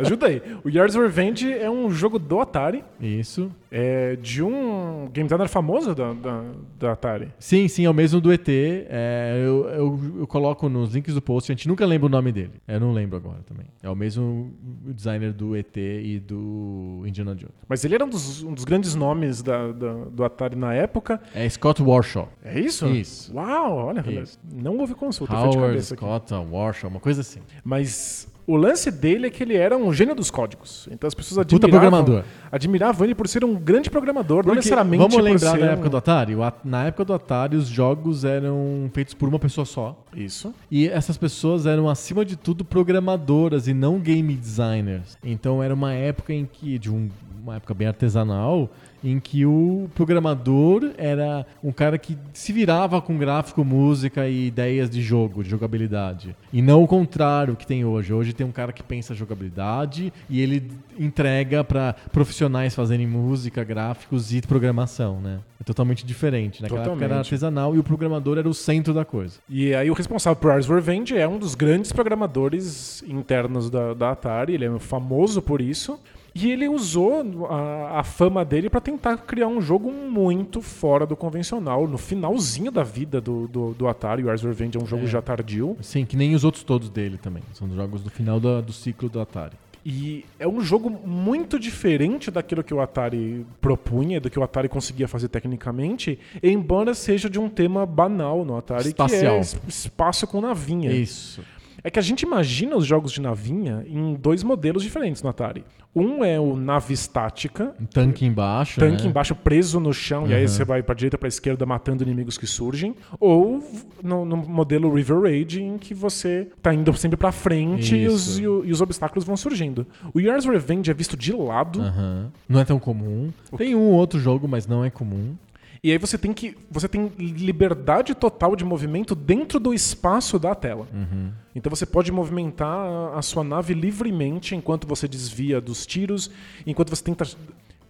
Ajuda 0.00 0.26
aí. 0.26 0.42
O 0.64 0.68
Yars 0.68 0.94
Revenge 0.94 1.52
é 1.52 1.70
um 1.70 1.90
jogo 1.90 2.18
do 2.18 2.40
Atari, 2.40 2.82
Isso. 3.00 3.50
É 3.70 4.16
de 4.16 4.42
um 4.42 5.08
game 5.12 5.26
designer 5.28 5.48
famoso 5.48 5.94
da, 5.94 6.12
da, 6.12 6.44
da 6.78 6.92
Atari. 6.92 7.28
Sim, 7.38 7.68
sim, 7.68 7.84
é 7.84 7.90
o 7.90 7.94
mesmo 7.94 8.20
do 8.20 8.32
ET. 8.32 8.48
É, 8.48 9.40
eu, 9.44 9.68
eu, 9.68 10.00
eu 10.20 10.26
coloco 10.26 10.68
nos 10.68 10.94
links 10.94 11.14
do 11.14 11.22
post, 11.22 11.50
a 11.50 11.54
gente 11.54 11.68
nunca 11.68 11.86
lembra 11.86 12.06
o 12.06 12.10
nome 12.10 12.32
dele. 12.32 12.52
Eu 12.66 12.80
não 12.80 12.92
lembro 12.92 13.16
agora 13.16 13.38
também. 13.46 13.66
É 13.82 13.88
o 13.88 13.94
mesmo 13.94 14.52
designer 14.84 15.32
do 15.32 15.56
ET 15.56 15.76
e 15.76 16.18
do 16.18 17.02
Indiana 17.06 17.34
Jones. 17.34 17.54
Mas 17.68 17.84
ele 17.84 17.94
era 17.94 18.04
um 18.04 18.08
dos, 18.08 18.42
um 18.42 18.52
dos 18.52 18.64
grandes 18.64 18.94
nomes 18.94 19.42
da, 19.42 19.70
da- 19.72 20.04
do 20.10 20.24
Atari 20.24 20.56
na 20.56 20.74
época. 20.74 21.20
É 21.34 21.48
Scott 21.48 21.82
Warshaw. 21.82 22.28
É 22.44 22.58
isso? 22.58 22.86
Isso. 22.88 23.32
Uau, 23.34 23.76
olha, 23.86 24.04
Isso. 24.20 24.38
não 24.52 24.78
houve 24.78 24.94
consulta, 24.94 25.34
Howard 25.34 25.56
cabeça 25.56 25.94
aqui. 25.94 26.02
Scott 26.04 26.34
Warshaw, 26.50 26.90
uma 26.90 27.00
coisa 27.00 27.20
assim. 27.20 27.40
Mas 27.64 28.28
o 28.46 28.56
lance 28.56 28.90
dele 28.90 29.26
é 29.26 29.30
que 29.30 29.42
ele 29.42 29.56
era 29.56 29.76
um 29.76 29.92
gênio 29.92 30.14
dos 30.14 30.30
códigos. 30.30 30.88
Então 30.90 31.06
as 31.06 31.14
pessoas 31.14 31.46
Puta 31.46 31.66
admiravam, 31.66 31.90
programador. 32.04 32.24
admiravam 32.50 33.04
ele 33.04 33.14
por 33.14 33.28
ser 33.28 33.44
um 33.44 33.54
grande 33.54 33.88
programador, 33.90 34.38
não 34.38 34.42
Porque, 34.44 34.56
necessariamente 34.56 34.98
vamos 35.02 35.16
lembrar 35.22 35.58
da 35.58 35.66
um- 35.66 35.70
época 35.70 35.88
do 35.88 35.96
Atari? 35.96 36.36
Na 36.64 36.84
época 36.86 37.04
do 37.04 37.14
Atari, 37.14 37.56
os 37.56 37.68
jogos 37.68 38.24
eram 38.24 38.90
feitos 38.92 39.14
por 39.14 39.28
uma 39.28 39.38
pessoa 39.38 39.64
só. 39.64 40.04
Isso. 40.14 40.52
E 40.70 40.88
essas 40.88 41.16
pessoas 41.16 41.66
eram, 41.66 41.88
acima 41.88 42.24
de 42.24 42.36
tudo, 42.36 42.64
programadoras 42.64 43.68
e 43.68 43.74
não 43.74 43.98
game 43.98 44.34
designers. 44.34 45.16
Então 45.24 45.62
era 45.62 45.72
uma 45.72 45.92
época 45.92 46.32
em 46.32 46.44
que, 46.50 46.78
de 46.78 46.90
um- 46.90 47.08
uma 47.42 47.56
época 47.56 47.72
bem 47.72 47.86
artesanal, 47.88 48.68
em 49.02 49.18
que 49.18 49.46
o 49.46 49.88
programador 49.94 50.90
era 50.96 51.46
um 51.62 51.72
cara 51.72 51.98
que 51.98 52.16
se 52.32 52.52
virava 52.52 53.00
com 53.00 53.16
gráfico, 53.16 53.64
música 53.64 54.28
e 54.28 54.46
ideias 54.46 54.90
de 54.90 55.02
jogo, 55.02 55.42
de 55.42 55.50
jogabilidade. 55.50 56.36
E 56.52 56.60
não 56.60 56.82
o 56.82 56.86
contrário 56.86 57.56
que 57.56 57.66
tem 57.66 57.84
hoje. 57.84 58.12
Hoje 58.12 58.32
tem 58.32 58.46
um 58.46 58.52
cara 58.52 58.72
que 58.72 58.82
pensa 58.82 59.14
jogabilidade 59.14 60.12
e 60.28 60.40
ele 60.40 60.70
entrega 60.98 61.64
para 61.64 61.94
profissionais 62.12 62.74
fazerem 62.74 63.06
música, 63.06 63.64
gráficos 63.64 64.34
e 64.34 64.40
programação, 64.42 65.20
né? 65.20 65.40
É 65.60 65.64
totalmente 65.64 66.06
diferente. 66.06 66.62
Naquela 66.62 66.80
época 66.80 66.96
era 66.96 67.00
Totalmente. 67.00 67.26
artesanal 67.26 67.74
e 67.74 67.78
o 67.78 67.82
programador 67.82 68.38
era 68.38 68.48
o 68.48 68.54
centro 68.54 68.94
da 68.94 69.04
coisa. 69.04 69.38
E 69.48 69.74
aí 69.74 69.90
o 69.90 69.94
responsável 69.94 70.40
por 70.40 70.50
Ars 70.50 70.66
Revenge 70.66 71.16
é 71.16 71.28
um 71.28 71.38
dos 71.38 71.54
grandes 71.54 71.92
programadores 71.92 73.02
internos 73.06 73.68
da, 73.68 73.92
da 73.92 74.10
Atari, 74.12 74.54
ele 74.54 74.64
é 74.64 74.78
famoso 74.78 75.42
por 75.42 75.60
isso. 75.60 75.98
E 76.34 76.50
ele 76.50 76.68
usou 76.68 77.46
a, 77.50 78.00
a 78.00 78.04
fama 78.04 78.44
dele 78.44 78.70
para 78.70 78.80
tentar 78.80 79.16
criar 79.18 79.48
um 79.48 79.60
jogo 79.60 79.90
muito 79.92 80.60
fora 80.62 81.04
do 81.04 81.16
convencional. 81.16 81.86
No 81.88 81.98
finalzinho 81.98 82.70
da 82.70 82.82
vida 82.84 83.20
do, 83.20 83.48
do, 83.48 83.74
do 83.74 83.88
Atari, 83.88 84.22
o 84.24 84.30
Ars 84.30 84.42
Revenge 84.42 84.78
é 84.78 84.80
um 84.80 84.86
jogo 84.86 85.04
É. 85.04 85.06
já 85.06 85.20
tardio. 85.20 85.76
Sim, 85.80 86.04
que 86.04 86.16
nem 86.16 86.34
os 86.34 86.44
outros 86.44 86.62
todos 86.62 86.88
dele 86.88 87.18
também. 87.18 87.42
São 87.54 87.68
jogos 87.74 88.00
do 88.02 88.10
final 88.10 88.38
do, 88.38 88.62
do 88.62 88.72
ciclo 88.72 89.08
do 89.08 89.20
Atari. 89.20 89.54
E 89.84 90.26
é 90.38 90.46
um 90.46 90.60
jogo 90.60 90.90
muito 90.90 91.58
diferente 91.58 92.30
daquilo 92.30 92.62
que 92.62 92.74
o 92.74 92.82
Atari 92.82 93.46
propunha, 93.62 94.20
do 94.20 94.28
que 94.28 94.38
o 94.38 94.42
Atari 94.42 94.68
conseguia 94.68 95.08
fazer 95.08 95.28
tecnicamente, 95.28 96.18
embora 96.42 96.92
seja 96.94 97.30
de 97.30 97.38
um 97.38 97.48
tema 97.48 97.86
banal 97.86 98.44
no 98.44 98.58
Atari, 98.58 98.88
Espacial. 98.88 99.20
que 99.32 99.38
é 99.38 99.40
es- 99.40 99.58
espaço 99.66 100.26
com 100.26 100.40
navinha. 100.42 100.92
Isso. 100.92 101.42
É 101.82 101.90
que 101.90 101.98
a 101.98 102.02
gente 102.02 102.22
imagina 102.22 102.76
os 102.76 102.84
jogos 102.86 103.12
de 103.12 103.20
navinha 103.20 103.84
em 103.86 104.14
dois 104.14 104.42
modelos 104.42 104.82
diferentes 104.82 105.22
no 105.22 105.28
Atari. 105.30 105.64
Um 105.94 106.24
é 106.24 106.38
o 106.38 106.54
nave 106.54 106.94
estática, 106.94 107.74
Um 107.80 107.84
tanque 107.84 108.24
embaixo. 108.24 108.78
tanque 108.78 109.02
né? 109.02 109.08
embaixo 109.08 109.34
preso 109.34 109.80
no 109.80 109.92
chão, 109.92 110.26
e 110.28 110.34
aí 110.34 110.42
Uhum. 110.42 110.48
você 110.48 110.64
vai 110.64 110.82
pra 110.84 110.94
direita 110.94 111.18
pra 111.18 111.26
esquerda 111.26 111.66
matando 111.66 112.04
inimigos 112.04 112.38
que 112.38 112.46
surgem. 112.46 112.94
Ou 113.18 113.60
no, 114.02 114.24
no 114.24 114.36
modelo 114.36 114.92
River 114.94 115.20
Raid, 115.22 115.60
em 115.62 115.78
que 115.78 115.92
você 115.92 116.48
tá 116.62 116.72
indo 116.72 116.92
sempre 116.94 117.16
pra 117.16 117.32
frente 117.32 117.96
e 117.96 118.06
os, 118.06 118.38
e 118.38 118.42
e 118.42 118.46
os 118.72 118.80
obstáculos 118.80 119.24
vão 119.24 119.36
surgindo. 119.36 119.86
O 120.14 120.20
Yars 120.20 120.44
Revenge 120.44 120.90
é 120.90 120.94
visto 120.94 121.16
de 121.16 121.32
lado, 121.32 121.80
Aham. 121.80 122.30
Não 122.48 122.60
é 122.60 122.64
tão 122.64 122.78
comum. 122.78 123.30
Tem 123.56 123.74
um 123.74 123.90
outro 123.90 124.20
jogo, 124.20 124.46
mas 124.46 124.66
não 124.66 124.84
é 124.84 124.90
comum. 124.90 125.34
E 125.82 125.90
aí 125.92 125.98
você 125.98 126.18
tem 126.18 126.32
que. 126.32 126.56
Você 126.70 126.88
tem 126.88 127.10
liberdade 127.18 128.14
total 128.14 128.54
de 128.54 128.64
movimento 128.64 129.14
dentro 129.14 129.58
do 129.58 129.72
espaço 129.72 130.38
da 130.38 130.54
tela. 130.54 130.86
Uhum. 130.92 131.30
Então 131.54 131.70
você 131.70 131.86
pode 131.86 132.12
movimentar 132.12 132.68
a- 132.68 133.18
a 133.18 133.22
sua 133.22 133.42
nave 133.42 133.72
livremente 133.74 134.54
enquanto 134.54 134.86
você 134.86 135.08
desvia 135.08 135.60
dos 135.60 135.86
tiros, 135.86 136.30
enquanto 136.66 136.90
você 136.90 137.02
tenta 137.02 137.24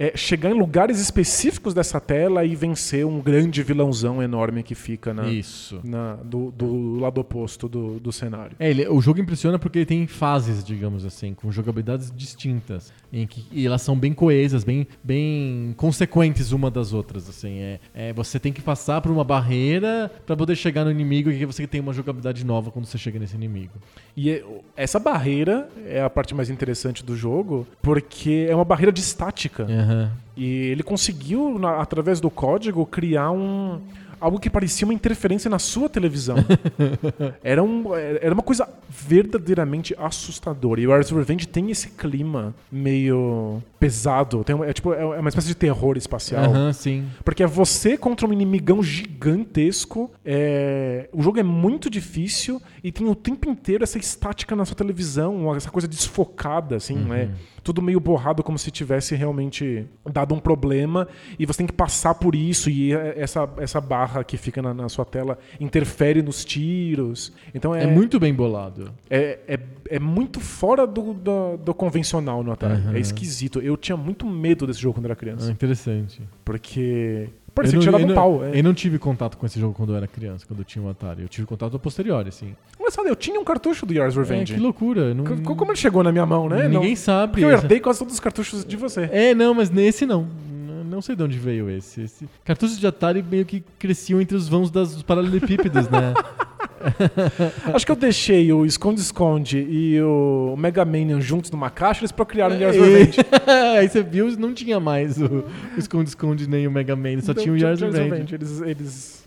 é, 0.03 0.17
chegar 0.17 0.51
em 0.51 0.55
lugares 0.59 0.99
específicos 0.99 1.75
dessa 1.75 2.01
tela 2.01 2.43
e 2.43 2.57
vencer 2.57 3.05
um 3.07 3.21
grande 3.21 3.63
vilãozão 3.63 4.23
enorme 4.23 4.63
que 4.63 4.75
fica 4.75 5.13
na, 5.13 5.29
Isso. 5.29 5.79
na- 5.85 6.15
do, 6.17 6.51
do 6.51 6.99
lado 6.99 7.21
oposto 7.21 7.69
do, 7.69 8.01
do 8.01 8.11
cenário. 8.11 8.57
É, 8.59 8.71
ele- 8.71 8.89
o 8.89 8.99
jogo 9.03 9.21
impressiona 9.21 9.59
porque 9.59 9.81
ele 9.81 9.87
tem 9.87 10.07
fases, 10.07 10.65
digamos 10.65 11.05
assim, 11.05 11.35
com 11.35 11.53
jogabilidades 11.53 12.11
distintas. 12.17 12.91
Em 13.13 13.27
que, 13.27 13.45
e 13.53 13.67
elas 13.67 13.83
são 13.83 13.95
bem 13.99 14.15
coesas, 14.15 14.65
bem, 14.65 14.87
bem 15.05 15.75
consequentes 15.77 16.51
uma 16.53 16.71
das 16.71 16.95
outras. 16.95 17.29
Assim, 17.29 17.59
é, 17.59 17.81
é, 17.93 18.13
você 18.15 18.39
tem 18.39 18.53
que 18.55 18.63
passar 18.63 19.03
por 19.03 19.11
uma 19.13 19.25
barreira 19.25 20.11
pra 20.25 20.35
poder 20.35 20.57
chegar 20.57 20.85
no 20.85 20.91
inimigo 20.91 21.31
e 21.31 21.45
você 21.45 21.67
tem 21.67 21.81
uma 21.81 21.93
jogabilidade 21.93 22.43
nova 22.47 22.71
quando 22.71 22.87
você 22.87 22.97
chega 22.97 23.19
nesse 23.19 23.35
inimigo. 23.37 23.75
E 24.17 24.31
é- 24.31 24.45
essa 24.77 24.99
barreira 24.99 25.69
é 25.87 26.01
a 26.01 26.09
parte 26.09 26.35
mais 26.35 26.49
interessante 26.49 27.05
do 27.05 27.15
jogo, 27.15 27.67
porque 27.83 28.47
é 28.49 28.55
uma 28.55 28.65
barreira 28.65 28.91
de 28.93 29.01
estática. 29.01 29.67
Aham. 29.91 30.13
E 30.37 30.45
ele 30.69 30.83
conseguiu, 30.83 31.59
na- 31.59 31.81
através 31.81 32.21
do 32.21 32.31
código, 32.31 32.87
criar 32.87 33.31
um. 33.31 33.81
Algo 34.21 34.39
que 34.39 34.51
parecia 34.51 34.87
uma 34.87 34.93
interferência 34.93 35.49
na 35.49 35.59
sua 35.59 35.89
televisão. 35.89 36.37
era, 37.43 37.63
um, 37.63 37.95
era 37.97 38.35
uma 38.35 38.43
coisa 38.43 38.69
verdadeiramente 38.91 39.95
assustadora. 39.99 40.79
E 40.79 40.87
o 40.87 40.93
Ars 40.93 41.11
Revenge 41.11 41.49
tem 41.49 41.71
esse 41.71 41.89
clima 41.89 42.55
meio 42.71 43.63
pesado. 43.79 44.45
Tem, 44.45 44.55
é, 44.63 44.73
tipo, 44.75 44.93
é 44.93 45.19
uma 45.19 45.29
espécie 45.31 45.49
de 45.49 45.55
terror 45.55 45.97
espacial. 45.97 46.45
Aham, 46.45 46.73
sim. 46.75 47.07
Porque 47.25 47.43
é 47.43 47.47
você 47.47 47.97
contra 47.97 48.27
um 48.27 48.33
inimigão 48.33 48.83
gigantesco. 48.83 50.11
É... 50.23 51.09
O 51.13 51.23
jogo 51.23 51.41
é 51.41 51.43
muito 51.43 51.89
difícil 51.89 52.61
E 52.83 52.91
tem 52.93 53.07
o 53.09 53.15
tempo 53.15 53.49
inteiro 53.49 53.85
essa 53.85 53.99
estática 53.99 54.55
na 54.57 54.65
sua 54.65 54.75
televisão, 54.77 55.55
essa 55.55 55.71
coisa 55.71 55.87
desfocada, 55.89 56.77
assim, 56.77 56.95
né? 56.97 57.31
Tudo 57.63 57.83
meio 57.83 58.01
borrado, 58.01 58.43
como 58.43 58.59
se 58.59 58.71
tivesse 58.71 59.15
realmente 59.15 59.87
dado 60.11 60.35
um 60.35 60.39
problema 60.41 61.07
e 61.39 61.45
você 61.45 61.59
tem 61.59 61.67
que 61.67 61.75
passar 61.75 62.15
por 62.15 62.35
isso. 62.35 62.71
E 62.71 62.93
essa, 62.93 63.49
essa 63.59 63.81
barra 63.81 64.25
que 64.25 64.39
fica 64.39 64.63
na, 64.63 64.73
na 64.73 64.89
sua 64.89 65.05
tela 65.05 65.39
interfere 65.61 66.23
nos 66.23 66.43
tiros. 66.45 67.33
Então 67.55 67.75
é, 67.75 67.85
É 67.85 67.87
muito 67.87 68.19
bem 68.19 68.33
bolado. 68.33 68.91
é, 69.11 69.39
é, 69.47 69.59
é 69.91 69.99
muito 69.99 70.41
fora 70.41 70.87
do, 70.87 71.13
do, 71.13 71.57
do 71.59 71.75
convencional 71.75 72.43
no 72.43 72.51
Atari. 72.53 72.75
Aham. 72.75 72.97
É 72.97 72.99
esquisito. 72.99 73.61
Eu 73.61 73.77
tinha 73.77 73.97
muito 73.97 74.25
medo 74.27 74.67
desse 74.67 74.81
jogo 74.81 74.95
quando 74.95 75.05
era 75.07 75.17
criança. 75.17 75.49
Ah, 75.49 75.53
interessante. 75.53 76.23
Porque. 76.45 77.29
Parecia 77.55 77.77
eu 77.77 77.81
que 77.81 77.87
não, 77.87 77.93
tirava 77.99 78.11
eu 78.11 78.13
um 78.13 78.15
pau. 78.15 78.45
É. 78.45 78.59
eu 78.59 78.63
não 78.65 78.73
tive 78.75 78.99
contato 78.99 79.37
com 79.37 79.45
esse 79.47 79.59
jogo 79.61 79.75
quando 79.75 79.91
eu 79.93 79.97
era 79.97 80.07
criança, 80.07 80.45
quando 80.47 80.61
eu 80.61 80.65
tinha 80.65 80.85
um 80.85 80.89
Atari. 80.89 81.23
Eu 81.23 81.29
tive 81.29 81.47
contato 81.47 81.77
a 81.77 81.79
posteriori, 81.79 82.29
assim. 82.29 82.55
Engraçado, 82.79 83.09
eu 83.09 83.17
tinha 83.17 83.39
um 83.41 83.45
cartucho 83.45 83.85
do 83.85 83.93
Yars 83.93 84.17
É, 84.17 84.19
Revenge. 84.21 84.55
que 84.55 84.61
loucura. 84.61 85.13
Não, 85.15 85.27
C- 85.27 85.43
Como 85.43 85.67
ele 85.71 85.77
chegou 85.77 86.03
na 86.03 86.13
minha 86.13 86.25
mão, 86.27 86.49
né? 86.49 86.69
Ninguém 86.69 86.91
Não- 86.91 86.97
sabe. 86.97 87.33
Porque 87.33 87.45
eu 87.45 87.51
Essa- 87.51 87.65
herdei 87.65 87.81
quase 87.81 87.99
todos 87.99 88.15
os 88.15 88.21
cartuchos 88.21 88.65
de 88.65 88.77
você. 88.77 89.09
É, 89.13 89.35
não, 89.35 89.53
mas 89.55 89.71
nesse 89.71 90.07
não. 90.07 90.27
Não 90.89 91.01
sei 91.01 91.15
de 91.15 91.23
onde 91.23 91.39
veio 91.39 91.71
esse. 91.71 92.03
esse... 92.03 92.29
Cartuchos 92.45 92.77
de 92.79 92.85
Atari 92.87 93.23
meio 93.23 93.45
que 93.47 93.63
cresciam 93.79 94.21
entre 94.21 94.37
os 94.37 94.49
vãos 94.49 94.71
das, 94.73 94.93
dos 94.93 95.03
paralelepípedos, 95.05 95.89
né? 95.89 96.13
Acho 97.75 97.87
que 97.87 97.93
eu 97.93 97.97
deixei 97.97 98.53
o 98.53 98.65
Esconde-Esconde 98.65 99.59
e 99.59 100.01
o 100.01 100.55
Mega 100.57 100.85
Mania 100.85 101.21
juntos 101.21 101.51
numa 101.51 101.71
caixa, 101.71 102.01
eles 102.01 102.13
procriaram 102.13 102.57
o 102.57 102.59
Yars 102.59 102.77
Revenge. 102.77 103.19
Aí 103.79 103.89
você 103.89 104.03
viu, 104.03 104.31
não 104.39 104.55
tinha 104.55 104.81
mais 104.81 105.21
o 105.21 105.45
Esconde-Esconde 105.77 106.49
nem 106.49 106.67
o 106.67 106.71
Mega 106.71 106.97
Man, 106.97 107.21
só 107.21 107.33
Então, 107.33 107.43
tinha 107.43 107.53
o 107.53 107.59
Yars 107.59 107.81
Revenge. 107.81 108.35
Eles, 108.35 108.61
eles, 108.63 109.20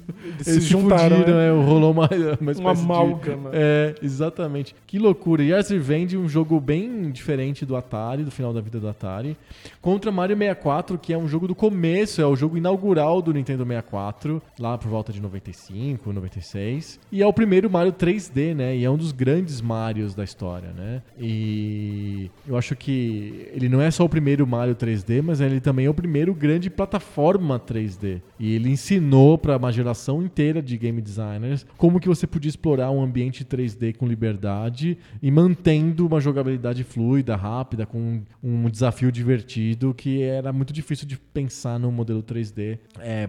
eles 0.46 0.64
se 0.64 0.70
juntaram. 0.70 1.18
fudiram, 1.18 1.38
né? 1.38 1.48
é, 1.48 1.52
rolou 1.52 1.92
uma, 1.92 2.10
uma 2.40 2.50
Um 2.50 2.52
espécie 2.52 2.62
de... 2.62 2.68
amálgama. 2.92 3.50
É, 3.54 3.96
exatamente. 4.02 4.76
Que 4.86 5.00
loucura. 5.00 5.44
Yars 5.44 5.70
Revenge, 5.70 6.18
um 6.18 6.28
jogo 6.28 6.60
bem 6.60 7.12
diferente 7.12 7.66
do 7.66 7.76
Atari, 7.76 8.24
do 8.24 8.32
final 8.32 8.54
da 8.54 8.62
vida 8.62 8.80
do 8.80 8.88
Atari. 8.88 9.38
Contra 9.82 10.12
Mario 10.12 10.38
64, 10.38 10.98
que 10.98 11.14
é 11.14 11.18
um 11.18 11.28
jogo 11.28 11.48
do 11.48 11.56
começo, 11.56 12.22
é 12.22 12.26
o 12.26 12.36
jogo 12.36 12.58
inaugural 12.58 13.22
do 13.22 13.34
Nintendo 13.34 13.66
64, 13.66 14.42
lá 14.60 14.78
por 14.78 14.90
volta 14.90 15.12
de 15.12 15.22
95, 15.22 16.12
96. 16.12 17.00
E 17.12 17.22
é 17.22 17.28
o 17.28 17.34
primeiro 17.34 17.70
Mario 17.70 17.94
3D, 17.94 18.54
né? 18.56 18.76
E 18.76 18.84
é 18.84 18.90
um 18.90 18.98
dos 18.98 19.12
grandes 19.12 19.62
Marios 19.62 20.14
da 20.14 20.24
história, 20.24 20.70
né? 20.76 21.02
E 21.20 22.30
eu 22.48 22.58
acho 22.58 22.76
que 22.76 23.50
ele 23.54 23.70
não 23.70 23.82
é 23.82 23.90
só 23.92 24.04
o 24.04 24.10
primeiro 24.10 24.46
Mario 24.46 24.76
3D, 24.76 25.22
mas 25.22 25.42
ele 25.42 25.60
também 25.60 25.86
é 25.86 25.90
o 25.90 25.94
primeiro 25.94 26.34
grande 26.34 26.70
plataforma 26.70 27.60
3D. 27.60 28.22
E 28.40 28.56
ele 28.56 28.70
ensinou 28.70 29.38
para 29.38 29.58
uma 29.58 29.72
geração 29.72 29.93
inteira 30.22 30.62
de 30.62 30.78
game 30.78 31.02
designers 31.02 31.66
como 31.78 32.00
que 32.00 32.08
você 32.08 32.26
podia 32.26 32.50
explorar 32.50 32.92
um 32.92 33.02
ambiente 33.02 33.44
3D 33.44 33.96
com 33.96 34.08
liberdade 34.08 34.98
e 35.22 35.32
mantendo 35.32 36.08
uma 36.08 36.20
jogabilidade 36.20 36.84
fluida, 36.84 37.36
rápida, 37.36 37.86
com 37.86 38.22
um 38.42 38.70
desafio 38.70 39.12
divertido 39.12 39.94
que 39.94 40.22
era 40.22 40.52
muito 40.52 40.74
difícil 40.74 41.08
de 41.08 41.18
pensar 41.18 41.80
no 41.80 41.92
modelo 41.92 42.24
3D 42.24 42.80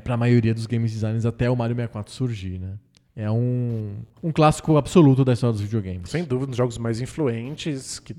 para 0.02 0.14
a 0.14 0.16
maioria 0.16 0.54
dos 0.54 0.66
game 0.66 0.86
designers 0.86 1.26
até 1.26 1.50
o 1.50 1.56
Mario 1.56 1.76
64 1.76 2.12
surgir, 2.12 2.58
né? 2.58 2.74
É 3.16 3.30
um, 3.30 3.98
um 4.20 4.32
clássico 4.32 4.76
absoluto 4.76 5.24
da 5.24 5.34
história 5.34 5.52
dos 5.52 5.62
videogames. 5.62 6.10
Sem 6.10 6.24
dúvida, 6.24 6.46
um 6.46 6.50
dos 6.50 6.56
jogos 6.56 6.78
mais 6.78 7.00
influentes, 7.00 8.00
que 8.00 8.12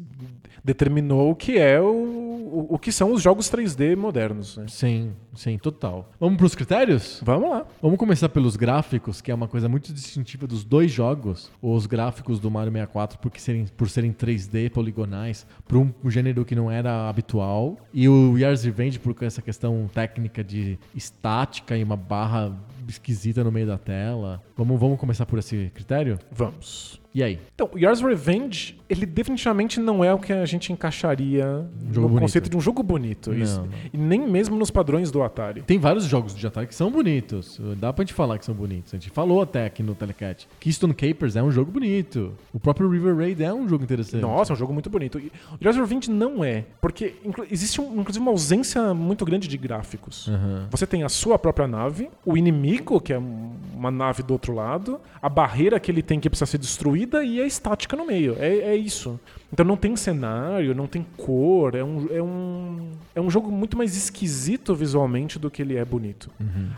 determinou 0.66 1.30
o 1.30 1.36
que 1.36 1.60
é 1.60 1.80
o, 1.80 1.86
o, 1.86 2.68
o 2.72 2.80
que 2.80 2.92
são 2.92 3.14
os 3.14 3.22
jogos 3.22 3.50
3D 3.52 3.96
modernos. 3.96 4.58
né? 4.58 4.66
Sim, 4.68 5.14
sim, 5.36 5.60
total. 5.60 6.10
Vamos 6.20 6.38
para 6.38 6.46
os 6.48 6.56
critérios? 6.56 7.22
Vamos 7.24 7.52
lá. 7.52 7.68
Vamos 7.80 8.00
começar 8.00 8.30
pelos 8.30 8.56
gráficos, 8.56 9.22
que 9.22 9.30
é 9.30 9.36
uma 9.36 9.48
coisa 9.48 9.70
muito 9.70 9.94
distintiva 9.94 10.48
dos 10.48 10.64
dois 10.64 10.92
jogos. 10.92 11.52
Os 11.62 11.86
gráficos 11.86 12.40
do 12.40 12.50
Mario 12.50 12.72
64, 12.72 13.20
porque 13.20 13.40
serem, 13.40 13.68
por 13.78 13.88
serem 13.88 14.12
3D 14.12 14.72
poligonais, 14.72 15.46
para 15.68 15.78
um 15.78 15.94
gênero 16.06 16.44
que 16.44 16.56
não 16.56 16.72
era 16.72 17.08
habitual. 17.08 17.78
E 17.94 18.10
o 18.10 18.36
Yars 18.36 18.64
Revenge, 18.64 18.98
por 18.98 19.16
essa 19.22 19.44
questão 19.44 19.88
técnica 19.94 20.44
de 20.44 20.80
estática 20.96 21.78
e 21.78 21.84
uma 21.84 21.96
barra 21.96 22.52
esquisita 22.88 23.44
no 23.44 23.52
meio 23.52 23.68
da 23.68 23.78
tela. 23.78 24.42
Vamos, 24.58 24.80
vamos 24.80 25.00
começar 25.00 25.28
por 25.28 25.38
esse 25.38 25.72
critério? 25.76 26.18
Vamos. 26.32 27.05
E 27.16 27.24
aí? 27.24 27.40
Então, 27.56 27.70
Yars 27.78 28.02
Revenge, 28.02 28.78
ele 28.90 29.06
definitivamente 29.06 29.80
não 29.80 30.04
é 30.04 30.14
o 30.14 30.20
que 30.20 30.34
a 30.34 30.46
gente 30.46 30.74
encaixaria 30.74 31.66
jogo 31.90 32.02
no 32.02 32.08
bonito. 32.10 32.20
conceito 32.24 32.50
de 32.50 32.58
um 32.58 32.60
jogo 32.60 32.84
bonito. 32.84 33.34
Isso-. 33.34 33.66
E 33.94 33.98
nem 33.98 34.20
mesmo 34.30 34.58
nos 34.58 34.70
padrões 34.70 35.10
do 35.12 35.24
Atari. 35.24 35.62
Tem 35.62 35.80
vários 35.80 36.04
jogos 36.04 36.36
de 36.36 36.46
Atari 36.46 36.68
que 36.68 36.76
são 36.76 36.92
bonitos. 36.92 37.58
Dá 37.78 37.94
pra 37.94 38.04
gente 38.04 38.14
falar 38.14 38.38
que 38.38 38.44
são 38.44 38.54
bonitos. 38.54 38.94
A 38.94 38.98
gente 38.98 39.10
falou 39.12 39.42
até 39.42 39.66
aqui 39.66 39.82
no 39.82 39.96
Telecat. 39.96 40.46
Keystone 40.60 40.94
Capers 40.94 41.38
é 41.38 41.42
um 41.42 41.50
jogo 41.52 41.72
bonito. 41.72 42.34
O 42.54 42.60
próprio 42.60 42.90
River 42.90 43.16
Raid 43.16 43.42
é 43.42 43.54
um 43.54 43.66
jogo 43.70 43.86
interessante. 43.86 44.22
Nossa, 44.22 44.52
é 44.52 44.54
um 44.54 44.58
jogo 44.58 44.74
muito 44.74 44.90
bonito. 44.90 45.18
E 45.18 45.32
Revenge 45.62 46.12
não 46.12 46.44
é, 46.44 46.66
porque 46.82 47.16
existe 47.50 47.80
um- 47.80 48.02
inclusive 48.02 48.22
uma 48.22 48.32
ausência 48.32 48.94
muito 48.94 49.24
grande 49.24 49.48
de 49.48 49.58
gráficos. 49.58 50.28
Aham. 50.28 50.68
Você 50.70 50.86
tem 50.86 51.04
a 51.04 51.10
sua 51.10 51.40
própria 51.40 51.66
nave, 51.68 52.10
o 52.26 52.36
inimigo, 52.36 53.00
que 53.00 53.14
é 53.14 53.18
um- 53.20 53.52
uma 53.74 53.90
nave 53.90 54.22
do 54.22 54.32
outro 54.34 54.54
lado, 54.54 55.00
a 55.22 55.30
barreira 55.30 55.80
que 55.80 55.90
ele 55.90 56.02
tem 56.02 56.20
que 56.20 56.30
precisa 56.30 56.46
ser 56.46 56.58
destruída 56.58 57.05
e 57.24 57.42
a 57.42 57.46
estática 57.46 57.96
no 57.96 58.06
meio. 58.06 58.36
É, 58.40 58.58
é 58.58 58.76
isso. 58.76 59.20
Então 59.54 59.66
não 59.66 59.78
tem 59.78 59.96
cenário, 59.96 60.76
não 60.76 60.86
tem 60.88 61.06
cor, 61.16 61.76
é 61.76 61.84
um, 61.84 62.08
é, 62.12 62.22
um, 62.22 62.92
é 63.16 63.22
um 63.22 63.30
jogo 63.30 63.50
muito 63.50 63.78
mais 63.78 63.96
esquisito 63.96 64.76
visualmente 64.76 65.40
do 65.40 65.50
que 65.50 65.62
ele 65.62 65.78
é 65.78 65.86
bonito. 65.86 66.30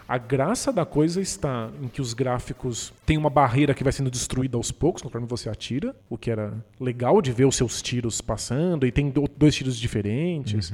A 0.07 0.17
graça 0.19 0.71
da 0.71 0.85
coisa 0.85 1.19
está 1.19 1.69
em 1.81 1.87
que 1.87 2.01
os 2.01 2.13
gráficos 2.13 2.93
têm 3.05 3.17
uma 3.17 3.29
barreira 3.31 3.73
que 3.73 3.83
vai 3.83 3.91
sendo 3.91 4.11
destruída 4.11 4.57
aos 4.57 4.71
poucos 4.71 5.01
conforme 5.01 5.25
você 5.25 5.49
atira, 5.49 5.95
o 6.09 6.17
que 6.17 6.29
era 6.29 6.53
legal 6.79 7.19
de 7.21 7.31
ver 7.31 7.45
os 7.45 7.55
seus 7.55 7.81
tiros 7.81 8.21
passando, 8.21 8.85
e 8.85 8.91
tem 8.91 9.09
do- 9.09 9.25
dois 9.35 9.55
tiros 9.55 9.75
diferentes. 9.75 10.71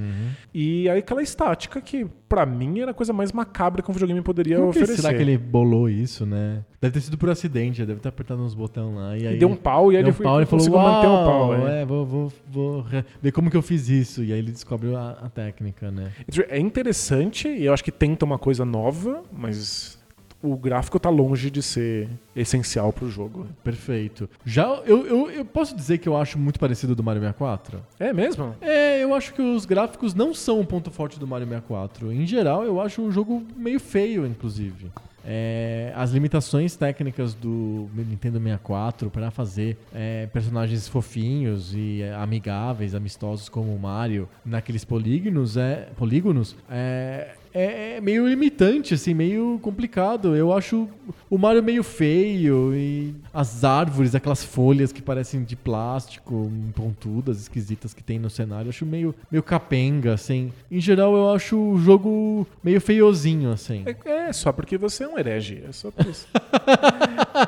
E 0.53 0.89
aí 0.89 0.99
aquela 0.99 1.21
estática 1.23 1.79
que, 1.79 2.05
pra 2.33 2.47
mim, 2.47 2.79
era 2.79 2.89
a 2.89 2.93
coisa 2.95 3.13
mais 3.13 3.31
macabra 3.31 3.83
que 3.83 3.91
um 3.91 3.93
videogame 3.93 4.19
poderia 4.21 4.57
Como 4.57 4.69
oferecer. 4.69 4.95
será 4.97 5.13
que 5.13 5.21
ele 5.21 5.37
bolou 5.37 5.87
isso, 5.87 6.25
né? 6.25 6.63
Deve 6.81 6.95
ter 6.95 7.01
sido 7.01 7.15
por 7.15 7.29
acidente, 7.29 7.85
deve 7.85 7.99
ter 7.99 8.09
apertado 8.09 8.41
uns 8.41 8.55
botões 8.55 8.95
lá. 8.95 9.15
E 9.15 9.27
aí 9.27 9.37
deu 9.37 9.47
um 9.47 9.55
pau 9.55 9.91
e 9.91 9.95
aí 9.95 10.01
ele 10.01 10.09
um 10.09 10.13
foi, 10.13 10.23
pau 10.23 10.41
e 10.41 10.45
falou: 10.45 10.65
conseguiu 10.65 10.79
manter 10.81 11.07
o 11.07 11.23
pau. 11.23 11.49
"Uau, 11.49 11.67
é. 11.67 11.81
é, 11.81 11.85
vou, 11.85 12.05
vou, 12.05 12.33
vou 12.49 12.85
ver 13.21 13.31
como 13.31 13.51
que 13.51 13.55
eu 13.55 13.61
fiz 13.61 13.87
isso. 13.87 14.23
E 14.23 14.33
aí 14.33 14.39
ele 14.39 14.51
descobre 14.51 14.95
a, 14.95 15.11
a 15.11 15.29
técnica, 15.29 15.91
né? 15.91 16.11
É 16.49 16.59
interessante 16.59 17.47
e 17.47 17.65
eu 17.65 17.73
acho 17.73 17.83
que 17.83 17.91
tenta 17.91 18.25
uma 18.25 18.39
coisa 18.39 18.65
nova, 18.65 19.21
mas 19.31 20.02
o 20.43 20.57
gráfico 20.57 20.99
tá 20.99 21.09
longe 21.09 21.49
de 21.49 21.63
ser 21.63 22.09
essencial 22.35 22.91
pro 22.91 23.09
jogo. 23.09 23.47
Perfeito. 23.63 24.29
Já 24.45 24.67
eu, 24.85 25.07
eu, 25.07 25.31
eu 25.31 25.45
posso 25.45 25.73
dizer 25.73 25.99
que 25.99 26.09
eu 26.09 26.17
acho 26.17 26.37
muito 26.37 26.59
parecido 26.59 26.93
do 26.93 27.01
Mario 27.01 27.21
64? 27.21 27.81
É 27.97 28.11
mesmo? 28.11 28.53
É, 28.59 29.01
eu 29.01 29.15
acho 29.15 29.33
que 29.33 29.41
os 29.41 29.65
gráficos 29.65 30.13
não 30.13 30.33
são 30.33 30.59
um 30.59 30.65
ponto 30.65 30.91
forte 30.91 31.17
do 31.17 31.25
Mario 31.25 31.47
64. 31.47 32.11
Em 32.11 32.27
geral, 32.27 32.65
eu 32.65 32.81
acho 32.81 33.01
um 33.01 33.09
jogo 33.09 33.41
meio 33.55 33.79
feio, 33.79 34.27
inclusive. 34.27 34.91
É, 35.25 35.93
as 35.95 36.11
limitações 36.11 36.75
técnicas 36.75 37.33
do 37.33 37.89
Nintendo 37.95 38.39
64 38.39 39.09
para 39.09 39.31
fazer 39.31 39.77
é, 39.93 40.27
personagens 40.27 40.87
fofinhos 40.89 41.73
e 41.73 42.01
é, 42.01 42.13
amigáveis, 42.15 42.93
amistosos 42.93 43.47
como 43.47 43.73
o 43.73 43.79
Mario 43.79 44.27
naqueles 44.43 44.83
polígonos 44.83 45.55
é 45.55 45.87
polígonos 45.95 46.57
é, 46.69 47.35
é, 47.53 47.97
é 47.97 48.01
meio 48.01 48.27
limitante, 48.27 48.93
assim, 48.93 49.13
meio 49.13 49.59
complicado. 49.61 50.35
Eu 50.35 50.51
acho 50.51 50.89
o 51.29 51.37
Mario 51.37 51.63
meio 51.63 51.83
feio 51.83 52.73
e 52.75 53.13
as 53.33 53.63
árvores, 53.63 54.15
aquelas 54.15 54.43
folhas 54.43 54.91
que 54.91 55.01
parecem 55.01 55.43
de 55.43 55.55
plástico, 55.55 56.51
pontudas, 56.75 57.41
esquisitas 57.41 57.93
que 57.93 58.03
tem 58.03 58.19
no 58.19 58.29
cenário, 58.29 58.65
eu 58.65 58.69
acho 58.69 58.85
meio, 58.85 59.15
meio 59.31 59.43
capenga, 59.43 60.13
assim. 60.13 60.51
Em 60.71 60.79
geral, 60.79 61.15
eu 61.15 61.31
acho 61.31 61.57
o 61.57 61.77
jogo 61.77 62.47
meio 62.63 62.81
feiozinho, 62.81 63.51
assim. 63.51 63.83
É, 63.85 64.27
é 64.29 64.33
só 64.33 64.51
porque 64.51 64.77
você 64.77 65.03
é 65.03 65.07
um 65.07 65.17
herege. 65.17 65.63
É 65.67 65.71
só 65.71 65.91
por 65.91 66.05
isso. 66.05 66.27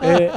É, 0.02 0.32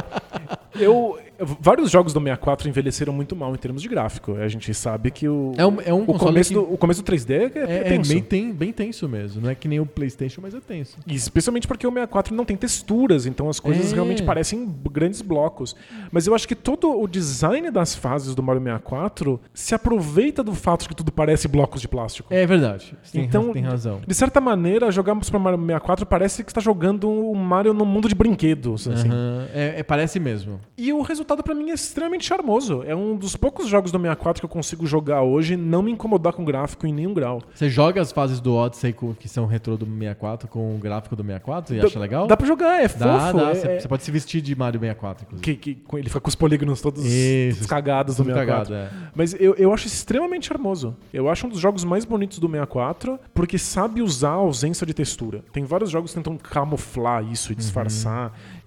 eu, 0.78 1.18
vários 1.38 1.90
jogos 1.90 2.12
do 2.12 2.20
64 2.20 2.68
envelheceram 2.68 3.12
muito 3.12 3.34
mal 3.36 3.52
em 3.54 3.58
termos 3.58 3.80
de 3.82 3.88
gráfico. 3.88 4.34
A 4.36 4.48
gente 4.48 4.72
sabe 4.74 5.10
que 5.10 5.28
o, 5.28 5.52
É 5.56 5.66
um, 5.66 5.80
é 5.80 5.92
um 5.94 6.02
o, 6.06 6.14
começo 6.18 6.48
que 6.50 6.54
do, 6.54 6.72
o 6.72 6.76
começo 6.76 7.02
do 7.02 7.10
3D 7.12 7.30
é, 7.30 7.34
é, 7.34 7.72
é 7.72 7.76
é 7.78 7.82
tenso. 7.84 8.12
bem, 8.12 8.22
ten- 8.22 8.52
bem 8.52 8.72
tenso 8.72 9.08
mesmo. 9.08 9.42
Não 9.42 9.50
é 9.50 9.54
que 9.54 9.68
nem 9.68 9.80
o 9.80 9.86
PlayStation, 9.86 10.40
mas 10.40 10.54
é 10.54 10.60
tenso. 10.60 10.96
E 11.06 11.14
Especialmente 11.14 11.66
porque 11.68 11.86
o 11.86 11.90
64 11.90 12.34
não 12.34 12.44
tem 12.44 12.56
texturas, 12.56 13.26
então 13.26 13.48
as 13.48 13.60
coisas 13.60 13.92
É. 13.92 13.94
realmente 13.94 14.22
parecem 14.22 14.68
grandes 14.90 15.22
blocos. 15.22 15.74
Mas 16.10 16.26
eu 16.26 16.34
acho 16.34 16.46
que 16.48 16.54
todo 16.54 16.90
o 16.98 17.06
design 17.06 17.70
das 17.70 17.94
fases 17.94 18.34
do 18.34 18.42
Mario 18.42 18.62
64 18.62 19.40
se 19.54 19.74
aproveita 19.74 20.42
do 20.42 20.54
fato 20.54 20.82
de 20.82 20.88
que 20.88 20.96
tudo 20.96 21.12
parece 21.12 21.46
blocos 21.48 21.80
de 21.80 21.88
plástico. 21.88 22.32
É 22.32 22.46
verdade. 22.46 22.96
Tem, 23.12 23.24
Então, 23.24 23.52
tem 23.52 23.62
razão. 23.62 24.00
De 24.06 24.14
certa 24.14 24.40
maneira, 24.40 24.90
jogar 24.90 25.14
Super 25.22 25.38
Mario 25.40 25.58
64 25.58 26.06
parece 26.06 26.42
que 26.42 26.50
está 26.50 26.60
jogando 26.60 27.08
o 27.10 27.34
Mario 27.34 27.72
no 27.74 27.84
mundo 27.84 28.08
de 28.08 28.14
brinquedos. 28.14 28.88
Assim. 28.88 29.08
Aham. 29.08 29.46
É, 29.54 29.74
é, 29.80 29.82
parece 29.82 30.18
mesmo. 30.18 30.60
E 30.76 30.92
o 30.92 31.02
resultado 31.02 31.27
resultado 31.28 31.42
pra 31.42 31.54
mim 31.54 31.70
é 31.70 31.74
extremamente 31.74 32.24
charmoso. 32.24 32.82
É 32.86 32.94
um 32.96 33.14
dos 33.14 33.36
poucos 33.36 33.68
jogos 33.68 33.92
do 33.92 33.98
64 33.98 34.40
que 34.40 34.46
eu 34.46 34.48
consigo 34.48 34.86
jogar 34.86 35.22
hoje 35.22 35.54
e 35.54 35.56
não 35.56 35.82
me 35.82 35.92
incomodar 35.92 36.32
com 36.32 36.42
o 36.42 36.44
gráfico 36.44 36.86
em 36.86 36.92
nenhum 36.92 37.12
grau. 37.12 37.42
Você 37.54 37.68
joga 37.68 38.00
as 38.00 38.10
fases 38.12 38.40
do 38.40 38.54
Odyssey 38.54 38.94
que 39.18 39.28
são 39.28 39.44
retrô 39.46 39.76
do 39.76 39.84
64 39.84 40.48
com 40.48 40.74
o 40.74 40.78
gráfico 40.78 41.14
do 41.14 41.22
64 41.22 41.74
e 41.74 41.80
Dá- 41.80 41.86
acha 41.86 41.98
legal? 41.98 42.26
Dá 42.26 42.36
pra 42.36 42.46
jogar, 42.46 42.78
é 42.82 42.88
Dá, 42.88 43.30
fofo. 43.32 43.36
dá. 43.44 43.50
é- 43.50 43.54
Você 43.54 43.66
é- 43.68 43.80
você 43.80 43.88
pode 43.88 44.02
se 44.04 44.10
vestir 44.10 44.40
de 44.40 44.54
Mario 44.56 44.80
64, 44.80 45.24
inclusive. 45.26 45.56
que, 45.56 45.74
que- 45.74 45.96
ele 45.98 46.08
fica 46.08 46.20
com 46.20 46.28
os 46.28 46.34
polígonos 46.34 46.80
todos, 46.80 47.04
Isso. 47.04 47.68
cagados 47.68 48.16
do 48.16 48.24
Tudo 48.24 48.32
64. 48.32 48.72
cagado, 48.74 48.94
é. 48.94 49.10
Mas 49.14 49.34
eu, 49.38 49.54
eu 49.56 49.72
acho 49.72 49.86
extremamente 49.86 50.46
charmoso. 50.46 50.96
Eu 51.12 51.28
acho 51.28 51.46
um 51.46 51.50
dos 51.50 51.58
jogos 51.60 51.84
mais 51.84 52.04
bonitos 52.06 52.38
do 52.38 52.48
64, 52.48 53.18
porque 53.34 53.58
sabe 53.58 54.00
usar 54.00 54.30
a 54.30 54.34
ausência 54.34 54.86
de 54.86 54.94
textura. 54.94 55.44
Tem 55.52 55.64
vários 55.64 55.90
jogos 55.90 56.10
que 56.12 56.16
tentam 56.16 56.36
camuflar 56.38 57.22
isso 57.30 57.52
e 57.52 57.54
Uhum. 57.54 57.60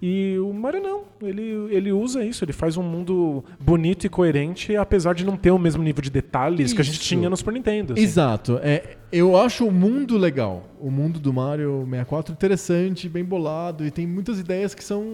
E 0.02 0.36
o 0.40 0.52
Mario 0.52 0.82
não. 0.82 1.02
Ele, 1.22 1.68
ele 1.70 1.92
usa 1.92 2.24
isso, 2.24 2.44
ele 2.44 2.52
faz 2.52 2.76
um 2.76 2.82
mundo 2.82 3.44
bonito 3.60 4.04
e 4.04 4.08
coerente, 4.08 4.74
apesar 4.74 5.14
de 5.14 5.24
não 5.24 5.36
ter 5.36 5.52
o 5.52 5.58
mesmo 5.58 5.80
nível 5.80 6.02
de 6.02 6.10
detalhes 6.10 6.72
que 6.72 6.80
a 6.80 6.84
gente 6.84 6.94
Isso. 6.96 7.04
tinha 7.04 7.30
no 7.30 7.36
Super 7.36 7.54
Nintendo. 7.54 7.92
assim. 7.92 8.02
Exato. 8.02 8.58
É, 8.64 8.96
eu 9.12 9.36
acho 9.36 9.64
o 9.64 9.70
mundo 9.70 10.18
legal. 10.18 10.64
O 10.80 10.90
mundo 10.90 11.20
do 11.20 11.32
Mario 11.32 11.86
64 11.88 12.32
interessante, 12.32 13.08
bem 13.08 13.24
bolado 13.24 13.86
e 13.86 13.92
tem 13.92 14.04
muitas 14.04 14.40
ideias 14.40 14.74
que 14.74 14.82
são 14.82 15.04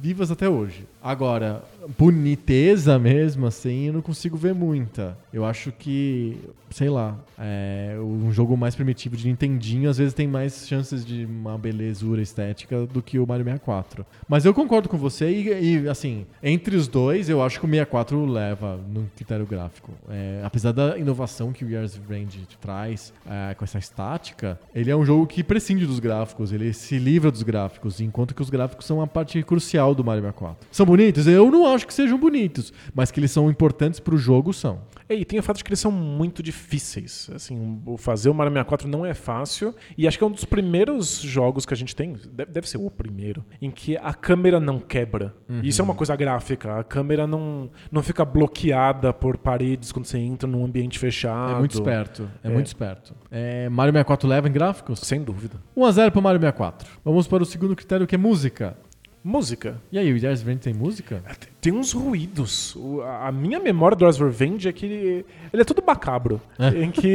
vivas 0.00 0.30
até 0.30 0.48
hoje. 0.48 0.86
Agora, 1.02 1.62
boniteza 1.98 2.98
mesmo, 2.98 3.46
assim, 3.46 3.86
eu 3.86 3.92
não 3.92 4.02
consigo 4.02 4.36
ver 4.36 4.54
muita. 4.54 5.16
Eu 5.32 5.46
acho 5.46 5.72
que, 5.72 6.36
sei 6.68 6.90
lá, 6.90 7.16
é, 7.38 7.96
um 7.98 8.30
jogo 8.30 8.54
mais 8.56 8.74
primitivo 8.74 9.16
de 9.16 9.26
Nintendinho 9.26 9.88
às 9.88 9.96
vezes 9.96 10.12
tem 10.12 10.26
mais 10.26 10.68
chances 10.68 11.04
de 11.04 11.24
uma 11.24 11.56
belezura 11.56 12.20
estética 12.20 12.86
do 12.86 13.02
que 13.02 13.18
o 13.18 13.26
Mario 13.26 13.44
64. 13.44 14.04
Mas 14.28 14.44
eu 14.44 14.52
concordo 14.52 14.88
com 14.88 14.98
você 14.98 15.30
e, 15.30 15.82
e, 15.82 15.88
assim, 15.88 16.26
entre 16.42 16.76
os 16.76 16.86
dois, 16.86 17.30
eu 17.30 17.42
acho 17.42 17.58
que 17.58 17.66
o 17.66 17.68
64 17.68 18.26
leva 18.26 18.78
no 18.92 19.08
critério 19.16 19.46
gráfico. 19.46 19.92
É, 20.10 20.42
apesar 20.44 20.72
da 20.72 20.98
inovação 20.98 21.50
que 21.50 21.64
o 21.64 21.70
Years 21.70 21.98
Range 22.08 22.46
traz 22.60 23.12
é, 23.26 23.54
com 23.54 23.64
essa 23.64 23.78
estática, 23.78 24.60
ele 24.74 24.90
é 24.90 24.96
um 24.96 25.04
jogo 25.04 25.26
que 25.26 25.42
prescinde 25.42 25.86
dos 25.86 25.98
gráficos, 25.98 26.52
ele 26.52 26.74
se 26.74 26.98
livra 26.98 27.30
dos 27.30 27.42
gráficos, 27.42 28.00
enquanto 28.00 28.34
que 28.34 28.42
os 28.42 28.50
gráficos 28.50 28.84
são 28.84 29.00
a 29.00 29.06
parte 29.06 29.42
crucial 29.42 29.94
do 29.94 30.04
Mario 30.04 30.22
64. 30.22 30.68
São 30.70 30.89
bonitos? 30.90 31.26
Eu 31.26 31.50
não 31.50 31.66
acho 31.72 31.86
que 31.86 31.94
sejam 31.94 32.18
bonitos, 32.18 32.72
mas 32.94 33.10
que 33.10 33.18
eles 33.20 33.30
são 33.30 33.48
importantes 33.50 34.00
pro 34.00 34.16
jogo, 34.18 34.52
são. 34.52 34.80
É, 35.08 35.14
E 35.14 35.24
tem 35.24 35.38
o 35.38 35.42
fato 35.42 35.56
de 35.58 35.64
que 35.64 35.70
eles 35.70 35.80
são 35.80 35.90
muito 35.90 36.42
difíceis. 36.42 37.30
Assim, 37.34 37.80
o 37.86 37.96
fazer 37.96 38.28
o 38.30 38.34
Mario 38.34 38.52
64 38.52 38.88
não 38.88 39.04
é 39.04 39.14
fácil. 39.14 39.74
E 39.98 40.06
acho 40.06 40.16
que 40.18 40.22
é 40.24 40.26
um 40.26 40.30
dos 40.30 40.44
primeiros 40.44 41.20
jogos 41.20 41.66
que 41.66 41.74
a 41.74 41.76
gente 41.76 41.96
tem, 41.96 42.16
deve, 42.48 42.68
ser 42.68 42.78
o 42.78 42.90
primeiro, 42.90 43.44
em 43.60 43.70
que 43.70 43.96
a 43.96 44.14
câmera 44.14 44.60
não 44.60 44.78
quebra. 44.78 45.34
E 45.62 45.68
Isso 45.68 45.80
é 45.80 45.84
uma 45.84 45.94
coisa 45.94 46.14
gráfica. 46.14 46.78
A 46.78 46.84
câmera 46.84 47.26
não, 47.26 47.70
não 47.90 48.02
fica 48.02 48.24
bloqueada 48.24 49.12
por 49.12 49.36
paredes 49.36 49.90
quando 49.92 50.04
você 50.06 50.18
entra 50.18 50.48
num 50.48 50.64
ambiente 50.64 50.98
fechado. 50.98 51.54
É 51.54 51.58
muito 51.58 51.72
esperto, 51.72 52.30
é, 52.42 52.48
É. 52.48 52.50
muito 52.52 52.66
esperto. 52.66 53.14
É, 53.30 53.68
Mario 53.68 53.92
64 53.92 54.28
leva 54.28 54.48
em 54.48 54.52
gráficos? 54.52 55.00
Sem 55.00 55.22
dúvida. 55.22 55.56
1x0 55.76 56.10
pro 56.10 56.22
Mario 56.22 56.40
64. 56.40 56.88
Vamos 57.04 57.26
para 57.26 57.42
o 57.42 57.46
segundo 57.46 57.74
critério 57.74 58.06
que 58.06 58.14
é 58.14 58.18
música. 58.18 58.76
Música. 59.22 59.80
E 59.92 59.98
aí, 59.98 60.10
o 60.12 60.16
Years 60.16 60.42
Range 60.42 60.60
tem 60.60 60.72
música? 60.72 61.22
Tem 61.59 61.59
uns 61.70 61.92
ruídos. 61.92 62.74
O- 62.76 63.02
a 63.02 63.30
minha 63.30 63.60
memória 63.60 63.94
do 63.96 64.06
Ars 64.06 64.18
Revenge 64.18 64.66
é 64.66 64.72
que 64.72 64.86
ele, 64.86 65.26
ele 65.52 65.62
é 65.62 65.64
todo 65.64 65.82
macabro. 65.86 66.40
Em 66.74 66.90
que 66.90 67.12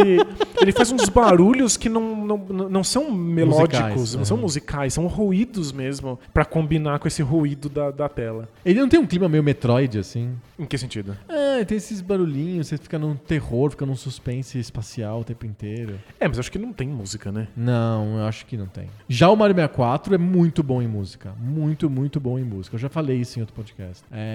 ele 0.61 0.71
faz 0.71 0.91
uns 0.91 1.09
barulhos 1.09 1.77
que 1.77 1.89
não, 1.89 2.15
não, 2.25 2.37
não 2.69 2.83
são 2.83 3.11
melódicos, 3.11 3.79
Musicais, 3.79 4.15
não 4.15 4.25
são 4.25 4.37
é. 4.37 4.41
musicais, 4.41 4.93
são 4.93 5.07
ruídos 5.07 5.71
mesmo, 5.71 6.19
pra 6.33 6.45
combinar 6.45 6.99
com 6.99 7.07
esse 7.07 7.23
ruído 7.23 7.69
da, 7.69 7.89
da 7.89 8.07
tela. 8.07 8.47
Ele 8.63 8.79
não 8.79 8.87
tem 8.87 8.99
um 8.99 9.07
clima 9.07 9.27
meio 9.27 9.43
Metroid, 9.43 9.97
assim? 9.97 10.35
Em 10.59 10.65
que 10.65 10.77
sentido? 10.77 11.17
É, 11.27 11.65
tem 11.65 11.77
esses 11.77 12.01
barulhinhos, 12.01 12.67
você 12.67 12.77
fica 12.77 12.99
num 12.99 13.15
terror, 13.15 13.71
fica 13.71 13.85
num 13.85 13.95
suspense 13.95 14.59
espacial 14.59 15.21
o 15.21 15.23
tempo 15.23 15.45
inteiro. 15.45 15.99
É, 16.19 16.27
mas 16.27 16.37
acho 16.37 16.51
que 16.51 16.59
não 16.59 16.71
tem 16.73 16.87
música, 16.87 17.31
né? 17.31 17.47
Não, 17.55 18.19
eu 18.19 18.25
acho 18.25 18.45
que 18.45 18.55
não 18.57 18.67
tem. 18.67 18.87
Já 19.07 19.29
o 19.29 19.35
Mario 19.35 19.55
64 19.55 20.13
é 20.13 20.17
muito 20.17 20.61
bom 20.61 20.81
em 20.81 20.87
música. 20.87 21.33
Muito, 21.39 21.89
muito 21.89 22.19
bom 22.19 22.37
em 22.37 22.43
música. 22.43 22.75
Eu 22.75 22.79
já 22.79 22.89
falei 22.89 23.17
isso 23.17 23.39
em 23.39 23.41
outro 23.41 23.55
podcast. 23.55 24.03
É, 24.11 24.34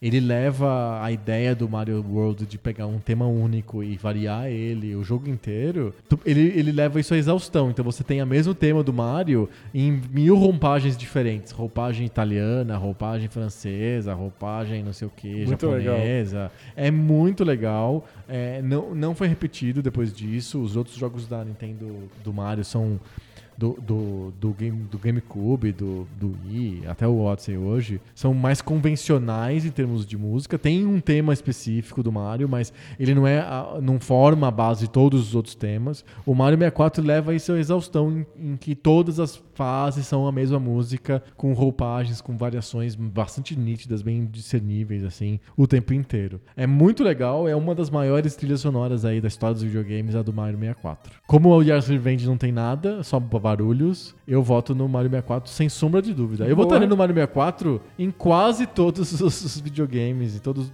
ele 0.00 0.20
leva 0.20 1.02
a 1.02 1.10
ideia 1.10 1.54
do 1.54 1.68
Mario 1.68 2.04
World 2.08 2.46
de 2.46 2.58
pegar 2.58 2.86
um 2.86 2.98
tema 2.98 3.26
único 3.26 3.82
e 3.82 3.96
variar 3.96 4.46
ele 4.46 4.94
o 4.94 5.02
jogo 5.02 5.28
inteiro. 5.28 5.94
Ele, 6.24 6.52
ele 6.54 6.72
leva 6.72 7.00
isso 7.00 7.14
à 7.14 7.16
exaustão. 7.16 7.70
Então 7.70 7.84
você 7.84 8.04
tem 8.04 8.22
o 8.22 8.26
mesmo 8.26 8.54
tema 8.54 8.82
do 8.82 8.92
Mario 8.92 9.48
em 9.74 10.00
mil 10.10 10.36
roupagens 10.36 10.96
diferentes. 10.96 11.52
Roupagem 11.52 12.06
italiana, 12.06 12.76
roupagem 12.76 13.28
francesa, 13.28 14.14
roupagem 14.14 14.82
não 14.82 14.92
sei 14.92 15.08
o 15.08 15.10
que, 15.10 15.46
Muito 15.46 15.68
legal. 15.68 15.94
japonesa. 15.96 16.52
É 16.74 16.90
muito 16.90 17.44
legal. 17.44 18.06
É, 18.28 18.60
não, 18.62 18.94
não 18.94 19.14
foi 19.14 19.28
repetido 19.28 19.82
depois 19.82 20.12
disso. 20.12 20.60
Os 20.60 20.76
outros 20.76 20.96
jogos 20.96 21.26
da 21.26 21.44
Nintendo 21.44 22.08
do 22.24 22.32
Mario 22.32 22.64
são 22.64 23.00
do, 23.56 23.72
do, 23.80 24.32
do, 24.38 24.50
game, 24.52 24.82
do 24.90 24.98
GameCube, 24.98 25.72
do, 25.72 26.06
do 26.18 26.36
Wii, 26.44 26.82
até 26.86 27.06
o 27.06 27.20
Odyssey 27.20 27.56
hoje, 27.56 28.00
são 28.14 28.34
mais 28.34 28.60
convencionais 28.60 29.64
em 29.64 29.70
termos 29.70 30.06
de 30.06 30.16
música. 30.16 30.58
Tem 30.58 30.86
um 30.86 31.00
tema 31.00 31.32
específico 31.32 32.02
do 32.02 32.12
Mario, 32.12 32.48
mas 32.48 32.72
ele 32.98 33.14
não 33.14 33.26
é 33.26 33.44
não 33.80 33.98
forma 33.98 34.48
a 34.48 34.50
base 34.50 34.82
de 34.82 34.90
todos 34.90 35.28
os 35.28 35.34
outros 35.34 35.54
temas. 35.54 36.04
O 36.24 36.34
Mario 36.34 36.58
64 36.58 37.04
leva 37.04 37.34
isso 37.34 37.52
à 37.52 37.58
exaustão 37.58 38.26
em, 38.38 38.52
em 38.52 38.56
que 38.56 38.74
todas 38.74 39.18
as 39.18 39.42
fases 39.56 40.06
são 40.06 40.26
a 40.26 40.32
mesma 40.32 40.60
música, 40.60 41.22
com 41.36 41.52
roupagens, 41.54 42.20
com 42.20 42.36
variações 42.36 42.94
bastante 42.94 43.58
nítidas, 43.58 44.02
bem 44.02 44.26
discerníveis, 44.26 45.02
assim, 45.02 45.40
o 45.56 45.66
tempo 45.66 45.94
inteiro. 45.94 46.40
É 46.54 46.66
muito 46.66 47.02
legal, 47.02 47.48
é 47.48 47.56
uma 47.56 47.74
das 47.74 47.88
maiores 47.88 48.36
trilhas 48.36 48.60
sonoras 48.60 49.04
aí 49.04 49.20
da 49.20 49.28
história 49.28 49.54
dos 49.54 49.62
videogames, 49.62 50.14
a 50.14 50.22
do 50.22 50.32
Mario 50.32 50.58
64. 50.58 51.14
Como 51.26 51.48
o 51.48 51.62
Yars 51.62 51.88
Revenge 51.88 52.26
não 52.26 52.36
tem 52.36 52.52
nada, 52.52 53.02
só 53.02 53.18
barulhos, 53.18 54.14
eu 54.28 54.42
voto 54.42 54.74
no 54.74 54.86
Mario 54.88 55.10
64 55.10 55.50
sem 55.50 55.68
sombra 55.68 56.02
de 56.02 56.12
dúvida. 56.12 56.44
Eu 56.46 56.54
Boa. 56.54 56.66
votaria 56.66 56.86
no 56.86 56.96
Mario 56.96 57.14
64 57.14 57.80
em 57.98 58.10
quase 58.10 58.66
todos 58.66 59.12
os 59.20 59.60
videogames, 59.60 60.36
em 60.36 60.38
todos... 60.38 60.70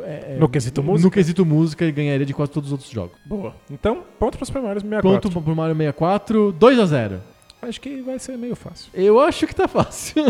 é, 0.00 0.34
é, 0.34 0.36
No 0.38 0.48
quesito 0.48 0.82
música? 0.82 1.06
No 1.06 1.10
quesito 1.10 1.44
música 1.44 1.84
e 1.84 1.92
ganharia 1.92 2.24
de 2.24 2.32
quase 2.32 2.50
todos 2.50 2.68
os 2.68 2.72
outros 2.72 2.90
jogos. 2.90 3.16
Boa. 3.26 3.54
Então, 3.70 4.02
ponto 4.18 4.38
para 4.38 4.46
Super 4.46 4.62
Mario 4.62 4.80
64. 4.80 5.20
Pronto 5.20 5.42
pro 5.42 5.54
Mario 5.54 5.76
64, 5.76 6.52
2 6.52 6.78
a 6.78 6.86
0 6.86 7.31
Acho 7.62 7.80
que 7.80 8.00
vai 8.02 8.18
ser 8.18 8.36
meio 8.36 8.56
fácil. 8.56 8.90
Eu 8.92 9.20
acho 9.20 9.46
que 9.46 9.54
tá 9.54 9.68
fácil. 9.68 10.24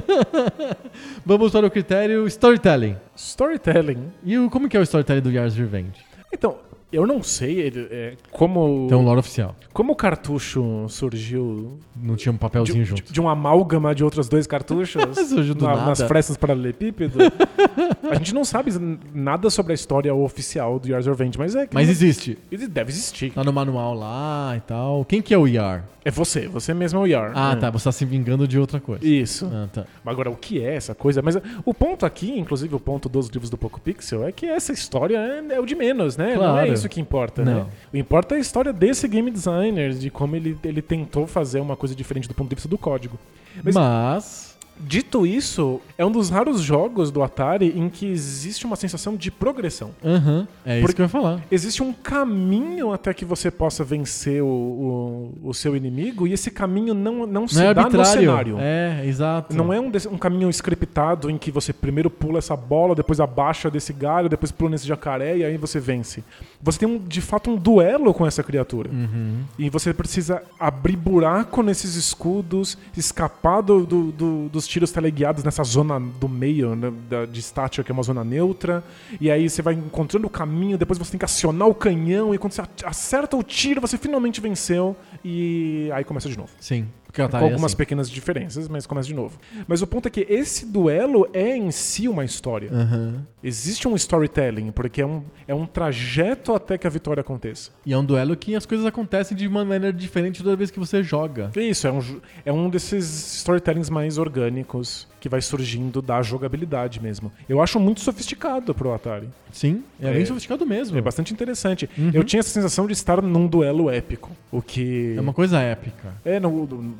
Vamos 1.24 1.50
para 1.52 1.66
o 1.66 1.70
critério 1.70 2.26
storytelling. 2.26 2.96
Storytelling. 3.16 4.12
E 4.22 4.38
o, 4.38 4.50
como 4.50 4.68
que 4.68 4.76
é 4.76 4.80
o 4.80 4.82
storytelling 4.82 5.22
do 5.22 5.30
Yars 5.30 5.56
Revenge? 5.56 5.92
Então, 6.30 6.56
eu 6.92 7.06
não 7.06 7.22
sei 7.22 7.58
ele, 7.58 7.88
é, 7.90 8.14
como, 8.30 8.86
Tem 8.86 8.96
um 8.98 9.02
lore 9.02 9.20
oficial. 9.20 9.56
como 9.72 9.92
o 9.92 9.96
cartucho 9.96 10.86
surgiu 10.90 11.78
Não 11.96 12.16
tinha 12.16 12.30
um 12.32 12.36
papelzinho 12.36 12.84
de, 12.84 12.90
junto. 12.90 13.02
de, 13.02 13.12
de 13.14 13.20
um 13.20 13.28
amálgama 13.30 13.94
de 13.94 14.04
outros 14.04 14.28
dois 14.28 14.46
cartuchos 14.46 15.02
Surgiu 15.26 15.54
do 15.54 15.64
nada. 15.64 15.86
nas 15.86 16.02
frestas 16.02 16.36
paralelepípedo. 16.36 17.18
a 18.10 18.14
gente 18.16 18.34
não 18.34 18.44
sabe 18.44 18.70
nada 19.14 19.48
sobre 19.48 19.72
a 19.72 19.74
história 19.74 20.14
oficial 20.14 20.78
do 20.78 20.88
Yars 20.88 21.06
Revenge, 21.06 21.38
mas 21.38 21.54
é 21.56 21.66
que 21.66 21.74
Mas 21.74 21.88
existe. 21.88 22.36
ele 22.50 22.66
deve 22.66 22.90
existir. 22.90 23.32
Tá 23.32 23.42
no 23.42 23.52
manual 23.54 23.94
lá 23.94 24.54
e 24.56 24.60
tal. 24.60 25.02
Quem 25.06 25.22
que 25.22 25.32
é 25.32 25.38
o 25.38 25.46
Yar? 25.46 25.84
É 26.04 26.10
você, 26.10 26.48
você 26.48 26.74
mesmo 26.74 26.98
é 27.00 27.02
o 27.02 27.06
Yar. 27.06 27.32
Ah, 27.34 27.54
né? 27.54 27.60
tá. 27.60 27.70
Você 27.70 27.84
tá 27.84 27.92
se 27.92 28.04
vingando 28.04 28.46
de 28.48 28.58
outra 28.58 28.80
coisa. 28.80 29.06
Isso. 29.06 29.48
Ah, 29.52 29.68
tá. 29.72 29.84
Agora, 30.04 30.30
o 30.30 30.36
que 30.36 30.60
é 30.60 30.74
essa 30.74 30.94
coisa? 30.94 31.22
Mas 31.22 31.36
o 31.64 31.72
ponto 31.72 32.04
aqui, 32.04 32.36
inclusive 32.38 32.74
o 32.74 32.80
ponto 32.80 33.08
dos 33.08 33.28
livros 33.28 33.48
do 33.48 33.56
Poco 33.56 33.80
Pixel, 33.80 34.26
é 34.26 34.32
que 34.32 34.44
essa 34.46 34.72
história 34.72 35.16
é, 35.16 35.54
é 35.54 35.60
o 35.60 35.64
de 35.66 35.74
menos, 35.76 36.16
né? 36.16 36.34
Não 36.34 36.42
é 36.58 36.62
Claro. 36.62 36.72
isso 36.72 36.88
que 36.88 37.00
importa, 37.00 37.44
Não. 37.44 37.54
né? 37.54 37.66
O 37.92 37.96
importa 37.96 38.34
é 38.34 38.38
a 38.38 38.40
história 38.40 38.72
desse 38.72 39.06
game 39.06 39.30
designer, 39.30 39.92
de 39.94 40.10
como 40.10 40.34
ele, 40.34 40.58
ele 40.64 40.82
tentou 40.82 41.26
fazer 41.26 41.60
uma 41.60 41.76
coisa 41.76 41.94
diferente 41.94 42.26
do 42.26 42.34
ponto 42.34 42.48
de 42.48 42.56
vista 42.56 42.68
do 42.68 42.76
código. 42.78 43.18
Mas- 43.62 43.74
Mas... 43.74 44.51
Dito 44.80 45.24
isso, 45.26 45.80
é 45.96 46.04
um 46.04 46.10
dos 46.10 46.28
raros 46.28 46.60
jogos 46.60 47.10
do 47.10 47.22
Atari 47.22 47.72
em 47.78 47.88
que 47.88 48.06
existe 48.06 48.66
uma 48.66 48.74
sensação 48.74 49.14
de 49.16 49.30
progressão. 49.30 49.90
Aham. 50.04 50.48
É 50.66 50.74
isso 50.78 50.80
Porque- 50.82 50.96
que 50.96 51.02
eu 51.02 51.04
ia 51.04 51.08
falar. 51.08 51.40
Existe 51.50 51.82
um 51.82 51.92
caminho 51.92 52.92
até 52.92 53.14
que 53.14 53.24
você 53.24 53.50
possa 53.50 53.84
vencer 53.84 54.42
o, 54.42 54.46
o, 54.46 55.48
o 55.50 55.54
seu 55.54 55.76
inimigo, 55.76 56.26
e 56.26 56.32
esse 56.32 56.50
caminho 56.50 56.94
não, 56.94 57.26
não 57.26 57.46
se 57.46 57.56
Não 57.56 57.62
é 57.66 57.74
dá 57.74 57.82
no 57.82 57.86
arbitrário. 57.88 58.20
cenário. 58.20 58.56
É, 58.58 59.06
exato. 59.06 59.54
Não 59.54 59.72
é 59.72 59.78
um, 59.80 59.90
um 60.10 60.18
caminho 60.18 60.48
scriptado 60.50 61.30
em 61.30 61.38
que 61.38 61.50
você 61.50 61.72
primeiro 61.72 62.10
pula 62.10 62.38
essa 62.38 62.56
bola, 62.56 62.94
depois 62.94 63.20
abaixa 63.20 63.70
desse 63.70 63.92
galho, 63.92 64.28
depois 64.28 64.50
pula 64.50 64.70
nesse 64.70 64.86
jacaré 64.86 65.36
e 65.38 65.44
aí 65.44 65.56
você 65.56 65.78
vence. 65.78 66.24
Você 66.62 66.78
tem 66.78 66.88
um, 66.88 66.98
de 66.98 67.20
fato 67.20 67.50
um 67.50 67.56
duelo 67.56 68.14
com 68.14 68.24
essa 68.24 68.42
criatura. 68.42 68.88
Uhum. 68.90 69.40
E 69.58 69.68
você 69.68 69.92
precisa 69.92 70.42
abrir 70.60 70.96
buraco 70.96 71.60
nesses 71.62 71.96
escudos, 71.96 72.78
escapar 72.96 73.60
do- 73.62 73.84
do- 73.84 74.12
do- 74.12 74.48
dos 74.48 74.68
tiros 74.68 74.92
teleguiados 74.92 75.42
nessa 75.42 75.64
zona 75.64 75.98
do 75.98 76.28
meio 76.28 76.76
né, 76.76 76.92
da, 77.10 77.26
de 77.26 77.40
estática, 77.40 77.82
que 77.82 77.90
é 77.90 77.94
uma 77.94 78.02
zona 78.04 78.22
neutra. 78.22 78.84
E 79.20 79.28
aí 79.30 79.50
você 79.50 79.60
vai 79.60 79.74
encontrando 79.74 80.26
o 80.26 80.30
caminho, 80.30 80.78
depois 80.78 80.98
você 80.98 81.10
tem 81.10 81.18
que 81.18 81.24
acionar 81.24 81.66
o 81.68 81.74
canhão, 81.74 82.32
e 82.34 82.38
quando 82.38 82.52
você 82.52 82.62
acerta 82.84 83.36
o 83.36 83.42
tiro, 83.42 83.80
você 83.80 83.98
finalmente 83.98 84.40
venceu. 84.40 84.94
E 85.24 85.90
aí 85.92 86.04
começa 86.04 86.28
de 86.28 86.36
novo. 86.38 86.50
Sim. 86.60 86.86
Atari 87.20 87.40
com 87.40 87.44
algumas 87.50 87.72
assim. 87.72 87.76
pequenas 87.76 88.08
diferenças, 88.08 88.68
mas 88.68 88.86
começa 88.86 89.08
de 89.08 89.14
novo. 89.14 89.38
Mas 89.68 89.82
o 89.82 89.86
ponto 89.86 90.06
é 90.08 90.10
que 90.10 90.24
esse 90.30 90.64
duelo 90.64 91.28
é 91.34 91.54
em 91.56 91.70
si 91.70 92.08
uma 92.08 92.24
história. 92.24 92.70
Aham. 92.72 93.26
Existe 93.44 93.86
um 93.88 93.94
storytelling, 93.96 94.70
porque 94.70 95.02
é 95.02 95.06
um, 95.06 95.22
é 95.48 95.54
um 95.54 95.66
trajeto 95.66 96.54
até 96.54 96.78
que 96.78 96.86
a 96.86 96.90
vitória 96.90 97.20
aconteça. 97.20 97.70
E 97.84 97.92
é 97.92 97.98
um 97.98 98.04
duelo 98.04 98.36
que 98.36 98.54
as 98.54 98.64
coisas 98.64 98.86
acontecem 98.86 99.36
de 99.36 99.46
uma 99.48 99.64
maneira 99.64 99.92
diferente 99.92 100.42
toda 100.42 100.54
vez 100.56 100.70
que 100.70 100.78
você 100.78 101.02
joga. 101.02 101.50
Isso, 101.56 101.86
é 101.86 101.92
um, 101.92 102.00
é 102.46 102.52
um 102.52 102.70
desses 102.70 103.34
storytellings 103.38 103.90
mais 103.90 104.16
orgânicos 104.16 105.08
que 105.20 105.28
vai 105.28 105.40
surgindo 105.42 106.00
da 106.00 106.22
jogabilidade 106.22 107.00
mesmo. 107.00 107.32
Eu 107.48 107.60
acho 107.60 107.78
muito 107.78 108.00
sofisticado 108.00 108.74
pro 108.74 108.92
Atari. 108.92 109.28
Sim, 109.52 109.82
é, 110.00 110.10
bem 110.12 110.22
É. 110.22 110.24
sofisticado 110.24 110.64
mesmo. 110.64 110.96
É 110.96 111.00
bastante 111.00 111.32
interessante. 111.32 111.88
Uhum. 111.98 112.10
Eu 112.14 112.24
tinha 112.24 112.40
essa 112.40 112.48
sensação 112.50 112.86
de 112.86 112.92
estar 112.92 113.20
num 113.22 113.46
duelo 113.46 113.90
épico. 113.90 114.30
O 114.50 114.60
que. 114.62 115.14
É 115.16 115.20
uma 115.20 115.32
coisa 115.32 115.60
épica. 115.60 116.14
É, 116.24 116.40
no, 116.40 116.66
no- 116.66 116.94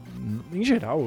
em 0.53 0.65
geral, 0.65 1.01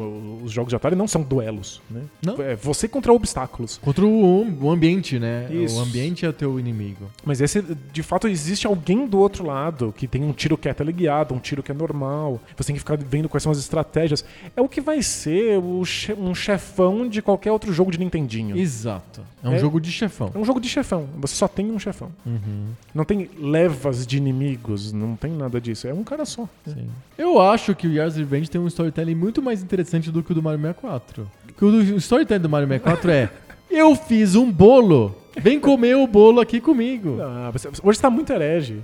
os 0.44 0.52
jogos 0.52 0.70
de 0.72 0.76
Atari 0.76 0.96
não 0.96 1.08
são 1.08 1.22
duelos, 1.22 1.82
né? 1.90 2.02
Não. 2.22 2.42
É 2.42 2.56
você 2.56 2.88
contra 2.88 3.14
obstáculos. 3.14 3.78
Contra 3.78 4.06
o, 4.06 4.70
ambiente, 4.70 5.20
né? 5.20 5.48
Isso. 5.52 5.78
O 5.78 5.82
ambiente 5.82 6.26
é 6.26 6.30
o 6.30 6.34
teu 6.34 6.60
inimigo. 6.60 7.10
Mas 7.24 7.40
esse, 7.42 7.62
de 7.62 8.04
fato, 8.04 8.28
existe 8.28 8.68
alguém 8.68 9.08
do 9.08 9.18
outro 9.20 9.46
lado 9.46 9.94
que 9.96 10.08
tem 10.08 10.24
um 10.24 10.34
tiro 10.34 10.58
que 10.58 10.68
é 10.68 10.74
teleguiado, 10.74 11.34
um 11.34 11.40
tiro 11.40 11.62
que 11.64 11.72
é 11.72 11.76
normal. 11.76 12.42
Você 12.58 12.68
tem 12.68 12.76
que 12.76 12.80
ficar 12.80 12.98
vendo 12.98 13.30
quais 13.30 13.44
são 13.44 13.52
as 13.52 13.58
estratégias. 13.60 14.26
É 14.56 14.62
o 14.62 14.68
que 14.68 14.82
vai 14.82 15.02
ser 15.02 15.60
che- 15.86 16.14
um 16.14 16.34
chefão 16.36 17.08
de 17.08 17.22
qualquer 17.22 17.52
outro 17.52 17.72
jogo 17.72 17.92
de 17.92 18.00
Nintendinho. 18.00 18.58
Exato. 18.58 19.22
É 19.44 19.48
um 19.50 19.54
É. 19.54 19.60
jogo 19.60 19.80
de 19.80 19.92
chefão. 19.92 20.32
É 20.34 20.38
um 20.38 20.44
jogo 20.46 20.60
de 20.60 20.68
chefão. 20.68 21.08
Você 21.20 21.36
só 21.36 21.48
tem 21.48 21.72
um 21.72 21.78
chefão. 21.80 22.12
Uhum. 22.26 22.68
Não 22.94 23.06
tem 23.06 23.30
levas 23.40 24.06
de 24.08 24.18
inimigos, 24.18 24.92
não 24.92 25.16
tem 25.16 25.32
nada 25.32 25.62
disso. 25.62 25.88
É 25.88 25.94
um 25.94 26.04
cara 26.04 26.26
só. 26.26 26.50
Sim. 26.66 26.90
Eu 27.18 27.40
acho 27.40 27.74
que 27.76 27.88
o 27.88 27.92
Yars 27.94 28.16
Revenge 28.16 28.50
tem 28.50 28.60
um 28.60 28.68
storytelling 28.88 29.16
muito 29.16 29.42
mais 29.42 29.62
interessante 29.64 30.12
do 30.12 30.22
que 30.24 30.32
o 30.32 30.36
do 30.36 30.42
Mario 30.44 30.60
64. 30.60 31.30
Porque 31.48 31.66
o 31.66 31.98
storytelling 31.98 32.42
do 32.42 32.50
Mario 32.50 32.68
64 32.68 33.12
é: 33.12 33.30
Eu 33.70 33.96
fiz 33.96 34.36
um 34.36 34.52
bolo, 34.52 35.16
vem 35.38 35.60
comer 35.60 35.96
o 35.96 36.08
bolo 36.08 36.40
aqui 36.40 36.60
comigo. 36.62 37.18
Ah, 37.22 37.50
você- 37.52 37.70
hoje 37.84 38.00
tá 38.00 38.10
muito 38.10 38.32
herege. 38.32 38.82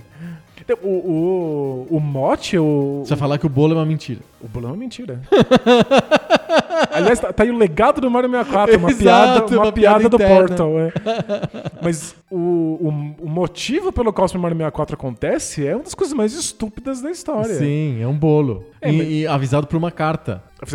O, 0.82 0.88
o, 0.88 1.86
o 1.96 2.00
mote, 2.00 2.58
o, 2.58 3.02
Você 3.04 3.10
vai 3.10 3.18
falar 3.18 3.38
que 3.38 3.46
o 3.46 3.48
bolo 3.48 3.72
é 3.72 3.76
uma 3.76 3.86
mentira. 3.86 4.20
o 4.40 4.48
bolão 4.48 4.74
é 4.74 4.76
mentira. 4.76 5.20
Aliás, 6.92 7.18
tá, 7.20 7.32
tá 7.32 7.42
aí 7.42 7.50
o 7.50 7.56
legado 7.56 8.00
do 8.00 8.10
Mario 8.10 8.30
64, 8.30 8.78
uma 8.78 8.90
Exato, 8.90 9.02
piada, 9.02 9.46
uma 9.56 9.64
uma 9.66 9.72
piada, 9.72 9.98
piada 10.00 10.08
do. 10.08 10.18
Portal. 10.18 10.78
É. 10.78 10.92
Mas 11.82 12.14
o, 12.30 12.36
o, 12.36 13.14
o 13.22 13.28
motivo 13.28 13.92
pelo 13.92 14.12
qual 14.12 14.26
o 14.28 14.38
Mario 14.38 14.56
64 14.56 14.94
acontece 14.94 15.66
é 15.66 15.74
uma 15.74 15.84
das 15.84 15.94
coisas 15.94 16.14
mais 16.14 16.34
estúpidas 16.34 17.00
da 17.00 17.10
história. 17.10 17.54
Sim, 17.54 18.02
é 18.02 18.06
um 18.06 18.16
bolo. 18.16 18.64
É, 18.80 18.90
e, 18.92 18.96
mas- 18.98 19.08
e 19.08 19.26
avisado 19.26 19.66
por 19.66 19.76
uma 19.76 19.90
carta. 19.90 20.42
Por 20.58 20.68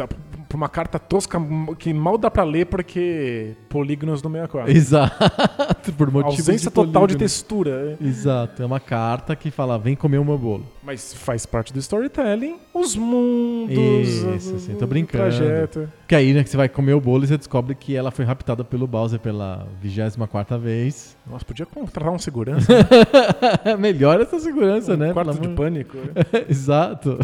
uma 0.55 0.69
carta 0.69 0.97
tosca 0.97 1.37
que 1.77 1.91
mal 1.93 2.17
dá 2.17 2.31
pra 2.31 2.43
ler 2.43 2.65
porque 2.67 3.53
polígonos 3.67 4.21
do 4.21 4.29
64. 4.29 4.71
Exato, 4.71 5.91
por 5.97 6.09
motivos 6.11 6.39
Ausência 6.39 6.69
de 6.69 6.73
total 6.73 7.05
de 7.07 7.17
textura. 7.17 7.97
é. 8.01 8.05
Exato, 8.05 8.61
é 8.63 8.65
uma 8.65 8.79
carta 8.79 9.35
que 9.35 9.51
fala: 9.51 9.77
Vem 9.77 9.95
comer 9.95 10.19
o 10.19 10.25
meu 10.25 10.37
bolo. 10.37 10.65
Mas 10.83 11.13
faz 11.13 11.45
parte 11.45 11.73
do 11.73 11.79
storytelling. 11.79 12.55
Os 12.73 12.95
mundos. 12.95 14.07
Isso, 14.07 14.55
o- 14.55 14.59
sim, 14.59 14.75
tô 14.75 14.85
o 14.85 14.87
brincando. 14.87 15.23
Trajeto. 15.23 15.91
Que 16.07 16.15
aí, 16.15 16.33
né, 16.33 16.43
que 16.43 16.49
você 16.49 16.55
vai 16.57 16.69
comer 16.69 16.93
o 16.93 17.01
bolo 17.01 17.23
e 17.23 17.27
você 17.27 17.37
descobre 17.37 17.75
que 17.75 17.95
ela 17.95 18.11
foi 18.11 18.23
raptada 18.23 18.63
pelo 18.63 18.87
Bowser 18.87 19.19
pela 19.19 19.67
24 19.81 20.57
vez. 20.59 21.16
Nossa, 21.29 21.43
podia 21.45 21.65
contratar 21.65 22.13
um 22.13 22.17
segurança. 22.19 22.67
Melhora 23.79 24.23
essa 24.23 24.39
segurança, 24.39 24.93
um 24.93 24.97
né? 24.97 25.13
quarto 25.13 25.33
de 25.39 25.45
amor- 25.45 25.55
pânico. 25.57 25.97
Exato. 26.49 27.19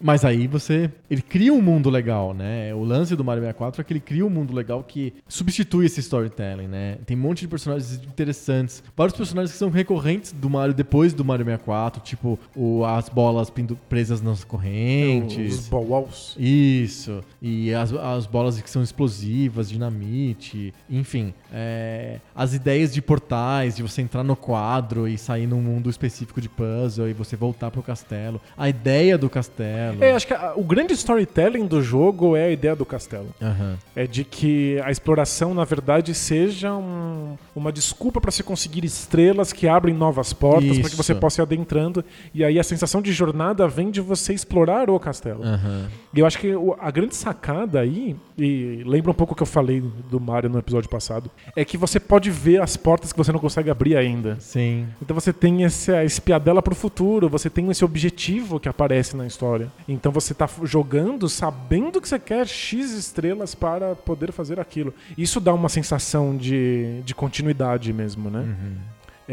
Mas 0.00 0.24
aí 0.24 0.46
você. 0.46 0.90
Ele 1.10 1.22
cria 1.22 1.52
um 1.52 1.60
mundo 1.60 1.90
legal, 1.90 2.32
né? 2.32 2.74
O 2.74 2.82
lance 2.82 3.14
do 3.14 3.22
Mario 3.24 3.42
64 3.42 3.80
é 3.80 3.84
que 3.84 3.92
ele 3.92 4.00
cria 4.00 4.24
um 4.24 4.30
mundo 4.30 4.54
legal 4.54 4.82
que 4.82 5.12
substitui 5.28 5.86
esse 5.86 6.00
storytelling, 6.00 6.66
né? 6.66 6.96
Tem 7.04 7.16
um 7.16 7.20
monte 7.20 7.40
de 7.40 7.48
personagens 7.48 7.94
interessantes. 8.04 8.82
Vários 8.96 9.16
personagens 9.16 9.52
que 9.52 9.58
são 9.58 9.70
recorrentes 9.70 10.32
do 10.32 10.48
Mario 10.48 10.74
depois 10.74 11.12
do 11.12 11.24
Mario 11.24 11.44
64, 11.44 12.02
tipo 12.02 12.38
o, 12.56 12.84
as 12.84 13.08
bolas 13.08 13.50
pindu- 13.50 13.78
presas 13.88 14.20
nas 14.22 14.38
Os 14.38 14.44
correntes. 14.44 15.68
ball 15.68 15.86
walls. 15.86 16.34
Isso. 16.38 17.20
E 17.40 17.72
as, 17.74 17.92
as 17.92 18.26
bolas 18.26 18.60
que 18.60 18.70
são 18.70 18.82
explosivas, 18.82 19.68
dinamite, 19.68 20.72
enfim. 20.88 21.34
é, 21.52 22.18
as 22.34 22.54
ideias 22.54 22.92
de 22.94 23.02
portais, 23.42 23.76
de 23.76 23.82
você 23.82 24.02
entrar 24.02 24.22
no 24.22 24.36
quadro 24.36 25.08
e 25.08 25.18
sair 25.18 25.46
num 25.46 25.60
mundo 25.60 25.90
específico 25.90 26.40
de 26.40 26.48
puzzle 26.48 27.08
e 27.08 27.12
você 27.12 27.36
voltar 27.36 27.70
pro 27.70 27.82
castelo. 27.82 28.40
A 28.56 28.68
ideia 28.68 29.18
do 29.18 29.28
castelo. 29.28 30.02
É, 30.02 30.12
acho 30.12 30.26
que 30.26 30.34
a- 30.34 30.52
o 30.56 30.62
grande 30.62 30.92
storytelling 30.94 31.66
do 31.66 31.82
jogo 31.82 32.36
é 32.36 32.44
a 32.44 32.50
ideia 32.50 32.76
do 32.76 32.86
castelo. 32.86 33.28
Aham. 33.42 33.76
É 33.96 34.06
de 34.06 34.24
que 34.24 34.80
a 34.84 34.90
exploração, 34.90 35.54
na 35.54 35.64
verdade, 35.64 36.14
seja 36.14 36.72
um- 36.74 37.36
uma 37.54 37.72
desculpa 37.72 38.20
para 38.20 38.30
se 38.30 38.42
conseguir 38.42 38.84
estrelas 38.84 39.52
que 39.52 39.66
abrem 39.68 39.94
novas 39.94 40.32
portas, 40.32 40.78
para 40.78 40.90
que 40.90 40.96
você 40.96 41.14
possa 41.14 41.40
ir 41.40 41.42
adentrando. 41.42 42.04
E 42.34 42.44
aí 42.44 42.58
a 42.58 42.64
sensação 42.64 43.02
de 43.02 43.12
jornada 43.12 43.66
vem 43.68 43.90
de 43.90 44.00
você 44.00 44.32
explorar 44.32 44.88
o 44.88 44.98
castelo. 45.00 45.42
Aham. 45.42 45.88
E 46.14 46.20
eu 46.20 46.26
acho 46.26 46.38
que 46.38 46.52
a 46.80 46.90
grande 46.90 47.16
sacada 47.16 47.80
aí, 47.80 48.14
e 48.38 48.82
lembra 48.86 49.10
um 49.10 49.14
pouco 49.14 49.32
o 49.32 49.36
que 49.36 49.42
eu 49.42 49.46
falei 49.46 49.82
do 50.10 50.20
Mario 50.20 50.50
no 50.50 50.58
episódio 50.58 50.88
passado, 50.88 51.30
é 51.56 51.64
que 51.64 51.76
você 51.76 51.98
pode 51.98 52.30
ver 52.30 52.60
as 52.60 52.76
portas 52.76 53.12
que 53.12 53.18
você 53.18 53.31
não 53.32 53.40
consegue 53.40 53.70
abrir 53.70 53.96
ainda. 53.96 54.36
Sim. 54.40 54.86
Então 55.00 55.14
você 55.14 55.32
tem 55.32 55.64
essa 55.64 56.04
espiadela 56.04 56.62
pro 56.62 56.74
futuro, 56.74 57.28
você 57.28 57.48
tem 57.48 57.70
esse 57.70 57.84
objetivo 57.84 58.60
que 58.60 58.68
aparece 58.68 59.16
na 59.16 59.26
história. 59.26 59.70
Então 59.88 60.12
você 60.12 60.34
tá 60.34 60.48
jogando 60.62 61.28
sabendo 61.28 62.00
que 62.00 62.08
você 62.08 62.18
quer 62.18 62.46
X 62.46 62.92
estrelas 62.92 63.54
para 63.54 63.94
poder 63.94 64.32
fazer 64.32 64.60
aquilo. 64.60 64.94
Isso 65.16 65.40
dá 65.40 65.52
uma 65.52 65.68
sensação 65.68 66.36
de, 66.36 67.02
de 67.04 67.14
continuidade 67.14 67.92
mesmo, 67.92 68.30
né? 68.30 68.40
Uhum. 68.40 68.76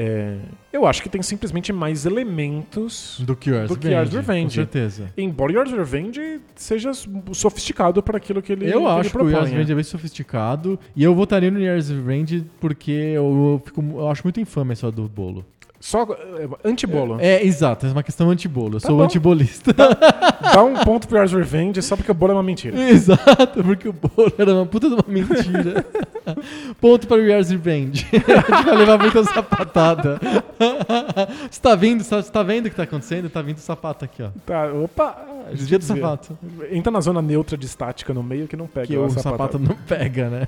É, 0.02 0.38
eu 0.72 0.86
acho 0.86 1.04
que 1.04 1.10
tem 1.10 1.22
simplesmente 1.22 1.74
mais 1.74 2.06
elementos. 2.06 3.20
Do 3.20 3.36
que 3.36 3.50
Yours 3.50 3.68
Do 3.68 3.78
que 3.78 3.90
Revenge. 3.90 4.16
Yours 4.16 4.28
Revenge. 4.28 4.46
Com 4.46 4.50
certeza. 4.52 5.12
Embora 5.18 5.52
Yours 5.52 5.72
Revenge 5.74 6.40
seja 6.56 6.92
sofisticado 7.34 8.02
para 8.02 8.16
aquilo 8.16 8.42
que 8.42 8.54
ele, 8.54 8.66
Eu 8.66 8.72
que 8.72 8.78
ele 8.78 8.88
acho 8.88 9.10
que 9.10 9.18
o. 9.18 9.30
Yours 9.30 9.50
Revenge 9.50 9.72
é 9.74 9.76
bem 9.76 9.84
sofisticado. 9.84 10.80
E 10.96 11.04
eu 11.04 11.14
votaria 11.14 11.52
no 11.52 11.60
Yours 11.60 11.90
Revenge 11.90 12.46
porque 12.62 12.92
eu, 12.92 13.62
fico, 13.66 13.82
eu 13.82 14.10
acho 14.10 14.24
muito 14.24 14.40
infame 14.40 14.72
essa 14.72 14.90
do 14.90 15.06
bolo. 15.10 15.46
Só 15.80 16.04
é, 16.04 16.68
antibolo. 16.68 17.18
É, 17.20 17.44
exato. 17.44 17.86
É 17.86 17.92
uma 17.92 18.04
questão 18.04 18.30
antibolo. 18.30 18.76
Eu 18.78 18.82
Tá 18.82 18.88
sou 18.88 18.98
bom. 18.98 19.04
antibolista. 19.04 19.74
Dá 19.74 20.62
um 20.64 20.74
ponto 20.84 21.08
pro 21.08 21.18
Yours 21.18 21.32
Revenge 21.32 21.82
só 21.82 21.96
porque 21.96 22.12
o 22.12 22.14
bolo 22.14 22.32
é 22.34 22.36
uma 22.36 22.44
mentira. 22.44 22.78
Exato, 22.90 23.64
porque 23.64 23.88
o 23.88 23.94
bolo 23.94 24.34
era 24.38 24.54
uma 24.54 24.66
puta 24.66 24.90
de 24.90 24.96
uma 24.96 25.06
mentira. 25.08 25.86
Ponto 26.80 27.08
para 27.08 27.18
o 27.18 27.26
Revenge. 27.26 28.06
A 28.14 28.56
gente 28.56 28.66
vai 28.66 28.78
levar 28.78 29.00
muita 29.00 29.24
sapatada. 29.24 30.20
Você 31.50 31.60
tá 31.62 31.76
vendo? 31.76 32.04
Você 32.04 32.24
tá 32.24 32.44
vendo 32.44 32.68
o 32.68 32.70
que 32.70 32.76
tá 32.76 32.84
acontecendo? 32.84 33.30
Tá 33.30 33.42
vindo 33.42 33.58
o 33.58 33.62
sapato 33.62 34.06
aqui, 34.06 34.22
ó. 34.22 34.30
Tá, 34.46 34.68
opa. 34.74 35.18
Desvia 35.52 35.80
do 35.80 35.84
sapato. 35.84 36.38
Entra 36.72 36.92
na 36.92 37.02
zona 37.02 37.22
neutra 37.22 37.58
de 37.58 37.66
estática 37.66 38.14
no 38.14 38.22
meio 38.22 38.48
que 38.48 38.56
não 38.56 38.68
pega 38.68 38.86
Que 38.86 38.98
o 38.98 39.10
sapato 39.10 39.58
não 39.58 39.76
pega, 39.76 40.30
né? 40.30 40.48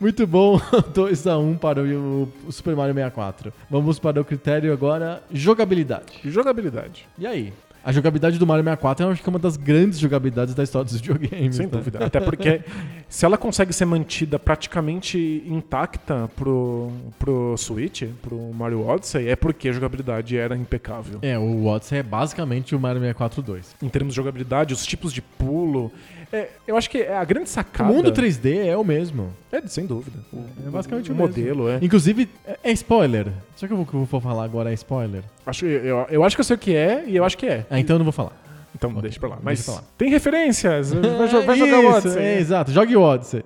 Muito 0.00 0.26
bom. 0.26 0.58
2x1 0.58 1.58
para 1.58 1.82
o, 1.82 2.28
o 2.48 2.52
Super 2.52 2.74
Mario 2.74 2.94
64. 2.94 3.52
Vamos 3.70 3.98
para 3.98 4.20
o 4.20 4.24
critério 4.24 4.51
agora: 4.72 5.22
jogabilidade. 5.32 6.20
Jogabilidade, 6.24 7.06
E 7.18 7.26
aí? 7.26 7.52
A 7.84 7.90
jogabilidade 7.90 8.38
do 8.38 8.46
Mario 8.46 8.62
64 8.62 9.04
eu 9.04 9.10
acho 9.10 9.22
que 9.22 9.28
é 9.28 9.30
uma 9.30 9.38
das 9.38 9.56
grandes 9.56 9.98
jogabilidades 9.98 10.54
da 10.54 10.62
história 10.62 10.84
dos 10.84 10.94
videogames. 11.00 11.56
sem 11.56 11.66
né? 11.66 11.72
dúvida. 11.72 12.04
Até 12.04 12.20
porque 12.20 12.62
se 13.08 13.24
ela 13.24 13.36
consegue 13.36 13.72
ser 13.72 13.86
mantida 13.86 14.38
praticamente 14.38 15.42
intacta 15.46 16.30
pro, 16.36 16.92
pro 17.18 17.56
Switch, 17.56 18.04
pro 18.22 18.38
Mario 18.52 18.86
Odyssey, 18.86 19.28
é 19.28 19.34
porque 19.34 19.68
a 19.68 19.72
jogabilidade 19.72 20.36
era 20.36 20.56
impecável. 20.56 21.18
É, 21.22 21.36
o 21.36 21.66
Odyssey 21.66 21.98
é 21.98 22.02
basicamente 22.02 22.74
o 22.76 22.78
Mario 22.78 23.00
64 23.00 23.42
2. 23.42 23.76
Em 23.82 23.88
termos 23.88 24.14
de 24.14 24.16
jogabilidade, 24.16 24.72
os 24.72 24.86
tipos 24.86 25.12
de 25.12 25.20
pulo. 25.20 25.90
É, 26.32 26.48
eu 26.66 26.76
acho 26.76 26.88
que 26.88 26.98
é 26.98 27.14
a 27.16 27.24
grande 27.24 27.46
O 27.46 27.50
sacada. 27.50 27.92
mundo 27.92 28.10
3D 28.12 28.66
é 28.66 28.76
o 28.76 28.84
mesmo. 28.84 29.32
É, 29.50 29.60
sem 29.66 29.84
dúvida. 29.86 30.18
O, 30.32 30.38
É 30.66 30.70
basicamente 30.70 31.10
o 31.10 31.14
o 31.14 31.16
mesmo. 31.16 31.28
modelo, 31.28 31.68
é. 31.68 31.78
Inclusive, 31.82 32.28
é- 32.46 32.58
é 32.64 32.72
spoiler. 32.72 33.26
Só 33.56 33.66
que 33.66 33.74
o 33.74 33.84
que 33.86 33.94
eu 33.94 34.04
vou 34.04 34.20
falar 34.20 34.44
agora 34.44 34.70
é 34.70 34.74
spoiler. 34.74 35.22
Acho, 35.46 35.66
eu, 35.66 36.06
eu 36.10 36.24
acho 36.24 36.36
que 36.36 36.40
eu 36.40 36.44
sei 36.44 36.56
o 36.56 36.58
que 36.58 36.74
é 36.74 37.04
e 37.06 37.16
eu 37.16 37.24
acho 37.24 37.36
que 37.36 37.46
é. 37.46 37.66
Ah, 37.70 37.78
então 37.78 37.94
eu 37.94 37.98
não 37.98 38.04
vou 38.04 38.12
falar. 38.12 38.32
Então 38.74 38.90
Ok, 38.90 39.02
deixa 39.02 39.20
pra 39.20 39.28
lá. 39.28 39.34
deixa 39.36 39.44
Mas 39.44 39.64
pra 39.64 39.74
lá. 39.74 39.82
tem 39.98 40.08
referências. 40.08 40.92
Vai, 40.94 41.42
vai 41.44 41.58
jogar 41.58 41.78
o 41.80 41.86
Odyssey. 41.92 42.22
É, 42.22 42.38
exato. 42.38 42.72
Jogue 42.72 42.96
o 42.96 43.02
Odyssey. 43.02 43.44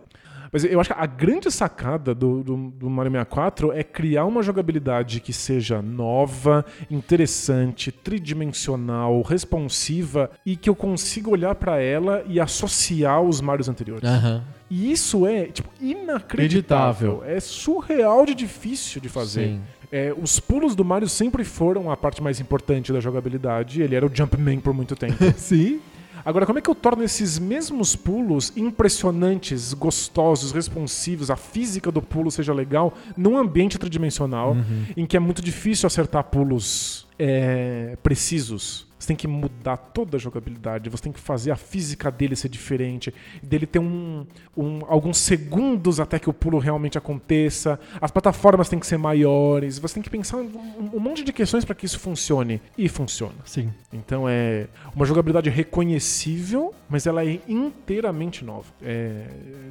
Mas 0.52 0.64
eu 0.64 0.80
acho 0.80 0.92
que 0.92 1.00
a 1.00 1.06
grande 1.06 1.50
sacada 1.50 2.14
do, 2.14 2.42
do, 2.42 2.56
do 2.70 2.90
Mario 2.90 3.12
64 3.12 3.72
é 3.72 3.82
criar 3.82 4.24
uma 4.24 4.42
jogabilidade 4.42 5.20
que 5.20 5.32
seja 5.32 5.80
nova, 5.82 6.64
interessante, 6.90 7.90
tridimensional, 7.90 9.22
responsiva 9.22 10.30
e 10.44 10.56
que 10.56 10.68
eu 10.68 10.74
consiga 10.74 11.30
olhar 11.30 11.54
pra 11.54 11.80
ela 11.80 12.24
e 12.26 12.40
associar 12.40 13.20
os 13.22 13.40
Marios 13.40 13.68
anteriores. 13.68 14.08
Aham. 14.08 14.42
E 14.68 14.90
isso 14.90 15.26
é, 15.26 15.44
tipo, 15.44 15.70
inacreditável. 15.80 17.22
É 17.24 17.38
surreal 17.38 18.26
de 18.26 18.34
difícil 18.34 19.00
de 19.00 19.08
fazer. 19.08 19.46
Sim. 19.46 19.60
É, 19.92 20.12
os 20.20 20.40
pulos 20.40 20.74
do 20.74 20.84
Mario 20.84 21.08
sempre 21.08 21.44
foram 21.44 21.90
a 21.90 21.96
parte 21.96 22.20
mais 22.20 22.40
importante 22.40 22.92
da 22.92 22.98
jogabilidade. 22.98 23.80
Ele 23.80 23.94
era 23.94 24.04
o 24.04 24.10
Jumpman 24.12 24.58
por 24.58 24.74
muito 24.74 24.96
tempo. 24.96 25.16
Sim. 25.38 25.80
Agora, 26.26 26.44
como 26.44 26.58
é 26.58 26.62
que 26.62 26.68
eu 26.68 26.74
torno 26.74 27.04
esses 27.04 27.38
mesmos 27.38 27.94
pulos 27.94 28.52
impressionantes, 28.56 29.72
gostosos, 29.72 30.50
responsivos, 30.50 31.30
a 31.30 31.36
física 31.36 31.92
do 31.92 32.02
pulo 32.02 32.32
seja 32.32 32.52
legal, 32.52 32.92
num 33.16 33.38
ambiente 33.38 33.78
tridimensional, 33.78 34.56
em 34.96 35.06
que 35.06 35.16
é 35.16 35.20
muito 35.20 35.40
difícil 35.40 35.86
acertar 35.86 36.24
pulos 36.24 37.06
é, 37.16 37.96
precisos? 38.02 38.85
Você 39.06 39.10
tem 39.14 39.16
que 39.16 39.28
mudar 39.28 39.76
toda 39.76 40.16
a 40.16 40.20
jogabilidade, 40.20 40.90
você 40.90 41.04
tem 41.04 41.12
que 41.12 41.20
fazer 41.20 41.52
a 41.52 41.56
física 41.56 42.10
dele 42.10 42.34
ser 42.34 42.48
diferente, 42.48 43.14
dele 43.40 43.64
ter 43.64 43.78
um, 43.78 44.26
um- 44.56 44.80
alguns 44.88 45.18
segundos 45.18 46.00
até 46.00 46.18
que 46.18 46.28
o 46.28 46.32
pulo 46.32 46.58
realmente 46.58 46.98
aconteça, 46.98 47.78
as 48.00 48.10
plataformas 48.10 48.68
têm 48.68 48.80
que 48.80 48.86
ser 48.86 48.96
maiores, 48.98 49.78
você 49.78 49.94
tem 49.94 50.02
que 50.02 50.10
pensar 50.10 50.38
um, 50.38 50.50
um 50.92 50.98
monte 50.98 51.22
de 51.22 51.32
questões 51.32 51.64
para 51.64 51.76
que 51.76 51.86
isso 51.86 52.00
funcione. 52.00 52.60
E 52.76 52.88
funciona. 52.88 53.34
Sim. 53.44 53.72
Então 53.92 54.28
é 54.28 54.66
uma 54.92 55.06
jogabilidade 55.06 55.48
reconhecível, 55.50 56.74
mas 56.88 57.06
ela 57.06 57.24
é 57.24 57.38
inteiramente 57.48 58.44
nova. 58.44 58.66
É, 58.82 59.26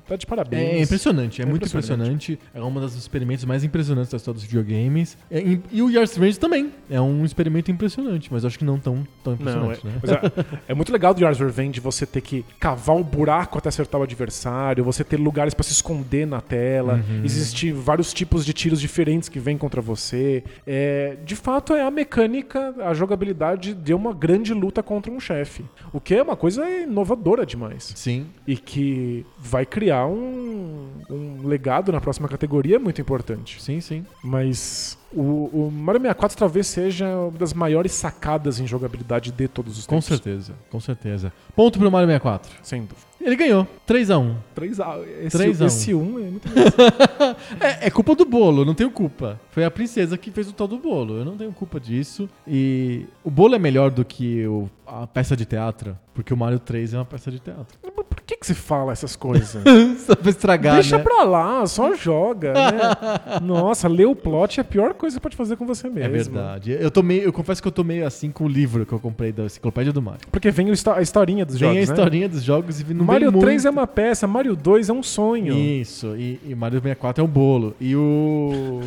tá 0.08 0.16
de 0.16 0.26
parabéns. 0.26 0.80
É 0.80 0.82
impressionante, 0.82 1.42
é, 1.42 1.44
É 1.44 1.46
muito 1.46 1.68
impressionante. 1.68 2.32
impressionante. 2.32 2.40
É 2.54 2.64
um 2.64 2.74
dos 2.74 2.96
experimentos 2.96 3.44
mais 3.44 3.66
impressionantes 3.66 4.12
da 4.12 4.16
história 4.18 4.36
dos 4.40 4.44
videogames. 4.46 5.18
É, 5.30 5.42
e, 5.42 5.62
e 5.74 5.82
o 5.82 5.90
Yard 5.90 6.10
Strange 6.10 6.40
também. 6.40 6.72
É 6.90 7.02
um 7.02 7.26
experimento 7.26 7.70
impressionante, 7.70 8.32
mas 8.32 8.46
acho 8.46 8.58
que 8.58 8.64
não 8.64 8.80
tão, 8.80 9.06
tão 9.26 9.36
Não, 9.40 9.72
é, 9.72 9.76
impressionante, 9.76 9.86
né? 9.88 10.54
é, 10.68 10.72
é 10.72 10.74
muito 10.76 10.92
legal 10.94 11.14
do 11.14 11.22
Yars 11.22 11.40
Revenge 11.40 11.80
você 11.80 12.06
ter 12.06 12.22
que 12.22 12.46
cavar 12.60 12.96
um 12.96 13.04
buraco 13.04 13.58
até 13.58 13.70
acertar 13.70 14.00
o 14.00 14.04
adversário, 14.04 14.84
você 14.84 15.04
ter 15.04 15.18
lugares 15.18 15.54
pra 15.54 15.64
se 15.64 15.72
esconder 15.72 16.26
na 16.28 16.40
tela, 16.42 16.96
Uhum. 16.96 17.22
existir 17.26 17.72
vários 17.74 18.14
tipos 18.14 18.46
de 18.46 18.54
tiros 18.54 18.80
diferentes 18.80 19.28
que 19.30 19.40
vêm 19.40 19.58
contra 19.58 19.82
você. 19.82 20.44
É, 20.66 21.18
de 21.26 21.36
fato, 21.36 21.74
é 21.74 21.82
a 21.82 21.92
mecânica, 21.92 22.74
a 22.86 22.94
jogabilidade 22.94 23.74
de 23.74 23.94
uma 23.94 24.14
grande 24.14 24.54
luta 24.54 24.84
contra 24.84 25.12
um 25.12 25.20
chefe. 25.20 25.66
O 25.92 26.00
que 26.00 26.14
é 26.16 26.22
uma 26.22 26.36
coisa 26.36 26.68
inovadora 26.70 27.46
demais. 27.46 27.92
Sim. 27.96 28.28
E 28.48 28.56
que 28.56 29.26
vai 29.40 29.66
criar 29.66 30.06
um, 30.06 30.88
um 31.10 31.48
legado 31.48 31.92
na 31.92 32.00
próxima 32.02 32.28
categoria 32.28 32.78
muito 32.80 33.02
importante. 33.02 33.62
Sim, 33.62 33.80
sim. 33.82 34.06
Mas 34.24 34.98
o, 35.14 35.68
o 35.68 35.72
Mario 35.72 36.02
64 36.02 36.38
talvez 36.38 36.68
seja 36.68 37.08
uma 37.08 37.32
das 37.38 37.54
maiores 37.54 37.92
sacadas 37.94 38.60
em 38.60 38.68
jogabilidade 38.68 39.32
de 39.32 39.48
todos 39.48 39.78
os 39.78 39.86
Com 39.86 39.96
tempos. 39.96 40.06
certeza, 40.08 40.54
com 40.70 40.80
certeza. 40.80 41.32
Ponto 41.56 41.80
pro 41.80 41.92
Mario 41.92 42.08
64. 42.08 42.52
Sem 42.64 42.82
dúvida. 42.82 42.98
Ele 43.26 43.36
ganhou. 43.36 43.68
3x1. 43.88 44.36
3 44.56 44.80
a, 44.80 45.00
esse, 45.24 45.38
3 45.38 45.62
a 45.62 45.64
1. 45.66 45.68
esse 45.68 45.94
1 45.94 46.20
é 46.20 46.22
muito 46.22 46.48
É, 47.60 47.88
é 47.88 47.90
culpa 47.92 48.16
do 48.16 48.26
bolo, 48.26 48.64
não 48.66 48.74
tenho 48.74 48.90
culpa. 48.92 49.40
Foi 49.52 49.64
a 49.66 49.72
princesa 49.72 50.18
que 50.18 50.32
fez 50.32 50.48
o 50.50 50.54
tal 50.54 50.68
do 50.68 50.78
bolo. 50.78 51.18
Eu 51.18 51.26
não 51.26 51.36
tenho 51.36 51.52
culpa 51.52 51.80
disso. 51.80 52.30
E 52.48 53.06
o 53.24 53.30
bolo 53.32 53.56
é 53.56 53.60
melhor 53.60 53.92
do 53.92 54.04
que 54.06 54.46
o- 54.48 54.70
a 54.88 55.08
peça 55.08 55.36
de 55.36 55.46
teatro, 55.46 55.98
porque 56.14 56.34
o 56.34 56.38
Mario 56.38 56.60
3 56.60 56.94
é 56.94 56.98
uma 56.98 57.06
peça 57.06 57.32
de 57.32 57.40
teatro. 57.40 57.78
Mas 57.84 57.94
Por 58.08 58.22
que, 58.28 58.38
que 58.38 58.46
você 58.48 58.54
fala 58.56 58.92
essas 58.92 59.16
coisas? 59.16 59.62
Só 60.06 60.16
pra 60.16 60.30
estragar, 60.30 60.76
Deixa 60.76 60.98
né? 60.98 61.04
pra 61.04 61.24
lá, 61.24 61.66
só 61.68 61.94
joga, 61.96 62.54
né? 62.54 62.80
Nossa, 63.42 63.88
ler 63.88 64.06
o 64.08 64.16
plot 64.16 64.60
é 64.60 64.62
a 64.62 64.64
pior 64.64 64.94
coisa 64.96 65.16
que 65.16 65.20
você 65.20 65.20
pode 65.22 65.36
fazer 65.36 65.56
com 65.58 65.66
você 65.66 65.88
mesmo. 65.90 66.04
É 66.06 66.10
verdade. 66.10 66.72
Eu, 66.80 66.90
tô 66.90 67.04
meio, 67.04 67.22
eu 67.24 67.34
confesso 67.34 67.62
que 67.62 67.68
eu 67.68 67.72
tô 67.72 67.84
meio 67.84 68.06
assim 68.06 68.32
com 68.32 68.46
o 68.46 68.48
livro 68.48 68.84
que 68.86 68.94
eu 68.94 69.00
comprei 69.00 69.32
da 69.32 69.44
Enciclopédia 69.44 69.92
do 69.94 70.02
Mario. 70.02 70.22
Porque 70.32 70.50
vem 70.50 70.70
a 70.70 71.02
historinha 71.02 71.46
dos 71.46 71.56
Tem 71.58 71.68
jogos, 71.68 71.76
a 71.76 71.80
né? 71.80 71.84
historinha 71.84 72.30
dos 72.30 72.44
jogos 72.44 72.80
e 72.82 72.94
não 72.94 73.06
Mario 73.16 73.32
vem 73.32 73.42
3 73.42 73.64
muito. 73.64 73.68
é 73.68 73.80
uma 73.80 73.88
peça, 73.88 74.28
Mario 74.28 74.56
2 74.56 74.90
é 74.90 74.94
um 74.94 75.04
sonho. 75.04 75.54
Isso, 75.58 76.16
e, 76.16 76.40
e 76.46 76.56
Mario 76.56 76.80
64 76.80 77.22
é 77.22 77.26
um 77.26 77.30
bolo. 77.30 77.76
E 77.80 77.96
o. 77.96 78.82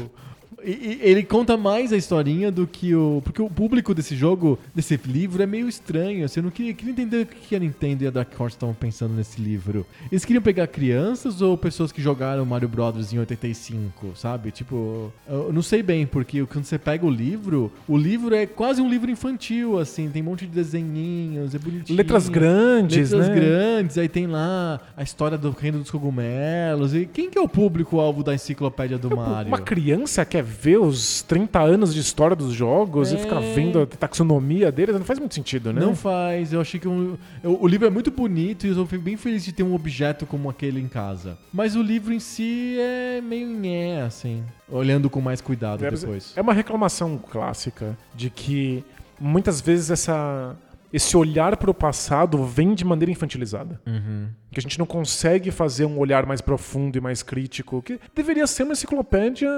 e- 0.64 0.98
ele 1.02 1.22
conta 1.22 1.56
mais 1.56 1.92
a 1.92 1.96
historinha 1.96 2.50
do 2.50 2.66
que 2.66 2.94
o. 2.94 3.20
Porque 3.24 3.40
o 3.40 3.48
público 3.48 3.94
desse 3.94 4.16
jogo, 4.16 4.58
desse 4.74 4.98
livro, 5.06 5.42
é 5.42 5.46
meio 5.46 5.68
estranho. 5.68 6.24
Assim, 6.24 6.40
eu 6.40 6.44
não 6.44 6.50
queria, 6.50 6.74
queria 6.74 6.92
entender 6.92 7.22
o 7.22 7.26
que 7.26 7.54
a 7.54 7.58
Nintendo 7.58 8.04
e 8.04 8.06
a 8.06 8.10
Dark 8.10 8.28
Horse 8.38 8.56
estavam 8.56 8.74
pensando 8.74 9.14
nesse 9.14 9.40
livro. 9.40 9.86
Eles 10.10 10.24
queriam 10.24 10.42
pegar 10.42 10.66
crianças 10.66 11.40
ou 11.40 11.56
pessoas 11.56 11.92
que 11.92 12.02
jogaram 12.02 12.44
Mario 12.44 12.68
Brothers 12.68 13.12
em 13.12 13.18
85, 13.18 14.12
sabe? 14.16 14.50
Tipo, 14.50 15.12
eu 15.28 15.52
não 15.52 15.62
sei 15.62 15.82
bem, 15.82 16.06
porque 16.06 16.44
quando 16.46 16.64
você 16.64 16.78
pega 16.78 17.04
o 17.06 17.10
livro, 17.10 17.72
o 17.86 17.96
livro 17.96 18.34
é 18.34 18.46
quase 18.46 18.80
um 18.80 18.88
livro 18.88 19.10
infantil, 19.10 19.78
assim, 19.78 20.08
tem 20.10 20.22
um 20.22 20.26
monte 20.26 20.46
de 20.46 20.52
desenhinhos, 20.52 21.54
é 21.54 21.58
bonitinho. 21.58 21.96
Letras 21.96 22.28
grandes, 22.28 23.10
Letras 23.10 23.28
né? 23.28 23.34
grandes, 23.34 23.98
aí 23.98 24.08
tem 24.08 24.26
lá 24.26 24.80
a 24.96 25.02
história 25.02 25.38
do 25.38 25.50
reino 25.50 25.78
dos 25.78 25.90
cogumelos. 25.90 26.94
E 26.94 27.06
quem 27.06 27.30
que 27.30 27.38
é 27.38 27.40
o 27.40 27.48
público-alvo 27.48 28.22
da 28.22 28.34
enciclopédia 28.34 28.98
do 28.98 29.14
Mario? 29.14 29.48
Uma 29.48 29.58
criança 29.60 30.24
quer 30.24 30.42
ver 30.48 30.78
os 30.78 31.22
30 31.22 31.60
anos 31.60 31.92
de 31.94 32.00
história 32.00 32.34
dos 32.34 32.52
jogos 32.52 33.12
e 33.12 33.16
É. 33.16 33.18
ficar 33.18 33.40
vendo 33.40 33.80
a 33.82 33.86
taxonomia 33.86 34.72
deles, 34.72 34.94
não 34.96 35.04
faz 35.04 35.18
muito 35.18 35.34
sentido, 35.34 35.72
né? 35.72 35.80
Não 35.80 35.94
faz, 35.94 36.52
eu 36.52 36.60
achei 36.60 36.80
que 36.80 36.88
um- 36.88 37.16
eu- 37.42 37.58
o 37.62 37.66
livro 37.68 37.86
é 37.86 37.90
muito 37.90 38.10
bonito 38.10 38.66
e 38.66 38.70
eu 38.70 38.86
fico 38.86 39.02
bem 39.02 39.16
feliz 39.16 39.44
de 39.44 39.52
ter 39.52 39.62
um 39.62 39.74
objeto 39.74 40.24
como 40.26 40.48
aquele 40.50 40.80
em 40.80 40.88
casa. 40.88 41.36
Mas 41.52 41.76
o 41.76 41.82
livro 41.82 42.12
em 42.12 42.20
si 42.20 42.76
é 42.80 43.20
meio 43.20 43.48
nhé, 43.48 44.02
assim, 44.02 44.42
olhando 44.68 45.08
com 45.10 45.20
mais 45.20 45.40
cuidado 45.40 45.84
É, 45.84 45.90
depois. 45.90 46.32
É 46.36 46.40
uma 46.40 46.52
reclamação 46.54 47.18
clássica 47.18 47.96
de 48.14 48.30
que 48.30 48.82
muitas 49.20 49.60
vezes 49.60 49.90
essa, 49.90 50.56
esse 50.92 51.16
olhar 51.16 51.56
para 51.56 51.70
o 51.70 51.74
passado 51.74 52.42
vem 52.44 52.74
de 52.74 52.84
maneira 52.84 53.10
infantilizada. 53.12 53.80
Uhum. 53.86 54.28
Que 54.58 54.60
a 54.60 54.62
gente 54.68 54.78
não 54.78 54.86
consegue 54.86 55.52
fazer 55.52 55.84
um 55.84 55.98
olhar 55.98 56.26
mais 56.26 56.40
profundo 56.40 56.98
e 56.98 57.00
mais 57.00 57.22
crítico. 57.22 57.80
Que 57.80 58.00
deveria 58.12 58.44
ser 58.44 58.64
uma 58.64 58.72
enciclopédia 58.72 59.48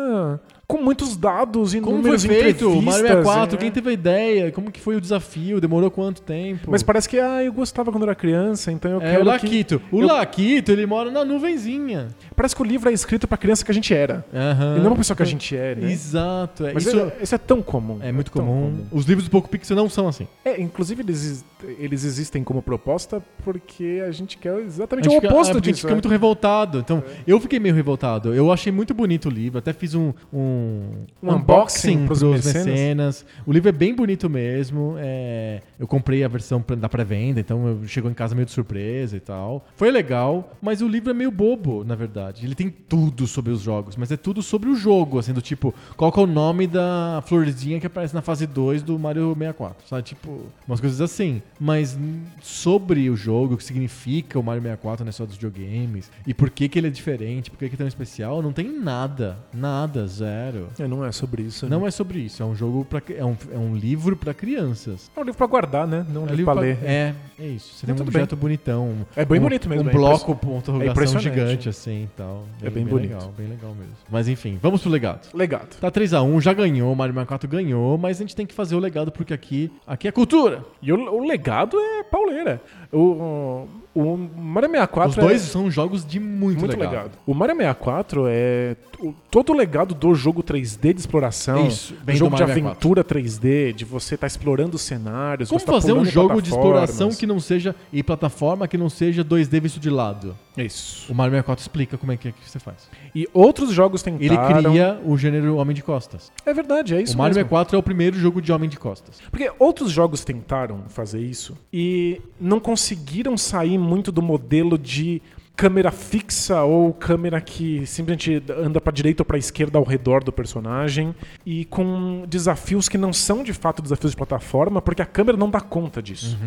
com 0.67 0.81
muitos 0.81 1.17
dados 1.17 1.75
e 1.75 1.81
Como 1.81 1.97
foi 1.97 2.03
números 2.03 2.25
feito? 2.25 2.69
O 2.69 2.81
Mario 2.81 3.01
entrevistas, 3.01 3.25
64, 3.25 3.57
é. 3.57 3.59
quem 3.59 3.73
teve 3.73 3.91
a 3.91 3.93
ideia? 3.93 4.53
Como 4.53 4.71
que 4.71 4.81
foi 4.81 4.95
o 4.95 5.01
desafio? 5.01 5.61
Demorou 5.61 5.91
quanto 5.91 6.23
tempo? 6.23 6.71
Mas 6.71 6.83
parece 6.83 7.09
que 7.09 7.19
ah, 7.19 7.43
eu 7.43 7.53
gostava 7.53 7.91
quando 7.91 8.05
era 8.05 8.15
criança, 8.15 8.71
então 8.71 8.91
eu 8.93 9.01
é 9.01 9.11
quero 9.11 9.23
o 9.23 9.25
que... 9.25 9.31
Laquito. 9.31 9.83
O 9.91 10.01
eu- 10.03 10.07
Laquito, 10.07 10.71
ele 10.71 10.87
mora 10.87 11.11
na 11.11 11.25
nuvenzinha. 11.25 12.09
Parece 12.37 12.55
que 12.55 12.63
o 12.63 12.65
livro 12.65 12.89
é 12.89 12.93
escrito 12.93 13.27
pra 13.27 13.37
criança 13.37 13.65
que 13.65 13.71
a 13.71 13.75
gente 13.75 13.93
era. 13.93 14.25
Aham. 14.33 14.77
E 14.77 14.81
não 14.81 14.91
pra 14.91 14.97
pessoa 14.97 15.17
que 15.17 15.23
a 15.23 15.27
gente 15.27 15.57
é, 15.57 15.75
né? 15.75 15.91
Exato. 15.91 16.67
É, 16.67 16.73
Mas 16.75 16.87
isso 16.87 17.01
é, 17.01 17.13
isso 17.21 17.35
é 17.35 17.39
tão 17.39 17.63
comum. 17.63 17.99
é 18.01 18.13
muito 18.13 18.31
tão 18.31 18.45
comum. 18.45 18.85
Os 18.93 19.07
livros 19.07 19.27
do 19.27 19.31
Poco 19.31 19.49
Pixel 19.49 19.75
não 19.75 19.89
são 19.89 20.07
assim. 20.07 20.29
É, 20.45 20.61
inclusive 20.61 21.03
eles, 21.03 21.45
eles 21.79 22.05
existem 22.05 22.45
como 22.45 22.63
proposta 22.63 23.21
porque 23.43 24.03
a 24.07 24.13
gente 24.13 24.39
quer 24.39 24.51
A 24.51 24.87
exatamente 24.99 25.09
o 25.09 25.17
oposto 25.17 25.51
é, 25.51 25.55
porque 25.55 25.69
a 25.69 25.73
gente 25.73 25.75
disso. 25.75 25.81
fica 25.81 25.89
né? 25.89 25.95
muito 25.95 26.09
revoltado. 26.09 26.79
Então, 26.79 27.03
eu 27.27 27.41
fiquei 27.41 27.59
meio 27.59 27.75
revoltado. 27.75 28.35
Eu 28.35 28.53
achei 28.53 28.73
muito 28.73 28.95
bonito 28.95 29.27
o 29.27 29.31
livro. 29.31 29.59
Até 29.59 29.73
fiz 29.73 29.95
um, 29.95 30.13
um, 30.33 30.91
Um 31.23 31.35
unboxing 31.35 32.07
pros 32.07 32.21
pros 32.21 32.45
mecenas. 32.45 32.67
mecenas. 32.67 33.27
O 33.47 33.53
livro 33.53 33.69
é 33.69 33.73
bem 33.73 33.95
bonito 33.95 34.29
mesmo. 34.29 34.95
É, 34.99 35.63
eu 35.79 35.87
comprei 35.87 36.25
a 36.25 36.29
versão 36.29 36.65
da 36.79 36.89
pré-venda, 36.89 37.41
então 37.41 37.81
chegou 37.87 38.11
em 38.11 38.15
casa 38.15 38.35
meio 38.35 38.47
de 38.47 38.53
surpresa 38.53 39.17
e 39.17 39.21
tal. 39.21 39.67
Foi 39.77 39.91
legal, 39.91 40.57
mas 40.61 40.83
o 40.83 40.89
livro 40.89 41.11
é 41.11 41.15
meio 41.15 41.31
bobo, 41.31 41.85
na 41.85 41.95
verdade. 41.95 42.45
Ele 42.45 42.55
tem 42.55 42.71
tudo 42.71 43.27
sobre 43.27 43.53
os 43.53 43.61
jogos, 43.61 43.97
mas 43.97 44.11
é 44.11 44.17
tudo 44.17 44.43
sobre 44.43 44.69
o 44.69 44.75
jogo, 44.75 45.19
assim, 45.19 45.33
do 45.33 45.43
tipo, 45.43 45.75
qual 45.97 46.13
é 46.15 46.21
o 46.21 46.27
nome 46.27 46.67
da 46.67 47.23
florzinha 47.27 47.81
que 47.81 47.87
aparece 47.87 48.15
na 48.15 48.23
fase 48.23 48.47
2 48.47 48.83
do 48.83 48.99
Mario 48.99 49.35
64, 49.35 49.89
sabe? 49.89 50.03
Tipo, 50.03 50.47
umas 50.67 50.81
coisas 50.81 51.01
assim. 51.01 51.43
Mas 51.59 51.99
sobre 52.41 53.09
o 53.09 53.17
jogo, 53.17 53.55
o 53.55 53.57
que 53.57 53.65
significa 53.65 54.39
o 54.39 54.43
Mario 54.43 54.63
64 54.63 54.70
na 55.05 55.11
história 55.11 55.29
dos 55.29 55.37
videogames, 55.37 56.11
e 56.27 56.35
por 56.35 56.51
que 56.51 56.69
que 56.69 56.79
ele 56.79 56.89
é 56.89 56.91
diferente, 56.91 57.51
por 57.51 57.59
que 57.59 57.69
que 57.69 57.75
é 57.75 57.79
tão 57.79 57.87
especial, 57.87 58.43
não 58.43 58.53
tem 58.53 58.71
nada. 58.71 59.39
Nada, 59.53 60.07
zero. 60.07 60.69
É, 60.79 60.87
não 60.87 61.05
é 61.05 61.13
sobre 61.13 61.43
isso. 61.43 61.69
Não 61.69 61.87
é 61.87 61.91
sobre 61.91 62.19
isso, 62.21 62.43
é 62.43 62.47
um 62.47 62.55
jogo 62.55 62.85
para 62.85 63.03
é 63.15 63.25
um, 63.25 63.37
é 63.53 63.59
um 63.59 63.75
livro 63.75 64.17
pra 64.17 64.33
crianças. 64.35 65.11
É 65.17 65.21
um 65.21 65.25
livro 65.25 65.39
pra 65.39 65.47
guardar, 65.47 65.87
né? 65.87 66.05
Não 66.09 66.23
um 66.25 66.29
É, 66.29 66.31
livro 66.31 66.53
pra- 66.53 66.61
ler. 66.61 66.79
é, 66.83 67.15
é 67.39 67.47
isso. 67.47 67.75
Você 67.75 67.87
tem 67.87 67.95
um 67.95 68.01
objeto 68.01 68.37
bonitão. 68.37 69.07
É 69.17 69.25
bem 69.25 69.39
um, 69.39 69.43
bonito 69.43 69.69
mesmo, 69.69 69.85
Um 69.85 69.89
é 69.89 69.93
bloco 69.93 70.33
interrogação 70.33 70.77
impressionante. 70.87 71.23
gigante 71.23 71.69
assim 71.69 72.05
e 72.05 72.09
tal. 72.17 72.45
É 72.63 72.71
bem 72.71 72.85
bonito. 72.85 73.13
legal, 73.15 73.33
bem 73.37 73.47
legal 73.49 73.75
mesmo. 73.75 73.95
Mas 74.11 74.29
enfim, 74.29 74.59
vamos 74.61 74.83
pro 74.83 74.91
legado. 74.91 75.29
Legado. 75.35 75.77
Tá 75.81 75.91
3x1, 75.91 76.41
já 76.41 76.53
ganhou, 76.53 76.95
Mario 76.95 77.15
64 77.15 77.49
ganhou, 77.49 77.97
mas 77.99 78.19
a 78.19 78.21
gente 78.23 78.37
tem 78.37 78.47
que 78.47 78.55
fazer 78.55 78.75
o 78.75 78.79
legado 78.79 79.11
porque 79.13 79.33
aqui, 79.35 79.71
aqui 79.87 80.09
é 80.09 80.13
cultura. 80.13 80.65
E 80.83 80.93
o, 80.93 80.97
o 81.15 81.27
legado 81.27 81.79
é 81.79 82.03
pauleira. 82.03 82.61
O, 82.93 83.69
o, 83.95 84.03
o 84.03 84.17
Mario 84.51 84.69
64 84.71 85.11
Os 85.11 85.19
é 85.19 85.21
dois 85.21 85.41
são 85.43 85.71
jogos 85.71 86.05
de 86.05 86.19
muito, 86.21 86.59
muito 86.61 86.77
legado. 86.77 86.91
legado. 86.93 87.11
O 87.27 87.33
Mario 87.35 87.55
64 87.57 88.25
é 88.29 88.77
o- 88.99 89.15
todo 89.31 89.53
o 89.53 89.57
legado 89.57 89.95
do 89.95 90.15
jogo 90.15 90.43
3D 90.43 90.93
de 90.93 91.01
exploração, 91.01 91.67
Isso, 91.67 91.95
do 91.95 92.13
jogo 92.13 92.35
de 92.37 92.43
Mario 92.43 92.47
64. 92.55 92.71
aventura 92.71 93.05
3D, 93.05 93.73
de 93.73 93.85
você 93.85 94.15
estar 94.17 94.27
explorando 94.27 94.77
os 94.77 94.83
cenários, 94.83 95.49
Como 95.49 95.59
você 95.61 95.67
tá 95.67 95.73
fazer 95.73 95.93
um 95.93 95.97
pulando 95.97 96.09
em 96.09 96.13
jogo 96.13 96.43
de 96.43 96.51
exploração 96.51 97.11
que 97.11 97.27
não 97.27 97.39
seja 97.41 97.75
e 97.93 98.03
plataforma 98.03 98.67
que 98.69 98.77
não 98.77 98.91
seja 98.91 99.23
2D 99.25 99.61
visto 99.61 99.79
de 99.81 99.89
lado? 99.91 100.37
Isso. 100.65 101.11
O 101.13 101.15
Mario 101.15 101.33
64 101.33 101.63
explica 101.63 101.99
como 101.99 102.13
é 102.13 102.17
que, 102.17 102.29
é 102.29 102.33
que 102.33 102.49
você 102.49 102.59
faz. 102.59 102.89
E 103.15 103.29
outros 103.33 103.73
jogos 103.73 104.03
tentaram... 104.03 104.25
Ele 104.25 104.69
cria 104.71 105.01
o 105.05 105.17
gênero 105.17 105.57
Homem 105.57 105.75
de 105.75 105.83
Costas. 105.83 106.31
É 106.45 106.53
verdade, 106.53 106.95
é 106.95 107.03
isso 107.03 107.15
o 107.15 107.19
Mario 107.19 107.35
mesmo. 107.35 107.49
64 107.49 107.77
é 107.77 107.79
o 107.79 107.83
primeiro 107.83 108.19
jogo 108.19 108.41
de 108.41 108.53
Homem 108.53 108.69
de 108.69 108.79
Costas. 108.79 109.21
Porque 109.31 109.51
outros 109.59 109.91
jogos 109.91 110.25
tentaram 110.25 110.85
fazer 110.89 111.21
isso 111.21 111.57
e 111.73 112.21
não 112.41 112.61
conseguiram 112.61 113.37
sair 113.37 113.79
muito 113.79 114.13
do 114.13 114.23
modelo 114.23 114.79
de 114.79 115.23
câmera 115.61 115.91
fixa 115.91 116.63
ou 116.63 116.91
câmera 116.95 117.39
que 117.39 117.85
simplesmente 117.85 118.43
anda 118.65 118.81
pra 118.81 118.91
direita 118.91 119.21
ou 119.21 119.27
pra 119.27 119.37
esquerda 119.37 119.77
ao 119.79 119.85
redor 119.85 120.25
do 120.25 120.33
personagem 120.33 121.15
e 121.45 121.67
com 121.67 122.25
desafios 122.27 122.89
que 122.89 122.97
não 122.97 123.13
são 123.13 123.43
de 123.43 123.53
fato 123.53 123.83
desafios 123.83 124.13
de 124.13 124.17
plataforma, 124.17 124.81
porque 124.81 125.03
a 125.03 125.07
câmera 125.07 125.37
não 125.37 125.51
dá 125.51 125.61
conta 125.61 126.03
disso. 126.03 126.39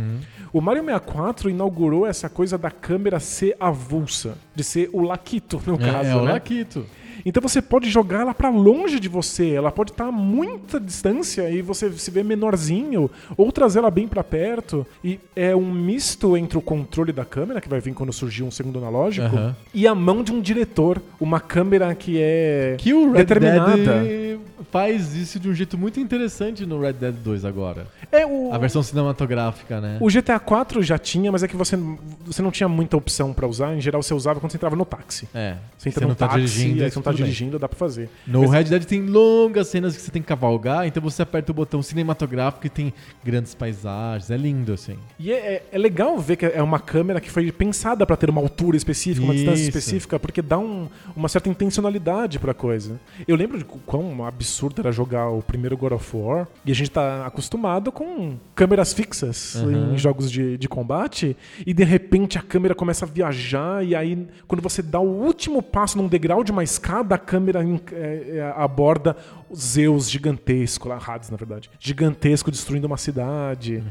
O 0.51 0.59
Mario 0.59 0.81
64 0.83 1.47
inaugurou 1.47 2.07
essa 2.07 2.27
coisa 2.27 2.57
da 2.57 2.71
câmera 2.71 3.19
ser 3.19 3.55
avulsa, 3.59 4.35
de 4.55 4.63
ser 4.63 4.89
o 4.91 5.01
Laquito, 5.03 5.61
no 5.67 5.75
É, 5.75 5.77
caso, 5.77 6.09
é 6.09 6.15
o 6.15 6.25
né? 6.25 6.31
Laquito. 6.33 6.83
Então 7.25 7.41
você 7.41 7.61
pode 7.61 7.89
jogar 7.89 8.21
ela 8.21 8.33
pra 8.33 8.49
longe 8.49 8.99
de 8.99 9.07
você, 9.07 9.51
ela 9.51 9.71
pode 9.71 9.91
estar 9.91 10.07
a 10.07 10.11
muita 10.11 10.79
distância 10.79 11.49
e 11.49 11.61
você 11.61 11.91
se 11.93 12.11
vê 12.11 12.23
menorzinho, 12.23 13.09
ou 13.37 13.51
trazer 13.51 13.79
ela 13.79 13.91
bem 13.91 14.07
pra 14.07 14.23
perto. 14.23 14.85
E 15.03 15.19
é 15.35 15.55
um 15.55 15.71
misto 15.71 16.35
entre 16.35 16.57
o 16.57 16.61
controle 16.61 17.11
da 17.11 17.25
câmera, 17.25 17.61
que 17.61 17.69
vai 17.69 17.79
vir 17.79 17.93
quando 17.93 18.11
surgir 18.11 18.43
um 18.43 18.51
segundo 18.51 18.79
analógico, 18.79 19.27
Aham. 19.27 19.55
e 19.73 19.87
a 19.87 19.95
mão 19.95 20.23
de 20.23 20.31
um 20.31 20.41
diretor, 20.41 21.01
uma 21.19 21.39
câmera 21.39 21.93
que 21.95 22.17
é 22.19 22.75
Que 22.77 22.93
o 22.93 23.11
Red 23.11 23.19
determinada. 23.25 23.75
Dead 23.77 24.39
faz 24.71 25.15
isso 25.15 25.39
de 25.39 25.49
um 25.49 25.53
jeito 25.53 25.77
muito 25.77 25.99
interessante 25.99 26.65
no 26.65 26.79
Red 26.79 26.93
Dead 26.93 27.13
2 27.15 27.45
agora. 27.45 27.87
É 28.11 28.25
o 28.25 28.51
A 28.51 28.57
versão 28.57 28.81
cinematográfica, 28.81 29.79
né? 29.79 29.97
O 30.01 30.07
GTA 30.07 30.39
4 30.39 30.81
já 30.81 30.97
tinha, 30.97 31.31
mas 31.31 31.43
é 31.43 31.47
que 31.47 31.55
você, 31.55 31.77
você 32.25 32.41
não 32.41 32.51
tinha 32.51 32.67
muita 32.67 32.97
opção 32.97 33.33
pra 33.33 33.47
usar. 33.47 33.75
Em 33.75 33.81
geral, 33.81 34.01
você 34.01 34.13
usava 34.13 34.39
quando 34.39 34.51
você 34.51 34.57
entrava 34.57 34.75
no 34.75 34.85
táxi. 34.85 35.27
É. 35.33 35.55
Você 35.77 35.89
entra 35.89 36.01
no 36.01 36.09
não 36.09 36.15
tá 36.15 36.27
táxi, 36.27 36.39
dirigindo, 36.39 36.83
aí 36.83 36.89
você 36.89 36.95
não 36.95 37.03
tá 37.03 37.12
bem. 37.17 37.25
dirigindo, 37.25 37.57
dá 37.59 37.67
pra 37.67 37.77
fazer. 37.77 38.09
No 38.27 38.41
Mas- 38.41 38.51
Red 38.51 38.63
Dead 38.65 38.83
tem 38.85 39.01
longas 39.05 39.67
cenas 39.67 39.95
que 39.95 40.01
você 40.01 40.11
tem 40.11 40.21
que 40.21 40.27
cavalgar, 40.27 40.85
então 40.87 41.01
você 41.01 41.21
aperta 41.21 41.51
o 41.51 41.55
botão 41.55 41.81
cinematográfico 41.81 42.65
e 42.67 42.69
tem 42.69 42.93
grandes 43.23 43.53
paisagens. 43.55 44.29
É 44.31 44.37
lindo, 44.37 44.73
assim. 44.73 44.97
E 45.19 45.31
é, 45.31 45.35
é- 45.35 45.63
é 45.71 45.77
legal 45.77 46.17
ver 46.19 46.35
que 46.35 46.45
é 46.45 46.61
uma 46.61 46.79
câmera 46.79 47.19
que 47.21 47.29
foi 47.31 47.51
pensada 47.51 48.05
pra 48.05 48.15
ter 48.15 48.29
uma 48.29 48.41
altura 48.41 48.75
específica, 48.77 49.23
uma 49.25 49.33
distância 49.33 49.61
Isso. 49.61 49.69
específica, 49.69 50.19
porque 50.19 50.41
dá 50.41 50.57
um- 50.57 50.87
uma 51.15 51.27
certa 51.29 51.49
intencionalidade 51.49 52.39
pra 52.39 52.53
coisa. 52.53 52.99
Eu 53.27 53.35
lembro 53.35 53.57
de 53.57 53.63
quão 53.65 54.25
absurdo 54.25 54.81
era 54.81 54.91
jogar 54.91 55.29
o 55.29 55.41
primeiro 55.41 55.75
God 55.77 55.93
of 55.93 56.15
War, 56.15 56.47
e 56.65 56.71
a 56.71 56.75
gente 56.75 56.91
tá 56.91 57.25
acostumado 57.25 57.91
com 57.91 58.35
câmeras 58.55 58.93
fixas 58.93 59.55
Aham. 59.55 59.93
em 59.93 59.97
jogos 59.97 60.31
de, 60.31 60.57
de 60.57 60.67
combate, 60.69 61.35
e 61.65 61.73
de 61.73 61.83
repente 61.83 62.37
a 62.37 62.41
câmera 62.41 62.75
começa 62.75 63.05
a 63.05 63.07
viajar, 63.07 63.83
e 63.85 63.95
aí 63.95 64.27
quando 64.47 64.61
você 64.61 64.81
dá 64.81 64.99
o 64.99 65.07
último 65.23 65.61
passo 65.61 65.97
num 65.97 66.07
degrau 66.07 66.43
de 66.43 66.51
uma 66.51 66.63
escada, 66.63 67.02
a 67.11 67.17
câmera 67.17 67.63
é, 67.91 68.37
é, 68.37 68.53
aborda 68.55 69.15
Zeus 69.55 70.09
gigantesco, 70.09 70.87
lá, 70.87 70.97
Hades 71.05 71.29
na 71.29 71.37
verdade, 71.37 71.69
gigantesco 71.79 72.49
destruindo 72.49 72.87
uma 72.87 72.97
cidade. 72.97 73.83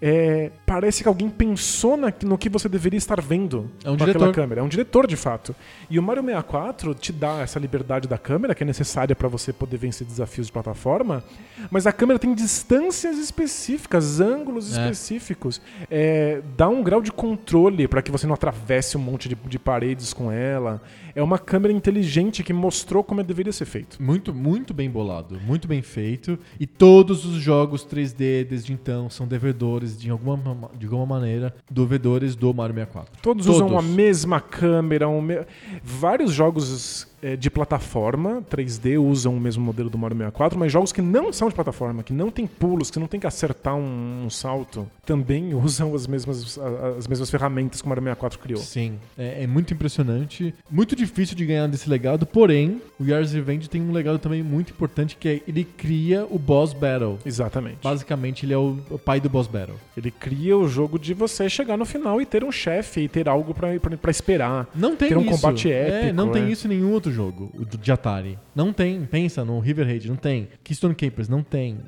É, 0.00 0.52
parece 0.64 1.02
que 1.02 1.08
alguém 1.08 1.28
pensou 1.28 1.96
na- 1.96 2.12
no 2.22 2.38
que 2.38 2.48
você 2.48 2.68
deveria 2.68 2.96
estar 2.96 3.20
vendo 3.20 3.68
É 3.84 3.90
um 3.90 3.96
com 3.96 4.04
aquela 4.04 4.12
diretor. 4.12 4.32
câmera. 4.32 4.60
É 4.60 4.62
um 4.64 4.68
diretor, 4.68 5.08
de 5.08 5.16
fato. 5.16 5.56
E 5.90 5.98
o 5.98 6.02
Mario 6.04 6.22
64 6.22 6.94
te 6.94 7.12
dá 7.12 7.40
essa 7.40 7.58
liberdade 7.58 8.06
da 8.06 8.16
câmera, 8.16 8.54
que 8.54 8.62
é 8.62 8.66
necessária 8.66 9.16
para 9.16 9.26
você 9.26 9.52
poder 9.52 9.76
vencer 9.76 10.06
desafios 10.06 10.46
de 10.46 10.52
plataforma, 10.52 11.24
mas 11.68 11.84
a 11.84 11.90
câmera 11.90 12.16
tem 12.16 12.32
distâncias 12.32 13.18
específicas, 13.18 14.20
ângulos 14.20 14.76
É. 14.78 14.82
específicos. 14.82 15.60
É, 15.90 16.42
dá 16.56 16.68
um 16.68 16.80
grau 16.80 17.02
de 17.02 17.10
controle 17.10 17.88
para 17.88 18.00
que 18.00 18.12
você 18.12 18.24
não 18.24 18.34
atravesse 18.34 18.96
um 18.96 19.00
monte 19.00 19.28
de, 19.28 19.34
de 19.34 19.58
paredes 19.58 20.12
com 20.12 20.30
ela. 20.30 20.80
É 21.18 21.22
uma 21.22 21.36
câmera 21.36 21.72
inteligente 21.74 22.44
que 22.44 22.52
mostrou 22.52 23.02
como 23.02 23.24
deveria 23.24 23.52
ser 23.52 23.64
feito. 23.64 24.00
Muito, 24.00 24.32
muito 24.32 24.72
bem 24.72 24.88
bolado, 24.88 25.36
muito 25.44 25.66
bem 25.66 25.82
feito. 25.82 26.38
E 26.60 26.64
todos 26.66 27.24
os 27.26 27.34
jogos 27.42 27.84
3D 27.84 28.44
desde 28.44 28.72
então 28.72 29.10
são 29.10 29.26
devedores, 29.26 29.98
de 29.98 30.10
alguma, 30.10 30.36
ma- 30.54 30.70
de 30.78 30.86
alguma 30.86 31.04
maneira, 31.06 31.52
devedores 31.68 32.36
do 32.36 32.54
Mario 32.54 32.74
64. 32.76 33.20
Todos, 33.20 33.48
usam 33.48 33.76
a 33.76 33.82
mesma 33.82 34.40
câmera. 34.40 35.08
um 35.08 35.20
me- 35.20 35.44
Vários 35.82 36.32
jogos 36.32 37.08
de 37.38 37.50
plataforma 37.50 38.42
3D 38.50 38.98
usam 39.00 39.36
o 39.36 39.40
mesmo 39.40 39.64
modelo 39.64 39.90
do 39.90 39.98
Mario 39.98 40.16
64, 40.16 40.58
mas 40.58 40.72
jogos 40.72 40.92
que 40.92 41.02
não 41.02 41.32
são 41.32 41.48
de 41.48 41.54
plataforma, 41.54 42.02
que 42.02 42.12
não 42.12 42.30
tem 42.30 42.46
pulos, 42.46 42.90
que 42.90 42.98
não 42.98 43.06
tem 43.06 43.18
que 43.20 43.26
acertar 43.26 43.74
um, 43.74 44.24
um 44.26 44.30
salto, 44.30 44.86
também 45.04 45.54
usam 45.58 45.94
as 45.94 46.06
mesmas, 46.06 46.58
as 46.96 47.06
mesmas 47.06 47.30
ferramentas 47.30 47.80
que 47.80 47.86
o 47.86 47.88
Mario 47.88 48.02
64 48.04 48.38
criou. 48.38 48.60
Sim, 48.60 48.98
é, 49.16 49.44
é 49.44 49.46
muito 49.46 49.72
impressionante. 49.74 50.54
Muito 50.70 50.94
difícil 50.94 51.36
de 51.36 51.44
ganhar 51.46 51.66
desse 51.66 51.88
legado, 51.88 52.26
porém, 52.26 52.80
o 53.00 53.04
Yars 53.04 53.32
Revenge 53.32 53.68
tem 53.68 53.80
um 53.82 53.92
legado 53.92 54.18
também 54.18 54.42
muito 54.42 54.70
importante 54.70 55.16
que 55.16 55.28
é 55.28 55.40
ele 55.46 55.64
cria 55.64 56.26
o 56.30 56.38
Boss 56.38 56.72
Battle. 56.72 57.18
Exatamente. 57.24 57.78
Basicamente, 57.82 58.44
ele 58.46 58.52
é 58.52 58.58
o, 58.58 58.78
o 58.90 58.98
pai 58.98 59.20
do 59.20 59.28
Boss 59.28 59.46
Battle. 59.46 59.76
Ele 59.96 60.10
cria 60.10 60.56
o 60.56 60.68
jogo 60.68 60.98
de 60.98 61.14
você 61.14 61.48
chegar 61.48 61.76
no 61.76 61.84
final 61.84 62.20
e 62.20 62.26
ter 62.26 62.44
um 62.44 62.52
chefe 62.52 63.00
e 63.02 63.08
ter 63.08 63.28
algo 63.28 63.54
pra 63.54 64.10
esperar. 64.10 64.68
Não 64.74 64.94
tem 64.96 65.08
Ter 65.08 65.16
um 65.16 65.22
isso. 65.22 65.30
combate 65.30 65.70
É, 65.70 66.00
épico, 66.00 66.14
não 66.14 66.30
tem 66.30 66.44
é. 66.44 66.50
isso 66.50 66.66
em 66.66 66.70
nenhum 66.70 66.92
outro 66.92 67.07
jogo 67.10 67.50
o 67.54 67.64
do- 67.64 67.78
de 67.78 67.90
Atari. 67.92 68.38
Não 68.54 68.72
tem. 68.72 69.04
Pensa 69.06 69.44
no 69.44 69.58
River 69.60 69.86
Raid, 69.86 70.08
não 70.08 70.16
tem. 70.16 70.48
Keystone 70.64 70.94
Capers, 70.94 71.28
não 71.28 71.42
tem. 71.42 71.78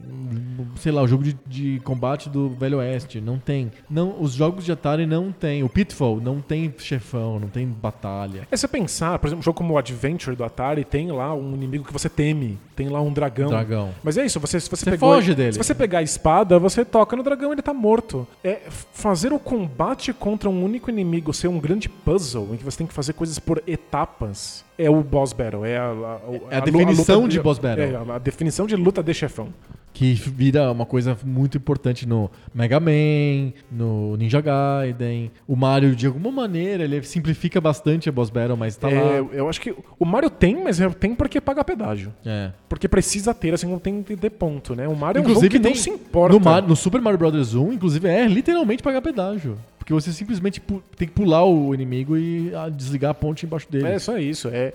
Sei 0.77 0.91
lá, 0.93 1.03
o 1.03 1.07
jogo 1.09 1.23
de, 1.25 1.37
de 1.47 1.81
combate 1.85 2.29
do 2.29 2.51
Velho 2.51 2.79
Oeste, 2.79 3.21
não 3.21 3.39
tem. 3.39 3.71
Não, 3.89 4.15
os 4.21 4.33
jogos 4.33 4.65
de 4.65 4.73
Atari 4.73 5.07
não 5.07 5.33
tem. 5.33 5.63
O 5.63 5.69
Pitfall 5.69 6.21
não 6.21 6.41
tem 6.41 6.73
chefão, 6.79 7.39
não 7.41 7.49
tem 7.49 7.67
batalha. 7.67 8.47
É 8.51 8.57
você 8.57 8.67
pensar, 8.69 9.19
por 9.19 9.27
exemplo, 9.29 9.41
um 9.41 9.43
jogo 9.43 9.59
como 9.59 9.75
o 9.75 9.79
Adventure 9.79 10.35
do 10.37 10.45
Atari 10.45 10.85
tem 10.85 11.11
lá 11.11 11.35
um 11.35 11.55
inimigo 11.55 11.85
que 11.85 11.93
você 11.93 12.09
teme, 12.09 12.59
tem 12.77 12.89
lá 12.89 13.01
um 13.01 13.13
dragão. 13.13 13.49
Dragão. 13.49 13.91
Mas 14.03 14.17
é 14.17 14.25
isso, 14.25 14.39
você, 14.41 14.59
se 14.61 14.69
você, 14.71 14.85
Você 14.85 14.91
pegou- 14.93 15.15
foge 15.15 15.35
dele. 15.35 15.53
Se 15.53 15.59
você 15.59 15.75
pegar 15.75 15.99
a 15.99 16.03
espada, 16.03 16.59
você 16.59 16.85
toca 16.85 17.17
no 17.17 17.23
dragão 17.23 17.51
e 17.51 17.55
ele 17.55 17.63
tá 17.63 17.75
morto. 17.75 18.27
É 18.43 18.61
fazer 18.93 19.33
o 19.33 19.39
combate 19.39 20.13
contra 20.13 20.49
um 20.49 20.65
único 20.65 20.91
inimigo 20.91 21.33
ser 21.35 21.49
um 21.49 21.59
grande 21.59 21.89
puzzle 21.89 22.49
em 22.53 22.57
que 22.57 22.65
você 22.65 22.79
tem 22.79 22.87
que 22.87 22.95
fazer 22.95 23.13
coisas 23.13 23.39
por 23.39 23.63
etapas. 23.67 24.65
É 24.79 24.89
o 24.89 25.03
boss 25.03 25.33
battle, 25.35 25.65
é 25.65 25.77
a, 25.77 25.85
a- 25.91 26.21
É 26.51 26.57
a 26.57 26.61
definição 26.61 27.17
luta 27.21 27.29
de 27.29 27.41
boss 27.41 27.59
battle. 27.59 27.85
É, 27.85 27.95
a, 27.97 28.15
a 28.15 28.19
definição 28.19 28.67
de 28.67 28.75
luta 28.77 29.03
de 29.03 29.13
chefão. 29.13 29.49
Que 29.93 30.15
vira 30.15 30.71
uma 30.71 30.87
coisa 30.87 31.19
muito 31.25 31.59
importante 31.59 32.07
no 32.09 32.31
Mega 32.55 32.79
Man, 32.79 33.53
no 33.71 34.17
Ninja 34.17 34.41
Gaiden. 34.41 35.31
O 35.49 35.57
Mario, 35.57 35.95
de 35.97 36.07
alguma 36.07 36.31
maneira, 36.31 36.85
ele 36.85 37.03
simplifica 37.03 37.61
bastante 37.61 38.09
a 38.09 38.13
Boss 38.13 38.31
Battle, 38.31 38.57
mas 38.57 38.77
tá 38.77 38.89
É, 38.89 39.01
lá. 39.01 39.29
eu 39.33 39.49
acho 39.49 39.61
que 39.61 39.75
o 39.99 40.05
Mario 40.07 40.31
tem, 40.31 40.63
mas 40.63 40.81
é- 40.81 40.89
tem 40.89 41.15
porque 41.15 41.41
paga 41.41 41.65
pedágio. 41.65 42.13
É. 42.25 42.51
Porque 42.69 42.87
precisa 42.89 43.35
ter, 43.35 43.53
assim, 43.53 43.67
não 43.67 43.79
tem 43.81 44.03
que 44.03 44.17
ter 44.17 44.31
ponto, 44.31 44.75
né? 44.77 44.87
O 44.87 44.95
Mario 44.95 45.19
é 45.19 45.23
um 45.23 45.25
Inclusive, 45.25 45.47
jogo 45.57 45.57
que 45.57 45.61
tem, 45.61 45.73
não 45.73 45.79
se 45.83 45.91
importa. 45.91 46.61
No, 46.63 46.69
no 46.69 46.77
Super 46.77 47.01
Mario 47.01 47.19
Bros. 47.19 47.55
1, 47.55 47.73
inclusive, 47.73 48.09
é 48.09 48.27
literalmente 48.29 48.83
pagar 48.83 49.03
pedágio. 49.03 49.59
Porque 49.91 50.05
você 50.05 50.13
simplesmente 50.13 50.63
tem 50.97 51.09
que 51.09 51.15
pular 51.15 51.45
o 51.45 51.75
inimigo 51.75 52.17
e 52.17 52.55
ah, 52.55 52.69
desligar 52.69 53.11
a 53.11 53.15
ponte 53.15 53.45
embaixo 53.45 53.67
dele. 53.69 53.89
É 53.89 53.99
só 53.99 54.17
isso. 54.17 54.47
É, 54.47 54.73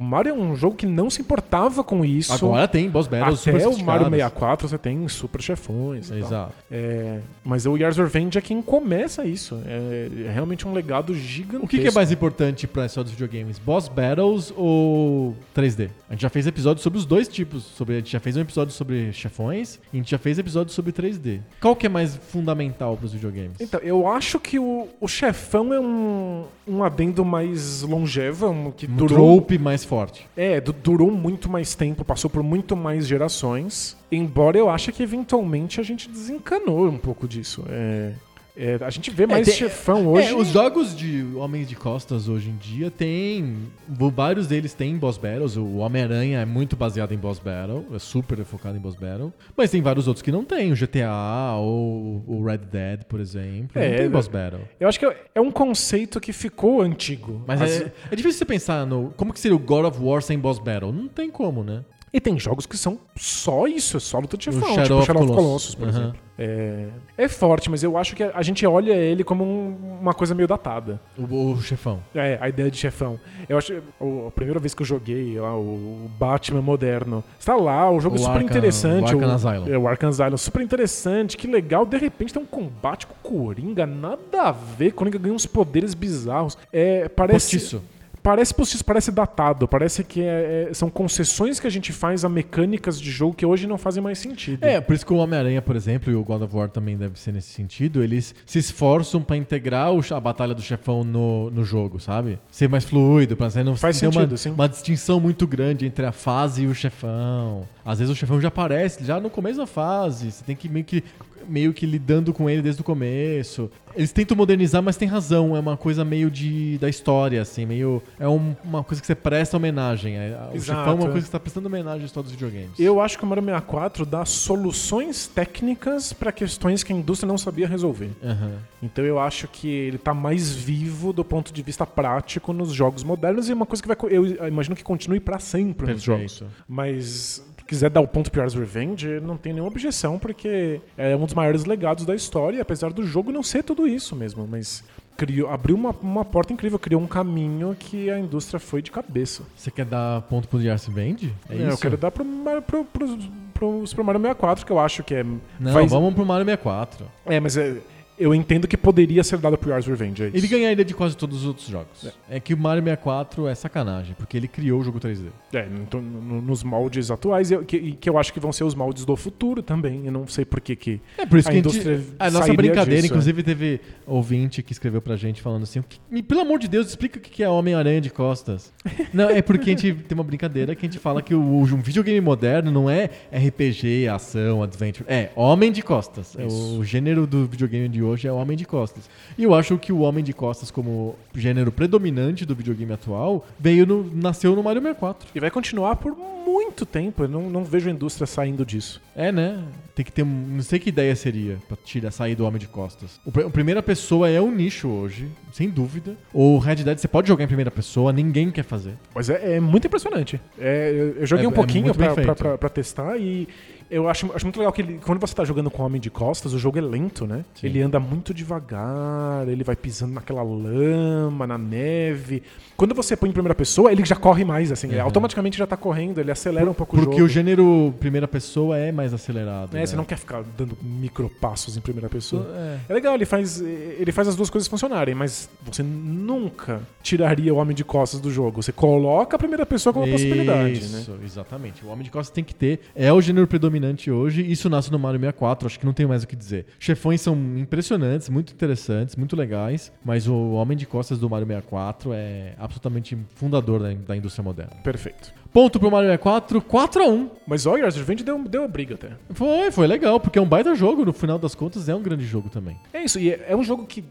o 0.00 0.02
Mario 0.02 0.30
é 0.30 0.34
um 0.34 0.56
jogo 0.56 0.74
que 0.74 0.84
não 0.84 1.08
se 1.08 1.20
importava 1.20 1.84
com 1.84 2.04
isso. 2.04 2.32
Agora 2.32 2.66
tem 2.66 2.90
Boss 2.90 3.06
Battles 3.06 3.40
Até 3.40 3.50
o 3.50 3.54
Mario 3.54 3.70
sofisticados. 3.70 4.10
64 4.10 4.68
você 4.68 4.78
tem 4.78 5.08
super 5.08 5.40
chefões. 5.40 6.08
tal. 6.08 6.18
Exato. 6.18 6.54
É, 6.68 7.20
mas 7.44 7.66
o 7.66 7.76
Yars 7.76 7.96
Revenge 7.96 8.36
é 8.36 8.40
quem 8.40 8.60
começa 8.60 9.24
isso. 9.24 9.60
É, 9.64 10.08
é 10.26 10.32
realmente 10.32 10.66
um 10.66 10.72
legado 10.72 11.14
gigantesco. 11.14 11.64
O 11.64 11.68
que, 11.68 11.78
que 11.78 11.86
é 11.86 11.92
mais 11.92 12.10
importante 12.10 12.66
pra 12.66 12.86
história 12.86 13.04
dos 13.04 13.12
videogames? 13.12 13.60
Boss 13.60 13.86
Battles 13.86 14.52
ou 14.56 15.36
3D? 15.54 15.88
A 16.08 16.14
gente 16.14 16.22
já 16.22 16.28
fez 16.28 16.48
episódios 16.48 16.82
sobre 16.82 16.98
os 16.98 17.06
dois 17.06 17.28
tipos. 17.28 17.62
Sobre, 17.62 17.94
a 17.94 17.98
gente 17.98 18.10
já 18.10 18.20
fez 18.20 18.36
um 18.36 18.40
episódio 18.40 18.74
sobre 18.74 19.12
chefões 19.12 19.78
e 19.92 19.96
a 19.96 20.00
gente 20.00 20.10
já 20.10 20.18
fez 20.18 20.36
episódio 20.38 20.72
sobre 20.72 20.92
3D. 20.92 21.40
Qual 21.60 21.76
que 21.76 21.86
é 21.86 21.88
mais 21.88 22.16
fundamental 22.16 22.96
pros 22.96 23.12
videogames? 23.12 23.60
Então, 23.60 23.78
eu 23.80 24.08
acho 24.08 24.31
que 24.40 24.58
o, 24.58 24.88
o 25.00 25.08
chefão 25.08 25.72
é 25.72 25.80
um, 25.80 26.44
um 26.66 26.82
adendo 26.84 27.24
mais 27.24 27.82
longevo, 27.82 28.48
um, 28.50 28.70
que 28.70 28.86
um 28.86 28.96
durou, 28.96 29.36
trope 29.38 29.58
mais 29.58 29.84
forte. 29.84 30.26
é, 30.36 30.60
du- 30.60 30.72
durou 30.72 31.10
muito 31.10 31.48
mais 31.50 31.74
tempo, 31.74 32.04
passou 32.04 32.28
por 32.30 32.42
muito 32.42 32.76
mais 32.76 33.06
gerações. 33.06 33.96
Embora 34.10 34.58
eu 34.58 34.68
ache 34.68 34.92
que 34.92 35.02
eventualmente 35.02 35.80
a 35.80 35.82
gente 35.82 36.08
desencanou 36.08 36.86
um 36.88 36.98
pouco 36.98 37.26
disso. 37.26 37.64
É, 37.68 38.12
é, 38.56 38.78
a 38.80 38.90
gente 38.90 39.10
vê 39.10 39.26
mais 39.26 39.46
tem- 39.46 39.54
chefão 39.56 40.06
hoje. 40.08 40.28
É, 40.28 40.34
os 40.34 40.48
jogos 40.48 40.94
de 40.96 41.24
Homens 41.36 41.68
de 41.68 41.74
Costas 41.76 42.28
hoje 42.28 42.50
em 42.50 42.56
dia 42.56 42.90
tem. 42.90 43.56
Vários 43.88 44.46
deles 44.46 44.74
têm 44.74 44.96
boss 44.96 45.16
battles. 45.16 45.56
O 45.56 45.76
Homem-Aranha 45.76 46.40
é 46.40 46.44
muito 46.44 46.76
baseado 46.76 47.12
em 47.12 47.16
boss 47.18 47.38
battle, 47.38 47.86
é 47.94 47.98
super 47.98 48.42
focado 48.44 48.76
em 48.76 48.80
boss 48.80 48.94
battle. 48.94 49.32
Mas 49.56 49.70
tem 49.70 49.80
vários 49.80 50.06
outros 50.06 50.22
que 50.22 50.30
não 50.32 50.44
tem. 50.44 50.70
O 50.72 50.76
GTA 50.76 51.54
ou 51.56 52.22
o 52.26 52.44
Red 52.44 52.58
Dead, 52.58 53.04
por 53.04 53.20
exemplo. 53.20 53.70
É, 53.80 53.88
não 53.88 53.96
tem 53.96 54.06
é- 54.06 54.08
boss 54.08 54.28
battle. 54.28 54.60
Eu 54.78 54.88
acho 54.88 54.98
que 54.98 55.06
é 55.06 55.16
é 55.34 55.40
um 55.40 55.50
conceito 55.50 56.20
que 56.20 56.32
ficou 56.32 56.82
antigo. 56.82 57.42
Mas 57.46 57.60
As- 57.62 57.80
é, 57.82 57.92
é 58.10 58.16
difícil 58.16 58.38
você 58.38 58.44
pensar 58.44 58.86
no. 58.86 59.12
Como 59.16 59.32
que 59.32 59.40
seria 59.40 59.56
o 59.56 59.58
God 59.58 59.86
of 59.86 59.98
War 60.02 60.22
sem 60.22 60.38
boss 60.38 60.58
battle? 60.58 60.92
Não 60.92 61.08
tem 61.08 61.30
como, 61.30 61.64
né? 61.64 61.82
E 62.12 62.20
tem 62.20 62.38
jogos 62.38 62.66
que 62.66 62.76
são 62.76 62.98
só 63.16 63.66
isso, 63.66 63.96
é 63.96 64.00
só 64.00 64.18
luta 64.18 64.36
de 64.36 64.44
chefão, 64.44 64.60
Shadow 64.74 64.82
tipo 64.84 64.94
of 64.96 65.06
Shadow 65.06 65.22
of 65.24 65.32
Colossus. 65.32 65.74
Por 65.74 65.88
Aham. 65.88 65.98
exemplo. 65.98 66.20
É, 66.38 66.88
é 67.16 67.28
forte, 67.28 67.70
mas 67.70 67.82
eu 67.82 67.96
acho 67.96 68.14
que 68.14 68.22
a 68.22 68.42
gente 68.42 68.66
olha 68.66 68.92
ele 68.92 69.24
como 69.24 69.44
um- 69.44 69.98
uma 70.00 70.12
coisa 70.12 70.34
meio 70.34 70.46
datada. 70.46 71.00
O, 71.16 71.52
o 71.52 71.62
chefão. 71.62 72.00
É, 72.14 72.36
a 72.40 72.48
ideia 72.50 72.70
de 72.70 72.76
chefão. 72.76 73.18
Eu 73.48 73.56
acho 73.56 73.80
o- 73.98 74.26
a 74.28 74.30
primeira 74.30 74.60
vez 74.60 74.74
que 74.74 74.82
eu 74.82 74.86
joguei 74.86 75.38
lá, 75.40 75.56
o 75.56 76.10
Batman 76.18 76.60
moderno. 76.60 77.24
Está 77.38 77.54
lá, 77.56 77.90
o 77.90 77.98
jogo 78.00 78.16
O 78.16 78.18
é 78.18 78.22
super 78.22 78.32
Arkham- 78.36 78.50
interessante. 78.50 79.14
o 79.14 79.18
Arkham 79.18 79.34
Asylum. 79.34 79.72
É, 79.72 79.78
o 79.78 79.88
Arkham 79.88 80.08
Asylum, 80.10 80.36
super 80.36 80.60
interessante, 80.62 81.36
que 81.36 81.46
legal. 81.46 81.86
De 81.86 81.96
repente 81.96 82.34
tem 82.34 82.42
um 82.42 82.46
combate 82.46 83.06
com 83.06 83.14
o 83.14 83.32
Coringa, 83.44 83.86
nada 83.86 84.42
a 84.42 84.52
ver. 84.52 84.92
Coringa 84.92 85.18
ganha 85.18 85.34
uns 85.34 85.46
poderes 85.46 85.94
bizarros. 85.94 86.58
É, 86.72 87.08
parece. 87.08 87.56
Postiço. 87.56 87.82
Parece 88.22 88.54
postiço, 88.54 88.84
parece 88.84 89.10
datado. 89.10 89.66
Parece 89.66 90.04
que 90.04 90.20
é- 90.22 90.68
é- 90.70 90.74
são 90.74 90.88
concessões 90.88 91.58
que 91.58 91.66
a 91.66 91.70
gente 91.70 91.92
faz 91.92 92.24
a 92.24 92.28
mecânicas 92.28 93.00
de 93.00 93.10
jogo 93.10 93.34
que 93.34 93.44
hoje 93.44 93.66
não 93.66 93.76
fazem 93.76 94.02
mais 94.02 94.18
sentido. 94.18 94.62
É, 94.64 94.80
por 94.80 94.94
isso 94.94 95.04
que 95.04 95.12
o 95.12 95.16
Homem-Aranha, 95.16 95.60
por 95.60 95.74
exemplo, 95.74 96.12
e 96.12 96.14
o 96.14 96.22
God 96.22 96.42
of 96.42 96.54
War 96.54 96.68
também 96.68 96.96
deve 96.96 97.18
ser 97.18 97.32
nesse 97.32 97.48
sentido, 97.52 98.02
eles 98.02 98.34
se 98.46 98.58
esforçam 98.58 99.20
pra 99.22 99.36
integrar 99.36 99.92
o 99.92 100.02
a 100.12 100.20
batalha 100.20 100.54
do 100.54 100.60
chefão 100.62 101.04
no, 101.04 101.50
no 101.50 101.64
jogo, 101.64 101.98
sabe? 101.98 102.38
Ser 102.50 102.68
mais 102.68 102.84
fluido, 102.84 103.36
pra 103.36 103.48
não 103.64 103.76
Faz 103.76 103.98
ter 103.98 104.06
sentido, 104.06 104.32
uma, 104.32 104.36
sim. 104.36 104.50
uma 104.50 104.68
distinção 104.68 105.18
muito 105.20 105.46
grande 105.46 105.86
entre 105.86 106.04
a 106.04 106.12
fase 106.12 106.64
e 106.64 106.66
o 106.66 106.74
chefão. 106.74 107.66
Às 107.84 107.98
vezes 107.98 108.12
o 108.12 108.16
chefão 108.16 108.40
já 108.40 108.48
aparece 108.48 109.04
já 109.04 109.20
no 109.20 109.30
começo 109.30 109.58
da 109.58 109.66
fase, 109.66 110.30
você 110.30 110.44
tem 110.44 110.54
que 110.54 110.68
meio 110.68 110.84
que 110.84 111.02
meio 111.48 111.72
que 111.72 111.84
lidando 111.86 112.32
com 112.32 112.48
ele 112.48 112.62
desde 112.62 112.80
o 112.80 112.84
começo. 112.84 113.70
Eles 113.94 114.10
tentam 114.12 114.36
modernizar, 114.36 114.82
mas 114.82 114.96
tem 114.96 115.06
razão, 115.06 115.54
é 115.56 115.60
uma 115.60 115.76
coisa 115.76 116.04
meio 116.04 116.30
de 116.30 116.78
da 116.78 116.88
história 116.88 117.42
assim, 117.42 117.66
meio 117.66 118.02
é 118.18 118.26
um- 118.26 118.56
uma 118.64 118.82
coisa 118.82 119.00
que 119.00 119.06
você 119.06 119.14
presta 119.14 119.56
homenagem. 119.58 120.16
É, 120.16 120.28
O 120.52 120.56
Exato, 120.56 120.64
chefão 120.64 120.92
é 120.92 120.94
uma 120.94 121.04
coisa 121.10 121.20
que 121.20 121.26
você 121.26 121.32
tá 121.32 121.40
prestando 121.40 121.66
homenagem 121.68 122.02
à 122.02 122.06
história 122.06 122.24
dos 122.24 122.32
videogames. 122.32 122.78
Eu 122.78 123.00
acho 123.00 123.18
que 123.18 123.24
o 123.24 123.26
Mario 123.26 123.44
64 123.44 124.06
dá 124.06 124.24
soluções 124.24 125.26
técnicas 125.26 126.12
para 126.12 126.32
questões 126.32 126.82
que 126.82 126.92
a 126.92 126.96
indústria 126.96 127.26
não 127.28 127.36
sabia 127.36 127.66
resolver. 127.68 128.10
Aham. 128.24 128.52
Então 128.82 129.04
eu 129.04 129.18
acho 129.18 129.46
que 129.48 129.68
ele 129.68 129.98
tá 129.98 130.14
mais 130.14 130.50
vivo 130.50 131.12
do 131.12 131.24
ponto 131.24 131.52
de 131.52 131.62
vista 131.62 131.84
prático 131.86 132.52
nos 132.52 132.72
jogos 132.72 133.04
modernos 133.04 133.48
e 133.48 133.52
é 133.52 133.54
uma 133.54 133.66
coisa 133.66 133.82
que 133.82 133.88
vai 133.88 133.96
eu 134.10 134.48
imagino 134.48 134.74
que 134.74 134.82
continue 134.82 135.20
para 135.20 135.38
sempre 135.38 135.92
nos 135.92 136.04
Perfeito. 136.04 136.32
jogos. 136.38 136.54
Mas 136.68 137.44
quiser 137.72 137.88
dar 137.88 138.02
o 138.02 138.06
ponto 138.06 138.30
pro 138.30 138.40
Yars 138.42 138.52
Revenge, 138.54 139.18
não 139.20 139.36
tem 139.38 139.52
nenhuma 139.54 139.70
objeção 139.70 140.18
porque 140.18 140.78
é 140.96 141.16
um 141.16 141.24
dos 141.24 141.32
maiores 141.32 141.64
legados 141.64 142.04
da 142.04 142.14
história, 142.14 142.60
apesar 142.60 142.92
do 142.92 143.02
jogo 143.06 143.32
não 143.32 143.42
ser 143.42 143.62
tudo 143.64 143.88
isso 143.88 144.14
mesmo, 144.14 144.46
mas 144.46 144.84
criou, 145.16 145.48
abriu 145.50 145.74
uma, 145.74 145.94
uma 146.02 146.22
porta 146.24 146.52
incrível, 146.52 146.78
criou 146.78 147.00
um 147.00 147.06
caminho 147.06 147.74
que 147.78 148.10
a 148.10 148.18
indústria 148.18 148.60
foi 148.60 148.82
de 148.82 148.90
cabeça. 148.90 149.42
Você 149.56 149.70
quer 149.70 149.86
dar 149.86 150.20
ponto 150.22 150.46
pro 150.48 150.60
Yars 150.60 150.86
Vende? 150.86 151.32
É, 151.48 151.54
É, 151.54 151.56
isso? 151.56 151.68
Eu 151.70 151.78
quero 151.78 151.96
dar 151.96 152.10
pro, 152.10 152.24
pro, 152.66 152.84
pro, 152.84 153.18
pro 153.54 153.86
Super 153.86 154.04
Mario 154.04 154.20
64, 154.20 154.66
que 154.66 154.72
eu 154.72 154.78
acho 154.78 155.02
que 155.02 155.14
é. 155.14 155.24
Não, 155.24 155.72
faz- 155.72 155.90
vamos 155.90 156.12
pro 156.14 156.26
Mario 156.26 156.44
64. 156.44 157.06
É, 157.24 157.40
mas 157.40 157.56
é, 157.56 157.76
eu 158.18 158.34
entendo 158.34 158.68
que 158.68 158.76
poderia 158.76 159.22
ser 159.24 159.38
dado 159.38 159.56
pro 159.58 159.70
Yars 159.70 159.86
Revenge. 159.86 160.22
É 160.22 160.26
isso. 160.28 160.36
Ele 160.36 160.46
ganharia 160.48 160.84
de 160.84 160.94
quase 160.94 161.16
todos 161.16 161.40
os 161.42 161.46
outros 161.46 161.66
jogos. 161.68 162.08
É. 162.30 162.38
que 162.40 162.54
o 162.54 162.56
Mario 162.58 162.82
64 162.82 163.46
é 163.48 163.54
sacanagem, 163.54 164.14
porque 164.16 164.36
ele 164.36 164.48
criou 164.48 164.80
o 164.80 164.84
jogo 164.84 164.98
3D. 165.00 165.26
É, 165.52 165.66
então, 165.82 166.00
no- 166.00 166.40
nos 166.42 166.62
moldes 166.62 167.10
atuais, 167.10 167.50
que, 167.66 167.92
que 167.92 168.08
eu 168.08 168.18
acho 168.18 168.32
que 168.32 168.40
vão 168.40 168.52
ser 168.52 168.64
os 168.64 168.74
moldes 168.74 169.04
do 169.04 169.16
futuro 169.16 169.62
também. 169.62 170.06
Eu 170.06 170.12
não 170.12 170.26
sei 170.26 170.44
por 170.44 170.60
que 170.60 170.74
que. 170.76 171.00
É 171.18 171.26
por 171.26 171.38
isso 171.38 171.48
A 171.48 171.52
que 171.52 171.58
a, 171.58 171.62
gente, 171.62 171.68
indústria 171.68 172.00
a 172.18 172.30
nossa 172.30 172.52
brincadeira, 172.54 173.00
disso, 173.02 173.06
é. 173.06 173.06
inclusive 173.06 173.42
teve 173.42 173.80
ouvinte 174.06 174.62
que 174.62 174.72
escreveu 174.72 175.00
pra 175.02 175.16
gente 175.16 175.40
falando 175.42 175.62
assim, 175.64 175.78
"O 175.80 175.82
que- 175.82 175.98
me- 176.10 176.22
pelo 176.22 176.40
amor 176.40 176.58
de 176.58 176.68
Deus, 176.68 176.88
explica 176.88 177.18
o 177.18 177.22
que 177.22 177.42
é 177.42 177.48
Homem-Aranha 177.48 178.00
de 178.00 178.10
costas. 178.10 178.72
não, 179.12 179.28
é 179.30 179.40
porque 179.42 179.70
a 179.70 179.72
gente 179.76 179.92
tem 179.94 180.14
uma 180.14 180.24
brincadeira 180.24 180.74
que 180.74 180.84
a 180.86 180.88
gente 180.88 180.98
fala 180.98 181.22
que 181.22 181.34
o, 181.34 181.40
um 181.40 181.80
videogame 181.82 182.20
moderno 182.20 182.70
não 182.70 182.88
é 182.90 183.08
RPG, 183.32 184.08
ação, 184.08 184.62
adventure, 184.62 185.04
é 185.08 185.30
Homem 185.34 185.72
de 185.72 185.82
costas. 185.82 186.36
É 186.38 186.46
Isso. 186.46 186.78
o 186.78 186.84
gênero 186.84 187.26
do 187.26 187.46
videogame 187.46 187.88
de 187.88 188.01
hoje 188.02 188.26
é 188.28 188.32
Homem 188.32 188.56
de 188.56 188.64
costas. 188.64 189.08
E 189.36 189.44
eu 189.44 189.54
acho 189.54 189.78
que 189.78 189.92
o 189.92 190.00
Homem 190.00 190.22
de 190.24 190.32
costas 190.32 190.70
como 190.70 191.16
gênero 191.34 191.70
predominante 191.72 192.44
do 192.46 192.54
videogame 192.54 192.92
atual 192.92 193.46
veio 193.58 193.86
no, 193.86 194.04
nasceu 194.14 194.54
no 194.56 194.62
Mario 194.62 194.80
64. 194.82 195.28
E 195.34 195.40
vai 195.40 195.50
continuar 195.50 195.96
por 195.96 196.16
muito 196.16 196.84
tempo. 196.84 197.22
Eu 197.24 197.28
não, 197.28 197.48
não 197.50 197.64
vejo 197.64 197.88
a 197.88 197.92
indústria 197.92 198.26
saindo 198.26 198.64
disso. 198.66 199.00
É, 199.14 199.30
né? 199.30 199.62
Tem 199.94 200.04
que 200.04 200.10
ter. 200.10 200.24
Não 200.24 200.62
sei 200.62 200.78
que 200.78 200.88
ideia 200.88 201.14
seria 201.14 201.58
pra 201.68 201.76
tirar, 201.84 202.10
sair 202.10 202.34
do 202.34 202.44
Homem 202.44 202.58
de 202.58 202.66
Costas. 202.66 203.20
O, 203.24 203.40
a 203.40 203.50
primeira 203.50 203.82
pessoa 203.82 204.28
é 204.28 204.40
um 204.40 204.50
nicho 204.50 204.88
hoje, 204.88 205.28
sem 205.52 205.68
dúvida. 205.68 206.16
O 206.32 206.58
Red 206.58 206.76
Dead 206.76 206.98
você 206.98 207.06
pode 207.08 207.28
jogar 207.28 207.44
em 207.44 207.46
primeira 207.46 207.70
pessoa, 207.70 208.12
ninguém 208.12 208.50
quer 208.50 208.64
fazer. 208.64 208.94
Mas 209.14 209.28
é, 209.30 209.56
é 209.56 209.60
muito 209.60 209.86
impressionante. 209.86 210.40
É, 210.58 211.14
eu, 211.18 211.26
joguei 211.26 211.44
É- 211.44 211.48
um 211.48 211.52
é 211.52 211.54
pouquinho 211.54 211.92
bem 211.94 212.14
pra, 212.14 212.24
pra, 212.24 212.34
pra- 212.34 212.58
pra 212.58 212.68
testar 212.70 213.16
e 213.18 213.46
eu 213.92 214.08
acho, 214.08 214.30
acho 214.34 214.44
muito 214.44 214.58
legal 214.58 214.72
que 214.72 214.82
ele- 214.82 214.98
quando 215.04 215.20
você 215.20 215.34
tá 215.34 215.44
jogando 215.44 215.70
com 215.70 215.82
o 215.82 215.86
Homem 215.86 216.00
de 216.00 216.10
Costas, 216.10 216.52
o 216.52 216.58
jogo 216.58 216.78
é 216.78 216.80
lento, 216.80 217.26
né? 217.26 217.44
Sim. 217.54 217.66
Ele 217.66 217.82
anda 217.82 218.00
muito 218.00 218.32
devagar, 218.34 219.46
ele 219.48 219.62
vai 219.62 219.76
pisando 219.76 220.12
naquela 220.14 220.42
lama, 220.42 221.46
na 221.46 221.58
neve. 221.58 222.42
Quando 222.76 222.94
você 222.94 223.16
põe 223.16 223.28
em 223.28 223.32
primeira 223.32 223.54
pessoa, 223.54 223.92
ele 223.92 224.04
já 224.04 224.16
corre 224.16 224.44
mais, 224.44 224.72
assim. 224.72 224.88
ele 224.88 224.96
Uhum. 224.98 225.04
automaticamente 225.04 225.56
já 225.58 225.66
tá 225.66 225.76
correndo, 225.76 226.18
ele 226.18 226.30
acelera 226.30 226.68
um 226.68 226.74
pouco 226.74 226.96
o 226.96 226.98
Porque 227.00 227.16
jogo. 227.16 227.26
o 227.26 227.28
gênero 227.28 227.94
primeira 228.00 228.26
pessoa 228.26 228.76
é 228.76 228.90
mais 228.90 229.12
acelerado. 229.14 229.76
É, 229.76 229.80
né? 229.80 229.86
Você 229.86 229.94
não 229.96 230.04
quer 230.04 230.16
ficar 230.18 230.42
dando 230.56 230.76
micropassos 230.82 231.76
em 231.76 231.80
primeira 231.80 232.08
pessoa. 232.08 232.46
É. 232.56 232.78
É 232.88 232.94
legal, 232.94 233.14
ele 233.14 233.24
faz, 233.26 233.60
ele 233.60 234.10
faz 234.12 234.28
as 234.28 234.34
duas 234.36 234.50
coisas 234.50 234.66
funcionarem, 234.68 235.14
mas 235.14 235.48
você 235.64 235.82
nunca 235.82 236.80
tiraria 237.02 237.52
o 237.54 237.58
Homem 237.58 237.74
de 237.76 237.84
Costas 237.84 238.20
do 238.20 238.30
jogo. 238.30 238.62
Você 238.62 238.72
coloca 238.72 239.36
a 239.36 239.38
primeira 239.38 239.66
pessoa 239.66 239.92
como 239.92 240.04
uma 240.06 240.12
possibilidade, 240.12 240.88
né? 240.88 241.00
Isso, 241.00 241.14
exatamente. 241.24 241.84
O 241.84 241.88
Homem 241.88 242.04
de 242.04 242.10
Costas 242.10 242.32
tem 242.34 242.42
que 242.44 242.54
ter. 242.54 242.80
É 242.94 243.12
o 243.12 243.20
gênero 243.20 243.46
predominante 243.46 243.81
hoje. 244.10 244.42
Isso 244.50 244.68
nasce 244.68 244.90
no 244.90 244.98
Mario 244.98 245.20
64. 245.20 245.66
Acho 245.66 245.78
que 245.78 245.86
não 245.86 245.92
tem 245.92 246.06
mais 246.06 246.22
o 246.22 246.26
que 246.26 246.36
dizer. 246.36 246.66
Chefões 246.78 247.20
são 247.20 247.34
impressionantes, 247.56 248.28
muito 248.28 248.52
interessantes, 248.52 249.16
muito 249.16 249.36
legais. 249.36 249.92
Mas 250.04 250.28
o 250.28 250.52
Homem 250.52 250.76
de 250.76 250.86
Costas 250.86 251.18
do 251.18 251.28
Mario 251.28 251.46
64 251.46 252.12
é 252.12 252.54
absolutamente 252.58 253.16
fundador 253.34 253.80
da, 253.80 253.92
da 253.92 254.16
indústria 254.16 254.42
moderna. 254.42 254.72
Perfeito. 254.82 255.32
Ponto 255.52 255.78
pro 255.78 255.90
Mario 255.90 256.08
64, 256.08 256.62
4 256.62 257.02
a 257.02 257.08
1 257.08 257.30
Mas 257.46 257.66
o 257.66 257.76
Yars 257.76 257.96
Revenge 257.96 258.24
deu, 258.24 258.42
deu 258.44 258.64
a 258.64 258.68
briga 258.68 258.94
até. 258.94 259.10
Foi, 259.34 259.70
foi 259.70 259.86
legal, 259.86 260.18
porque 260.18 260.38
é 260.38 260.42
um 260.42 260.46
baita 260.46 260.74
jogo. 260.74 261.04
No 261.04 261.12
final 261.12 261.38
das 261.38 261.54
contas, 261.54 261.88
é 261.88 261.94
um 261.94 262.02
grande 262.02 262.24
jogo 262.24 262.48
também. 262.48 262.76
É 262.92 263.04
isso, 263.04 263.18
e 263.18 263.30
é, 263.30 263.46
é 263.48 263.56
um 263.56 263.62
jogo 263.62 263.86
que 263.86 264.02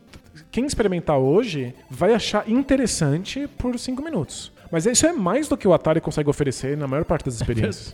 quem 0.51 0.65
experimentar 0.65 1.17
hoje 1.17 1.73
vai 1.89 2.13
achar 2.13 2.49
interessante 2.49 3.47
por 3.57 3.77
5 3.77 4.03
minutos. 4.03 4.51
Mas 4.71 4.85
isso 4.85 5.05
é 5.05 5.11
mais 5.11 5.47
do 5.47 5.57
que 5.57 5.67
o 5.67 5.73
Atari 5.73 5.99
consegue 5.99 6.29
oferecer 6.29 6.77
na 6.77 6.87
maior 6.87 7.03
parte 7.03 7.25
das 7.25 7.35
experiências. 7.41 7.93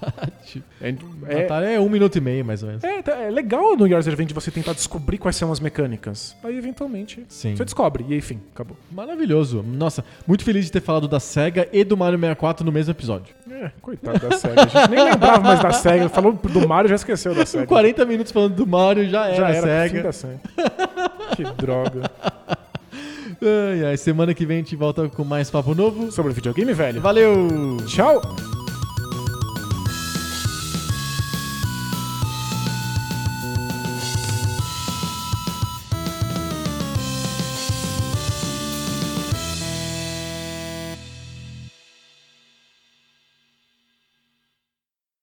É, 0.81 0.93
é, 1.27 1.43
Atari 1.45 1.73
é 1.73 1.79
um 1.79 1.89
minuto 1.89 2.15
e 2.17 2.21
meio, 2.21 2.45
mais 2.45 2.61
ou 2.61 2.69
menos. 2.69 2.83
é, 2.83 3.01
tá- 3.01 3.15
é 3.15 3.29
legal 3.31 3.75
no 3.75 3.87
Yars 3.87 4.05
Revenge 4.05 4.33
você 4.33 4.51
tentar 4.51 4.73
descobrir 4.73 5.17
quais 5.17 5.35
são 5.35 5.51
as 5.51 5.59
mecânicas. 5.59 6.35
Aí, 6.43 6.57
eventualmente, 6.57 7.25
Sim. 7.27 7.55
você 7.55 7.65
descobre. 7.65 8.05
E 8.07 8.15
enfim, 8.15 8.39
acabou. 8.53 8.77
Maravilhoso. 8.91 9.63
Nossa, 9.63 10.05
muito 10.27 10.43
feliz 10.43 10.65
de 10.65 10.71
ter 10.71 10.81
falado 10.81 11.07
da 11.07 11.19
SEGA 11.19 11.67
e 11.73 11.83
do 11.83 11.97
Mario 11.97 12.19
64 12.19 12.65
no 12.65 12.71
mesmo 12.71 12.91
episódio. 12.91 13.33
É, 13.49 13.71
coitado 13.81 14.19
da 14.19 14.37
SEGA. 14.37 14.61
A 14.61 14.67
gente 14.67 14.89
nem 14.91 15.03
lembrava 15.03 15.39
mais 15.39 15.59
da 15.61 15.71
SEGA. 15.71 16.09
Falou 16.09 16.33
do 16.33 16.67
Mario, 16.67 16.89
já 16.89 16.95
esqueceu 16.95 17.33
da 17.33 17.45
SEGA. 17.45 17.65
40 17.65 18.05
minutos 18.05 18.31
falando 18.31 18.53
do 18.55 18.67
Mario, 18.67 19.09
já 19.09 19.27
era, 19.27 19.35
já 19.35 19.49
era 19.49 19.87
SEGA. 19.89 20.03
da 20.03 20.11
SEGA. 20.11 20.39
que 21.35 21.43
droga. 21.43 22.01
Ai, 23.41 23.85
ai, 23.85 23.97
semana 23.97 24.33
que 24.33 24.45
vem 24.45 24.57
a 24.57 24.59
gente 24.61 24.75
volta 24.75 25.07
com 25.09 25.23
mais 25.23 25.49
papo 25.49 25.75
novo. 25.75 26.11
Sobre 26.11 26.33
videogame, 26.33 26.73
velho. 26.73 27.01
Valeu! 27.01 27.77
Tchau! 27.85 28.21